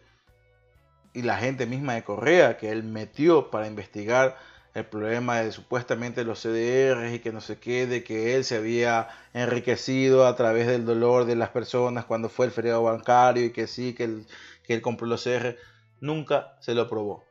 y 1.12 1.22
la 1.22 1.36
gente 1.36 1.66
misma 1.66 1.94
de 1.94 2.04
Correa 2.04 2.56
que 2.56 2.70
él 2.70 2.84
metió 2.84 3.50
para 3.50 3.66
investigar 3.66 4.38
el 4.74 4.84
problema 4.86 5.40
de 5.40 5.52
supuestamente 5.52 6.24
los 6.24 6.40
CDRs 6.40 7.14
y 7.14 7.18
que 7.18 7.32
no 7.32 7.40
se 7.40 7.58
quede, 7.58 8.04
que 8.04 8.36
él 8.36 8.44
se 8.44 8.56
había 8.56 9.08
enriquecido 9.34 10.26
a 10.26 10.36
través 10.36 10.66
del 10.66 10.84
dolor 10.84 11.24
de 11.24 11.36
las 11.36 11.48
personas 11.48 12.04
cuando 12.04 12.28
fue 12.28 12.46
el 12.46 12.52
feriado 12.52 12.82
bancario 12.82 13.44
y 13.44 13.50
que 13.50 13.66
sí, 13.66 13.94
que 13.94 14.04
él, 14.04 14.26
que 14.64 14.74
él 14.74 14.82
compró 14.82 15.06
los 15.06 15.22
CDRs, 15.22 15.56
nunca 16.00 16.56
se 16.60 16.74
lo 16.74 16.88
probó. 16.88 17.24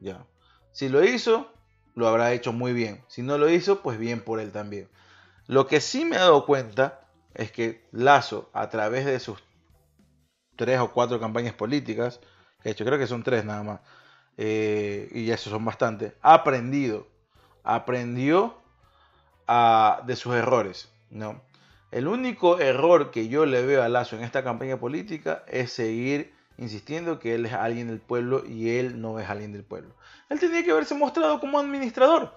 Ya. 0.00 0.24
Si 0.72 0.88
lo 0.88 1.04
hizo, 1.04 1.52
lo 1.94 2.06
habrá 2.06 2.32
hecho 2.32 2.52
muy 2.52 2.72
bien. 2.72 3.04
Si 3.08 3.22
no 3.22 3.38
lo 3.38 3.50
hizo, 3.50 3.82
pues 3.82 3.98
bien 3.98 4.22
por 4.22 4.38
él 4.38 4.52
también. 4.52 4.88
Lo 5.46 5.66
que 5.66 5.80
sí 5.80 6.04
me 6.04 6.16
he 6.16 6.20
dado 6.20 6.46
cuenta 6.46 7.00
es 7.34 7.50
que 7.50 7.86
Lazo, 7.90 8.50
a 8.52 8.68
través 8.68 9.04
de 9.04 9.18
sus 9.18 9.42
tres 10.56 10.78
o 10.78 10.92
cuatro 10.92 11.18
campañas 11.18 11.54
políticas, 11.54 12.20
que 12.62 12.70
hecho 12.70 12.84
creo 12.84 12.98
que 12.98 13.06
son 13.06 13.22
tres 13.22 13.44
nada 13.44 13.62
más, 13.62 13.80
eh, 14.38 15.08
y 15.12 15.30
eso 15.30 15.50
son 15.50 15.64
bastantes, 15.64 16.12
ha 16.22 16.32
aprendido, 16.32 17.06
aprendió 17.64 18.56
de 20.06 20.16
sus 20.16 20.34
errores. 20.34 20.90
¿no? 21.10 21.40
El 21.90 22.06
único 22.06 22.60
error 22.60 23.10
que 23.10 23.28
yo 23.28 23.46
le 23.46 23.64
veo 23.66 23.82
a 23.82 23.88
Lazo 23.88 24.16
en 24.16 24.22
esta 24.22 24.44
campaña 24.44 24.78
política 24.78 25.42
es 25.48 25.72
seguir 25.72 26.32
insistiendo 26.56 27.18
que 27.18 27.34
él 27.34 27.46
es 27.46 27.52
alguien 27.52 27.88
del 27.88 28.00
pueblo 28.00 28.44
y 28.46 28.76
él 28.76 29.00
no 29.00 29.18
es 29.18 29.28
alguien 29.28 29.52
del 29.52 29.64
pueblo. 29.64 29.90
Él 30.28 30.38
tenía 30.38 30.64
que 30.64 30.70
haberse 30.70 30.94
mostrado 30.94 31.40
como 31.40 31.58
administrador. 31.58 32.32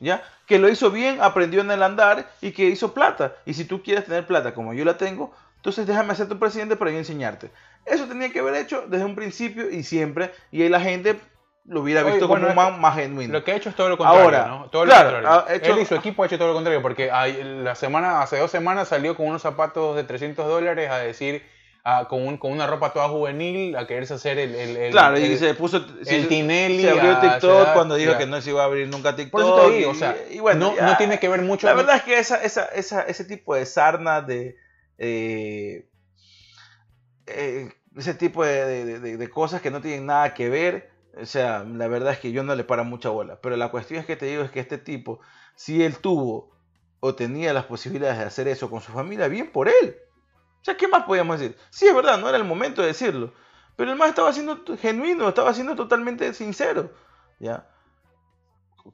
¿ya? 0.00 0.22
Que 0.46 0.58
lo 0.58 0.68
hizo 0.68 0.90
bien, 0.90 1.20
aprendió 1.20 1.60
en 1.60 1.70
el 1.70 1.82
andar 1.82 2.30
y 2.40 2.52
que 2.52 2.64
hizo 2.64 2.92
plata. 2.92 3.36
Y 3.44 3.54
si 3.54 3.64
tú 3.64 3.82
quieres 3.82 4.04
tener 4.04 4.26
plata 4.26 4.54
como 4.54 4.74
yo 4.74 4.84
la 4.84 4.96
tengo, 4.96 5.32
entonces 5.56 5.86
déjame 5.86 6.14
ser 6.14 6.28
tu 6.28 6.38
presidente 6.38 6.76
para 6.76 6.90
yo 6.90 6.98
enseñarte. 6.98 7.50
Eso 7.84 8.06
tenía 8.06 8.32
que 8.32 8.40
haber 8.40 8.54
hecho 8.56 8.86
desde 8.88 9.04
un 9.04 9.14
principio 9.14 9.70
y 9.70 9.82
siempre, 9.82 10.32
y 10.50 10.62
ahí 10.62 10.68
la 10.68 10.80
gente 10.80 11.20
lo 11.68 11.80
hubiera 11.80 12.02
visto 12.02 12.28
como 12.28 12.54
más, 12.54 12.78
más, 12.78 12.94
genuino. 12.94 13.32
Lo 13.32 13.44
que 13.44 13.52
ha 13.52 13.56
hecho 13.56 13.68
es 13.68 13.76
todo 13.76 13.88
lo 13.88 13.98
contrario, 13.98 14.24
Ahora, 14.24 14.46
¿no? 14.46 14.70
Todo 14.70 14.84
lo 14.84 14.92
contrario. 14.92 15.44
Él 15.48 15.78
y 15.80 15.84
su 15.84 15.94
equipo 15.94 16.22
ha 16.22 16.26
hecho 16.26 16.38
todo 16.38 16.48
lo 16.48 16.54
contrario, 16.54 16.82
porque 16.82 17.06
la 17.08 17.74
semana, 17.74 18.22
hace 18.22 18.38
dos 18.38 18.50
semanas 18.50 18.88
salió 18.88 19.16
con 19.16 19.26
unos 19.26 19.42
zapatos 19.42 19.96
de 19.96 20.04
300 20.04 20.46
dólares 20.46 20.90
a 20.90 20.98
decir 20.98 21.42
con, 22.08 22.36
con, 22.38 22.50
una 22.50 22.66
ropa 22.66 22.92
toda 22.92 23.08
juvenil 23.08 23.76
a 23.76 23.86
quererse 23.86 24.14
hacer 24.14 24.38
el. 24.38 24.54
el, 24.54 24.90
claro, 24.90 25.18
y 25.18 25.36
se 25.36 25.54
puso. 25.54 25.84
El 26.04 26.26
Tinelli. 26.26 26.82
Se 26.82 26.90
abrió 26.90 27.20
TikTok 27.20 27.72
cuando 27.74 27.94
dijo 27.94 28.18
que 28.18 28.26
no 28.26 28.40
se 28.40 28.50
iba 28.50 28.62
a 28.62 28.66
abrir 28.66 28.88
nunca 28.88 29.14
TikTok. 29.14 29.30
Por 29.30 29.42
eso 29.42 29.68
te 29.68 29.76
digo, 29.76 29.90
o 29.92 29.94
sea, 29.94 30.16
y, 30.30 30.40
bueno, 30.40 30.74
no, 30.76 30.86
no, 30.86 30.96
tiene 30.96 31.20
que 31.20 31.28
ver 31.28 31.42
mucho. 31.42 31.66
La 31.66 31.74
verdad 31.74 31.96
es 31.96 32.02
que 32.02 32.18
esa, 32.18 32.42
esa, 32.42 32.64
esa, 32.66 33.02
ese 33.02 33.24
tipo 33.24 33.54
de 33.54 33.66
sarna 33.66 34.20
de. 34.20 34.56
Eh, 34.98 35.86
eh, 37.26 37.72
ese 37.96 38.14
tipo 38.14 38.44
de, 38.44 38.98
de, 38.98 39.16
de, 39.16 39.30
cosas 39.30 39.62
que 39.62 39.70
no 39.70 39.80
tienen 39.80 40.06
nada 40.06 40.34
que 40.34 40.48
ver. 40.48 40.90
O 41.20 41.26
sea, 41.26 41.64
la 41.64 41.88
verdad 41.88 42.12
es 42.12 42.18
que 42.18 42.32
yo 42.32 42.42
no 42.42 42.54
le 42.54 42.64
para 42.64 42.82
mucha 42.82 43.08
bola. 43.08 43.40
Pero 43.40 43.56
la 43.56 43.70
cuestión 43.70 44.00
es 44.00 44.06
que 44.06 44.16
te 44.16 44.26
digo 44.26 44.42
es 44.42 44.50
que 44.50 44.60
este 44.60 44.78
tipo, 44.78 45.20
si 45.54 45.82
él 45.82 45.98
tuvo 45.98 46.50
o 47.00 47.14
tenía 47.14 47.52
las 47.52 47.64
posibilidades 47.64 48.18
de 48.18 48.24
hacer 48.24 48.48
eso 48.48 48.70
con 48.70 48.80
su 48.80 48.92
familia, 48.92 49.28
bien 49.28 49.50
por 49.50 49.68
él. 49.68 49.96
O 50.60 50.64
sea, 50.64 50.76
¿qué 50.76 50.88
más 50.88 51.04
podíamos 51.04 51.38
decir? 51.38 51.56
Sí, 51.70 51.86
es 51.86 51.94
verdad, 51.94 52.18
no 52.18 52.28
era 52.28 52.38
el 52.38 52.44
momento 52.44 52.82
de 52.82 52.88
decirlo. 52.88 53.32
Pero 53.76 53.92
el 53.92 53.98
más 53.98 54.08
estaba 54.08 54.32
siendo 54.32 54.64
genuino, 54.78 55.28
estaba 55.28 55.54
siendo 55.54 55.76
totalmente 55.76 56.32
sincero. 56.34 56.90
¿Ya? 57.38 57.68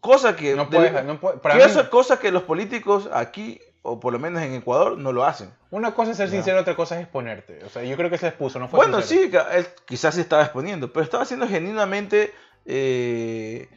Cosa 0.01 0.37
que. 0.37 0.55
No 0.55 0.69
puede, 0.69 1.03
no 1.03 1.21
puede, 1.21 1.91
cosa 1.91 2.19
que 2.19 2.33
los 2.33 2.43
políticos 2.43 3.09
aquí, 3.13 3.61
o 3.83 4.01
por 4.01 4.13
lo 4.13 4.19
menos 4.19 4.43
en 4.43 4.55
Ecuador, 4.55 4.97
no 4.97 5.13
lo 5.13 5.25
hacen. 5.25 5.51
Una 5.71 5.95
cosa 5.95 6.13
es 6.13 6.17
ser 6.17 6.31
sincero, 6.31 6.61
otra 6.61 6.77
cosa 6.77 6.97
es 6.97 7.03
exponerte. 7.03 7.65
O 7.65 7.69
sea, 7.69 7.83
yo 7.83 7.97
creo 7.97 8.11
que 8.11 8.19
se 8.19 8.29
expuso, 8.29 8.59
no 8.59 8.69
fue 8.69 8.79
Bueno, 8.79 9.03
sí, 9.03 9.31
él 9.53 9.67
quizás 9.87 10.15
se 10.15 10.21
estaba 10.21 10.43
exponiendo, 10.43 10.93
pero 10.93 11.05
estaba 11.05 11.25
siendo 11.25 11.49
genuinamente. 11.49 12.33
Eh, 12.65 13.69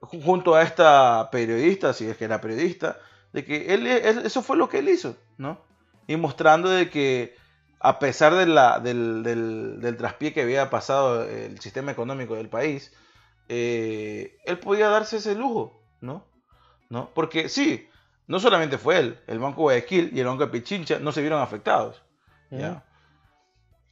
junto 0.00 0.54
a 0.54 0.62
esta 0.62 1.28
periodista, 1.32 1.92
si 1.92 2.06
es 2.08 2.16
que 2.16 2.24
era 2.24 2.40
periodista, 2.40 2.98
de 3.32 3.44
que 3.44 3.74
él, 3.74 3.84
eso 3.86 4.42
fue 4.42 4.56
lo 4.56 4.68
que 4.68 4.78
él 4.78 4.88
hizo, 4.88 5.16
¿no? 5.38 5.60
y 6.08 6.16
mostrando 6.16 6.70
de 6.70 6.90
que 6.90 7.36
a 7.78 8.00
pesar 8.00 8.34
de 8.34 8.46
la, 8.46 8.80
del, 8.80 9.22
del, 9.22 9.96
traspié 9.96 10.32
que 10.32 10.42
había 10.42 10.68
pasado 10.68 11.22
el 11.22 11.60
sistema 11.60 11.92
económico 11.92 12.34
del 12.34 12.48
país, 12.48 12.92
eh, 13.48 14.36
él 14.46 14.58
podía 14.58 14.88
darse 14.88 15.18
ese 15.18 15.36
lujo, 15.36 15.80
¿no? 16.00 16.26
¿no? 16.88 17.10
Porque 17.14 17.48
sí, 17.48 17.88
no 18.28 18.38
solamente 18.38 18.78
fue 18.78 18.98
él, 18.98 19.18
el 19.26 19.38
Banco 19.38 19.62
Guayaquil 19.62 20.10
y 20.14 20.20
el 20.20 20.26
Banco 20.26 20.46
de 20.46 20.52
Pichincha 20.52 20.98
no 21.00 21.12
se 21.12 21.20
vieron 21.20 21.40
afectados. 21.40 22.02
¿ya? 22.50 22.84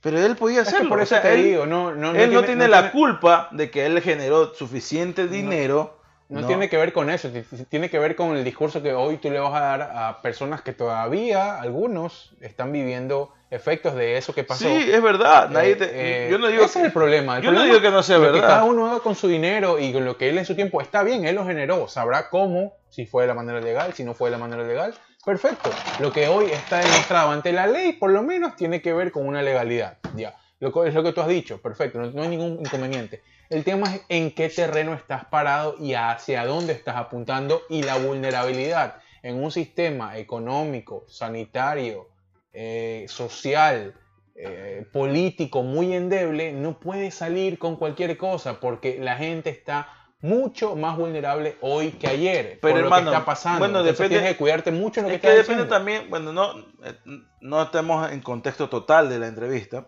Pero 0.01 0.19
él 0.25 0.37
podía 0.37 0.63
hacerlo. 0.63 0.91
por 0.91 1.01
eso 1.01 1.17
él, 1.17 1.43
digo, 1.43 1.67
no, 1.67 1.95
no, 1.95 2.15
él 2.15 2.33
no 2.33 2.45
tiene, 2.45 2.69
la 2.69 2.93
culpa 2.93 3.49
de 3.51 3.71
que 3.71 3.87
él 3.87 4.01
generó 4.03 4.55
suficiente 4.55 5.27
dinero 5.27 5.96
no, 6.29 6.47
tiene 6.47 6.69
que 6.69 6.77
ver 6.77 6.93
con 6.93 7.09
eso, 7.09 7.31
tiene 7.69 7.89
que 7.89 7.99
ver 7.99 8.17
con 8.17 8.37
el 8.37 8.43
discurso 8.43 8.83
que 8.83 8.93
hoy 8.93 9.19
tú 9.19 9.31
le 9.31 9.39
vas 9.39 9.55
a 9.55 9.61
dar 9.61 9.83
a 9.83 10.23
personas 10.23 10.61
que 10.63 10.73
todavía, 10.73 11.61
algunos, 11.61 12.35
están 12.41 12.73
viviendo 12.73 13.33
efectos 13.51 13.95
de 13.95 14.17
eso 14.17 14.35
que 14.35 14.43
pasó. 14.43 14.65
Sí, 14.65 14.91
es 14.91 15.01
verdad. 15.01 15.51
Nadie 15.51 15.77
eh, 15.81 16.29
yo 16.31 16.39
no 16.39 16.49
digo 16.49 16.65
ese 16.65 16.81
es 16.81 16.87
el 16.87 16.93
problema. 16.93 17.39
yo 17.39 17.53
no 17.53 17.63
digo 17.63 17.81
que 17.81 17.91
no 17.91 18.03
sea 18.03 18.19
verdad. 18.19 18.41
cada 18.41 18.65
uno 18.65 18.87
haga 18.87 19.01
con 19.01 19.15
su 19.15 19.29
dinero 19.29 19.79
y 19.79 19.93
con 19.93 20.05
lo 20.05 20.17
que 20.17 20.29
él 20.29 20.39
en 20.39 20.45
su 20.45 20.57
tiempo 20.57 20.81
está 20.81 21.05
bien, 21.05 21.25
él 21.25 21.37
lo 21.37 21.47
generó, 21.47 21.87
sabrá 21.87 22.29
cómo, 22.29 22.75
si 22.89 23.07
fue 23.07 23.23
de 23.23 23.29
la 23.29 23.35
manera 23.35 23.61
legal, 23.61 23.93
si 23.95 24.03
no 24.03 24.15
fue 24.15 24.31
de 24.31 24.33
la 24.33 24.39
manera 24.39 24.65
legal. 24.65 24.95
Perfecto. 25.25 25.71
Lo 26.01 26.13
que 26.13 26.29
hoy 26.29 26.47
está 26.47 26.79
demostrado 26.79 27.31
ante 27.31 27.53
la 27.53 27.67
ley, 27.67 27.93
por 27.93 28.11
lo 28.11 28.23
menos, 28.23 28.55
tiene 28.57 28.81
que 28.81 28.93
ver 28.93 29.11
con 29.11 29.27
una 29.27 29.43
legalidad. 29.43 29.99
Ya. 30.15 30.37
Lo, 30.61 30.85
es 30.85 30.95
lo 30.95 31.03
que 31.03 31.13
tú 31.13 31.21
has 31.21 31.29
dicho. 31.29 31.61
Perfecto. 31.61 32.01
no 32.01 32.23
hay 32.23 32.29
ningún 32.29 32.61
inconveniente. 32.61 33.23
El 33.49 33.65
tema 33.65 33.95
es 33.95 34.03
en 34.09 34.33
qué 34.33 34.49
terreno 34.49 34.95
estás 34.95 35.25
parado 35.27 35.77
y 35.79 35.95
hacia 35.95 36.45
dónde 36.45 36.73
estás 36.73 36.97
apuntando 36.97 37.63
y 37.69 37.83
la 37.83 37.97
vulnerabilidad 37.97 38.97
en 39.23 39.43
un 39.43 39.51
sistema 39.51 40.19
económico, 40.19 41.05
sanitario, 41.09 42.09
eh, 42.53 43.07
social, 43.09 43.95
eh, 44.35 44.87
político 44.93 45.63
muy 45.63 45.95
endeble, 45.95 46.53
no 46.53 46.79
puede 46.79 47.11
salir 47.11 47.59
con 47.59 47.77
cualquier 47.77 48.17
cosa 48.17 48.61
porque 48.61 48.99
la 49.01 49.17
gente 49.17 49.51
está 49.51 49.89
mucho 50.21 50.75
más 50.77 50.97
vulnerable 50.97 51.57
hoy 51.61 51.91
que 51.93 52.09
ayer 52.09 52.59
pero 52.61 52.75
por 52.75 52.85
lo 52.85 52.91
que 52.91 53.03
está 53.05 53.25
pasando. 53.25 53.59
Bueno, 53.61 53.83
depende, 53.83 54.17
tienes 54.17 54.33
que 54.33 54.37
cuidarte 54.37 54.73
mucho 54.73 55.01
en 55.01 55.07
lo 55.07 55.13
que, 55.13 55.21
que 55.21 55.31
depende 55.31 55.65
también, 55.65 56.11
bueno, 56.11 56.33
no, 56.33 56.59
eh, 56.85 56.95
no 57.41 57.63
estamos 57.63 58.11
en 58.11 58.21
contexto 58.21 58.69
total 58.69 59.09
de 59.09 59.19
la 59.19 59.29
entrevista, 59.29 59.87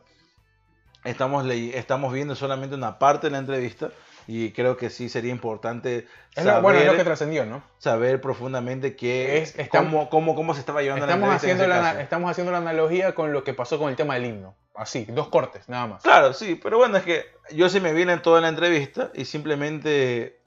Estamos, 1.09 1.47
estamos 1.47 2.13
viendo 2.13 2.35
solamente 2.35 2.75
una 2.75 2.99
parte 2.99 3.27
de 3.27 3.31
la 3.33 3.39
entrevista 3.39 3.91
y 4.27 4.53
creo 4.53 4.77
que 4.77 4.91
sí 4.91 5.09
sería 5.09 5.33
importante 5.33 6.07
saber, 6.35 6.63
bueno, 6.63 6.79
es 6.79 6.87
lo 6.87 6.97
que 6.97 7.05
trascendió, 7.05 7.47
¿no? 7.47 7.63
saber 7.79 8.21
profundamente 8.21 8.95
qué 8.95 9.39
es, 9.39 9.57
cómo, 9.71 10.11
cómo, 10.11 10.53
se 10.53 10.61
estaba 10.61 10.83
llevando 10.83 11.07
estamos 11.07 11.31
la. 11.31 11.35
Haciendo 11.37 11.67
la, 11.67 12.01
estamos 12.03 12.31
haciendo 12.31 12.53
la 12.53 12.59
analogía 12.59 13.15
con 13.15 13.33
lo 13.33 13.43
que 13.43 13.55
pasó 13.55 13.79
con 13.79 13.89
el 13.89 13.97
tema 13.97 14.15
del 14.15 14.27
himno. 14.27 14.55
Así, 14.75 15.07
dos 15.07 15.29
cortes, 15.29 15.69
nada 15.69 15.87
más. 15.87 16.03
Claro, 16.03 16.35
sí, 16.35 16.61
pero 16.63 16.77
bueno, 16.77 16.99
es 16.99 17.05
que 17.05 17.25
yo 17.53 17.71
sí 17.71 17.81
me 17.81 17.95
vine 17.95 18.13
en 18.13 18.23
toda 18.23 18.43
la 18.43 18.49
entrevista 18.49 19.11
y 19.15 19.25
simplemente 19.25 20.43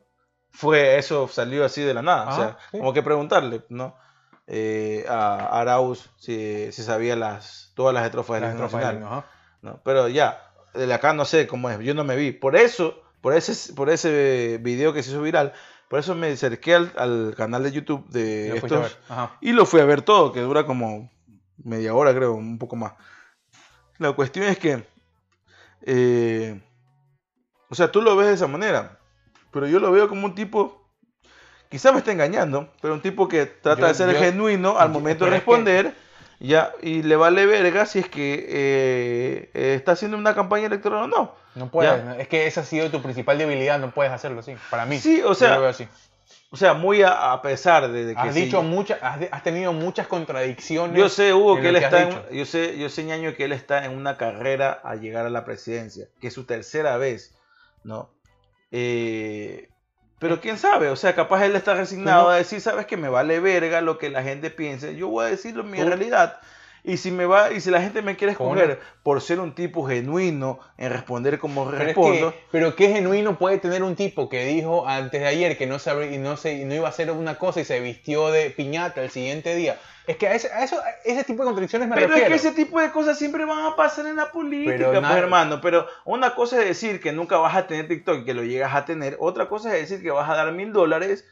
fue 0.52 0.98
eso, 0.98 1.28
salió 1.28 1.66
así 1.66 1.82
de 1.82 1.96
la 1.96 2.04
nada. 2.04 2.30
o 2.30 2.36
sea, 2.36 2.58
como 2.70 2.94
que 2.94 3.02
preguntarle, 3.02 3.64
¿no? 3.70 3.96
Eh, 4.46 5.06
a 5.10 5.60
Arauz 5.60 6.12
si, 6.18 6.72
si, 6.72 6.84
sabía 6.84 7.16
las, 7.16 7.72
todas 7.74 7.94
las 7.94 8.06
estrofas 8.06 8.42
del 8.42 8.52
himno 8.52 8.64
nacional. 8.64 9.24
¿no? 9.62 9.80
Pero 9.84 10.08
ya, 10.08 10.51
de 10.74 10.94
acá 10.94 11.14
no 11.14 11.26
sé 11.26 11.48
cómo 11.48 11.70
es, 11.70 11.80
yo 11.80 11.94
no 11.94 12.04
me 12.04 12.16
vi. 12.16 12.32
Por 12.32 12.56
eso, 12.56 13.02
por 13.22 13.34
ese, 13.34 13.74
por 13.74 13.90
ese 13.90 14.60
video 14.62 14.94
que 14.94 15.04
se 15.04 15.12
hizo 15.12 15.22
viral, 15.22 15.54
Por 15.90 16.00
eso 16.00 16.16
me 16.16 16.28
acerqué 16.32 16.74
al, 16.76 16.94
al 16.96 17.34
canal 17.36 17.64
de 17.64 17.72
YouTube 17.74 18.08
de 18.10 18.48
Lo 18.50 18.56
estos 18.56 18.98
y 19.42 19.52
lo 19.52 19.66
fui 19.66 19.82
a 19.82 19.86
ver 19.86 20.02
todo, 20.04 20.32
que 20.32 20.40
dura 20.40 20.66
como 20.66 21.12
media 21.64 21.94
hora, 21.94 22.14
creo, 22.16 22.34
un 22.34 22.58
poco 22.58 22.78
más. 22.78 22.94
La 23.98 24.14
cuestión 24.14 24.46
es 24.46 24.58
que, 24.58 24.86
eh, 25.82 26.62
o 27.70 27.76
sea, 27.76 27.92
tú 27.92 28.02
lo 28.02 28.16
ves 28.16 28.28
de 28.28 28.34
esa 28.36 28.48
manera, 28.48 29.00
pero 29.52 29.68
yo 29.68 29.80
lo 29.80 29.92
veo 29.92 30.08
como 30.08 30.26
un 30.26 30.34
tipo, 30.36 30.90
quizás 31.70 31.92
me 31.94 32.00
está 32.00 32.12
engañando, 32.12 32.72
pero 32.82 32.94
un 32.94 33.02
tipo 33.02 33.28
que 33.28 33.46
trata 33.46 33.82
Yo- 33.82 33.88
de 33.90 33.94
ser 33.94 34.14
yo- 34.14 34.20
genuino 34.20 34.78
al 34.80 34.90
momento 34.90 35.26
de 35.26 35.32
es 35.32 35.34
que- 35.34 35.40
responder, 35.40 35.96
ya, 36.48 36.74
y 36.82 37.04
le 37.04 37.16
vale 37.16 37.46
verga 37.46 37.86
si 37.86 38.00
es 38.00 38.10
que 38.10 38.46
eh, 38.50 39.50
eh, 39.54 39.74
está 39.76 39.94
haciendo 39.94 40.18
una 40.18 40.34
campaña 40.36 40.68
electoral 40.68 41.04
o 41.04 41.08
no. 41.08 41.36
No 41.56 41.70
puedes. 41.70 41.92
Ya. 42.04 42.18
Es 42.18 42.28
que 42.28 42.48
esa 42.48 42.62
ha 42.62 42.64
sido 42.66 42.90
tu 42.90 43.02
principal 43.02 43.38
debilidad. 43.38 43.78
No 43.80 43.92
puedes 43.92 44.12
hacerlo 44.12 44.40
así. 44.40 44.56
Para 44.70 44.86
mí. 44.86 44.98
Sí, 45.00 45.22
o 45.22 45.30
Yo 45.30 45.36
sea, 45.36 45.56
lo 45.56 45.62
veo 45.62 45.70
así. 45.70 45.88
O 46.50 46.58
sea, 46.58 46.74
muy 46.74 47.02
a, 47.02 47.32
a 47.32 47.42
pesar 47.42 47.90
de, 47.92 48.06
de 48.06 48.14
que 48.14 48.20
Has 48.20 48.34
sí- 48.34 48.46
dicho 48.46 48.62
muchas. 48.64 49.00
Has, 49.02 49.44
tenido 49.44 49.72
muchas 49.74 50.08
contradicciones. 50.08 50.98
Yo 50.98 51.10
sé, 51.10 51.34
Hugo, 51.34 51.60
que 51.62 51.70
él 51.70 51.76
está 51.78 52.02
en, 52.04 52.22
yo 52.32 52.46
sé, 52.46 52.78
yo 52.78 52.90
sé, 52.90 53.04
ñaño, 53.04 53.36
que 53.36 53.46
él 53.46 53.52
está 53.54 53.86
en 53.86 53.92
una 53.96 54.18
carrera 54.18 54.80
a 54.84 54.96
llegar 54.96 55.26
a 55.26 55.30
la 55.30 55.46
presidencia, 55.46 56.08
que 56.20 56.28
es 56.28 56.34
su 56.34 56.46
tercera 56.46 56.98
vez, 56.98 57.36
¿no? 57.84 58.10
Eh, 58.72 59.70
pero 60.22 60.40
quién 60.40 60.60
sabe, 60.60 60.90
o 60.90 60.96
sea, 60.96 61.16
capaz 61.16 61.44
él 61.46 61.56
está 61.56 61.74
resignado 61.74 62.30
a 62.30 62.36
decir, 62.36 62.62
sabes 62.62 62.86
que 62.86 62.96
me 62.96 63.10
vale 63.10 63.40
verga 63.40 63.82
lo 63.82 63.98
que 63.98 64.12
la 64.12 64.22
gente 64.22 64.52
piense, 64.52 64.96
yo 64.96 65.08
voy 65.08 65.26
a 65.26 65.30
decirlo 65.30 65.64
en 65.64 65.72
mi 65.72 65.82
realidad. 65.82 66.38
Y 66.84 66.98
si 66.98 67.10
me 67.10 67.26
va, 67.26 67.52
y 67.52 67.60
si 67.60 67.72
la 67.72 67.82
gente 67.82 68.04
me 68.04 68.16
quiere 68.16 68.34
escoger 68.34 68.80
por 69.02 69.20
ser 69.22 69.40
un 69.40 69.56
tipo 69.56 69.84
genuino 69.88 70.60
en 70.78 70.92
responder 70.92 71.40
como 71.40 71.66
Pero, 71.66 71.78
es 71.78 71.84
respondo, 71.86 72.32
que, 72.34 72.44
pero 72.52 72.76
qué 72.76 72.90
genuino 72.90 73.40
puede 73.40 73.58
tener 73.58 73.82
un 73.82 73.96
tipo 73.96 74.30
que 74.30 74.46
dijo 74.46 74.88
antes 74.88 75.22
de 75.22 75.28
ayer 75.28 75.58
que 75.58 75.66
no, 75.66 75.78
y 76.04 76.18
no, 76.20 76.38
se, 76.38 76.66
no 76.66 76.76
iba 76.76 76.86
a 76.86 76.92
hacer 76.92 77.10
una 77.10 77.40
cosa 77.40 77.62
y 77.62 77.66
se 77.66 77.80
vistió 77.80 78.30
de 78.30 78.52
piñata 78.52 79.02
el 79.02 79.10
siguiente 79.10 79.56
día. 79.56 79.80
Es 80.08 80.18
que 80.18 80.28
a 80.28 80.34
ese, 80.34 80.52
a 80.52 80.64
eso, 80.64 80.78
a 80.80 80.90
ese 81.06 81.24
tipo 81.24 81.44
de 81.44 81.48
contradicciones 81.48 81.88
me 81.88 81.96
Pero 81.96 82.08
refiero. 82.08 82.34
es 82.36 82.42
que 82.42 82.48
ese 82.48 82.56
tipo 82.56 82.80
de 82.82 82.92
cosas 82.92 83.18
siempre 83.20 83.46
van 83.46 83.66
a 83.66 83.76
pasar 83.76 84.08
en 84.08 84.16
la 84.16 84.32
política, 84.32 84.76
Pero 84.78 84.90
pues, 84.92 85.02
nada- 85.02 85.18
hermano. 85.20 85.62
Pero 85.62 85.88
una 86.06 86.34
cosa 86.34 86.60
es 86.60 86.66
decir 86.68 87.00
que 87.00 87.12
nunca 87.12 87.38
vas 87.38 87.56
a 87.56 87.68
tener 87.68 87.88
TikTok 87.88 88.20
y 88.20 88.26
que 88.26 88.34
lo 88.34 88.44
llegas 88.44 88.74
a 88.74 88.86
tener. 88.86 89.16
Otra 89.20 89.48
cosa 89.48 89.76
es 89.76 89.88
decir 89.90 90.04
que 90.04 90.10
vas 90.12 90.30
a 90.30 90.36
dar 90.36 90.52
mil 90.54 90.74
dólares 90.74 91.26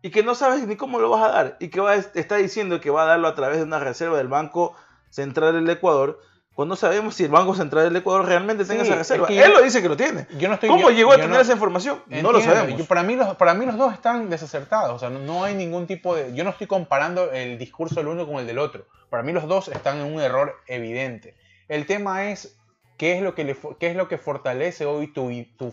y 0.00 0.10
que 0.10 0.22
no 0.22 0.34
sabes 0.34 0.66
ni 0.66 0.76
cómo 0.76 0.98
lo 1.00 1.10
vas 1.10 1.22
a 1.22 1.32
dar. 1.32 1.56
Y 1.60 1.68
que 1.68 1.80
va, 1.80 1.94
está 1.94 2.36
diciendo 2.36 2.80
que 2.80 2.90
va 2.90 3.02
a 3.02 3.06
darlo 3.06 3.28
a 3.28 3.34
través 3.34 3.58
de 3.58 3.64
una 3.64 3.78
reserva 3.78 4.16
del 4.18 4.28
Banco 4.28 4.74
Central 5.10 5.52
del 5.54 5.68
Ecuador. 5.70 6.18
Cuando 6.54 6.72
no 6.72 6.76
sabemos 6.76 7.14
si 7.14 7.24
el 7.24 7.30
Banco 7.30 7.54
Central 7.54 7.84
del 7.84 7.96
Ecuador 7.96 8.26
realmente 8.26 8.64
tenga 8.66 8.82
Sí, 8.84 8.88
esa 8.90 8.98
reserva. 8.98 9.24
es 9.26 9.28
que 9.28 9.38
Él 9.42 9.50
yo- 9.52 9.58
lo 9.58 9.62
dice 9.64 9.80
que 9.80 9.88
lo 9.88 9.96
tiene. 9.96 10.26
Yo 10.36 10.48
no 10.48 10.54
estoy, 10.54 10.68
¿Cómo 10.68 10.90
yo- 10.90 10.96
llegó 10.96 11.12
a 11.12 11.16
tener 11.16 11.30
no- 11.30 11.40
esa 11.40 11.52
información? 11.54 12.02
no 12.06 12.30
lo 12.30 12.40
sabemos. 12.42 12.78
yo- 12.78 12.84
para, 12.84 13.02
mí 13.02 13.16
los, 13.16 13.34
para 13.36 13.54
mí 13.54 13.64
los 13.64 13.78
dos 13.78 13.92
están 13.94 14.28
desacertados. 14.28 14.92
O 14.94 14.98
sea, 14.98 15.08
no, 15.08 15.18
no 15.20 15.44
hay 15.44 15.54
ningún 15.54 15.86
tipo 15.86 16.14
de. 16.14 16.34
Yo 16.34 16.44
no 16.44 16.50
estoy 16.50 16.66
comparando 16.66 17.32
el 17.32 17.56
discurso 17.58 17.94
del 17.96 18.08
uno 18.08 18.26
con 18.26 18.36
el 18.36 18.46
del 18.46 18.58
otro. 18.58 18.86
Para 19.08 19.22
mí 19.22 19.32
los 19.32 19.48
dos 19.48 19.68
están 19.68 19.98
en 19.98 20.12
un 20.12 20.20
error 20.20 20.54
evidente. 20.66 21.34
El 21.68 21.86
tema 21.86 22.30
es 22.30 22.54
qué 22.98 23.14
es 23.16 23.22
lo 23.22 23.34
que, 23.34 23.44
le, 23.44 23.56
qué 23.80 23.86
es 23.88 23.96
lo 23.96 24.06
que 24.08 24.18
fortalece 24.18 24.84
hoy 24.84 25.06
tu, 25.06 25.30
tu, 25.56 25.72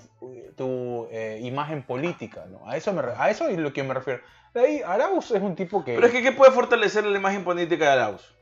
tu, 0.55 1.07
eh, 1.11 1.39
imagen 1.43 1.83
política. 1.83 2.45
¿no? 2.49 2.67
A, 2.69 2.77
eso 2.77 2.93
me, 2.93 3.01
a 3.17 3.29
eso 3.29 3.47
es 3.49 3.57
lo 3.57 3.73
que 3.73 3.83
me 3.83 3.93
refiero. 3.93 4.21
De 4.53 4.61
ahí, 4.61 4.81
Arauz 4.85 5.31
es 5.31 5.41
un 5.41 5.55
tipo 5.55 5.83
que. 5.83 5.95
Pero 5.95 6.07
es 6.07 6.13
que, 6.13 6.21
¿qué 6.23 6.31
puede 6.31 6.51
fortalecer 6.53 7.05
la 7.05 7.17
imagen 7.17 7.43
política 7.43 7.85
de 7.85 7.91
Arauz? 7.91 8.33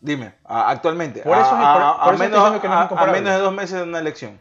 Dime, 0.00 0.34
actualmente. 0.44 1.22
Por 1.22 1.36
eso 1.36 1.46
es- 1.46 1.52
a, 1.52 1.72
por- 1.72 1.82
a- 1.82 1.98
por 2.04 2.12
a 2.12 2.14
eso 2.14 2.24
estoy 2.24 2.26
menos, 2.28 2.38
diciendo 2.44 2.60
que 2.62 2.68
no 2.68 2.74
es 2.74 2.78
a- 2.78 2.80
a 2.80 2.84
incomparable. 2.84 3.20
menos 3.20 3.34
de 3.34 3.40
dos 3.40 3.52
meses 3.52 3.76
de 3.78 3.82
una 3.82 3.98
elección. 3.98 4.40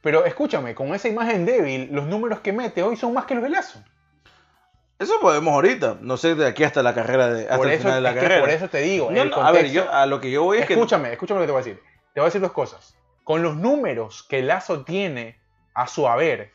Pero 0.00 0.24
escúchame, 0.24 0.74
con 0.74 0.94
esa 0.94 1.08
imagen 1.08 1.44
débil, 1.46 1.88
los 1.92 2.06
números 2.06 2.40
que 2.40 2.52
mete 2.52 2.82
hoy 2.82 2.96
son 2.96 3.12
más 3.14 3.24
que 3.26 3.34
los 3.34 3.42
de 3.42 3.50
Lazo. 3.50 3.82
Eso 4.98 5.14
podemos 5.20 5.52
ahorita. 5.54 5.98
No 6.00 6.16
sé, 6.16 6.34
de 6.34 6.46
aquí 6.46 6.62
hasta 6.64 6.82
la 6.82 6.94
carrera, 6.94 7.28
de, 7.28 7.42
hasta 7.44 7.56
Por 7.56 7.66
el 7.66 7.72
eso, 7.74 7.82
final 7.82 7.96
de 7.96 8.00
la 8.02 8.14
carrera. 8.14 8.40
por 8.40 8.50
eso 8.50 8.68
te 8.68 8.78
digo. 8.78 9.10
No, 9.10 9.42
a 9.42 9.50
ver, 9.50 9.70
yo, 9.70 9.90
a 9.92 10.06
lo 10.06 10.20
que 10.20 10.30
yo 10.30 10.44
voy 10.44 10.58
es 10.58 10.66
que. 10.66 10.74
Escúchame, 10.74 11.12
escúchame 11.12 11.40
lo 11.40 11.42
que 11.42 11.46
te 11.48 11.52
voy 11.52 11.62
a 11.62 11.64
decir. 11.64 11.82
Te 12.14 12.20
voy 12.20 12.26
a 12.26 12.28
decir 12.28 12.40
dos 12.40 12.52
cosas. 12.52 12.94
Con 13.24 13.42
los 13.42 13.56
números 13.56 14.22
que 14.28 14.42
Lazo 14.42 14.84
tiene 14.84 15.40
a 15.74 15.86
su 15.88 16.06
haber, 16.06 16.52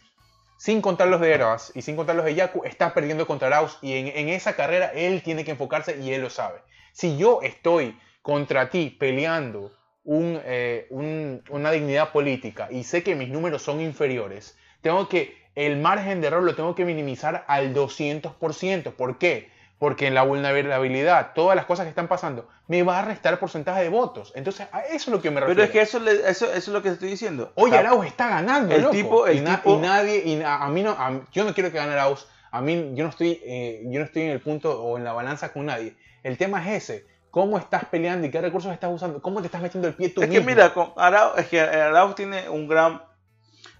sin 0.57 0.81
contar 0.81 1.07
los 1.09 1.19
de 1.19 1.33
Eras 1.33 1.71
y 1.75 1.81
sin 1.81 1.95
contar 1.95 2.15
los 2.15 2.25
de 2.25 2.35
Yaku, 2.35 2.63
está 2.63 2.93
perdiendo 2.93 3.27
contra 3.27 3.47
Arauz 3.47 3.77
y 3.81 3.93
en, 3.97 4.07
en 4.07 4.29
esa 4.29 4.55
carrera 4.55 4.91
él 4.93 5.21
tiene 5.23 5.43
que 5.43 5.51
enfocarse 5.51 5.97
y 5.99 6.13
él 6.13 6.21
lo 6.21 6.29
sabe. 6.29 6.61
Si 6.93 7.17
yo 7.17 7.39
estoy 7.43 7.99
contra 8.29 8.69
ti 8.69 8.95
peleando 8.99 9.71
un, 10.03 10.39
eh, 10.45 10.85
un- 10.91 11.41
una 11.49 11.71
dignidad 11.71 12.11
política 12.11 12.67
y 12.69 12.83
sé 12.83 13.01
que 13.01 13.15
mis 13.15 13.29
números 13.29 13.63
son 13.63 13.81
inferiores, 13.81 14.55
tengo 14.81 15.09
que, 15.09 15.35
el 15.55 15.77
margen 15.77 16.21
de 16.21 16.27
error 16.27 16.43
lo 16.43 16.53
tengo 16.55 16.75
que 16.75 16.85
minimizar 16.85 17.43
al 17.47 17.73
200%. 17.73 18.93
¿Por 18.93 19.17
qué? 19.17 19.49
Porque 19.79 20.05
en 20.07 20.13
la 20.13 20.21
vulnerabilidad, 20.23 21.31
todas 21.33 21.55
las 21.55 21.65
cosas 21.65 21.85
que 21.85 21.89
están 21.89 22.07
pasando, 22.07 22.47
me 22.67 22.83
va 22.83 22.99
a 22.99 23.05
restar 23.05 23.39
porcentaje 23.39 23.81
de 23.81 23.89
votos. 23.89 24.31
Entonces, 24.35 24.67
a 24.71 24.81
eso 24.81 24.95
es 24.95 25.07
lo 25.07 25.21
que 25.23 25.31
me 25.31 25.39
refiero. 25.39 25.55
Pero 25.55 25.65
es 25.65 25.71
que 25.71 25.81
eso, 25.81 25.97
eso, 26.07 26.45
eso 26.45 26.53
es 26.55 26.67
lo 26.67 26.81
que 26.83 26.89
estoy 26.89 27.09
diciendo. 27.09 27.51
Oye, 27.55 27.75
Arauz 27.77 28.05
está 28.05 28.29
ganando, 28.29 28.75
el 28.75 28.81
loco. 28.83 28.93
tipo- 28.95 29.27
el 29.27 29.37
y, 29.37 29.41
na- 29.41 29.55
tipo- 29.63 29.75
y 29.75 29.77
nadie, 29.81 30.23
y 30.23 30.41
a, 30.41 30.57
a 30.57 30.69
mí 30.69 30.83
no, 30.83 30.91
a- 30.91 31.21
yo 31.31 31.43
no 31.45 31.53
quiero 31.55 31.71
que 31.71 31.77
gane 31.79 31.93
Arauz. 31.93 32.27
A 32.51 32.61
mí, 32.61 32.91
yo 32.93 33.03
no 33.05 33.09
estoy, 33.09 33.41
eh, 33.43 33.81
yo 33.85 33.99
no 33.99 34.05
estoy 34.05 34.23
en 34.23 34.29
el 34.31 34.39
punto 34.41 34.81
o 34.83 34.97
en 34.97 35.03
la 35.03 35.13
balanza 35.13 35.51
con 35.51 35.65
nadie. 35.65 35.95
El 36.23 36.37
tema 36.37 36.61
es 36.75 36.83
ese. 36.83 37.05
¿Cómo 37.31 37.57
estás 37.57 37.85
peleando 37.85 38.25
y 38.25 38.31
qué 38.31 38.41
recursos 38.41 38.71
estás 38.71 38.91
usando? 38.91 39.21
¿Cómo 39.21 39.39
te 39.41 39.47
estás 39.47 39.61
metiendo 39.61 39.87
el 39.87 39.93
pie 39.93 40.09
tú 40.09 40.21
es 40.21 40.29
que 40.29 40.41
mira, 40.41 40.73
con 40.73 40.91
Arauz, 40.97 41.37
es 41.37 41.47
que 41.47 41.61
Arauz 41.61 42.15
tiene 42.15 42.49
un 42.49 42.67
gran, 42.67 43.01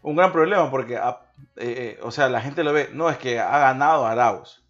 un 0.01 0.15
gran 0.15 0.31
problema 0.31 0.69
porque, 0.69 0.97
ah, 0.97 1.21
eh, 1.55 1.97
eh, 1.97 1.99
o 2.03 2.11
sea, 2.11 2.29
la 2.29 2.41
gente 2.41 2.63
lo 2.63 2.73
ve. 2.73 2.89
No, 2.93 3.09
es 3.09 3.17
que 3.17 3.39
ha 3.39 3.57
ganado 3.57 4.05
Arauz. 4.05 4.63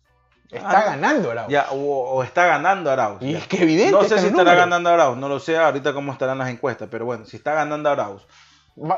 está 0.49 0.79
Ah, 0.79 0.83
ganando 0.85 1.31
Arauz. 1.31 1.51
Ya, 1.51 1.67
o, 1.71 1.77
o 1.77 2.23
está 2.23 2.45
ganando 2.45 2.89
Arauz. 2.89 3.21
Y 3.21 3.33
ya. 3.33 3.39
es 3.39 3.47
que 3.47 3.63
evidente. 3.63 3.91
No 3.91 4.03
sé 4.03 4.17
si 4.19 4.27
estará 4.27 4.55
ganando 4.55 4.89
Arauz, 4.89 5.17
no 5.17 5.27
lo 5.27 5.39
sé 5.39 5.57
ahorita 5.57 5.93
cómo 5.93 6.13
estarán 6.13 6.37
las 6.37 6.49
encuestas, 6.49 6.87
pero 6.89 7.05
bueno, 7.05 7.25
si 7.25 7.35
está 7.37 7.53
ganando 7.53 7.89
Arauz. 7.89 8.25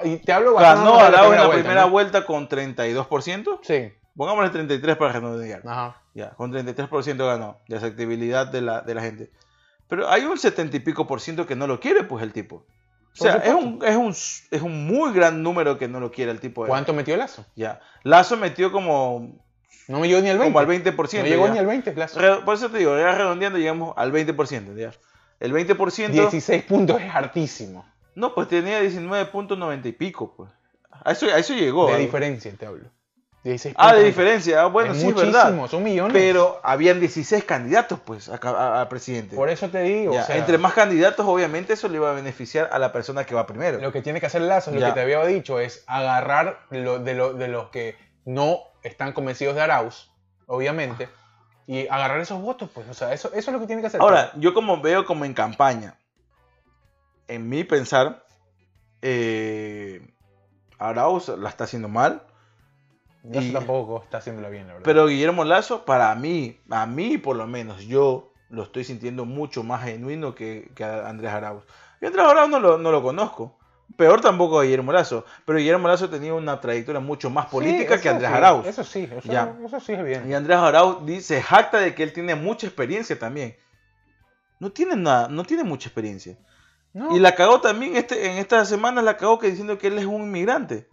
Y 0.03 0.17
te 0.17 0.31
hablo 0.31 0.53
Ganó 0.55 0.99
Arauz 0.99 1.33
en 1.33 1.39
la 1.39 1.47
vuelta, 1.47 1.53
primera 1.53 1.81
¿no? 1.81 1.89
vuelta 1.89 2.25
con 2.25 2.47
32%. 2.47 3.59
Sí. 3.63 3.91
Pongámosle 4.15 4.51
33 4.51 4.95
para 4.97 5.13
redondear. 5.13 5.61
Ajá. 5.65 5.95
Ya, 6.13 6.31
con 6.31 6.51
33% 6.51 7.25
ganó 7.25 7.57
de 7.67 7.77
aceptabilidad 7.77 8.47
de 8.47 8.61
la, 8.61 8.81
de 8.81 8.93
la 8.93 9.01
gente. 9.01 9.31
Pero 9.91 10.09
hay 10.09 10.23
un 10.23 10.37
70 10.37 10.77
y 10.77 10.79
pico 10.79 11.05
por 11.05 11.19
ciento 11.19 11.45
que 11.45 11.53
no 11.53 11.67
lo 11.67 11.81
quiere, 11.81 12.05
pues 12.05 12.23
el 12.23 12.31
tipo. 12.31 12.55
O 12.55 12.65
sea, 13.13 13.35
es 13.43 13.53
un, 13.53 13.79
es, 13.85 13.97
un, 13.97 14.11
es 14.11 14.61
un 14.61 14.87
muy 14.87 15.11
gran 15.11 15.43
número 15.43 15.77
que 15.77 15.89
no 15.89 15.99
lo 15.99 16.11
quiere 16.13 16.31
el 16.31 16.39
tipo. 16.39 16.63
de- 16.63 16.69
¿Cuánto 16.69 16.93
metió 16.93 17.17
Lazo? 17.17 17.45
Ya. 17.57 17.81
Lazo 18.03 18.37
metió 18.37 18.71
como, 18.71 19.37
No 19.89 19.99
me 19.99 20.07
llegó 20.07 20.21
ni 20.21 20.29
al 20.29 20.37
20. 20.37 20.45
como 20.53 20.59
al 20.59 20.67
20%. 20.67 21.19
no 21.23 21.25
llegó 21.27 21.47
ya. 21.47 21.51
ni 21.51 21.59
al 21.59 21.65
20, 21.65 21.93
Lazo. 21.95 22.21
Re- 22.21 22.41
Por 22.45 22.55
eso 22.55 22.69
te 22.69 22.77
digo, 22.77 22.97
ya 22.97 23.11
redondeando 23.11 23.59
llegamos 23.59 23.93
al 23.97 24.13
20%. 24.13 24.77
Ya. 24.77 24.93
El 25.41 25.51
20%. 25.51 26.07
16 26.09 26.63
puntos 26.63 27.01
es 27.01 27.13
hartísimo. 27.13 27.85
No, 28.15 28.33
pues 28.33 28.47
tenía 28.47 28.81
19.90 28.81 29.85
y 29.87 29.91
pico, 29.91 30.33
pues. 30.37 30.49
A 31.03 31.11
eso, 31.11 31.25
a 31.25 31.37
eso 31.37 31.53
llegó. 31.53 31.87
De 31.87 31.95
¿eh? 31.95 31.97
diferencia 31.97 32.49
te 32.57 32.65
hablo. 32.65 32.85
16 33.43 33.73
Ah, 33.77 33.95
de 33.95 34.03
diferencia. 34.03 34.61
Ah, 34.61 34.65
bueno, 34.67 34.91
Es 34.93 34.99
sí, 35.01 35.07
es 35.07 35.13
muchísimo, 35.15 35.41
verdad. 35.41 35.67
son 35.67 35.83
millones. 35.83 36.13
Pero 36.13 36.59
habían 36.63 36.99
16 36.99 37.43
candidatos, 37.43 37.99
pues, 38.05 38.29
a, 38.29 38.37
ca- 38.37 38.51
a- 38.51 38.81
a 38.81 38.89
presidente. 38.89 39.35
Por 39.35 39.49
eso 39.49 39.67
te 39.69 39.81
digo, 39.81 40.13
Ya, 40.13 40.21
o 40.21 40.25
sea, 40.25 40.37
entre 40.37 40.57
más 40.59 40.73
candidatos, 40.73 41.25
obviamente, 41.25 41.73
eso 41.73 41.87
le 41.89 41.97
va 41.97 42.11
a 42.11 42.13
beneficiar 42.13 42.69
a 42.71 42.77
la 42.77 42.91
persona 42.91 43.23
que 43.25 43.33
va 43.33 43.47
primero. 43.47 43.79
lo 43.79 43.91
que 43.91 44.01
tiene 44.03 44.19
que 44.19 44.27
hacer 44.27 44.41
Lazo, 44.43 44.69
lo 44.71 44.79
que 44.79 44.91
te 44.91 45.01
había 45.01 45.25
dicho, 45.25 45.59
es 45.59 45.83
agarrar 45.87 46.59
lo- 46.69 46.99
de, 46.99 47.15
lo- 47.15 47.33
de 47.33 47.47
los 47.47 47.69
que 47.69 47.95
no 48.25 48.59
están 48.83 49.11
convencidos 49.13 49.55
de 49.55 49.61
Arauz, 49.61 50.11
obviamente, 50.45 51.09
y 51.65 51.87
agarrar 51.87 52.19
esos 52.19 52.39
votos, 52.41 52.69
pues, 52.71 52.87
o 52.89 52.93
sea, 52.93 53.11
eso, 53.13 53.29
eso 53.29 53.49
es 53.49 53.53
lo 53.53 53.59
que 53.59 53.65
tiene 53.67 53.81
que 53.81 53.87
hacer. 53.87 54.01
Ahora, 54.01 54.31
yo 54.35 54.53
como 54.53 54.81
veo 54.81 55.05
como 55.05 55.25
en 55.25 55.33
campaña, 55.33 55.95
en 57.27 57.49
mi 57.49 57.63
pensar, 57.63 58.23
eh, 59.01 60.05
Arauz 60.77 61.29
la 61.29 61.49
está 61.49 61.63
haciendo 61.63 61.87
mal, 61.87 62.23
Y- 63.23 63.53
tampoco 63.53 64.01
está 64.03 64.17
haciéndolo 64.17 64.49
bien, 64.49 64.67
la 64.67 64.73
verdad. 64.73 64.85
pero 64.85 65.07
Guillermo 65.07 65.43
Lazo, 65.43 65.85
para 65.85 66.13
mí, 66.15 66.59
a 66.69 66.85
mí 66.85 67.17
por 67.17 67.35
lo 67.35 67.45
menos, 67.47 67.85
yo 67.85 68.31
lo 68.49 68.63
estoy 68.63 68.83
sintiendo 68.83 69.25
mucho 69.25 69.63
más 69.63 69.83
genuino 69.83 70.33
que, 70.35 70.71
que 70.75 70.83
a 70.83 71.07
Andrés 71.07 71.31
Arauz. 71.31 71.63
Yo 72.01 72.07
a 72.07 72.09
Andrés 72.09 72.25
Arauz 72.25 72.49
no 72.49 72.59
lo, 72.59 72.77
no 72.77 72.91
lo 72.91 73.01
conozco. 73.03 73.57
Peor 73.95 74.21
tampoco 74.21 74.59
a 74.59 74.63
Guillermo 74.63 74.91
Lazo. 74.91 75.25
Pero 75.45 75.59
Guillermo 75.59 75.87
Lazo 75.87 76.09
tenía 76.09 76.33
una 76.33 76.59
trayectoria 76.59 76.99
mucho 76.99 77.29
más 77.29 77.45
política 77.47 77.99
que 77.99 78.09
Andrés 78.09 78.29
sí, 78.29 78.35
Arauz. 78.37 78.65
Eso 78.65 78.83
sí, 78.83 79.09
eso, 79.11 79.31
Ya. 79.31 79.55
eso 79.65 79.79
sí 79.79 79.93
es 79.93 80.03
bien. 80.03 80.29
Y 80.29 80.33
Andrés 80.33 80.57
Arauz 80.57 81.05
dice, 81.05 81.41
jacta 81.41 81.79
de 81.79 81.93
que 81.93 82.03
él 82.03 82.13
tiene 82.13 82.35
mucha 82.35 82.65
experiencia 82.67 83.17
también. 83.19 83.55
No 84.59 84.71
tiene 84.71 84.95
nada, 84.95 85.27
no 85.27 85.43
tiene 85.43 85.63
mucha 85.63 85.89
experiencia. 85.89 86.37
No, 86.93 87.15
Y 87.15 87.19
la 87.19 87.35
cagó 87.35 87.61
también 87.61 87.95
este, 87.95 88.31
en 88.31 88.37
estas 88.37 88.67
semanas 88.67 89.03
la 89.03 89.17
cagó 89.17 89.39
que 89.39 89.47
diciendo 89.49 89.77
que 89.77 89.87
él 89.87 89.97
es 89.97 90.05
un 90.05 90.23
inmigrante. 90.23 90.87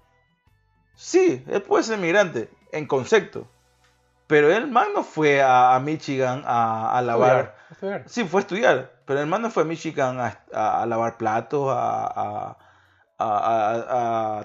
Sí, 1.00 1.44
él 1.48 1.62
puede 1.62 1.84
ser 1.84 1.96
inmigrante, 1.98 2.50
en 2.72 2.86
concepto. 2.86 3.46
Pero 4.26 4.52
el 4.52 4.66
man 4.66 4.88
no 4.94 5.04
fue 5.04 5.40
a, 5.40 5.76
a 5.76 5.80
Michigan 5.80 6.42
a, 6.44 6.98
a 6.98 7.02
lavar. 7.02 7.54
estudiar, 7.70 7.70
estudiar. 7.70 8.02
Sí, 8.06 8.24
fue 8.24 8.40
a 8.40 8.42
estudiar. 8.42 8.92
Pero 9.06 9.20
el 9.20 9.26
man 9.28 9.42
no 9.42 9.50
fue 9.50 9.62
a 9.62 9.66
Michigan 9.66 10.18
a, 10.20 10.40
a- 10.52 10.84
lavar 10.86 11.16
platos, 11.16 11.68
a, 11.72 12.56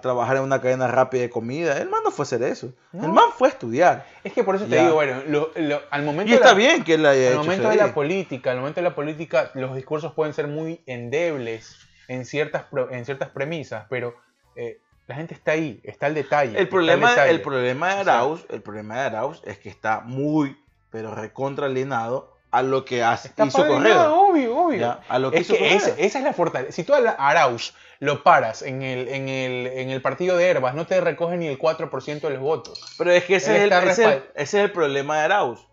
trabajar 0.01 0.37
en 0.37 0.43
una 0.43 0.61
cadena 0.61 0.87
rápida 0.87 1.21
de 1.23 1.29
comida. 1.29 1.77
El 1.79 1.89
man 1.89 2.01
no 2.03 2.11
fue 2.11 2.23
a 2.23 2.27
hacer 2.27 2.43
eso. 2.43 2.73
No. 2.91 3.05
El 3.05 3.11
man 3.11 3.25
fue 3.37 3.47
a 3.49 3.51
estudiar. 3.51 4.05
Es 4.23 4.33
que 4.33 4.43
por 4.43 4.55
eso 4.55 4.65
te 4.65 4.71
Ya. 4.71 4.83
digo, 4.83 4.93
bueno, 4.95 5.21
lo- 5.27 5.51
lo- 5.55 5.81
al 5.91 6.03
momento 6.03 6.27
Y 6.29 6.31
de 6.31 6.35
está 6.35 6.49
la- 6.49 6.53
bien 6.57 6.83
que 6.83 6.93
él 6.95 7.05
haya 7.05 7.27
Al 7.27 7.33
hecho 7.33 7.43
momento 7.43 7.69
de 7.69 7.75
la 7.75 7.93
política, 7.93 8.51
al 8.51 8.57
momento 8.57 8.79
de 8.81 8.89
la 8.89 8.95
política, 8.95 9.51
los 9.53 9.75
discursos 9.75 10.13
pueden 10.13 10.33
ser 10.33 10.47
muy 10.47 10.81
endebles 10.85 11.77
en 12.07 12.25
ciertas, 12.25 12.65
en 12.91 13.05
ciertas 13.05 13.29
premisas, 13.29 13.85
pero 13.89 14.15
eh, 14.55 14.79
la 15.07 15.15
gente 15.15 15.33
está 15.33 15.51
ahí, 15.51 15.79
está 15.83 16.07
el 16.07 16.13
detalle. 16.15 16.57
El 16.57 16.69
problema, 16.69 17.09
detalle. 17.11 17.31
el 17.31 17.41
problema 17.41 17.95
de 17.95 18.01
O 18.01 18.03
sea- 18.05 18.13
Arauz, 18.15 18.45
el 18.49 18.61
problema 18.61 18.95
de 18.95 19.01
Arauz 19.01 19.41
es 19.45 19.57
que 19.57 19.69
está 19.69 20.01
muy, 20.01 20.57
pero 20.89 21.13
recontra 21.13 21.67
a 22.51 22.61
lo 22.61 22.85
que 22.85 23.03
hace, 23.03 23.29
Está 23.29 23.45
hizo 23.45 23.65
Correa. 23.67 24.11
obvio, 24.11 24.55
obvio. 24.57 24.79
Ya, 24.79 24.99
a 25.09 25.17
lo 25.19 25.31
que 25.31 25.37
es 25.37 25.41
hizo 25.49 25.53
que 25.55 25.73
ese- 25.75 25.95
esa 26.05 26.19
es 26.19 26.23
la 26.23 26.33
fortaleza. 26.33 26.71
Si 26.71 26.83
tú 26.83 26.93
a 26.93 26.97
Arauz 27.17 27.73
lo 27.99 28.21
paras 28.23 28.61
en 28.61 28.83
el, 28.83 29.07
en, 29.07 29.27
el, 29.27 29.67
en 29.67 29.89
el 29.89 30.01
partido 30.03 30.37
de 30.37 30.47
Herbas, 30.49 30.75
no 30.75 30.85
te 30.85 31.01
recoge 31.01 31.35
ni 31.37 31.47
el 31.47 31.57
4% 31.57 32.27
de 32.27 32.33
los 32.35 32.41
votos. 32.43 32.79
Pero 32.97 33.11
es 33.11 33.23
que 33.23 33.37
ese, 33.37 33.55
es 33.55 33.61
el, 33.63 33.73
ese, 33.89 34.03
el- 34.03 34.23
ese 34.35 34.59
es 34.59 34.65
el 34.65 34.71
problema 34.71 35.17
de 35.17 35.23
Arauz. 35.23 35.65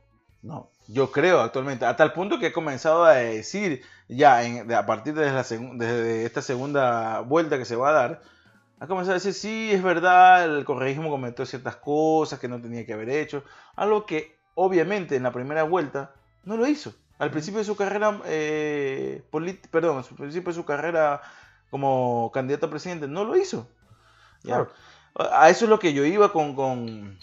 No, 0.43 0.70
yo 0.89 1.12
creo 1.12 1.40
actualmente, 1.40 1.85
a 1.85 1.97
tal 1.97 2.15
punto 2.15 2.39
que 2.39 2.47
he 2.47 2.52
comenzado 2.52 3.05
a 3.05 3.12
decir 3.15 3.82
ya 4.09 4.43
en- 4.44 4.73
a 4.73 4.86
partir 4.86 5.12
de, 5.15 5.31
la 5.31 5.44
segun- 5.44 5.77
desde 5.77 6.24
esta 6.24 6.40
segunda 6.40 7.20
vuelta 7.20 7.59
que 7.59 7.66
se 7.66 7.77
va 7.77 7.90
a 7.90 7.93
dar, 7.93 8.23
ha 8.81 8.86
comenzado 8.86 9.12
a 9.12 9.20
decir, 9.20 9.35
sí, 9.35 9.70
es 9.70 9.82
verdad, 9.82 10.57
el 10.57 10.65
correísmo 10.65 11.11
cometió 11.11 11.44
ciertas 11.44 11.77
cosas 11.77 12.39
que 12.39 12.48
no 12.48 12.62
tenía 12.62 12.86
que 12.86 12.94
haber 12.94 13.11
hecho, 13.11 13.44
algo 13.77 14.07
que 14.07 14.39
obviamente 14.55 15.16
en 15.16 15.23
la 15.23 15.32
primera 15.32 15.65
vuelta 15.65 16.15
no 16.44 16.57
lo 16.57 16.66
hizo. 16.66 16.94
Al 17.19 17.31
principio 17.31 17.59
de 17.59 17.66
su 17.66 17.77
carrera, 17.77 18.19
eh, 18.24 19.23
perdón, 19.70 19.98
al 19.98 20.16
principio 20.16 20.51
de 20.51 20.55
su 20.55 20.65
carrera 20.65 21.20
como 21.70 22.31
candidato 22.32 22.66
a 22.66 22.70
presidente, 22.70 23.07
no 23.07 23.24
lo 23.24 23.36
hizo. 23.36 23.69
Claro. 24.43 24.70
A 25.15 25.51
eso 25.51 25.66
es 25.66 25.69
lo 25.69 25.78
que 25.78 25.93
yo 25.93 26.07
iba 26.07 26.32
con, 26.32 26.55
con, 26.55 27.19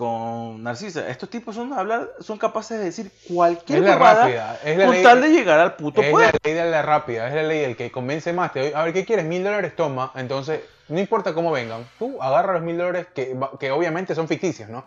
con 0.00 0.62
Narcisa. 0.62 1.06
Estos 1.10 1.28
tipos 1.28 1.54
son 1.54 1.74
hablar, 1.74 2.08
son 2.20 2.38
capaces 2.38 2.78
de 2.78 2.84
decir 2.86 3.12
cualquier 3.28 3.80
Es 3.80 3.84
la 3.84 3.90
huevada 3.92 4.22
rápida, 4.24 4.58
es 4.64 4.78
la 4.78 4.84
con 4.86 4.94
ley- 4.94 5.02
tal 5.04 5.20
de 5.20 5.28
llegar 5.28 5.60
al 5.60 5.76
puto 5.76 6.00
Es 6.00 6.10
poder. 6.10 6.32
la 6.32 6.38
ley 6.42 6.54
de 6.54 6.70
la 6.70 6.80
rápida, 6.80 7.28
es 7.28 7.34
la 7.34 7.42
ley 7.42 7.60
del 7.60 7.76
que 7.76 7.92
convence 7.92 8.32
más. 8.32 8.52
Te 8.54 8.60
doy- 8.60 8.72
a 8.74 8.82
ver, 8.84 8.94
¿qué 8.94 9.04
quieres? 9.04 9.26
Mil 9.26 9.44
dólares, 9.44 9.76
toma. 9.76 10.10
Entonces, 10.16 10.62
no 10.88 10.98
importa 10.98 11.34
cómo 11.34 11.52
vengan, 11.52 11.86
tú 11.98 12.20
agarra 12.22 12.54
los 12.54 12.62
mil 12.62 12.78
dólares 12.78 13.08
que, 13.14 13.36
que 13.60 13.70
obviamente 13.70 14.14
son 14.14 14.26
ficticios, 14.26 14.70
¿no? 14.70 14.86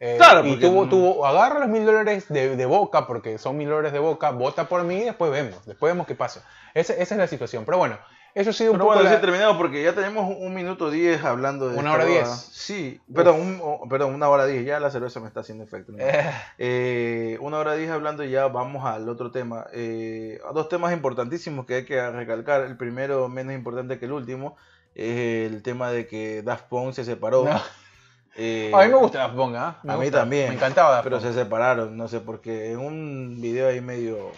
Eh, 0.00 0.14
Claro, 0.18 0.44
y 0.44 0.50
porque 0.50 0.66
tú, 0.66 0.74
no- 0.84 0.88
tú 0.88 1.24
agarra 1.24 1.60
los 1.60 1.68
mil 1.68 1.84
dólares 1.86 2.26
de, 2.28 2.56
de 2.56 2.66
boca, 2.66 3.06
porque 3.06 3.38
son 3.38 3.56
mil 3.56 3.68
dólares 3.68 3.92
de 3.92 4.00
boca, 4.00 4.30
vota 4.32 4.68
por 4.68 4.82
mí 4.82 4.96
y 4.96 5.04
después 5.04 5.30
vemos, 5.30 5.64
después 5.66 5.92
vemos 5.92 6.06
qué 6.08 6.16
pasa. 6.16 6.44
Esa, 6.74 6.94
esa 6.94 7.14
es 7.14 7.18
la 7.18 7.26
situación. 7.28 7.64
Pero 7.64 7.78
bueno, 7.78 7.96
eso 8.40 8.50
ha 8.50 8.52
sido 8.52 8.72
un 8.72 8.78
Pero 8.78 8.84
poco 8.86 8.94
bueno, 8.96 9.10
la- 9.10 9.16
sí, 9.16 9.20
terminamos 9.20 9.56
porque 9.56 9.82
ya 9.82 9.92
tenemos 9.94 10.34
un 10.38 10.54
minuto 10.54 10.90
diez 10.90 11.22
hablando 11.24 11.68
de. 11.68 11.78
Una 11.78 11.92
hora 11.92 12.04
diez. 12.04 12.28
Sí, 12.28 13.00
perdón, 13.14 13.40
un- 13.40 13.60
oh, 13.62 13.88
perdón, 13.88 14.14
una 14.14 14.28
hora 14.28 14.46
diez. 14.46 14.64
Ya 14.64 14.78
la 14.80 14.90
cerveza 14.90 15.20
me 15.20 15.26
está 15.28 15.40
haciendo 15.40 15.64
efecto. 15.64 15.92
¿no? 15.92 15.98
Eh, 16.00 16.30
Eh, 16.58 17.38
una 17.40 17.58
hora 17.58 17.74
diez 17.74 17.90
hablando 17.90 18.22
y 18.24 18.30
ya 18.30 18.46
vamos 18.48 18.84
al 18.84 19.08
otro 19.08 19.30
tema. 19.30 19.66
Eh, 19.72 20.40
dos 20.54 20.68
temas 20.68 20.92
importantísimos 20.92 21.66
que 21.66 21.74
hay 21.76 21.84
que 21.84 22.10
recalcar. 22.10 22.62
El 22.62 22.76
primero, 22.76 23.28
menos 23.28 23.54
importante 23.54 23.98
que 23.98 24.04
el 24.04 24.12
último, 24.12 24.56
es 24.94 25.50
el 25.50 25.62
tema 25.62 25.90
de 25.90 26.06
que 26.06 26.42
Daft 26.42 26.64
Punk 26.68 26.92
se 26.92 27.04
separó. 27.04 27.44
No. 27.44 27.60
Eh, 28.40 28.70
a 28.72 28.82
mí 28.84 28.88
me 28.92 28.94
gusta 28.98 29.18
Daft 29.18 29.34
Punk, 29.34 29.56
¿ah? 29.56 29.78
Me 29.82 29.92
a 29.94 29.96
mí 29.96 30.10
también. 30.12 30.50
Me 30.50 30.54
encantaba 30.54 30.90
Daft 30.92 31.04
Pero 31.04 31.18
Punk. 31.18 31.28
se 31.28 31.34
separaron, 31.34 31.96
no 31.96 32.06
sé 32.06 32.20
por 32.20 32.40
qué. 32.40 32.70
En 32.70 32.78
un 32.78 33.36
video 33.40 33.68
ahí 33.68 33.80
medio, 33.80 34.30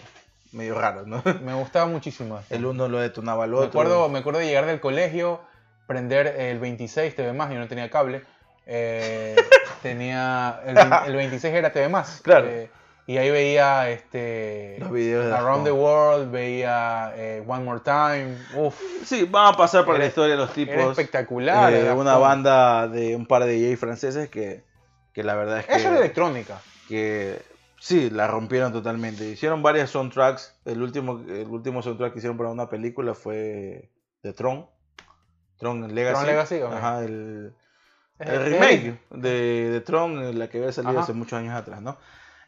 medio 0.51 0.75
raro, 0.75 1.05
¿no? 1.05 1.21
Me 1.43 1.53
gustaba 1.53 1.85
muchísimo. 1.87 2.35
Punk. 2.37 2.45
El 2.51 2.65
uno 2.65 2.87
lo 2.87 2.99
detonaba 2.99 3.43
al 3.45 3.51
Me 3.51 3.57
otro. 3.57 3.67
acuerdo, 3.69 4.09
me 4.09 4.19
acuerdo 4.19 4.39
de 4.39 4.45
llegar 4.47 4.65
del 4.65 4.79
colegio, 4.79 5.41
prender 5.87 6.27
el 6.27 6.59
26 6.59 7.15
TV 7.15 7.33
más, 7.33 7.49
yo 7.51 7.59
no 7.59 7.67
tenía 7.67 7.89
cable. 7.89 8.23
eh, 8.65 9.35
tenía 9.81 10.59
el, 10.65 10.77
el 11.09 11.15
26 11.15 11.53
era 11.53 11.71
TV 11.71 11.89
más. 11.89 12.21
Claro. 12.23 12.47
eh, 12.47 12.69
y 13.07 13.17
ahí 13.17 13.31
veía 13.31 13.89
este 13.89 14.77
Los 14.79 14.91
videos 14.91 15.25
de 15.25 15.33
Around 15.33 15.65
the. 15.65 15.71
World, 15.71 16.31
veía 16.31 17.11
eh, 17.15 17.43
One 17.45 17.63
More 17.63 17.81
Time. 17.83 18.37
Uf, 18.55 18.79
Sí, 19.03 19.23
van 19.29 19.53
a 19.53 19.57
pasar 19.57 19.83
por 19.85 19.95
Era- 19.95 20.03
la 20.03 20.07
historia 20.07 20.35
los 20.35 20.53
tipos. 20.53 20.75
era 20.75 20.85
espectacular. 20.91 21.73
eh, 21.73 21.91
una 21.91 22.13
Punk. 22.13 22.21
banda 22.23 22.87
de 22.87 23.15
un 23.15 23.25
par 23.25 23.43
de 23.45 23.53
DJ 23.53 23.75
franceses 23.75 24.29
que, 24.29 24.63
que 25.13 25.23
la 25.23 25.35
verdad 25.35 25.59
es 25.59 25.65
que, 25.65 25.73
Eso 25.75 25.87
era 25.89 25.97
electrónica. 25.97 26.61
que 26.87 27.41
sí, 27.81 28.09
la 28.11 28.27
rompieron 28.27 28.71
totalmente. 28.71 29.27
Hicieron 29.27 29.61
varias 29.63 29.89
soundtracks. 29.89 30.55
El 30.65 30.81
último, 30.81 31.19
el 31.27 31.47
último 31.47 31.81
soundtrack 31.81 32.13
que 32.13 32.19
hicieron 32.19 32.37
para 32.37 32.49
una 32.51 32.69
película 32.69 33.13
fue 33.15 33.89
de 34.23 34.33
Tron. 34.33 34.67
Tron 35.57 35.93
Legacy. 35.93 36.13
Tron 36.15 36.27
Legacy. 36.27 36.59
Ajá, 36.61 37.03
el, 37.03 37.53
remake 38.19 38.99
de, 39.09 39.69
de 39.71 39.81
Tron, 39.81 40.37
la 40.37 40.47
que 40.49 40.59
había 40.59 40.71
salido 40.71 40.93
Ajá. 40.93 41.01
hace 41.03 41.13
muchos 41.13 41.33
años 41.39 41.55
atrás, 41.55 41.81
¿no? 41.81 41.97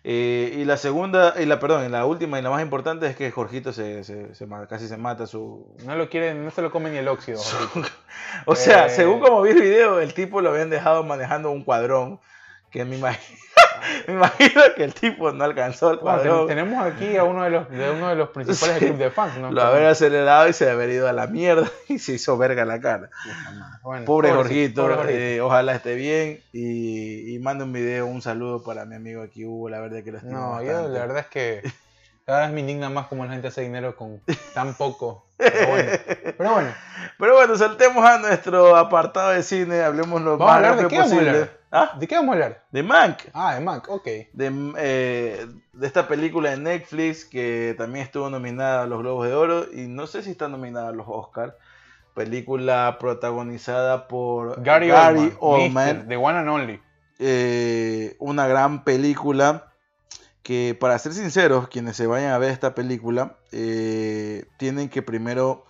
Eh, 0.05 0.57
y 0.59 0.65
la 0.65 0.75
segunda, 0.77 1.33
y 1.41 1.45
la 1.45 1.59
perdón, 1.59 1.85
y 1.85 1.89
la 1.89 2.05
última 2.05 2.37
y 2.37 2.41
la 2.41 2.49
más 2.49 2.61
importante 2.61 3.07
es 3.07 3.15
que 3.15 3.31
Jorgito 3.31 3.71
se, 3.71 4.03
se- 4.03 4.35
se 4.35 4.45
ma- 4.45 4.67
casi 4.67 4.87
se 4.89 4.97
mata 4.97 5.25
su... 5.27 5.73
No 5.85 5.95
lo 5.95 6.09
quieren, 6.09 6.43
no 6.43 6.51
se 6.51 6.61
lo 6.61 6.71
comen 6.71 6.91
ni 6.91 6.97
el 6.99 7.07
óxido. 7.07 7.39
O 8.45 8.55
sea, 8.55 8.87
Eh. 8.87 8.89
según 8.89 9.19
como 9.21 9.41
vi 9.43 9.51
el 9.51 9.61
video, 9.61 9.99
el 10.01 10.13
tipo 10.13 10.41
lo 10.41 10.49
habían 10.49 10.69
dejado 10.69 11.03
manejando 11.03 11.51
un 11.51 11.63
cuadrón, 11.63 12.19
que 12.69 12.83
me 12.83 12.97
imagino, 12.97 13.39
me 14.07 14.13
imagino 14.13 14.61
que 14.75 14.83
el 14.83 14.93
tipo 14.93 15.31
no 15.31 15.43
alcanzó 15.43 15.91
el 15.91 15.97
Bueno, 15.99 16.17
ten- 16.19 16.27
cuadrón, 16.29 16.47
tenemos 16.47 16.85
aquí 16.85 17.17
a 17.17 17.23
uno 17.23 17.43
de 17.43 17.49
los, 17.49 17.69
de 17.69 17.91
uno 17.91 18.09
de 18.09 18.15
los 18.15 18.29
principales 18.29 18.77
Sí. 18.77 18.85
clubes 18.85 18.99
de 18.99 19.11
fans, 19.11 19.37
¿no? 19.37 19.51
lo 19.51 19.61
había 19.63 19.89
acelerado 19.89 20.47
y 20.47 20.53
se 20.53 20.69
había 20.69 20.87
ido 20.93 21.07
a 21.07 21.13
la 21.13 21.27
mierda 21.27 21.69
y 21.89 21.99
se 21.99 22.13
hizo 22.13 22.37
verga 22.37 22.65
la 22.65 22.79
cara. 22.79 23.09
Bueno, 23.83 24.05
Pobre 24.05 24.31
Jorgito, 24.31 24.81
pobre 24.83 24.95
Jorgito. 24.95 25.17
eh, 25.19 25.41
ojalá 25.41 25.75
esté 25.75 25.95
bien 25.95 26.39
y, 26.53 27.35
y 27.35 27.39
mande 27.39 27.63
un 27.65 27.73
video, 27.73 28.05
un 28.05 28.21
saludo 28.21 28.63
para 28.63 28.85
mi 28.85 28.95
amigo 28.95 29.21
aquí 29.21 29.45
Hugo, 29.45 29.69
la 29.69 29.79
verdad 29.79 30.03
que 30.03 30.11
lo 30.11 30.17
estimo 30.19 30.39
No, 30.39 30.61
yo 30.61 30.71
bastante. 30.73 30.91
la 30.93 30.99
verdad 31.01 31.17
es 31.19 31.27
que 31.27 31.61
cada 32.25 32.41
vez 32.41 32.51
me 32.51 32.61
indigna 32.61 32.89
más 32.89 33.07
cómo 33.07 33.25
la 33.25 33.31
gente 33.33 33.47
hace 33.49 33.61
dinero 33.61 33.95
con 33.95 34.21
tan 34.53 34.73
poco. 34.75 35.27
Pero 35.37 35.67
bueno, 35.67 35.91
pero 36.37 36.51
bueno, 36.53 36.69
Pero 37.19 37.33
bueno, 37.35 37.57
saltemos 37.57 38.05
a 38.05 38.17
nuestro 38.19 38.77
apartado 38.77 39.31
de 39.31 39.43
cine, 39.43 39.81
hablemos 39.83 40.21
lo 40.21 40.37
Vamos 40.37 40.53
más 40.61 40.61
rápido 40.61 40.89
posible. 40.89 41.29
hablar. 41.29 41.49
¿Ah? 41.75 41.97
¿de 41.99 42.07
qué 42.07 42.15
vamos 42.15 42.29
a 42.29 42.33
hablar? 42.33 42.63
De 42.71 42.83
Mank. 42.83 43.17
Ah, 43.33 43.55
de 43.55 43.61
Mac, 43.61 43.89
ok. 43.89 44.05
de, 44.05 44.73
eh, 44.77 45.47
de 45.73 45.87
esta 45.87 46.07
película 46.07 46.51
de 46.51 46.57
Netflix 46.57 47.25
que 47.25 47.73
también 47.77 48.05
estuvo 48.05 48.29
nominada 48.29 48.83
a 48.83 48.85
los 48.87 48.99
Globos 48.99 49.27
de 49.27 49.33
Oro 49.33 49.65
y 49.73 49.87
no 49.87 50.05
sé 50.05 50.21
si 50.21 50.29
está 50.31 50.47
nominada 50.47 50.89
a 50.89 50.91
los 50.91 51.07
Oscars. 51.09 51.53
Película 52.13 52.97
protagonizada 52.99 54.07
por 54.07 54.61
Gary, 54.61 54.91
Oldman, 54.91 55.37
Oldman. 55.39 56.07
The 56.07 56.15
One 56.17 56.37
and 56.37 56.49
Only. 56.49 56.81
eh, 57.19 58.15
una 58.19 58.45
gran 58.47 58.83
película 58.83 59.71
que 60.43 60.77
para 60.79 60.99
ser 60.99 61.13
sinceros, 61.13 61.69
quienes 61.69 61.95
se 61.95 62.05
vayan 62.05 62.33
a 62.33 62.37
ver 62.37 62.51
esta 62.51 62.75
película, 62.75 63.37
eh, 63.51 64.45
tienen 64.57 64.89
que 64.89 65.01
primero, 65.01 65.65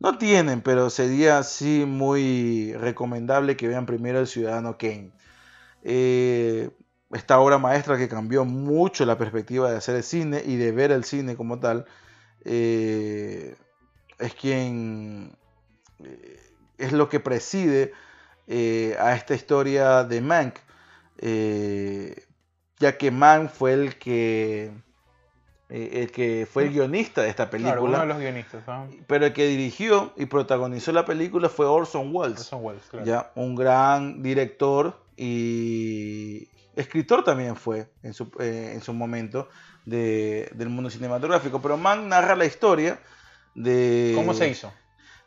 no 0.00 0.18
tienen, 0.18 0.62
pero 0.62 0.90
sería 0.90 1.42
sí 1.44 1.84
muy 1.86 2.72
recomendable 2.74 3.56
que 3.56 3.68
vean 3.68 3.86
primero 3.86 4.18
El 4.18 4.26
Ciudadano 4.26 4.78
Kane. 4.78 5.12
Eh, 5.82 6.70
esta 7.12 7.40
obra 7.40 7.58
maestra 7.58 7.96
que 7.96 8.08
cambió 8.08 8.44
mucho 8.44 9.06
la 9.06 9.16
perspectiva 9.16 9.70
de 9.70 9.78
hacer 9.78 9.96
el 9.96 10.02
cine 10.02 10.42
y 10.44 10.56
de 10.56 10.72
ver 10.72 10.92
el 10.92 11.04
cine 11.04 11.36
como 11.36 11.58
tal, 11.58 11.86
eh, 12.44 13.56
es 14.18 14.34
quien 14.34 15.36
eh, 16.04 16.40
es 16.76 16.92
lo 16.92 17.08
que 17.08 17.20
preside 17.20 17.92
eh, 18.46 18.96
a 19.00 19.14
esta 19.14 19.34
historia 19.34 20.04
de 20.04 20.20
Mank, 20.20 20.56
ya 22.78 22.96
que 22.96 23.10
Mank 23.10 23.50
fue 23.50 23.72
el 23.72 23.98
que 23.98 24.70
el 25.68 26.10
que 26.12 26.48
fue 26.50 26.62
el 26.64 26.70
guionista 26.72 27.20
de 27.20 27.28
esta 27.28 27.50
Claro, 27.50 27.82
uno 27.82 27.92
película, 27.92 28.00
de 28.00 28.06
los 28.06 28.18
guionistas, 28.18 28.66
¿no? 28.66 28.88
pero 29.06 29.26
el 29.26 29.32
que 29.34 29.46
dirigió 29.46 30.14
y 30.16 30.24
protagonizó 30.24 30.92
la 30.92 31.04
película 31.04 31.50
fue 31.50 31.66
Orson 31.66 32.10
Welles. 32.14 32.40
Orson 32.40 32.64
Welles, 32.64 32.82
claro. 32.90 33.04
Ya, 33.04 33.32
un 33.34 33.54
gran 33.54 34.22
director 34.22 35.07
y 35.18 36.48
escritor 36.76 37.24
también 37.24 37.56
fue 37.56 37.90
en 38.02 38.14
su, 38.14 38.30
eh, 38.38 38.70
en 38.74 38.80
su 38.80 38.92
momento 38.94 39.48
de- 39.84 40.48
del 40.54 40.68
mundo 40.68 40.90
cinematográfico. 40.90 41.60
Pero 41.60 41.76
Mann 41.76 42.08
narra 42.08 42.36
la 42.36 42.44
historia 42.46 43.00
de... 43.54 44.12
¿Cómo 44.14 44.32
se 44.32 44.48
hizo? 44.48 44.72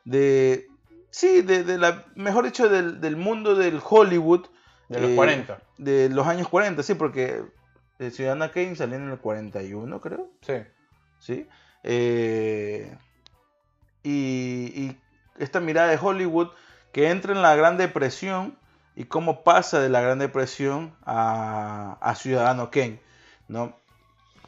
De, 0.06 0.68
sí, 1.10 1.42
de, 1.42 1.64
de 1.64 1.78
la, 1.78 2.06
mejor 2.16 2.46
dicho, 2.46 2.70
del, 2.70 3.02
del 3.02 3.18
mundo 3.18 3.56
del 3.56 3.82
Hollywood. 3.84 4.46
De 4.88 5.02
los 5.02 5.12
eh, 5.12 5.16
40. 5.16 5.62
De 5.78 6.10
los 6.10 6.26
años 6.26 6.48
40, 6.48 6.82
sí, 6.84 6.94
porque 6.96 7.44
el 8.00 8.12
Ciudadana 8.12 8.52
Kane 8.52 8.76
salió 8.76 8.96
en 8.96 9.10
el 9.12 9.18
41, 9.20 10.00
creo. 10.02 10.30
Sí. 10.42 10.54
¿sí? 11.20 11.48
Eh, 11.84 12.96
y, 14.04 14.10
y 14.12 14.98
esta 15.38 15.60
mirada 15.60 15.90
de 15.90 16.00
Hollywood 16.02 16.50
que 16.92 17.10
entra 17.10 17.34
en 17.34 17.42
la 17.42 17.56
Gran 17.56 17.78
Depresión 17.78 18.58
y 18.96 19.06
cómo 19.06 19.44
pasa 19.44 19.80
de 19.80 19.90
la 19.90 20.02
Gran 20.02 20.20
Depresión 20.20 20.96
a, 21.06 21.98
a 22.02 22.16
Ciudadano 22.16 22.72
Kane, 22.72 23.00
¿no? 23.48 23.74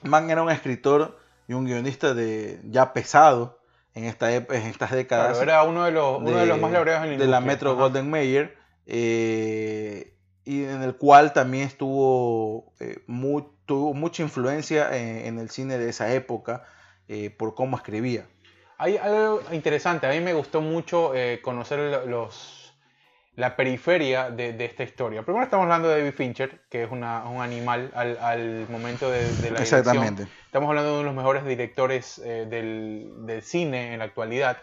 Mann 0.04 0.30
era 0.30 0.44
un 0.44 0.52
escritor 0.52 1.18
y 1.48 1.54
un 1.54 1.66
guionista 1.66 2.14
de, 2.14 2.60
ya 2.66 2.94
pesado 2.94 3.60
en, 3.96 4.04
esta, 4.06 4.34
en 4.34 4.50
estas 4.50 4.92
décadas 4.92 5.38
Claro, 5.38 5.44
era 5.44 5.64
uno 5.64 5.86
de 5.86 5.92
los, 5.92 6.18
uno 6.20 6.38
de, 6.38 6.46
los 6.46 6.60
más 6.60 6.72
laureados 6.72 7.06
en 7.06 7.12
la 7.12 7.18
de 7.18 7.28
la. 7.28 7.40
Metro 7.40 7.72
Ajá. 7.72 7.82
Golden 7.82 8.10
Mayer 8.10 8.58
eh, 8.86 10.14
y 10.46 10.64
en 10.66 10.82
el 10.84 10.96
cual 10.96 11.32
también 11.32 11.68
estuvo 11.68 12.74
eh, 12.80 13.00
tuvo 13.66 13.94
mucha 13.94 14.24
influencia 14.24 14.96
en, 14.98 15.26
en 15.26 15.40
el 15.40 15.50
cine 15.50 15.78
de 15.78 15.90
esa 15.90 16.14
época 16.14 16.66
eh, 17.08 17.30
por 17.30 17.56
cómo 17.56 17.78
escribía. 17.78 18.26
Hay 18.78 18.98
algo 18.98 19.42
interesante, 19.52 20.08
a 20.08 20.10
mí 20.10 20.20
me 20.20 20.34
gustó 20.34 20.60
mucho 20.60 21.14
conocer 21.42 21.80
lo- 21.80 22.06
los, 22.06 22.63
la 23.36 23.56
periferia 23.56 24.30
de, 24.30 24.54
de 24.54 24.66
esta 24.66 24.84
historia. 24.84 25.24
Primero 25.24 25.44
estamos 25.46 25.64
hablando 25.64 25.88
de 25.90 26.00
David 26.00 26.14
Fincher, 26.16 26.60
que 26.70 26.84
es 26.84 26.92
una- 26.92 27.24
un 27.26 27.42
animal 27.42 27.92
al, 27.96 28.18
al 28.20 28.68
momento 28.70 29.10
de, 29.10 29.20
de 29.24 29.26
la 29.52 29.60
dirección. 29.60 29.80
Exactamente. 29.80 30.28
Estamos 30.46 30.70
hablando 30.70 30.90
de 30.90 30.94
uno 31.00 31.00
de 31.00 31.06
los 31.06 31.16
mejores 31.16 31.44
directores 31.46 32.20
eh, 32.24 32.46
del, 32.50 33.12
del 33.26 33.42
cine 33.42 33.94
en 33.94 34.00
la 34.00 34.06
actualidad. 34.06 34.58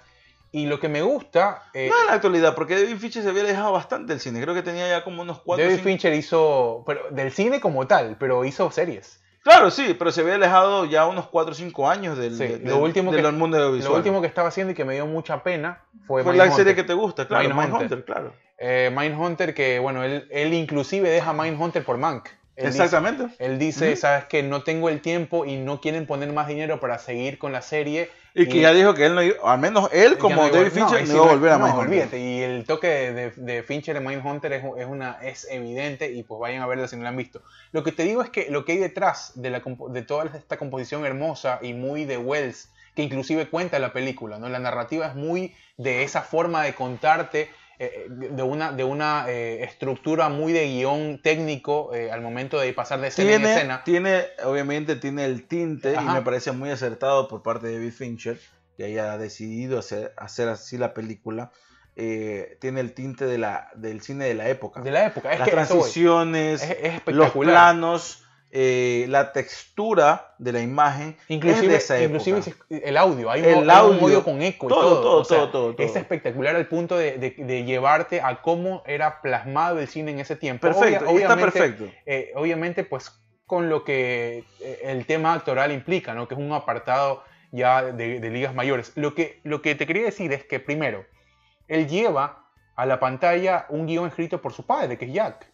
Y 0.52 0.66
lo 0.66 0.80
que 0.80 0.88
me 0.88 1.02
gusta... 1.02 1.62
eh, 1.74 1.88
No 1.90 2.00
en 2.00 2.06
la 2.08 2.12
actualidad, 2.14 2.54
porque 2.54 2.74
David 2.74 2.96
Fincher 2.98 3.22
se 3.22 3.28
había 3.28 3.42
alejado 3.42 3.72
bastante 3.72 4.12
del 4.12 4.20
cine. 4.20 4.40
Creo 4.40 4.54
que 4.54 4.62
tenía 4.62 4.88
ya 4.88 5.04
como 5.04 5.22
unos 5.22 5.40
cuatro 5.40 5.64
David 5.64 5.76
cinco- 5.76 5.88
Fincher 5.88 6.14
hizo... 6.14 6.82
Pero, 6.86 7.02
del 7.10 7.30
cine 7.32 7.60
como 7.60 7.86
tal, 7.86 8.16
pero 8.18 8.44
hizo 8.44 8.70
series. 8.70 9.20
Claro, 9.42 9.70
sí, 9.70 9.94
pero 9.98 10.10
se 10.12 10.20
había 10.20 10.34
alejado 10.34 10.84
ya 10.84 11.06
unos 11.06 11.26
4 11.28 11.52
o 11.52 11.54
5 11.54 11.88
años 11.88 12.18
del, 12.18 12.36
Sí, 12.36 12.46
del- 12.46 12.64
lo 12.64 12.76
último 12.78 13.10
del 13.10 13.24
que- 13.24 13.30
mundo 13.32 13.56
audiovisual. 13.56 13.92
Lo 13.92 13.96
último 13.98 14.20
que 14.20 14.26
estaba 14.26 14.48
haciendo 14.48 14.72
y 14.72 14.74
que 14.74 14.84
me 14.84 14.94
dio 14.94 15.06
mucha 15.06 15.42
pena 15.42 15.82
fue... 16.06 16.22
Fue 16.24 16.36
la 16.36 16.50
serie 16.50 16.74
que 16.74 16.82
te 16.84 16.92
gusta, 16.94 17.26
claro. 17.26 17.44
Mindhunter. 17.48 17.70
Mindhunter, 17.70 18.04
claro. 18.04 18.34
Eh, 18.62 18.90
Mindhunter, 18.94 19.54
que 19.54 19.78
bueno, 19.78 20.04
él, 20.04 20.28
él 20.30 20.52
inclusive 20.52 21.08
deja 21.08 21.32
Mindhunter 21.32 21.82
por 21.84 21.96
Mank. 21.96 22.28
Él 22.56 22.66
dice- 22.66 22.84
Exactamente. 22.84 23.34
Él 23.38 23.58
dice, 23.58 23.92
Ujú. 23.92 23.96
sabes 23.96 24.26
que 24.26 24.42
no 24.42 24.62
tengo 24.62 24.90
el 24.90 25.00
tiempo 25.00 25.46
y 25.46 25.56
no 25.56 25.80
quieren 25.80 26.06
poner 26.06 26.30
más 26.34 26.46
dinero 26.46 26.78
para 26.78 26.98
seguir 26.98 27.38
con 27.38 27.52
la 27.52 27.62
serie. 27.62 28.10
Y 28.34 28.46
que 28.46 28.60
ya 28.60 28.72
dijo 28.74 28.92
que 28.94 29.06
él 29.06 29.14
no 29.14 29.22
iba, 29.22 29.36
al 29.50 29.58
menos 29.58 29.88
él 29.94 30.18
como 30.18 30.36
no 30.36 30.50
David 30.50 30.70
Fincher, 30.72 31.00
no, 31.00 31.06
sí 31.06 31.12
iba 31.14 31.24
a 31.24 31.28
volver 31.32 31.52
a 31.52 31.58
no, 31.58 31.64
Mindhunter. 31.64 31.88
olvídate. 31.88 32.20
Y 32.20 32.42
el 32.42 32.64
toque 32.64 32.86
de, 32.88 33.12
de- 33.12 33.30
de 33.30 33.62
Fincher 33.62 33.96
en 33.96 34.04
Mindhunter 34.06 34.52
es, 34.52 34.62
es, 34.76 34.86
una, 34.86 35.16
es 35.22 35.48
evidente 35.50 36.12
y 36.12 36.22
pues 36.22 36.38
vayan 36.38 36.60
a 36.62 36.66
verla 36.66 36.86
si 36.86 36.96
no 36.96 37.02
la 37.02 37.08
han 37.08 37.16
visto. 37.16 37.40
Lo 37.72 37.82
que 37.82 37.92
te 37.92 38.02
digo 38.04 38.22
es 38.22 38.28
que 38.28 38.50
lo 38.50 38.66
que 38.66 38.72
hay 38.72 38.78
detrás 38.78 39.32
de, 39.36 39.48
la, 39.50 39.62
de 39.88 40.02
toda 40.02 40.26
esta 40.36 40.58
composición 40.58 41.06
hermosa 41.06 41.60
y 41.62 41.72
muy 41.72 42.04
de 42.04 42.18
Wells, 42.18 42.68
que 42.94 43.02
inclusive 43.02 43.48
cuenta 43.48 43.78
la 43.78 43.92
película, 43.94 44.38
¿no? 44.38 44.48
La 44.50 44.58
narrativa 44.58 45.06
es 45.06 45.14
muy 45.14 45.54
de 45.78 46.02
esa 46.02 46.20
forma 46.22 46.62
de 46.62 46.74
contarte, 46.74 47.48
eh, 47.82 48.06
de 48.10 48.42
una, 48.42 48.72
de 48.72 48.84
una 48.84 49.24
eh, 49.28 49.64
estructura 49.64 50.28
muy 50.28 50.52
de 50.52 50.66
guion 50.66 51.20
técnico 51.22 51.94
eh, 51.94 52.12
al 52.12 52.20
momento 52.20 52.60
de 52.60 52.72
pasar 52.74 53.00
de 53.00 53.08
escena 53.08 53.30
en 53.32 53.38
Tiene, 53.40 53.54
escena. 53.54 53.84
tiene, 53.84 54.24
obviamente 54.44 54.96
tiene 54.96 55.24
el 55.24 55.48
tinte 55.48 55.96
Ajá. 55.96 56.10
y 56.10 56.14
me 56.14 56.22
parece 56.22 56.52
muy 56.52 56.70
acertado 56.70 57.26
por 57.26 57.42
parte 57.42 57.68
de 57.68 57.74
David 57.78 57.92
Fincher, 57.92 58.38
que 58.76 58.84
haya 58.84 59.16
decidido 59.16 59.78
hacer, 59.78 60.12
hacer 60.18 60.48
así 60.50 60.76
la 60.76 60.92
película. 60.92 61.52
Eh, 61.96 62.58
tiene 62.60 62.80
el 62.80 62.92
tinte 62.92 63.24
de 63.26 63.38
la, 63.38 63.68
del 63.74 64.00
cine 64.02 64.26
de 64.26 64.34
la 64.34 64.48
época. 64.48 64.80
De 64.82 64.90
la 64.90 65.06
época. 65.06 65.32
Es 65.32 65.38
Las 65.38 65.48
que 65.48 65.54
transiciones, 65.54 66.62
Es, 66.62 66.76
es 66.82 67.14
los 67.14 67.30
planos, 67.30 68.24
eh, 68.52 69.06
la 69.08 69.32
textura 69.32 70.34
de 70.38 70.52
la 70.52 70.60
imagen 70.60 71.16
es 71.20 71.30
Inclusive, 71.30 71.68
de 71.68 71.76
esa 71.76 72.02
inclusive 72.02 72.38
época. 72.40 72.64
si- 72.68 72.80
el 72.82 72.96
audio, 72.96 73.30
hay 73.30 73.42
un, 73.42 73.46
El 73.46 73.54
un 73.58 73.70
audio. 73.70 74.00
audio 74.00 74.24
con 74.24 74.42
eco 74.42 74.66
y 74.66 74.68
Todo, 74.68 74.80
todo. 74.80 75.00
todo, 75.02 75.20
o 75.20 75.24
sea, 75.24 75.38
todo, 75.38 75.48
todo, 75.50 75.74
todo. 75.76 75.86
Es 75.86 75.94
espectacular 75.96 76.56
al 76.56 76.66
punto 76.66 76.96
de, 76.98 77.18
de- 77.18 77.30
de 77.38 77.64
llevarte 77.64 78.20
a 78.20 78.42
cómo 78.42 78.82
era 78.86 79.20
plasmado 79.22 79.78
el 79.78 79.86
cine 79.88 80.10
en 80.10 80.20
ese 80.20 80.34
tiempo. 80.36 80.62
Perfecto, 80.66 81.06
Obvia- 81.08 81.22
está 81.22 81.36
perfecto. 81.36 81.84
eh, 82.06 82.32
obviamente, 82.34 82.82
pues 82.84 83.12
con 83.46 83.68
lo 83.68 83.84
que 83.84 84.44
eh, 84.60 84.80
el 84.84 85.06
tema 85.06 85.32
actoral 85.34 85.72
implica, 85.72 86.14
¿no? 86.14 86.26
Que 86.28 86.34
es 86.34 86.40
un 86.40 86.52
apartado 86.52 87.22
ya 87.52 87.82
de, 87.82 88.20
de 88.20 88.30
ligas 88.30 88.54
mayores. 88.54 88.92
Lo 88.96 89.14
que, 89.14 89.40
lo 89.44 89.60
que 89.62 89.74
te 89.74 89.86
quería 89.86 90.04
decir 90.04 90.32
es 90.32 90.44
que, 90.44 90.60
primero, 90.60 91.04
él 91.68 91.88
lleva 91.88 92.46
a 92.76 92.86
la 92.86 92.98
pantalla 93.00 93.66
un 93.68 93.86
guion 93.86 94.06
escrito 94.08 94.40
por 94.40 94.52
su 94.52 94.64
padre, 94.66 94.96
que 94.98 95.04
es 95.06 95.12
Jack. 95.12 95.49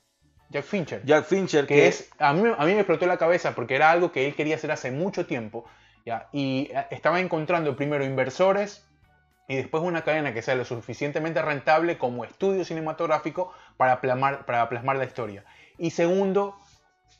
Jack 0.51 0.65
Fincher. 0.65 1.03
Jack 1.05 1.25
Fincher, 1.25 1.67
que 1.67 1.89
es 1.89 2.11
a 2.19 2.33
mí, 2.33 2.43
a 2.57 2.65
mí 2.65 2.73
me 2.73 2.81
explotó 2.81 3.07
la 3.07 3.17
cabeza 3.17 3.55
porque 3.55 3.75
era 3.75 3.91
algo 3.91 4.13
que 4.13 4.27
él 4.27 4.35
quería 4.35 4.55
hacer 4.57 4.71
hace 4.71 4.91
mucho 4.91 5.27
tiempo 5.27 5.65
¿ya? 6.05 6.29
y 6.33 6.71
eh, 6.73 6.87
estaba 6.91 7.21
encontrando 7.21 7.75
primero 7.77 8.05
inversores 8.05 8.87
y 9.49 9.57
después 9.57 9.83
una 9.83 10.03
cadena 10.03 10.33
que 10.33 10.43
sea 10.43 10.55
lo 10.55 10.65
suficientemente 10.65 11.41
rentable 11.43 11.99
como 11.99 12.25
estudio 12.25 12.65
cinematográfico 12.65 13.53
para 13.77 14.01
plasmar, 14.01 14.45
para 14.47 14.69
plasmar 14.69 14.97
la 14.97 15.05
historia. 15.05 15.45
Y 15.79 15.91
segundo 15.91 16.57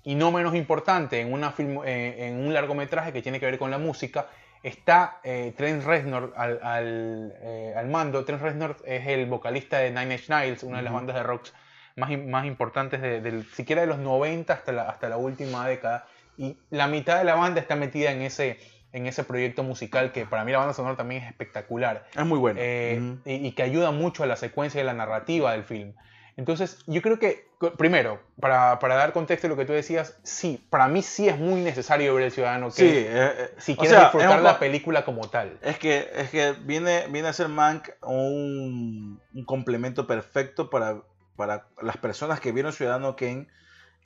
y 0.03 0.15
no 0.15 0.31
menos 0.31 0.55
importante 0.55 1.21
en, 1.21 1.33
una 1.33 1.53
film- 1.53 1.83
eh, 1.85 2.27
en 2.29 2.47
un 2.47 2.55
largometraje 2.55 3.13
que 3.13 3.23
tiene 3.23 3.41
que 3.41 3.47
ver 3.47 3.59
con 3.59 3.71
la 3.71 3.79
música 3.79 4.29
está 4.63 5.21
eh, 5.23 5.53
Trent 5.57 5.85
Reznor 5.85 6.33
al, 6.37 6.61
al, 6.63 7.35
eh, 7.43 7.75
al 7.77 7.87
mando. 7.89 8.25
Trent 8.25 8.41
Reznor 8.43 8.77
es 8.85 9.07
el 9.07 9.27
vocalista 9.27 9.79
de 9.79 9.91
Nine 9.91 10.15
Inch 10.15 10.29
Nails 10.29 10.63
una 10.63 10.79
de 10.79 10.83
las 10.85 10.93
bandas 10.93 11.15
de 11.17 11.23
rock 11.23 11.49
más, 11.97 12.11
más 12.27 12.47
importantes 12.47 13.01
de, 13.03 13.21
del, 13.21 13.45
siquiera 13.53 13.81
de 13.83 13.89
los 13.89 13.99
90 13.99 14.53
hasta 14.53 14.73
la, 14.73 14.89
hasta 14.89 15.09
la 15.09 15.17
última 15.17 15.67
década. 15.67 16.07
Y 16.39 16.59
la 16.71 16.87
mitad 16.87 17.19
de 17.19 17.25
la 17.25 17.35
banda 17.35 17.61
está 17.61 17.77
metida 17.77 18.13
en 18.13 18.23
ese, 18.23 18.59
en 18.93 19.07
ese 19.07 19.25
proyecto 19.25 19.63
musical 19.63 20.13
que 20.13 20.27
para 20.27 20.45
mí 20.45 20.53
la 20.53 20.59
banda 20.59 20.75
sonora 20.75 20.97
también 20.97 21.23
es 21.23 21.29
espectacular 21.31 22.07
es 22.15 22.27
muy 22.27 22.39
bueno. 22.39 22.61
eh, 22.63 23.17
y, 23.25 23.47
y 23.47 23.53
que 23.53 23.63
ayuda 23.63 23.91
mucho 23.91 24.23
a 24.23 24.27
la 24.27 24.37
secuencia 24.37 24.81
y 24.81 24.85
la 24.85 24.93
narrativa 24.95 25.53
del 25.53 25.65
film. 25.65 25.95
Entonces, 26.39 26.85
yo 26.87 27.01
creo 27.01 27.19
que, 27.19 27.49
primero, 27.79 28.21
para, 28.39 28.79
para 28.79 28.97
dar 28.97 29.15
contexto 29.15 29.47
a 29.47 29.51
lo 29.51 29.57
que 29.57 29.65
tú 29.65 29.73
decías, 29.73 30.19
sí, 30.23 30.63
para 30.69 30.87
mí 30.87 31.01
sí 31.01 31.27
es 31.31 31.39
muy 31.39 31.63
necesario 31.63 32.15
ver 32.15 32.25
El 32.25 32.31
Ciudadano 32.31 32.71
Sí, 32.71 32.83
Kane 32.83 33.01
eh, 33.01 33.09
eh, 33.39 33.51
si 33.57 33.73
o 33.73 33.77
quieres 33.77 33.93
sea, 33.93 34.01
disfrutar 34.03 34.37
un 34.37 34.45
la 34.45 34.59
película 34.59 35.07
como 35.07 35.31
tal. 35.31 35.59
Es 35.63 35.79
que, 35.79 36.11
es 36.15 36.29
que 36.29 36.53
viene, 36.61 37.07
viene 37.09 37.29
a 37.29 37.33
ser 37.33 37.49
Mank 37.49 37.89
un, 38.03 39.19
un 39.33 39.45
complemento 39.47 40.07
perfecto 40.07 40.69
para, 40.69 40.99
para 41.37 41.67
las 41.83 41.97
personas 41.99 42.41
que 42.41 42.53
vieron 42.53 42.73
Ciudadano 42.73 43.15
Kane 43.17 43.47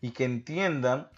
y 0.00 0.10
que 0.10 0.24
entiendan 0.24 1.08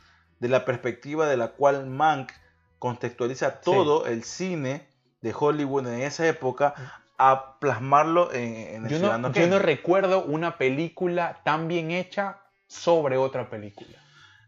de 0.41 0.49
la 0.49 0.65
perspectiva 0.65 1.27
de 1.27 1.37
la 1.37 1.49
cual 1.49 1.87
Mank 1.87 2.33
contextualiza 2.79 3.61
todo 3.61 4.07
el 4.07 4.25
cine 4.25 4.89
de 5.21 5.35
Hollywood 5.39 5.87
en 5.87 6.03
esa 6.03 6.27
época 6.27 6.75
a 7.17 7.59
plasmarlo 7.61 8.33
en, 8.33 8.57
en 8.57 8.85
el 8.87 8.91
Yo 8.91 8.99
Ciudadano 8.99 9.29
no, 9.29 9.35
Kane. 9.35 9.47
yo 9.47 9.53
no 9.53 9.59
recuerdo 9.61 10.25
una 10.25 10.59
película 10.59 11.41
tan 11.45 11.69
bien 11.69 11.91
hecha 11.93 12.39
sobre 12.67 13.17
otra 13.17 13.49
película. 13.49 13.99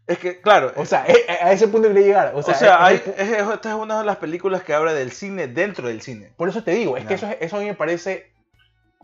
es 0.07 0.17
que, 0.19 0.41
claro, 0.41 0.73
O 0.75 0.85
sea, 0.85 1.05
eh, 1.07 1.15
eh, 1.27 1.37
a 1.41 1.51
ese 1.53 1.67
punto 1.69 1.87
quería 1.87 2.05
llegar. 2.07 2.31
O 2.35 2.39
o 2.39 2.43
sea, 2.43 2.53
sea, 2.55 2.75
es- 2.75 2.81
hay- 2.81 2.95
es- 2.95 3.07
es- 3.07 3.37
es- 3.39 3.47
esta 3.53 3.69
es 3.69 3.75
una 3.75 3.99
de 3.99 4.05
las 4.05 4.17
películas 4.17 4.63
que 4.63 4.73
habla 4.73 4.93
del 4.93 5.11
cine 5.11 5.47
dentro 5.47 5.87
del 5.87 6.01
cine. 6.01 6.33
por 6.35 6.49
eso 6.49 6.61
te 6.63 6.71
digo, 6.71 6.97
es 6.97 7.05
que 7.05 7.13
eso, 7.13 7.27
es- 7.27 7.37
eso 7.39 7.55
a 7.55 7.59
mí 7.61 7.65
me 7.67 7.73
parece, 7.75 8.33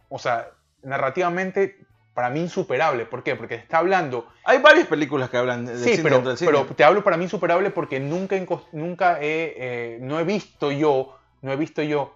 o 0.10 0.20
sea, 0.20 0.50
narrativamente 0.84 1.78
para 2.14 2.30
mí 2.30 2.42
insuperable. 2.42 3.06
¿Por 3.06 3.24
qué? 3.24 3.36
Porque 3.36 3.56
está 3.56 3.78
hablando 3.80 4.28
Hay 4.44 4.60
varias 4.60 4.88
películas 4.88 5.30
que 5.30 5.38
hablan 5.38 5.66
del 5.66 5.78
Sí, 5.78 5.92
cine 5.92 6.04
pero, 6.04 6.22
del 6.22 6.38
cine. 6.38 6.52
pero 6.52 6.66
te 6.66 6.84
hablo 6.84 7.04
para 7.04 7.18
mí 7.18 7.24
insuperable 7.26 7.70
porque 7.72 8.00
nunca, 8.00 8.36
nunca 8.72 9.20
he, 9.22 9.54
eh, 9.58 9.98
no 10.02 10.20
he 10.20 10.24
visto 10.24 10.72
yo, 10.72 11.18
no 11.42 11.52
he 11.52 11.56
visto 11.56 11.82
yo 11.82 12.16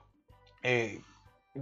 eh, 0.63 0.99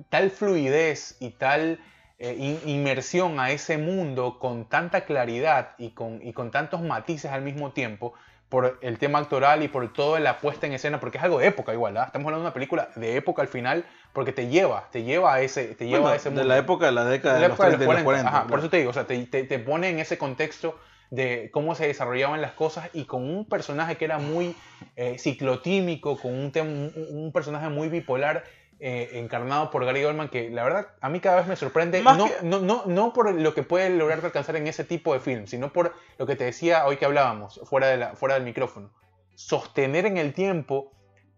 tal 0.10 0.32
fluidez 0.32 1.18
y 1.20 1.32
tal 1.32 1.80
eh, 2.20 2.36
in- 2.40 2.60
inmersión 2.70 3.40
a 3.40 3.52
ese 3.52 3.78
mundo 3.78 4.40
con 4.40 4.66
tanta 4.70 5.02
claridad 5.06 5.76
y 5.78 5.92
con, 5.92 6.22
y 6.26 6.34
con 6.34 6.52
tantos 6.52 6.82
matices 6.82 7.32
al 7.32 7.42
mismo 7.42 7.72
tiempo 7.72 8.14
por 8.50 8.78
el 8.82 9.00
tema 9.00 9.18
actoral 9.20 9.64
y 9.64 9.68
por 9.68 9.92
toda 9.94 10.20
la 10.20 10.38
puesta 10.40 10.68
en 10.68 10.74
escena, 10.74 11.00
porque 11.00 11.18
es 11.18 11.24
algo 11.24 11.40
de 11.40 11.48
época 11.48 11.74
igual, 11.74 11.98
¿ah? 11.98 12.04
estamos 12.06 12.26
hablando 12.28 12.44
de 12.44 12.48
una 12.48 12.54
película 12.54 12.90
de 12.96 13.16
época 13.16 13.42
al 13.42 13.48
final, 13.48 13.84
porque 14.14 14.31
te 14.31 14.48
lleva, 14.48 14.90
te 14.91 15.03
lleva 15.03 15.34
a 15.34 15.41
ese, 15.41 15.76
te 15.76 15.85
lleva 15.85 15.99
Bueno, 16.02 16.14
a 16.14 16.15
ese 16.18 16.30
de 16.30 16.35
mundo. 16.35 16.48
la 16.48 16.57
época 16.57 16.85
de 16.85 16.91
la 16.91 17.06
década 17.06 17.34
De 17.35 17.41
de, 17.41 17.48
la 17.48 17.48
los, 17.49 17.56
época 17.56 17.69
de 17.72 17.76
30 17.77 17.91
y 17.94 17.95
los 17.98 18.03
40. 18.03 18.30
Ajá, 18.30 18.40
Por 18.41 18.48
claro. 18.48 18.61
eso 18.61 18.69
te 18.69 18.77
digo, 18.77 18.90
o 18.91 18.94
sea, 18.94 19.06
te, 19.07 19.26
te- 19.26 19.44
te 19.44 19.60
pone 19.60 19.90
en 19.90 19.99
ese 19.99 20.18
contexto 20.18 20.80
de 21.10 21.49
cómo 21.52 21.76
se 21.76 21.88
desarrollaban 21.88 22.41
las 22.41 22.53
cosas 22.53 22.90
y 22.94 23.06
con 23.06 23.23
un 23.23 23.45
personaje 23.48 23.98
que 23.98 24.06
era 24.06 24.18
muy 24.19 24.56
eh, 24.95 25.18
ciclotímico, 25.19 26.18
con 26.19 26.34
un, 26.34 26.52
tem- 26.52 26.91
un, 26.95 27.18
un 27.26 27.31
personaje 27.31 27.69
muy 27.69 27.90
bipolar 27.90 28.44
eh, 28.80 29.11
encarnado 29.14 29.69
por 29.72 29.85
Gary 29.85 30.03
Oldman, 30.03 30.30
que 30.30 30.49
la 30.49 30.64
verdad 30.64 30.88
a 31.02 31.10
mí 31.10 31.19
cada 31.19 31.38
vez 31.38 31.48
me 31.48 31.56
sorprende, 31.56 32.02
no, 32.02 32.26
que- 32.26 32.34
no, 32.41 32.60
no, 32.60 32.84
no 32.85 33.14
por 33.14 33.31
lo 33.34 33.53
que 33.53 33.64
puede 33.64 33.90
lograrte 33.91 34.26
alcanzar 34.27 34.56
en 34.57 34.68
ese 34.68 34.84
tipo 34.84 35.14
de 35.14 35.19
film, 35.19 35.45
sino 35.48 35.72
por 35.72 35.94
lo 36.18 36.26
que 36.26 36.35
te 36.35 36.44
decía 36.45 36.85
hoy 36.85 36.98
que 36.98 37.06
hablábamos, 37.06 37.61
fuera, 37.64 37.88
de 37.88 37.98
la, 37.98 38.15
fuera 38.15 38.35
del 38.35 38.44
micrófono. 38.44 38.91
Sostener 39.35 40.06
en 40.06 40.18
el 40.18 40.34
tiempo 40.34 40.91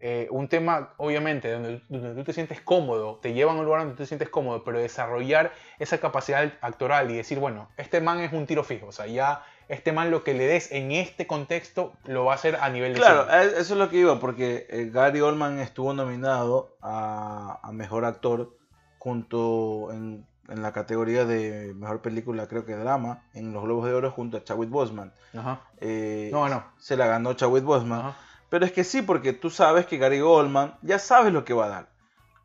eh, 0.08 0.28
un 0.30 0.48
tema, 0.48 0.94
obviamente, 0.98 1.52
donde, 1.52 1.82
donde 1.90 2.14
tú 2.14 2.24
te 2.26 2.34
sientes 2.34 2.62
cómodo, 2.62 3.16
te 3.24 3.34
llevan 3.34 3.56
a 3.56 3.60
un 3.62 3.66
lugar 3.66 3.80
donde 3.80 3.96
tú 3.96 4.04
te 4.04 4.06
sientes 4.06 4.30
cómodo, 4.30 4.64
pero 4.64 4.78
desarrollar 4.78 5.52
esa 5.80 5.98
capacidad 5.98 6.54
actoral 6.62 7.10
y 7.10 7.16
decir, 7.16 7.40
bueno, 7.40 7.70
este 7.76 8.02
man 8.02 8.20
es 8.20 8.32
un 8.32 8.46
tiro 8.46 8.64
fijo, 8.64 8.86
o 8.86 8.92
sea, 8.92 9.08
ya 9.08 9.44
este 9.68 9.92
man 9.94 10.12
lo 10.12 10.24
que 10.24 10.36
le 10.36 10.46
des 10.46 10.72
en 10.72 10.92
este 10.92 11.26
contexto 11.26 11.94
lo 12.04 12.24
va 12.26 12.34
a 12.34 12.36
hacer 12.36 12.56
a 12.62 12.70
nivel 12.70 12.94
de 12.94 13.00
Claro, 13.00 13.28
eso 13.34 13.74
es 13.74 13.80
lo 13.80 13.90
que 13.90 13.98
iba, 13.98 14.20
porque 14.20 14.68
eh, 14.70 14.92
Gary 14.94 15.22
Oldman 15.22 15.58
estuvo 15.58 15.92
nominado 15.94 16.78
a, 16.84 17.60
a 17.64 17.72
Mejor 17.72 18.06
Actor 18.06 18.56
junto 19.00 19.92
en, 19.92 20.28
en 20.50 20.62
la 20.62 20.72
categoría 20.72 21.26
de 21.26 21.74
Mejor 21.76 22.04
Película, 22.04 22.48
creo 22.48 22.64
que 22.64 22.76
Drama, 22.76 23.24
en 23.34 23.54
los 23.54 23.64
Globos 23.64 23.88
de 23.88 23.94
Oro 23.96 24.12
junto 24.12 24.38
a 24.38 24.44
Chadwick 24.44 24.70
Boseman. 24.70 25.14
Ajá. 25.36 25.62
Eh, 25.82 26.30
No, 26.32 26.48
no. 26.48 26.64
Se 26.78 26.96
la 26.96 27.08
ganó 27.08 27.34
Chadwick 27.34 27.64
Boseman. 27.64 28.00
Ajá. 28.02 28.18
Pero 28.50 28.66
es 28.66 28.72
que 28.72 28.84
sí, 28.84 29.02
porque 29.02 29.34
tú 29.34 29.50
sabes 29.50 29.86
que 29.86 29.98
Gary 29.98 30.22
Oldman 30.22 30.78
ya 30.82 31.00
sabes 31.00 31.34
lo 31.34 31.44
que 31.44 31.54
va 31.54 31.66
a 31.66 31.70
dar. 31.70 31.90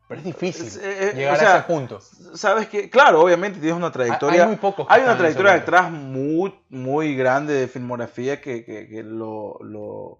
Pero 0.07 0.19
es 0.19 0.25
difícil 0.25 0.67
Eh, 0.81 1.11
eh, 1.11 1.13
llegar 1.15 1.35
o 1.35 1.39
sea, 1.39 1.53
a 1.53 1.57
ese 1.59 1.67
punto. 1.67 2.01
Sabes 2.35 2.67
que, 2.67 2.89
claro, 2.89 3.21
obviamente 3.21 3.59
tienes 3.59 3.77
una 3.77 3.91
trayectoria. 3.91 4.41
hay 4.43 4.47
muy 4.47 4.57
pocos 4.57 4.87
Hay 4.89 5.03
una 5.03 5.17
trayectoria 5.17 5.53
detrás 5.53 5.89
muy, 5.91 6.53
muy 6.69 7.15
grande 7.15 7.53
de 7.53 7.67
filmografía 7.67 8.41
que, 8.41 8.65
que- 8.65 8.87
que 8.89 9.03
lo, 9.03 9.57
lo, 9.61 10.19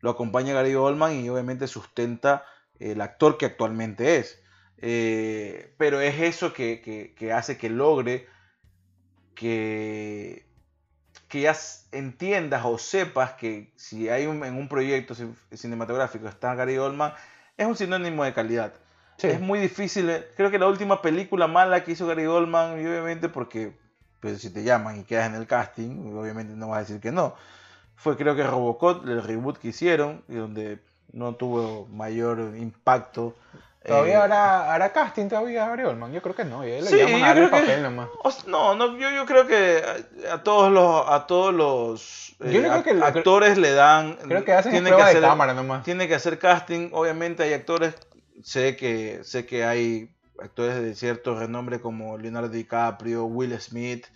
lo 0.00 0.10
acompaña 0.10 0.54
Gary 0.54 0.74
Oldman 0.76 1.14
y 1.14 1.28
obviamente 1.28 1.66
sustenta 1.66 2.44
el 2.78 3.00
actor 3.00 3.36
que 3.38 3.46
actualmente 3.46 4.18
es. 4.18 4.40
Eh, 4.78 5.74
pero 5.78 6.00
es 6.00 6.20
eso 6.20 6.52
que, 6.52 6.80
que- 6.80 7.14
que 7.16 7.32
hace 7.32 7.56
que 7.58 7.70
logre 7.70 8.28
que, 9.34 10.46
que 11.34 11.40
ya 11.40 11.56
entiendas 11.90 12.62
o 12.64 12.78
sepas 12.78 13.32
que 13.32 13.72
si 13.74 14.08
hay 14.08 14.26
un, 14.26 14.44
en 14.44 14.54
un 14.56 14.68
proyecto 14.68 15.16
cin- 15.16 15.34
cinematográfico 15.52 16.28
está 16.28 16.54
Gary 16.54 16.78
Oldman, 16.78 17.12
es 17.56 17.66
un 17.66 17.76
sinónimo 17.76 18.22
de 18.22 18.32
calidad. 18.32 18.72
Sí. 19.16 19.26
Es 19.26 19.40
muy 19.40 19.58
difícil. 19.58 20.08
eh, 20.10 20.28
Creo 20.36 20.52
que 20.52 20.60
la 20.60 20.68
última 20.68 21.02
película 21.02 21.48
mala 21.48 21.82
que 21.82 21.90
hizo 21.90 22.06
Gary 22.06 22.26
Oldman, 22.26 22.80
y 22.80 22.86
obviamente 22.86 23.28
porque 23.28 23.76
pues, 24.20 24.40
si 24.42 24.50
te 24.50 24.62
llaman 24.62 25.00
y 25.00 25.02
quedas 25.02 25.28
en 25.28 25.34
el 25.34 25.48
casting, 25.48 26.14
obviamente 26.16 26.54
no 26.54 26.68
vas 26.68 26.76
a 26.76 26.80
decir 26.82 27.00
que 27.00 27.10
no. 27.10 27.34
Fue 27.96 28.16
creo 28.16 28.36
que 28.36 28.44
Robocop, 28.44 29.04
el 29.04 29.20
reboot 29.20 29.58
que 29.58 29.68
hicieron, 29.68 30.22
y 30.28 30.34
donde 30.36 30.78
no 31.12 31.34
tuvo 31.34 31.88
mayor 31.88 32.54
impacto. 32.56 33.34
¿Todavía 33.86 34.14
Eh, 34.14 34.22
hará, 34.22 34.72
hará 34.72 34.92
casting 34.92 35.28
todavía 35.28 35.66
Gary 35.68 35.84
Oldman? 35.84 36.10
Yo 36.12 36.22
creo 36.22 36.34
que 36.34 36.44
no. 36.44 36.66
Y 36.66 36.70
él 36.72 36.86
Sí, 36.86 36.94
le 36.96 37.04
llaman 37.04 37.20
yo 37.20 37.26
a 37.26 37.30
el 37.32 37.44
que- 37.44 37.50
papel 37.50 37.82
nomás. 37.82 38.08
no, 38.46 38.74
no, 38.74 38.96
yo, 38.98 39.10
yo 39.10 39.26
creo 39.26 39.46
que 39.46 39.82
a, 40.32 40.42
todos 40.42 40.72
los 40.72 41.06
a 41.08 41.26
todos 41.26 41.52
los 41.54 42.34
Yo 42.40 42.46
eh, 42.60 42.68
creo 42.70 42.82
que 42.82 42.90
actores 43.04 43.58
le 43.58 43.72
dan 43.72 44.16
Creo 44.16 44.44
que 44.44 44.52
hacen 44.54 44.72
tienen 44.72 44.96
que 44.96 45.04
de 45.04 45.20
cámara 45.20 45.52
nomás. 45.54 45.84
tiene 45.84 46.08
que 46.08 46.14
hacer 46.14 46.38
casting. 46.38 46.88
Obviamente 46.92 47.42
hay 47.42 47.52
actores, 47.52 47.94
sé 48.42 48.74
que, 48.76 49.22
sé 49.22 49.44
que 49.44 49.64
hay 49.64 50.10
actores 50.42 50.76
de 50.80 50.94
cierto 50.94 51.38
renombre 51.38 51.80
como 51.80 52.16
Leonardo 52.16 52.48
DiCaprio, 52.48 53.24
Will 53.26 53.58
Smith, 53.60 54.06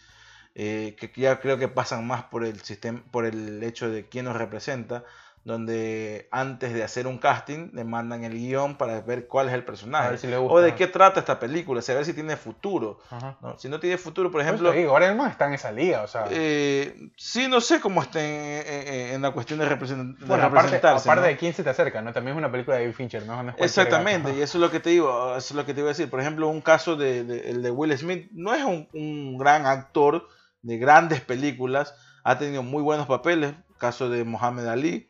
eh, 0.55 0.97
que 0.99 1.13
ya 1.15 1.41
creo 1.41 1.59
que 1.59 1.69
pasan 1.69 2.07
más 2.07 2.25
por 2.25 2.45
el 2.45 2.61
sistema, 2.63 3.03
por 3.13 3.27
el 3.27 3.63
hecho 3.63 3.91
de 3.91 4.09
quién 4.09 4.25
nos 4.25 4.37
representa, 4.37 5.05
donde 5.45 6.29
antes 6.31 6.75
de 6.75 6.83
hacer 6.85 7.07
un 7.07 7.19
casting 7.19 7.71
le 7.73 7.85
mandan 7.85 8.25
el 8.25 8.35
guion 8.35 8.77
para 8.77 9.01
ver 9.01 9.27
cuál 9.27 9.49
es 9.49 9.55
el 9.55 9.65
personaje 9.65 10.19
si 10.19 10.27
le 10.27 10.37
o 10.37 10.61
de 10.61 10.75
qué 10.75 10.87
trata 10.87 11.21
esta 11.21 11.39
película, 11.41 11.81
saber 11.83 12.05
si 12.05 12.13
tiene 12.13 12.37
futuro. 12.37 12.99
¿no? 13.41 13.59
Si 13.59 13.69
no 13.69 13.81
tiene 13.81 13.97
futuro, 13.99 14.31
por 14.31 14.41
eso 14.41 14.51
ejemplo, 14.51 14.71
te 14.73 14.79
digo, 14.79 14.93
Gary 14.93 15.07
Oldman 15.07 15.31
está 15.31 15.47
en 15.47 15.55
esa 15.55 15.73
liga, 15.73 16.03
o 16.03 16.07
sea. 16.07 16.27
eh, 16.31 17.11
sí, 17.17 17.49
no 17.49 17.61
sé 17.61 17.81
cómo 17.81 18.03
está 18.03 18.21
en, 18.23 19.23
la 19.23 19.31
cuestión 19.31 19.59
de, 19.59 19.67
represent- 19.67 20.19
de 20.19 20.27
bueno, 20.27 20.45
aparte, 20.45 20.63
representarse. 20.67 21.09
aparte 21.09 21.21
¿no? 21.23 21.27
de 21.29 21.37
quién 21.37 21.55
se 21.55 21.63
te 21.65 21.71
acerca, 21.71 22.03
¿no? 22.03 22.13
También 22.13 22.37
es 22.37 22.39
una 22.39 22.51
película 22.53 22.77
de 22.77 22.83
David 22.83 22.95
Fincher, 22.97 23.25
¿no? 23.27 23.43
No 23.43 23.55
Exactamente, 23.59 24.35
y 24.35 24.43
eso 24.43 24.59
es 24.59 24.61
lo 24.63 24.71
que 24.71 24.81
te 24.81 24.91
digo, 24.91 25.31
eso 25.37 25.55
es 25.55 25.55
lo 25.55 25.65
que 25.65 25.75
te 25.75 25.81
iba 25.81 25.89
a 25.89 25.93
decir. 25.93 26.11
Por 26.11 26.21
ejemplo, 26.21 26.49
un 26.49 26.61
caso 26.61 26.97
de, 26.97 27.25
de- 27.25 27.51
el 27.51 27.63
de 27.63 27.71
Will 27.71 27.97
Smith 27.97 28.29
no 28.33 28.55
es 28.55 28.65
un, 28.65 28.89
un 28.93 29.39
gran 29.39 29.67
actor 29.67 30.29
de 30.63 30.79
grandes 30.79 31.21
películas, 31.21 31.95
ha 32.25 32.39
tenido 32.39 32.63
muy 32.63 32.83
buenos 32.83 33.07
papeles. 33.07 33.55
Caso 33.79 34.11
de 34.11 34.25
Mohamed 34.25 34.67
Ali, 34.67 35.08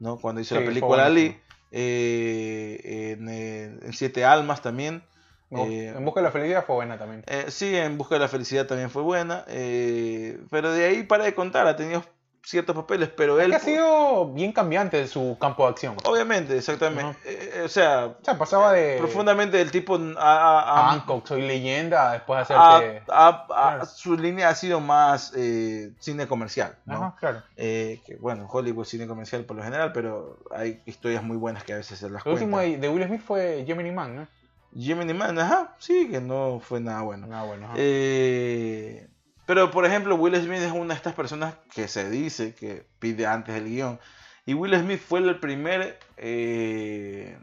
¿no? 0.00 0.18
Cuando 0.18 0.40
hizo 0.40 0.56
Sí, 0.56 0.60
la 0.60 0.66
película 0.66 1.06
Ali, 1.06 1.38
eh, 1.70 3.16
en, 3.16 3.28
en 3.28 3.92
Siete 3.92 4.24
Almas 4.24 4.60
también. 4.62 5.04
Eh, 5.52 5.92
en 5.96 6.04
busca 6.04 6.20
de 6.20 6.24
la 6.26 6.32
felicidad 6.32 6.64
fue 6.64 6.76
buena 6.76 6.98
también. 6.98 7.24
Eh, 7.26 7.46
sí, 7.48 7.76
en 7.76 7.98
Busca 7.98 8.14
de 8.14 8.20
la 8.20 8.28
Felicidad 8.28 8.66
también 8.66 8.88
fue 8.88 9.02
buena, 9.02 9.44
eh, 9.48 10.38
pero 10.48 10.72
de 10.72 10.84
ahí 10.84 11.02
para 11.02 11.24
de 11.24 11.34
contar, 11.34 11.66
ha 11.66 11.74
tenido 11.74 12.04
ciertos 12.42 12.74
papeles, 12.74 13.10
pero 13.16 13.38
él... 13.40 13.50
que 13.50 13.56
ha 13.56 13.60
sido 13.60 14.28
bien 14.32 14.52
cambiante 14.52 15.06
su 15.06 15.36
campo 15.40 15.64
de 15.64 15.70
acción. 15.70 15.96
Obviamente, 16.04 16.56
exactamente. 16.56 17.18
Eh, 17.24 17.52
eh, 17.56 17.62
o 17.64 17.68
sea, 17.68 18.06
O 18.06 18.24
sea, 18.24 18.38
pasaba 18.38 18.72
de 18.72 18.96
profundamente 18.98 19.60
el 19.60 19.70
tipo 19.70 19.98
ha- 20.18 20.88
ha- 20.88 20.90
Hancock, 20.92 21.26
soy 21.26 21.42
leyenda, 21.42 22.12
después 22.12 22.48
de 22.48 22.54
ha- 22.54 22.76
hacerse... 22.76 23.02
ha- 23.10 23.46
ha- 23.50 23.70
Claro. 23.70 23.86
su 23.86 24.16
línea 24.16 24.48
ha 24.48 24.54
sido 24.54 24.80
más 24.80 25.32
eh, 25.36 25.92
cine 26.00 26.26
comercial, 26.26 26.76
¿no? 26.86 26.94
Ajá, 26.96 27.16
claro. 27.20 27.42
Eh, 27.56 28.00
que 28.06 28.16
bueno, 28.16 28.48
Hollywood 28.50 28.84
cine 28.86 29.06
comercial 29.06 29.44
por 29.44 29.56
lo 29.56 29.62
general, 29.62 29.92
pero 29.92 30.38
hay 30.50 30.80
historias 30.86 31.22
muy 31.22 31.36
buenas 31.36 31.62
que 31.64 31.74
a 31.74 31.76
veces 31.76 31.98
se 31.98 32.08
las 32.10 32.24
El 32.24 32.32
último 32.32 32.56
cuentan. 32.56 32.80
de, 32.80 32.88
de 32.88 32.94
Will 32.94 33.06
Smith 33.06 33.22
fue 33.22 33.64
Gemini 33.66 33.92
Man, 33.92 34.16
¿no? 34.16 34.26
Gemini 34.74 35.12
Man, 35.14 35.38
ajá, 35.38 35.74
sí, 35.78 36.08
que 36.10 36.20
no 36.20 36.60
fue 36.60 36.80
nada 36.80 37.02
bueno. 37.02 37.26
Ah, 37.32 37.44
bueno. 37.44 37.66
ajá. 37.66 37.74
Eh, 37.76 39.08
pero, 39.50 39.72
por 39.72 39.84
ejemplo, 39.84 40.14
Will 40.14 40.36
Smith 40.36 40.60
es 40.60 40.70
una 40.70 40.94
de 40.94 40.98
estas 40.98 41.12
personas 41.12 41.54
que 41.74 41.88
se 41.88 42.08
dice 42.08 42.54
que 42.54 42.86
pide 43.00 43.26
antes 43.26 43.56
el 43.56 43.64
guion. 43.64 43.98
Y 44.46 44.54
Will 44.54 44.78
Smith 44.78 45.00
fue 45.00 45.18
el 45.18 45.40
primer. 45.40 45.98
eh, 46.18 47.36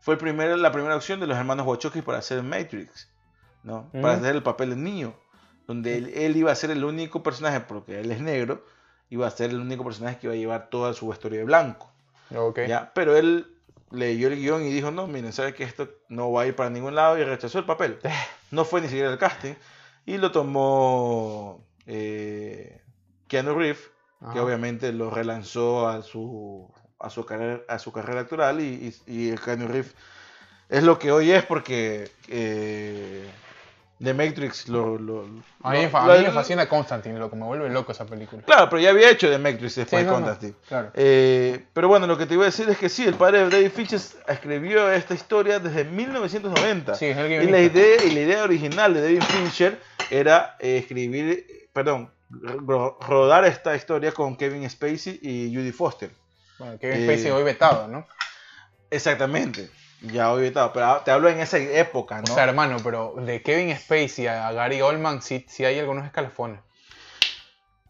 fue 0.00 0.14
el 0.14 0.18
primer, 0.18 0.58
la 0.58 0.72
primera 0.72 0.96
opción 0.96 1.20
de 1.20 1.28
los 1.28 1.38
hermanos 1.38 1.64
Wachowski 1.64 2.02
para 2.02 2.18
hacer 2.18 2.42
Matrix. 2.42 3.08
¿no? 3.62 3.88
Para 3.92 4.14
hacer 4.14 4.34
el 4.34 4.42
papel 4.42 4.70
de 4.70 4.76
niño. 4.78 5.14
Donde 5.68 5.96
él, 5.96 6.12
él 6.12 6.36
iba 6.36 6.50
a 6.50 6.56
ser 6.56 6.72
el 6.72 6.82
único 6.82 7.22
personaje, 7.22 7.60
porque 7.60 8.00
él 8.00 8.10
es 8.10 8.20
negro, 8.20 8.66
iba 9.08 9.28
a 9.28 9.30
ser 9.30 9.50
el 9.50 9.60
único 9.60 9.84
personaje 9.84 10.18
que 10.18 10.26
iba 10.26 10.34
a 10.34 10.36
llevar 10.36 10.70
toda 10.70 10.92
su 10.92 11.06
vestuario 11.06 11.38
de 11.38 11.44
blanco. 11.44 11.88
¿ya? 12.66 12.90
Pero 12.94 13.16
él 13.16 13.46
leyó 13.92 14.26
el 14.26 14.34
guion 14.34 14.64
y 14.64 14.72
dijo, 14.72 14.90
no, 14.90 15.06
miren, 15.06 15.32
sabe 15.32 15.54
que 15.54 15.62
esto 15.62 15.88
no 16.08 16.32
va 16.32 16.42
a 16.42 16.46
ir 16.48 16.56
para 16.56 16.68
ningún 16.68 16.96
lado 16.96 17.16
y 17.16 17.22
rechazó 17.22 17.60
el 17.60 17.64
papel. 17.64 18.00
No 18.50 18.64
fue 18.64 18.80
ni 18.80 18.88
siquiera 18.88 19.12
el 19.12 19.18
casting. 19.18 19.54
Y 20.06 20.18
lo 20.18 20.30
tomó 20.32 21.64
eh, 21.86 22.80
Keanu 23.28 23.54
Reeves, 23.54 23.90
que 24.32 24.40
obviamente 24.40 24.92
lo 24.92 25.10
relanzó 25.10 25.88
a 25.88 26.02
su, 26.02 26.72
a 26.98 27.10
su, 27.10 27.24
carrera, 27.26 27.60
a 27.68 27.78
su 27.78 27.92
carrera 27.92 28.20
actoral. 28.20 28.60
Y, 28.60 28.94
y, 29.06 29.12
y 29.12 29.28
el 29.30 29.40
Keanu 29.40 29.66
Reeves 29.68 29.94
es 30.68 30.82
lo 30.82 30.98
que 30.98 31.12
hoy 31.12 31.30
es 31.32 31.44
porque 31.44 32.08
eh, 32.28 33.28
The 34.02 34.14
Matrix 34.14 34.68
lo... 34.68 34.98
lo- 34.98 35.26
A 35.62 35.70
mí, 35.72 35.78
me 35.80 35.90
lo- 35.90 36.20
lo- 36.22 36.32
fascina 36.32 36.68
Constantine, 36.68 37.18
loco, 37.18 37.34
me 37.36 37.44
vuelve 37.44 37.68
loco 37.70 37.92
esa 37.92 38.04
película. 38.06 38.42
Claro, 38.42 38.68
pero 38.70 38.80
ya 38.80 38.90
había 38.90 39.10
hecho 39.10 39.28
The 39.28 39.38
Matrix 39.38 39.72
Sí, 39.74 39.80
después 39.80 40.04
de 40.04 40.10
no, 40.10 40.18
no, 40.20 40.26
Constantine. 40.26 40.54
claro. 40.68 40.90
Eh, 40.94 41.64
pero 41.72 41.88
bueno, 41.88 42.06
lo 42.06 42.16
que 42.18 42.26
te 42.26 42.34
iba 42.34 42.44
a 42.44 42.46
decir 42.46 42.68
es 42.68 42.78
que 42.78 42.88
sí, 42.88 43.04
el 43.04 43.14
padre 43.14 43.44
de 43.44 43.50
David 43.50 43.70
Fincher 43.70 44.00
escribió 44.28 44.90
esta 44.92 45.14
historia 45.14 45.58
desde 45.58 45.84
1990. 45.84 46.94
Sí, 46.94 47.06
es 47.06 47.16
el 47.16 47.42
y, 47.44 47.50
la 47.50 47.60
idea, 47.60 48.04
y 48.04 48.10
la 48.12 48.20
idea 48.20 48.44
original 48.44 48.94
de 48.94 49.02
David 49.02 49.22
Fincher 49.22 49.80
era 50.10 50.56
eh, 50.60 50.78
escribir, 50.78 51.46
perdón, 51.72 52.12
ro- 52.30 52.98
rodar 53.00 53.44
esta 53.44 53.74
historia 53.76 54.12
con 54.12 54.36
Kevin 54.36 54.68
Spacey 54.68 55.18
y 55.22 55.54
Judy 55.54 55.72
Foster. 55.72 56.10
Bueno, 56.58 56.78
Kevin 56.78 57.00
Eh, 57.00 57.04
Spacey 57.04 57.30
hoy 57.30 57.42
vetado, 57.42 57.88
¿no? 57.88 58.06
Exactamente. 58.90 59.70
Ya 60.02 60.30
hoy 60.30 60.42
vetado, 60.42 60.72
pero 60.72 61.00
te 61.04 61.10
hablo 61.10 61.28
en 61.28 61.40
esa 61.40 61.58
época, 61.58 62.20
¿no? 62.22 62.32
O 62.32 62.34
sea, 62.34 62.44
hermano, 62.44 62.76
pero 62.84 63.14
de 63.16 63.42
Kevin 63.42 63.74
Spacey 63.76 64.26
a 64.26 64.52
Gary 64.52 64.80
Oldman 64.82 65.22
sí, 65.22 65.44
sí 65.48 65.64
hay 65.64 65.78
algunos 65.78 66.04
escalafones. 66.04 66.60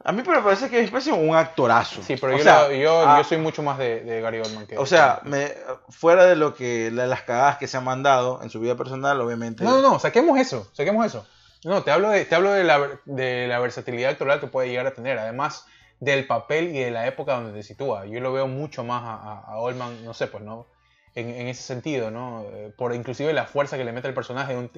a 0.04 0.12
mí 0.12 0.22
me 0.22 0.40
parece 0.40 0.66
que 0.66 0.76
Kevin 0.76 0.88
Spacey 0.88 1.12
es 1.12 1.18
un 1.18 1.34
actorazo. 1.34 2.00
Sí, 2.02 2.16
pero 2.16 2.36
yo, 2.36 2.44
sea, 2.44 2.72
yo, 2.72 3.00
ah, 3.06 3.18
yo 3.18 3.24
soy 3.24 3.38
mucho 3.38 3.62
más 3.62 3.76
de, 3.76 4.04
de 4.04 4.20
Gary 4.20 4.38
Oldman 4.38 4.66
que 4.66 4.78
O 4.78 4.86
sea, 4.86 5.20
me, 5.24 5.52
fuera 5.88 6.24
de 6.26 6.36
lo 6.36 6.54
que 6.54 6.90
de 6.90 7.06
las 7.06 7.22
cagadas 7.22 7.58
que 7.58 7.66
se 7.66 7.76
han 7.76 7.84
mandado 7.84 8.40
en 8.42 8.48
su 8.50 8.60
vida 8.60 8.76
personal, 8.76 9.20
obviamente. 9.20 9.64
No, 9.64 9.82
no, 9.82 9.82
no, 9.82 9.98
saquemos 9.98 10.38
eso, 10.38 10.70
saquemos 10.72 11.04
eso. 11.04 11.26
No, 11.66 11.82
te 11.82 11.90
hablo 11.90 12.10
de, 12.10 12.24
te 12.24 12.34
hablo 12.34 12.52
de 12.52 12.64
la, 12.64 13.00
de 13.04 13.48
la 13.48 13.58
versatilidad 13.58 14.12
actoral 14.12 14.38
que 14.40 14.46
puede 14.46 14.68
llegar 14.68 14.86
a 14.86 14.94
tener, 14.94 15.18
además 15.18 15.66
del 16.00 16.26
papel 16.26 16.68
y 16.74 16.78
de 16.78 16.90
la 16.90 17.06
época 17.06 17.34
donde 17.34 17.52
te 17.52 17.62
sitúa. 17.62 18.06
Yo 18.06 18.20
lo 18.20 18.32
veo 18.32 18.46
mucho 18.46 18.84
más 18.84 19.02
a, 19.02 19.14
a- 19.14 19.40
a 19.52 19.56
Oldman, 19.58 20.04
no 20.04 20.14
sé, 20.14 20.28
pues, 20.28 20.44
¿no? 20.44 20.66
En, 21.14 21.30
en 21.30 21.48
ese 21.48 21.62
sentido, 21.62 22.10
¿no? 22.10 22.44
Eh, 22.52 22.70
Por 22.76 22.94
inclusive 22.94 23.32
la 23.32 23.46
fuerza 23.46 23.76
que 23.78 23.84
le 23.84 23.92
mete 23.92 24.06
el 24.06 24.14
personaje. 24.14 24.54
Un 24.56 24.70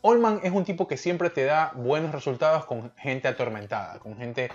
Oldman 0.00 0.40
es 0.42 0.50
un 0.52 0.64
tipo 0.64 0.88
que 0.88 0.96
siempre 0.96 1.30
te 1.30 1.44
da 1.44 1.70
buenos 1.74 2.12
resultados 2.12 2.64
con 2.64 2.92
gente 2.96 3.28
atormentada, 3.28 3.98
con 3.98 4.16
gente 4.16 4.50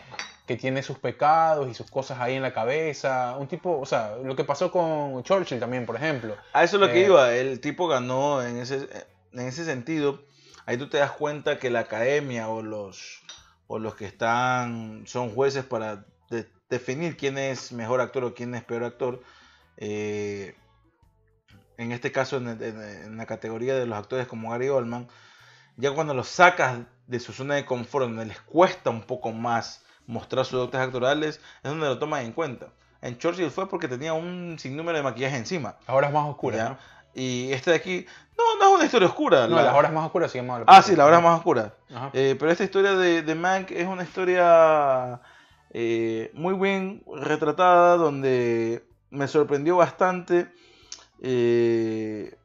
que 0.48 0.58
tiene 0.58 0.82
sus 0.82 0.98
pecados 0.98 1.70
y 1.70 1.74
sus 1.76 1.90
cosas 1.92 2.20
ahí 2.20 2.34
en 2.36 2.42
la 2.42 2.54
cabeza. 2.54 3.38
Un 3.38 3.48
tipo, 3.48 3.78
o 3.80 3.86
sea, 3.86 4.16
lo 4.24 4.36
que 4.36 4.44
pasó 4.44 4.72
con 4.72 5.22
Churchill 5.24 5.60
también, 5.60 5.86
por 5.86 5.96
ejemplo. 5.96 6.36
A 6.54 6.64
eso 6.64 6.78
es 6.78 6.82
lo 6.82 6.90
que 6.90 7.02
Eh, 7.02 7.06
iba, 7.06 7.34
el 7.34 7.62
tipo 7.62 7.88
ganó 7.88 8.42
en 8.42 8.58
ese, 8.58 8.88
en 9.34 9.48
ese 9.48 9.64
sentido. 9.64 10.20
Ahí 10.68 10.78
tú 10.78 10.88
te 10.90 10.98
das 11.00 11.12
cuenta 11.12 11.58
que 11.58 11.72
la 11.72 11.80
academia 11.80 12.48
o 12.50 12.62
los, 12.62 13.24
o 13.68 13.80
los 13.80 13.96
que 13.96 14.06
están 14.06 15.04
son 15.08 15.32
jueces 15.34 15.66
para 15.66 16.06
de- 16.30 16.48
definir 16.70 17.18
quién 17.18 17.38
es 17.40 17.72
mejor 17.72 18.02
actor 18.02 18.24
o 18.26 18.36
quién 18.36 18.54
es 18.54 18.64
peor 18.64 18.84
actor. 18.84 19.24
eh, 19.78 20.56
en 21.78 21.92
este 21.92 22.12
caso, 22.12 22.38
en, 22.38 22.48
en- 22.50 22.82
en 22.82 23.18
la 23.18 23.26
categoría 23.26 23.76
de 23.76 23.86
los 23.86 23.98
actores 23.98 24.28
como 24.28 24.50
Gary 24.52 24.70
Oldman, 24.70 25.08
ya 25.78 25.92
cuando 25.92 26.14
los 26.14 26.28
sacas 26.28 26.80
de 27.06 27.20
su 27.20 27.34
zona 27.34 27.56
de 27.56 27.66
confort, 27.66 28.08
donde 28.08 28.26
les 28.26 28.42
cuesta 28.42 28.90
un 28.90 29.04
poco 29.04 29.32
más 29.32 29.84
mostrar 30.08 30.44
sus 30.46 30.60
dotes 30.60 30.80
actorales, 30.82 31.36
es 31.64 31.70
donde 31.70 31.86
lo 31.86 32.00
toman 32.00 32.26
en 32.26 32.32
cuenta. 32.34 32.70
En 33.02 33.18
Churchill 33.20 33.52
fue 33.52 33.70
porque 33.70 33.88
tenía 33.88 34.14
un 34.14 34.58
sinnúmero 34.58 34.98
de 34.98 35.04
maquillaje 35.04 35.38
encima. 35.38 35.78
Las 35.88 35.96
horas 35.96 36.12
más. 36.12 36.36
¿no? 36.70 36.78
Y 37.14 37.52
este 37.52 37.70
de 37.72 37.78
aquí, 37.78 38.06
no, 38.38 38.44
es 38.47 38.47
una 38.78 38.86
historia 38.86 39.08
oscura. 39.08 39.48
No, 39.48 39.56
la- 39.58 39.64
las 39.64 39.76
horas 39.76 39.92
más 39.94 40.06
oscuras 40.06 40.32
llama 40.34 40.60
la 40.60 40.66
Ah, 40.68 40.82
sí, 40.82 40.88
película. 40.92 41.04
la 41.04 41.08
hora 41.10 41.20
más 41.22 41.38
oscura. 41.38 41.74
Ajá. 41.94 42.10
Eh, 42.14 42.36
pero 42.40 42.52
esta 42.52 42.64
historia 42.64 42.94
de, 42.94 43.22
de 43.22 43.36
Mank 43.36 43.72
es 43.72 43.88
una 43.88 44.04
historia 44.04 45.20
eh, 45.72 46.32
muy 46.34 46.54
bien 46.56 47.04
retratada, 47.16 47.98
donde 47.98 48.84
me 49.10 49.28
sorprendió 49.28 49.78
bastante. 49.78 50.50
eh, 51.22 52.36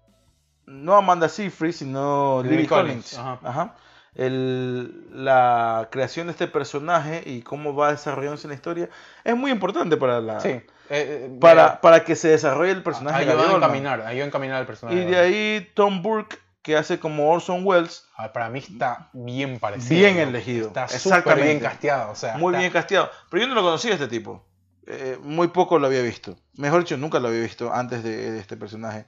no 0.67 0.95
Amanda 0.97 1.29
Seyfried, 1.29 1.73
sino 1.73 2.41
Lily 2.43 2.57
Lily 2.57 2.69
Collins, 2.69 3.15
Collins. 3.15 3.19
ajá. 3.19 3.39
Ajá. 3.43 3.75
El- 4.15 5.07
la 5.25 5.89
creación 5.91 6.27
de 6.27 6.33
este 6.33 6.47
personaje 6.47 7.23
y 7.25 7.43
cómo 7.43 7.75
va 7.75 7.91
desarrollándose 7.93 8.47
la 8.49 8.55
historia 8.55 8.89
es 9.25 9.37
muy 9.37 9.51
importante 9.51 9.97
para 9.97 10.21
la 10.21 10.41
Sí. 10.41 10.61
Eh, 10.93 11.27
eh, 11.27 11.39
para, 11.41 11.81
para 11.81 12.05
que 12.05 12.15
se 12.17 12.29
desarrolle 12.29 12.73
el 12.73 12.83
personaje 12.83 13.23
ayuda 13.29 13.51
a 13.51 13.57
encaminar, 13.57 14.01
ayuda 14.03 14.25
a 14.25 14.27
encaminar 14.27 14.57
al 14.59 14.67
personaje. 14.67 14.99
Y 15.01 15.05
de 15.07 15.19
ahí 15.19 15.71
Tom 15.75 16.03
Burke, 16.03 16.39
que 16.63 16.77
hace 16.77 16.99
como 17.01 17.31
Orson 17.31 17.63
Welles, 17.65 18.05
Ah, 18.17 18.33
Para 18.33 18.49
mí 18.51 18.61
está 18.61 19.09
bien 19.13 19.59
parecido. 19.59 19.97
Bien 20.01 20.17
¿no? 20.17 20.23
elegido, 20.23 20.69
Está 20.69 20.87
súper 20.87 21.43
bien 21.43 21.59
casteado. 21.59 22.13
O 22.13 22.15
sea, 22.15 22.37
muy 22.37 22.53
está- 22.53 22.61
bien 22.61 22.73
casteado. 22.73 23.11
Pero 23.31 23.43
yo 23.43 23.49
no 23.49 23.55
lo 23.57 23.63
conocía 23.63 23.91
a 23.91 23.95
este 23.95 24.07
tipo. 24.07 24.47
Eh, 24.87 25.19
muy 25.23 25.49
poco 25.49 25.79
lo 25.79 25.87
había 25.89 26.03
visto. 26.03 26.37
Mejor 26.57 26.81
dicho, 26.81 26.97
nunca 26.97 27.19
lo 27.19 27.29
había 27.29 27.41
visto 27.41 27.73
antes 27.73 28.03
de, 28.05 28.31
de 28.33 28.39
este 28.39 28.57
personaje. 28.57 29.07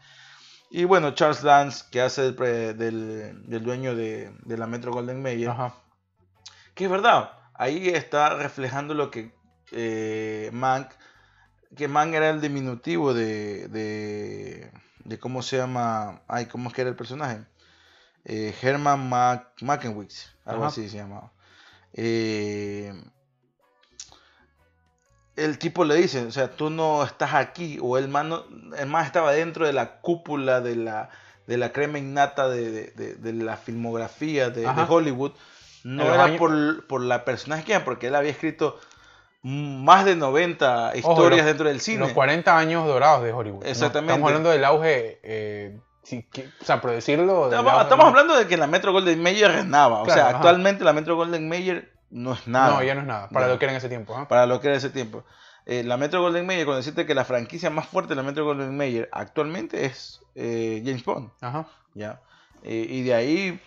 Y 0.70 0.84
bueno, 0.84 1.12
Charles 1.14 1.42
Dance, 1.42 1.84
que 1.92 2.00
hace 2.00 2.26
el 2.26 2.34
pre- 2.34 2.74
del, 2.74 3.48
del 3.48 3.62
dueño 3.62 3.94
de, 3.94 4.32
de 4.44 4.56
la 4.58 4.66
Metro 4.66 4.90
Golden 4.92 5.22
Mayer. 5.22 5.50
Ajá. 5.50 5.74
Que 6.74 6.84
es 6.86 6.90
verdad, 6.90 7.30
ahí 7.54 7.88
está 7.90 8.30
reflejando 8.34 8.94
lo 8.94 9.10
que 9.12 9.32
eh, 9.70 10.50
Mank, 10.52 10.88
que 11.76 11.88
Mank 11.88 12.14
era 12.14 12.30
el 12.30 12.40
diminutivo 12.40 13.14
de, 13.14 13.68
de, 13.68 14.70
de 15.04 15.18
cómo 15.18 15.42
se 15.42 15.56
llama, 15.56 16.22
ay, 16.28 16.46
cómo 16.46 16.68
es 16.68 16.74
que 16.74 16.80
era 16.82 16.90
el 16.90 16.96
personaje, 16.96 17.40
Eh, 18.24 18.54
Herman 18.62 19.08
Mac, 19.08 19.48
algo 20.44 20.62
Ajá. 20.62 20.66
así 20.68 20.88
se 20.88 20.96
llamaba. 20.96 21.32
Eh, 21.92 22.92
el 25.36 25.58
tipo 25.58 25.84
le 25.84 25.96
dice, 25.96 26.24
o 26.26 26.30
sea, 26.30 26.50
tú 26.50 26.70
no 26.70 27.02
estás 27.02 27.34
aquí, 27.34 27.78
o 27.82 27.98
el 27.98 28.08
man, 28.08 28.28
no- 28.28 28.44
el 28.78 28.86
man 28.86 29.04
estaba 29.04 29.32
dentro 29.32 29.66
de 29.66 29.72
la 29.72 30.00
cúpula 30.00 30.60
de 30.60 30.76
la, 30.76 31.10
de 31.46 31.56
la 31.56 31.72
crema 31.72 31.98
innata 31.98 32.48
de, 32.48 32.70
de- 32.92 33.14
de- 33.16 33.32
la 33.32 33.56
filmografía 33.56 34.50
de. 34.50 34.66
Hollywood. 34.88 35.32
No 35.82 36.04
era 36.04 36.24
años- 36.24 36.38
por, 36.38 36.86
por 36.86 37.00
la 37.02 37.24
personaje 37.24 37.64
que 37.64 37.72
era, 37.74 37.84
porque 37.84 38.06
él 38.06 38.14
había 38.14 38.30
escrito 38.30 38.78
más 39.44 40.04
de 40.04 40.16
90 40.16 40.88
Ojo, 40.88 40.96
historias 40.96 41.38
los- 41.38 41.46
dentro 41.46 41.68
del 41.68 41.80
cine. 41.80 41.98
Los 42.00 42.12
40 42.12 42.56
años 42.58 42.86
dorados 42.86 43.22
de 43.22 43.32
Hollywood. 43.32 43.62
¿no? 43.64 43.68
Exactamente. 43.70 44.12
Estamos 44.12 44.28
hablando 44.28 44.50
del 44.50 44.64
auge. 44.64 45.20
eh, 45.22 45.78
si 46.02 46.22
que- 46.24 46.48
o 46.60 46.64
sea, 46.64 46.80
por 46.80 46.90
decirlo. 46.90 47.46
Estamos, 47.46 47.72
auge- 47.72 47.82
estamos 47.82 48.06
hablando 48.06 48.36
de 48.36 48.46
que 48.46 48.56
la 48.56 48.66
Metro 48.66 48.92
Golden 48.92 49.22
Mayer 49.22 49.50
reinaba. 49.50 50.00
O 50.00 50.04
Claro, 50.04 50.18
sea, 50.20 50.28
ajá. 50.28 50.36
actualmente 50.38 50.84
la 50.84 50.92
Metro 50.92 51.16
Golden 51.16 51.48
Mayer 51.48 51.92
no 52.10 52.32
es 52.34 52.46
nada. 52.46 52.74
No, 52.74 52.82
ya 52.82 52.94
no 52.94 53.00
es 53.02 53.06
nada. 53.06 53.28
Para 53.28 53.46
No. 53.46 53.52
lo 53.54 53.58
que 53.58 53.64
era 53.66 53.72
en 53.72 53.78
ese 53.78 53.88
tiempo. 53.88 54.26
para 54.28 54.46
lo 54.46 54.60
que 54.60 54.68
era 54.68 54.76
ese 54.76 54.90
tiempo. 54.90 55.24
Eh, 55.66 55.82
la 55.82 55.96
Metro 55.96 56.20
Golden 56.20 56.44
Mayer, 56.46 56.66
cuando 56.66 56.76
decirte 56.78 57.06
que 57.06 57.14
la 57.14 57.24
franquicia 57.24 57.70
más 57.70 57.86
fuerte 57.86 58.10
de 58.10 58.16
la 58.16 58.22
Metro 58.22 58.44
Golden 58.44 58.76
Mayer 58.76 59.08
actualmente 59.12 59.86
es 59.86 60.20
eh, 60.34 60.82
James 60.84 61.04
Bond, 61.04 61.30
Ajá. 61.40 61.66
¿ya? 61.94 62.20
Y 62.62 63.02
de 63.02 63.14
ahí, 63.14 63.60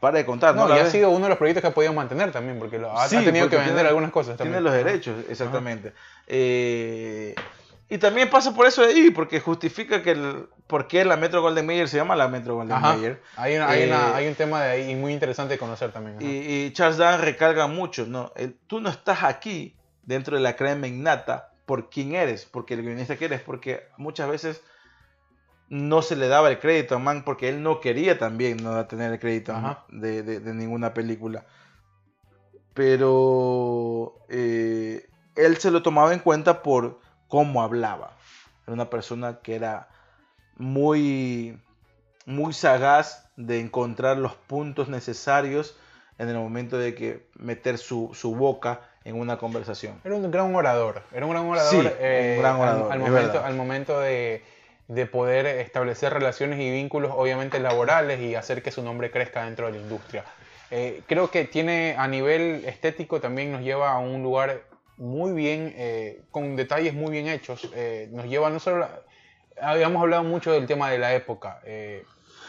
para 0.00 0.18
de 0.18 0.26
contar, 0.26 0.54
¿no? 0.54 0.68
Y 0.74 0.78
ha 0.78 0.86
sido 0.90 1.10
uno 1.10 1.24
de 1.24 1.28
los 1.30 1.38
proyectos 1.38 1.62
que 1.62 1.68
ha 1.68 1.74
podido 1.74 1.92
mantener 1.92 2.30
también, 2.32 2.58
porque 2.58 2.78
lo, 2.78 2.90
ha, 2.96 3.04
ha 3.04 3.08
tenido 3.08 3.46
porque 3.46 3.48
que 3.50 3.56
vender 3.56 3.74
tiene- 3.74 3.88
algunas 3.88 4.10
cosas 4.12 4.36
Tiene 4.36 4.52
también. 4.52 4.64
los 4.64 4.72
Ajá. 4.74 4.84
derechos, 4.84 5.16
exactamente. 5.28 5.92
Eh, 6.26 7.34
y 7.90 7.98
también 7.98 8.28
pasa 8.28 8.54
por 8.54 8.66
eso 8.66 8.82
de 8.82 8.88
ahí, 8.92 9.10
porque 9.10 9.40
justifica 9.40 10.02
que 10.02 10.10
el, 10.10 10.46
por 10.66 10.86
qué 10.88 11.04
la 11.04 11.16
Metro 11.16 11.40
Golden 11.40 11.64
Mayer 11.66 11.88
se 11.88 11.96
llama 11.96 12.14
la 12.16 12.28
Metro 12.28 12.54
Golden 12.56 12.76
Ajá. 12.76 12.94
Mayer. 12.94 13.20
Hay, 13.36 13.56
una- 13.56 13.68
hay, 13.70 13.84
una- 13.88 14.08
Eh, 14.10 14.12
hay 14.14 14.28
un 14.28 14.34
tema 14.34 14.62
de 14.62 14.70
ahí 14.70 14.94
muy 14.94 15.12
interesante 15.14 15.54
de 15.54 15.58
conocer 15.58 15.90
también. 15.90 16.16
Y, 16.20 16.26
y 16.66 16.72
Charles 16.74 16.98
Dance 16.98 17.24
recarga 17.24 17.66
mucho, 17.66 18.06
¿no? 18.06 18.32
El- 18.36 18.54
tú 18.66 18.80
no 18.80 18.90
estás 18.90 19.22
aquí 19.24 19.74
dentro 20.02 20.36
de 20.36 20.42
la 20.42 20.54
crema 20.54 20.86
innata 20.86 21.50
por 21.64 21.88
quién 21.90 22.14
eres, 22.14 22.44
porque 22.44 22.74
el 22.74 22.82
guionista 22.82 23.16
que 23.16 23.24
eres, 23.24 23.40
porque 23.40 23.88
muchas 23.96 24.28
veces 24.28 24.62
no 25.70 26.02
se 26.02 26.16
le 26.16 26.28
daba 26.28 26.48
el 26.50 26.58
crédito 26.58 26.94
a 26.94 26.98
Mann 26.98 27.22
porque 27.24 27.48
él 27.48 27.62
no 27.62 27.80
quería 27.80 28.18
también 28.18 28.56
no 28.62 28.84
tener 28.86 29.12
el 29.12 29.18
crédito 29.18 29.52
de, 29.88 30.22
de- 30.22 30.40
de 30.40 30.54
ninguna 30.54 30.94
película. 30.94 31.44
Pero 32.74 34.14
eh, 34.28 35.08
él 35.36 35.56
se 35.58 35.70
lo 35.70 35.82
tomaba 35.82 36.12
en 36.12 36.20
cuenta 36.20 36.62
por 36.62 37.00
cómo 37.28 37.62
hablaba. 37.62 38.12
Era 38.66 38.74
una 38.74 38.90
persona 38.90 39.40
que 39.42 39.56
era 39.56 39.88
muy, 40.56 41.60
muy 42.26 42.52
sagaz 42.52 43.28
de 43.36 43.60
encontrar 43.60 44.18
los 44.18 44.34
puntos 44.34 44.88
necesarios 44.88 45.76
en 46.18 46.28
el 46.28 46.36
momento 46.36 46.78
de 46.78 46.94
que 46.94 47.28
meter 47.34 47.78
su, 47.78 48.10
su 48.14 48.34
boca 48.34 48.80
en 49.04 49.16
una 49.18 49.38
conversación. 49.38 50.00
Era 50.04 50.14
un 50.16 50.30
gran 50.30 50.54
orador. 50.54 51.02
Era 51.12 51.24
un 51.26 51.32
gran 51.32 51.46
orador. 51.46 51.70
Sí, 51.70 51.88
eh, 51.98 52.34
un 52.36 52.42
gran 52.42 52.54
al- 52.56 52.60
orador, 52.60 52.98
momento, 52.98 53.44
al 53.44 53.54
momento 53.56 54.00
de, 54.00 54.44
de 54.88 55.06
poder 55.06 55.46
establecer 55.46 56.12
relaciones 56.12 56.58
y 56.60 56.70
vínculos, 56.70 57.12
obviamente 57.14 57.60
laborales, 57.60 58.20
y 58.20 58.34
hacer 58.34 58.62
que 58.62 58.70
su 58.70 58.82
nombre 58.82 59.10
crezca 59.10 59.44
dentro 59.44 59.66
de 59.66 59.72
la 59.72 59.78
industria. 59.78 60.24
Eh, 60.70 61.02
creo 61.06 61.30
que 61.30 61.44
tiene 61.44 61.94
a 61.96 62.08
nivel 62.08 62.64
estético 62.66 63.20
también 63.20 63.52
nos 63.52 63.62
lleva 63.62 63.92
a 63.92 63.98
un 63.98 64.22
lugar 64.22 64.62
muy 64.96 65.32
bien, 65.32 65.72
eh, 65.76 66.22
con 66.30 66.56
detalles 66.56 66.94
muy 66.94 67.10
bien 67.10 67.28
hechos. 67.28 67.70
Eh, 67.74 68.08
nos 68.10 68.26
lleva 68.26 68.50
no 68.50 68.58
solo. 68.58 68.88
habíamos 69.60 70.02
hablado 70.02 70.24
mucho 70.24 70.52
del 70.52 70.66
tema 70.66 70.90
de 70.90 70.98
la 70.98 71.14
época. 71.14 71.60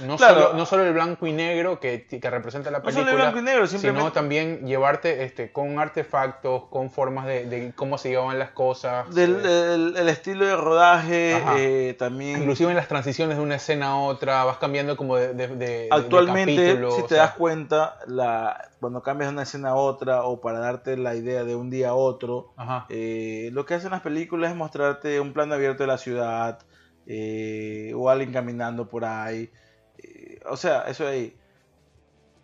No, 0.08 0.18
Claro. 0.18 0.42
solo, 0.44 0.54
no 0.54 0.66
solo 0.66 0.84
el 0.86 0.94
blanco 0.94 1.28
y 1.28 1.34
negro 1.34 1.80
que, 1.80 2.06
que 2.08 2.30
representa 2.30 2.72
la 2.72 2.80
No 2.80 2.86
película, 2.86 3.06
solo 3.12 3.18
el 3.18 3.22
blanco 3.32 3.40
y 3.40 3.44
negro, 3.44 3.68
sino 3.68 4.12
también 4.12 4.66
llevarte 4.66 5.24
este, 5.24 5.52
con 5.52 5.80
artefactos, 5.80 6.66
con 6.70 6.90
formas 6.90 7.26
de, 7.26 7.46
de 7.46 7.74
cómo 7.76 7.98
se 7.98 8.10
llevaban 8.10 8.40
las 8.40 8.52
cosas. 8.52 9.14
del, 9.14 9.36
eh, 9.46 9.74
el 9.98 10.10
estilo 10.10 10.46
de 10.46 10.56
rodaje, 10.56 11.38
eh, 11.58 11.94
también 11.96 12.42
inclusive 12.42 12.70
en 12.72 12.78
las 12.78 12.88
transiciones 12.88 13.38
de 13.38 13.44
una 13.44 13.56
escena 13.56 13.88
a 13.88 13.96
otra, 13.98 14.44
vas 14.44 14.58
cambiando 14.58 14.96
como 14.98 15.16
de, 15.16 15.34
de- 15.34 15.88
Actualmente, 15.92 16.56
capítulo, 16.56 16.92
si 16.92 17.02
te 17.04 17.08
sea, 17.10 17.24
das 17.24 17.32
cuenta, 17.34 17.98
la, 18.08 18.70
cuando 18.80 19.02
cambias 19.02 19.30
de 19.30 19.34
una 19.34 19.44
escena 19.44 19.70
a 19.70 19.76
otra 19.76 20.24
o 20.24 20.40
para 20.42 20.60
darte 20.60 20.98
la 20.98 21.16
idea 21.16 21.44
de 21.44 21.56
un 21.56 21.70
día 21.70 21.90
a 21.90 21.94
otro, 21.94 22.54
eh, 22.90 23.50
lo 23.54 23.66
que 23.66 23.76
hacen 23.76 23.92
las 23.92 24.02
películas 24.02 24.52
es 24.52 24.58
mostrarte 24.58 25.20
un 25.20 25.34
plano 25.34 25.54
abierto 25.56 25.84
de 25.84 25.88
la 25.88 25.98
ciudad 25.98 26.60
o 27.96 28.10
alguien 28.10 28.32
caminando 28.32 28.88
por 28.88 29.06
ahí. 29.06 29.50
Eh, 30.04 30.40
o 30.50 30.58
sea, 30.58 30.86
eso 30.88 31.08
ahí. 31.08 31.36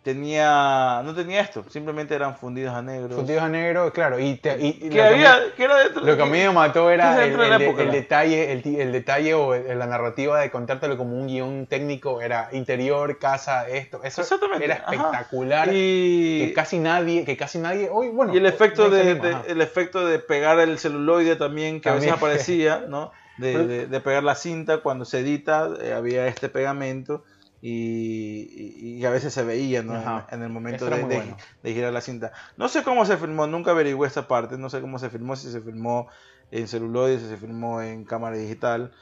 Tenía, 0.02 1.02
no 1.04 1.16
tenía 1.16 1.40
esto, 1.40 1.64
simplemente 1.68 2.14
eran 2.14 2.36
fundidos 2.36 2.72
a 2.72 2.80
negro. 2.80 3.16
Fundidos 3.16 3.42
a 3.42 3.48
negro, 3.48 3.92
claro. 3.92 4.20
Y, 4.20 4.36
te- 4.36 4.56
y- 4.56 4.78
y 4.80 4.88
que 4.88 5.02
había, 5.02 5.36
que 5.56 5.64
era 5.64 5.78
dentro 5.78 6.00
lo 6.04 6.16
que 6.16 6.22
a 6.22 6.26
mí 6.26 6.38
me 6.38 6.50
mató 6.50 6.88
era 6.92 7.24
el, 7.24 7.90
detalle, 7.90 8.52
el, 8.52 8.62
el 8.80 8.92
detalle 8.92 9.34
o 9.34 9.56
la 9.56 9.86
narrativa 9.88 10.38
de 10.38 10.48
contártelo 10.52 10.96
como 10.96 11.16
un 11.16 11.26
guion 11.26 11.66
técnico. 11.66 12.20
Era 12.20 12.50
interior, 12.52 13.18
casa, 13.18 13.68
esto. 13.68 14.00
Eso 14.04 14.20
Exactamente, 14.20 14.64
era 14.66 14.74
espectacular. 14.76 15.70
y, 15.72 16.46
Que 16.46 16.52
casi 16.54 16.78
nadie, 16.78 17.24
que 17.24 17.36
casi 17.36 17.58
nadie, 17.58 17.88
hoy, 17.90 18.06
bueno. 18.10 18.32
y 18.32 18.36
el 18.36 18.46
efecto 18.46 18.88
de 18.88 19.18
el 19.48 19.60
efecto 19.60 20.06
de 20.06 20.20
pegar 20.20 20.60
el 20.60 20.78
celuloide 20.78 21.34
también 21.34 21.80
que 21.80 21.88
a 21.88 21.94
veces 21.94 22.12
aparecía 22.12 22.84
no 22.88 23.10
de, 23.38 23.66
de- 23.66 23.86
de 23.88 24.00
pegar 24.00 24.22
la 24.22 24.36
cinta 24.36 24.78
cuando 24.82 25.04
se 25.04 25.18
edita 25.18 25.68
eh, 25.82 25.92
había 25.92 26.28
este 26.28 26.48
pegamento 26.48 27.24
y, 27.60 29.04
a 29.04 29.10
veces 29.10 29.32
se 29.34 29.44
veía 29.44 29.80
en, 29.80 29.90
en 30.30 30.42
el 30.42 30.48
momento 30.48 30.90
de, 30.90 31.00
muy 31.02 31.08
de- 31.08 31.14
bueno. 31.16 31.36
de 31.62 31.74
girar 31.74 31.92
la 31.92 32.00
cinta 32.00 32.32
no 32.56 32.68
sé 32.68 32.82
cómo 32.82 33.04
se 33.06 33.16
filmó 33.16 33.46
nunca 33.46 33.70
averigüé 33.72 34.06
esta 34.06 34.28
parte 34.28 34.58
no 34.58 34.68
sé 34.70 34.80
cómo 34.80 34.98
se 34.98 35.10
filmó 35.10 35.36
si 35.36 35.50
se 35.50 35.60
filmó 35.60 36.08
en 36.50 36.68
celuloide 36.68 37.18
si 37.18 37.28
se 37.28 37.36
filmó 37.36 37.80
en 37.82 38.04
cámara 38.04 38.36
digital 38.36 38.92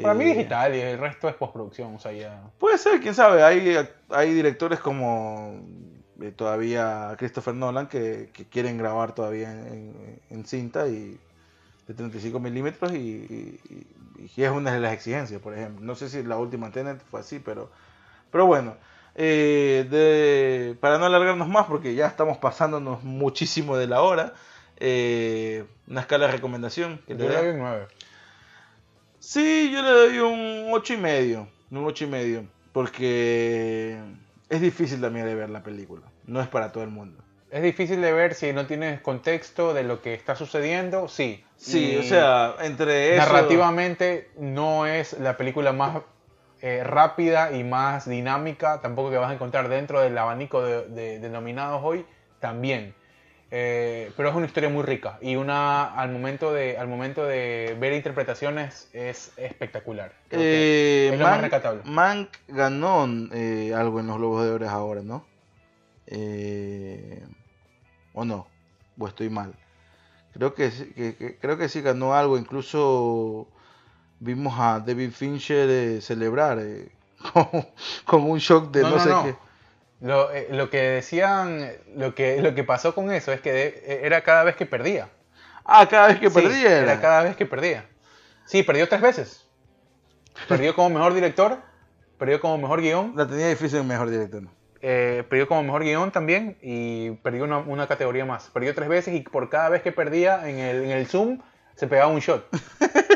Para 0.00 0.14
mí 0.14 0.24
Eh, 0.24 0.34
digital 0.34 0.74
y 0.74 0.80
el 0.80 0.98
resto 0.98 1.28
es 1.28 1.34
postproducción, 1.36 1.94
o 1.94 1.98
sea, 1.98 2.12
ya... 2.12 2.52
Puede 2.58 2.78
ser, 2.78 3.00
quién 3.00 3.14
sabe. 3.14 3.42
Hay, 3.42 3.76
hay 4.08 4.32
directores 4.32 4.80
como 4.80 5.60
eh, 6.20 6.32
todavía 6.32 7.14
Christopher 7.18 7.54
Nolan 7.54 7.88
que, 7.88 8.30
que 8.32 8.48
quieren 8.48 8.78
grabar 8.78 9.14
todavía 9.14 9.52
en, 9.52 9.66
en- 9.66 10.22
en 10.30 10.44
cinta 10.46 10.88
y 10.88 11.20
de 11.86 11.94
35 11.94 12.40
milímetros 12.40 12.92
y, 12.92 12.96
y- 12.98 13.60
y- 13.64 14.32
y 14.36 14.44
es 14.44 14.50
una 14.50 14.72
de 14.72 14.80
las 14.80 14.92
exigencias, 14.94 15.40
por 15.40 15.54
ejemplo. 15.54 15.84
No 15.84 15.94
sé 15.96 16.08
si 16.08 16.22
la 16.22 16.38
última 16.38 16.70
Tenet 16.72 17.02
fue 17.04 17.20
así, 17.20 17.40
pero, 17.40 17.72
pero 18.34 18.46
bueno. 18.46 18.76
eh, 19.16 19.86
de- 19.88 20.74
para 20.80 20.98
no 20.98 21.06
alargarnos 21.06 21.46
más, 21.46 21.66
porque 21.66 21.94
ya 21.94 22.08
estamos 22.08 22.36
pasándonos 22.38 23.04
muchísimo 23.04 23.76
de 23.76 23.86
la 23.86 24.02
hora, 24.02 24.32
eh, 24.78 25.62
una 25.86 26.00
escala 26.00 26.26
de 26.26 26.32
recomendación. 26.32 26.98
que 27.06 27.12
Yo 27.12 27.18
te 27.20 27.28
le 27.28 27.36
doy 27.36 27.48
un 27.50 27.58
9. 27.60 27.86
Sí, 29.20 29.70
yo 29.72 29.82
le 29.82 29.90
doy 29.90 30.18
un 30.18 30.70
ocho 30.72 30.94
y 30.94 30.96
medio, 30.96 31.46
un 31.70 31.86
ocho 31.86 32.04
y 32.04 32.08
medio, 32.08 32.44
porque 32.72 34.00
es 34.48 34.60
difícil 34.60 35.00
también 35.00 35.26
de 35.26 35.36
ver 35.36 35.48
la 35.50 35.62
película, 35.62 36.02
no 36.26 36.40
es 36.40 36.48
para 36.48 36.72
todo 36.72 36.82
el 36.82 36.90
mundo. 36.90 37.22
Es 37.52 37.62
difícil 37.62 38.00
de 38.00 38.12
ver 38.12 38.34
si 38.34 38.52
no 38.52 38.66
tienes 38.66 39.00
contexto 39.00 39.74
de 39.74 39.84
lo 39.84 40.02
que 40.02 40.12
está 40.14 40.34
sucediendo, 40.34 41.06
sí. 41.06 41.44
Sí, 41.56 41.94
Y 41.94 41.98
o 41.98 42.02
sea, 42.02 42.56
entre 42.62 43.16
eso... 43.16 43.26
narrativamente 43.28 44.28
no 44.38 44.86
es 44.86 45.12
la 45.20 45.36
película 45.36 45.72
más 45.72 46.02
eh, 46.66 46.82
rápida 46.82 47.52
y 47.52 47.62
más 47.62 48.08
dinámica, 48.08 48.80
tampoco 48.80 49.10
que 49.10 49.18
vas 49.18 49.30
a 49.30 49.34
encontrar 49.34 49.68
dentro 49.68 50.00
del 50.00 50.16
abanico 50.16 50.62
de, 50.62 50.88
de- 50.88 51.18
denominados 51.18 51.82
hoy, 51.84 52.06
también. 52.40 52.94
Eh, 53.50 54.10
pero 54.16 54.30
es 54.30 54.34
una 54.34 54.46
historia 54.46 54.70
muy 54.70 54.82
rica 54.82 55.18
y 55.20 55.36
una 55.36 55.84
al 55.94 56.10
momento 56.10 56.54
de 56.54 56.78
al 56.78 56.88
momento 56.88 57.24
de 57.26 57.76
ver 57.78 57.92
interpretaciones 57.92 58.88
es 58.94 59.32
espectacular. 59.36 60.12
Creo 60.28 60.40
que 60.40 60.46
Eh, 60.48 61.10
es 61.12 61.18
lo 61.18 61.24
más 61.26 61.40
rescatable. 61.42 61.82
Mank 61.84 62.30
ganó 62.48 63.06
eh, 63.32 63.74
algo 63.76 64.00
en 64.00 64.06
los 64.06 64.16
Globos 64.16 64.44
de 64.44 64.50
Oro 64.52 64.68
ahora, 64.70 65.02
¿no? 65.02 65.26
¿O 68.14 68.24
no? 68.24 68.46
¿O 68.98 69.06
estoy 69.06 69.28
mal? 69.28 69.54
Creo 70.32 70.54
que, 70.54 70.70
sí- 70.70 70.92
que- 70.96 71.14
que- 71.16 71.36
creo 71.38 71.58
que 71.58 71.68
sí 71.68 71.80
ganó 71.82 72.14
algo. 72.14 72.38
Incluso 72.38 73.48
vimos 74.20 74.54
a 74.58 74.80
David 74.80 75.10
Fincher 75.12 75.68
eh, 75.70 76.00
celebrar 76.00 76.58
eh, 76.60 76.88
con, 77.32 77.48
con 78.04 78.22
un 78.30 78.38
shock 78.38 78.70
de 78.70 78.82
no, 78.82 78.90
No, 78.90 78.96
no, 78.96 79.02
sé 79.02 79.08
no. 79.10 79.24
qué. 79.24 79.34
Lo, 80.00 80.30
eh, 80.32 80.48
lo 80.50 80.68
que 80.70 80.78
decían, 80.80 81.66
lo 81.96 82.14
que, 82.14 82.40
lo 82.42 82.54
que 82.54 82.64
pasó 82.64 82.94
con 82.94 83.10
eso 83.10 83.32
es 83.32 83.40
que 83.40 83.52
de- 83.52 84.00
era 84.04 84.22
cada 84.22 84.44
vez 84.44 84.56
que 84.56 84.66
perdía. 84.66 85.08
Ah, 85.64 85.88
cada 85.88 86.08
vez 86.08 86.18
que 86.20 86.28
Sí, 86.28 86.34
perdía. 86.34 86.78
Era 86.80 87.00
cada 87.00 87.22
vez 87.22 87.36
que 87.36 87.46
perdía. 87.46 87.86
Sí, 88.44 88.62
perdió 88.62 88.86
tres 88.88 89.00
veces. 89.00 89.46
Perdió 90.48 90.74
como 90.74 90.90
mejor 90.90 91.14
director, 91.14 91.58
perdió 92.18 92.40
como 92.40 92.58
mejor 92.58 92.82
guion, 92.82 93.14
La 93.16 93.26
tenía 93.26 93.48
difícil 93.48 93.78
el 93.78 93.84
mejor 93.84 94.10
director. 94.10 94.42
¿no? 94.42 94.50
eh, 94.82 95.24
perdió 95.30 95.48
como 95.48 95.62
mejor 95.62 95.82
guion 95.84 96.10
también 96.10 96.58
y 96.60 97.12
perdió 97.22 97.44
una, 97.44 97.58
una 97.58 97.86
categoría 97.86 98.26
más. 98.26 98.50
Perdió 98.50 98.74
tres 98.74 98.88
veces 98.90 99.14
y 99.14 99.20
por 99.20 99.48
cada 99.48 99.70
vez 99.70 99.80
que 99.80 99.92
perdía 99.92 100.46
en 100.50 100.58
el, 100.58 100.84
en 100.84 100.90
el 100.90 101.06
Zoom 101.06 101.40
se 101.76 101.86
pegaba 101.86 102.12
un 102.12 102.18
shot. 102.20 102.46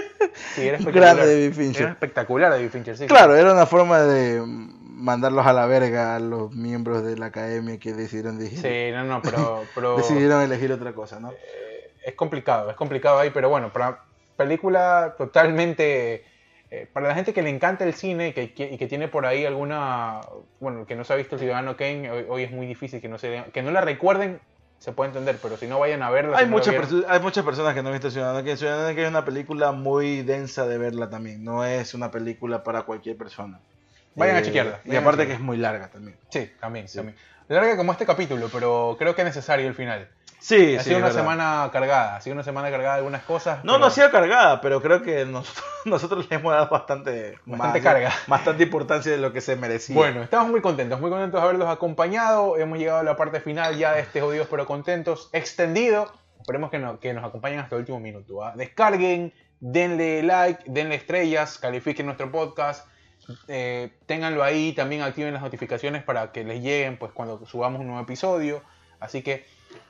Sí, 0.55 0.66
era 0.69 0.77
espectacular. 0.78 1.16
Grande 1.16 1.35
David 1.40 1.55
Fincher. 1.55 1.82
Era 1.82 1.90
espectacular 1.93 2.51
David 2.51 2.70
Fincher, 2.70 2.97
sí. 2.97 3.06
Claro, 3.06 3.35
era 3.36 3.52
una 3.52 3.66
forma 3.66 4.01
de 4.02 4.43
mandarlos 4.44 5.47
a 5.47 5.52
la 5.52 5.66
verga 5.66 6.16
a 6.16 6.19
los 6.20 6.52
miembros 6.52 7.05
de 7.05 7.16
la 7.16 7.27
academia 7.27 7.78
que 7.78 7.93
decidieron 7.93 8.40
elegir, 8.40 8.59
Sí, 8.60 8.90
no, 8.93 9.05
no, 9.05 9.23
pero, 9.23 9.62
pero 9.74 9.97
decidieron 9.97 10.43
elegir 10.43 10.73
otra 10.73 10.93
cosa, 10.93 11.20
¿no? 11.20 11.32
es 12.05 12.15
complicado, 12.15 12.70
es 12.70 12.77
complicado 12.77 13.19
ahí, 13.19 13.31
pero 13.31 13.48
bueno, 13.51 13.70
para 13.73 14.01
película 14.36 15.15
totalmente... 15.19 16.24
eh, 16.70 16.89
para 16.93 17.09
la 17.09 17.15
gente 17.15 17.32
que 17.35 17.43
le 17.43 17.51
encanta 17.51 17.85
el 17.85 17.93
cine 17.94 18.32
que, 18.35 18.52
que- 18.55 18.73
y 18.73 18.78
que 18.78 18.86
tiene 18.86 19.09
por 19.09 19.27
ahí 19.27 19.44
alguna... 19.44 20.20
Bueno, 20.60 20.86
que 20.86 20.97
no 20.97 21.05
se 21.05 21.12
ha 21.12 21.16
visto 21.16 21.35
el 21.36 21.40
Ciudadano 21.40 21.77
Kane, 21.77 22.10
hoy, 22.10 22.24
hoy 22.28 22.43
es 22.44 22.51
muy 22.51 22.66
difícil 22.66 23.01
que 23.01 23.09
no, 23.09 23.19
se, 23.19 23.44
que 23.52 23.62
no 23.62 23.70
la 23.70 23.81
recuerden, 23.82 24.40
se 24.78 24.92
puede 24.92 25.09
entender, 25.09 25.38
pero 25.42 25.56
si 25.56 25.66
no 25.66 25.78
vayan 25.78 26.02
a 26.02 26.10
verla... 26.10 26.38
Hay 26.38 26.44
si 26.44 26.50
muchas, 26.50 26.74
hay 27.09 27.20
muchas 27.20 27.44
personas 27.44 27.74
que 27.74 27.82
no 27.82 27.88
han 27.88 27.94
visto 27.94 28.10
Ciudadano 28.10 28.38
Kane 28.38 29.02
es 29.02 29.09
una 29.09 29.24
película 29.24 29.72
muy 29.72 30.22
densa 30.22 30.66
de 30.66 30.78
verla 30.78 31.10
también. 31.10 31.42
No 31.44 31.64
es 31.64 31.94
una 31.94 32.10
película 32.10 32.62
para 32.62 32.82
cualquier 32.82 33.16
persona. 33.16 33.59
Vayan 34.14 34.36
a 34.36 34.38
Eh, 34.40 34.42
chequearla, 34.42 34.80
Y 34.84 34.96
a 34.96 35.00
aparte 35.00 35.26
que 35.26 35.32
es 35.32 35.40
muy 35.40 35.56
larga 35.56 35.88
también. 35.88 36.16
Sí, 36.28 36.50
también, 36.60 36.88
Sí. 36.88 36.96
también. 36.98 37.16
Larga 37.48 37.76
como 37.76 37.92
este 37.92 38.05
capítulo, 38.06 38.48
pero 38.52 38.96
creo 38.98 39.14
que 39.14 39.22
es 39.22 39.26
necesario 39.26 39.66
el 39.66 39.74
final. 39.74 40.09
Sí, 40.40 40.77
ha 40.77 40.81
sí, 40.82 40.85
sido 40.90 40.98
una 40.98 41.06
verdad. 41.09 41.20
semana 41.20 41.70
cargada, 41.73 42.16
ha 42.16 42.20
sido 42.20 42.35
una 42.35 42.44
semana 42.44 42.70
cargada 42.70 42.94
de 42.94 42.98
algunas 42.98 43.23
cosas. 43.23 43.59
No, 43.65 43.73
pero- 43.73 43.78
no 43.81 43.86
ha 43.86 43.90
sido 43.90 44.10
cargada, 44.10 44.60
pero 44.60 44.81
creo 44.81 45.02
que 45.02 45.24
nosotros, 45.27 45.65
nosotros 45.85 46.27
le 46.31 46.36
hemos 46.36 46.52
dado 46.52 46.69
bastante, 46.69 47.39
Bastante 47.44 47.78
más- 47.81 47.85
carga. 47.93 48.12
bastante 48.27 48.62
importancia 48.62 49.10
de 49.12 49.19
lo 49.19 49.32
que 49.32 49.40
se 49.40 49.56
merecía. 49.56 49.97
Bueno, 49.97 50.23
estamos 50.23 50.48
muy 50.51 50.60
contentos, 50.60 51.01
muy 51.01 51.10
contentos 51.10 51.40
de 51.40 51.44
haberlos 51.47 51.69
acompañado. 51.69 52.56
Hemos 52.56 52.78
llegado 52.78 53.01
a 53.01 53.02
la 53.02 53.16
parte 53.16 53.40
final 53.40 53.77
ya 53.77 53.93
de 53.94 54.01
este 54.01 54.20
Jodidos 54.20 54.47
pero 54.51 54.65
Contentos 54.66 55.28
extendido. 55.32 56.12
Esperemos 56.40 56.70
que, 56.70 56.78
no- 56.78 57.01
que 57.01 57.12
nos 57.12 57.24
acompañen 57.24 57.59
hasta 57.59 57.74
el 57.74 57.81
último 57.81 57.98
minuto. 58.01 58.44
¿ah? 58.44 58.52
Descarguen, 58.56 59.35
denle 59.60 60.23
like, 60.23 60.62
denle 60.66 60.94
estrellas, 60.94 61.59
califiquen 61.59 62.06
nuestro 62.06 62.31
podcast. 62.31 62.86
eh, 63.48 63.90
ténganlo 64.06 64.43
ahí, 64.44 64.73
también 64.73 65.02
activen 65.02 65.35
las 65.35 65.43
notificaciones 65.43 66.02
para 66.02 66.32
que 66.32 66.44
les 66.44 66.62
lleguen 66.62 66.97
pues, 66.97 67.12
cuando 67.12 67.44
subamos 67.47 67.81
un 67.81 67.89
nuevo 67.89 68.01
episodio. 68.02 68.62
Así 69.01 69.23
que 69.23 69.44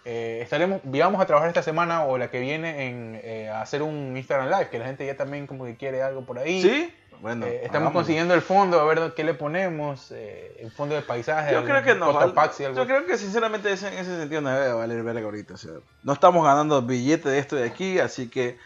eh, 0.04 0.40
estaremos, 0.42 0.80
vamos 0.84 1.20
a 1.20 1.26
trabajar 1.26 1.48
esta 1.48 1.62
semana 1.62 2.04
o 2.04 2.18
la 2.18 2.30
que 2.30 2.40
viene 2.40 2.86
en 2.88 3.20
eh, 3.22 3.48
hacer 3.50 3.82
un 3.82 4.16
Instagram 4.16 4.48
Live, 4.48 4.68
que 4.70 4.78
la 4.78 4.86
gente 4.86 5.04
ya 5.06 5.16
también 5.16 5.46
como 5.46 5.64
que 5.64 5.76
quiere 5.76 6.02
algo 6.02 6.22
por 6.24 6.38
ahí. 6.38 6.62
¿Sí? 6.62 6.94
Bueno, 7.20 7.46
Eh, 7.46 7.62
estamos 7.64 7.92
consiguiendo 7.92 8.32
el 8.32 8.42
fondo, 8.42 8.78
a 8.80 8.84
ver 8.84 9.12
qué 9.16 9.24
le 9.24 9.34
ponemos, 9.34 10.12
eh, 10.12 10.56
el 10.60 10.70
fondo 10.70 10.94
de 10.94 11.02
paisaje, 11.02 11.52
Yo 11.52 11.64
creo 11.64 11.82
que 11.82 11.94
val- 11.94 12.32
Paxi, 12.32 12.64
algo 12.64 12.78
Yo 12.78 12.86
creo 12.86 13.04
que 13.06 13.18
sinceramente 13.18 13.68
en 13.68 13.74
ese 13.74 14.04
sentido 14.04 14.40
no 14.40 14.50
debe 14.50 14.72
valer 14.72 15.02
verga 15.02 15.22
ahorita. 15.24 15.54
O 15.54 15.56
sea, 15.56 15.72
no 16.04 16.12
estamos 16.12 16.44
ganando 16.44 16.80
billete 16.80 17.28
de 17.28 17.38
esto 17.40 17.56
de 17.56 17.66
aquí, 17.66 17.98
así 17.98 18.28
que 18.28 18.56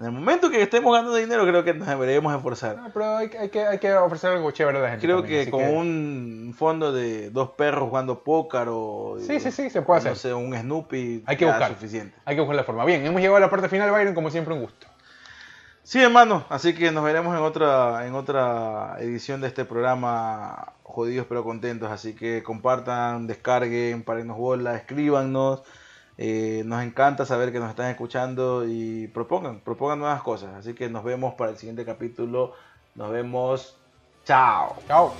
en 0.00 0.06
el 0.06 0.12
momento 0.12 0.50
que 0.50 0.60
estemos 0.62 0.92
ganando 0.92 1.14
dinero 1.14 1.46
creo 1.46 1.62
que 1.62 1.74
nos 1.74 1.86
deberíamos 1.86 2.34
esforzar. 2.34 2.76
No, 2.78 2.90
pero 2.92 3.16
hay, 3.18 3.28
que- 3.28 3.38
hay 3.38 3.48
que, 3.50 3.64
hay 3.66 3.78
que 3.78 3.92
ofrecer 3.92 4.30
algo 4.32 4.50
chévere 4.50 4.78
a 4.78 4.80
la 4.80 4.88
gente. 4.90 5.06
Creo 5.06 5.20
también, 5.20 5.44
que 5.44 5.50
con 5.50 5.62
un 5.62 6.54
fondo 6.56 6.90
de 6.92 7.30
dos 7.30 7.50
perros 7.50 7.88
jugando 7.90 8.24
póker 8.24 8.66
o 8.70 9.16
Sí, 9.20 9.38
sí, 9.40 9.52
sí, 9.52 9.70
se 9.70 9.82
puede 9.82 10.00
no 10.02 10.10
hacer. 10.10 10.16
sé, 10.16 10.34
un 10.34 10.56
Snoopy 10.56 11.22
Hay 11.26 11.36
que 11.36 11.44
buscar. 11.44 11.68
suficiente. 11.68 12.16
Hay 12.24 12.34
que 12.34 12.40
buscar 12.40 12.56
la 12.56 12.64
forma. 12.64 12.84
Bien, 12.84 13.04
hemos 13.06 13.20
llegado 13.20 13.36
a 13.36 13.40
la 13.40 13.50
parte 13.50 13.68
final, 13.68 13.90
Byron, 13.90 14.14
como 14.14 14.30
siempre 14.30 14.54
un 14.54 14.62
gusto. 14.62 14.86
Sí, 15.82 16.00
hermano, 16.02 16.44
así 16.50 16.74
que 16.74 16.92
nos 16.92 17.02
veremos 17.04 17.36
en 17.36 17.42
otra 17.42 18.06
en 18.06 18.14
otra 18.14 18.96
edición 19.00 19.40
de 19.40 19.48
este 19.48 19.64
programa 19.64 20.72
jodidos 20.82 21.26
pero 21.28 21.42
contentos, 21.44 21.90
así 21.90 22.14
que 22.14 22.42
compartan, 22.42 23.26
descarguen, 23.26 24.02
parennos 24.02 24.36
bola, 24.36 24.76
escríbanos. 24.76 25.62
Eh, 26.22 26.64
nos 26.66 26.82
encanta 26.82 27.24
saber 27.24 27.50
que 27.50 27.58
nos 27.58 27.70
están 27.70 27.88
escuchando 27.88 28.66
y 28.68 29.08
propongan, 29.08 29.60
propongan 29.60 30.00
nuevas 30.00 30.20
cosas. 30.20 30.54
Así 30.54 30.74
que 30.74 30.90
nos 30.90 31.02
vemos 31.02 31.32
para 31.32 31.50
el 31.50 31.56
siguiente 31.56 31.86
capítulo. 31.86 32.52
Nos 32.94 33.10
vemos. 33.10 33.78
Chao. 34.26 34.76
Chao. 34.86 35.14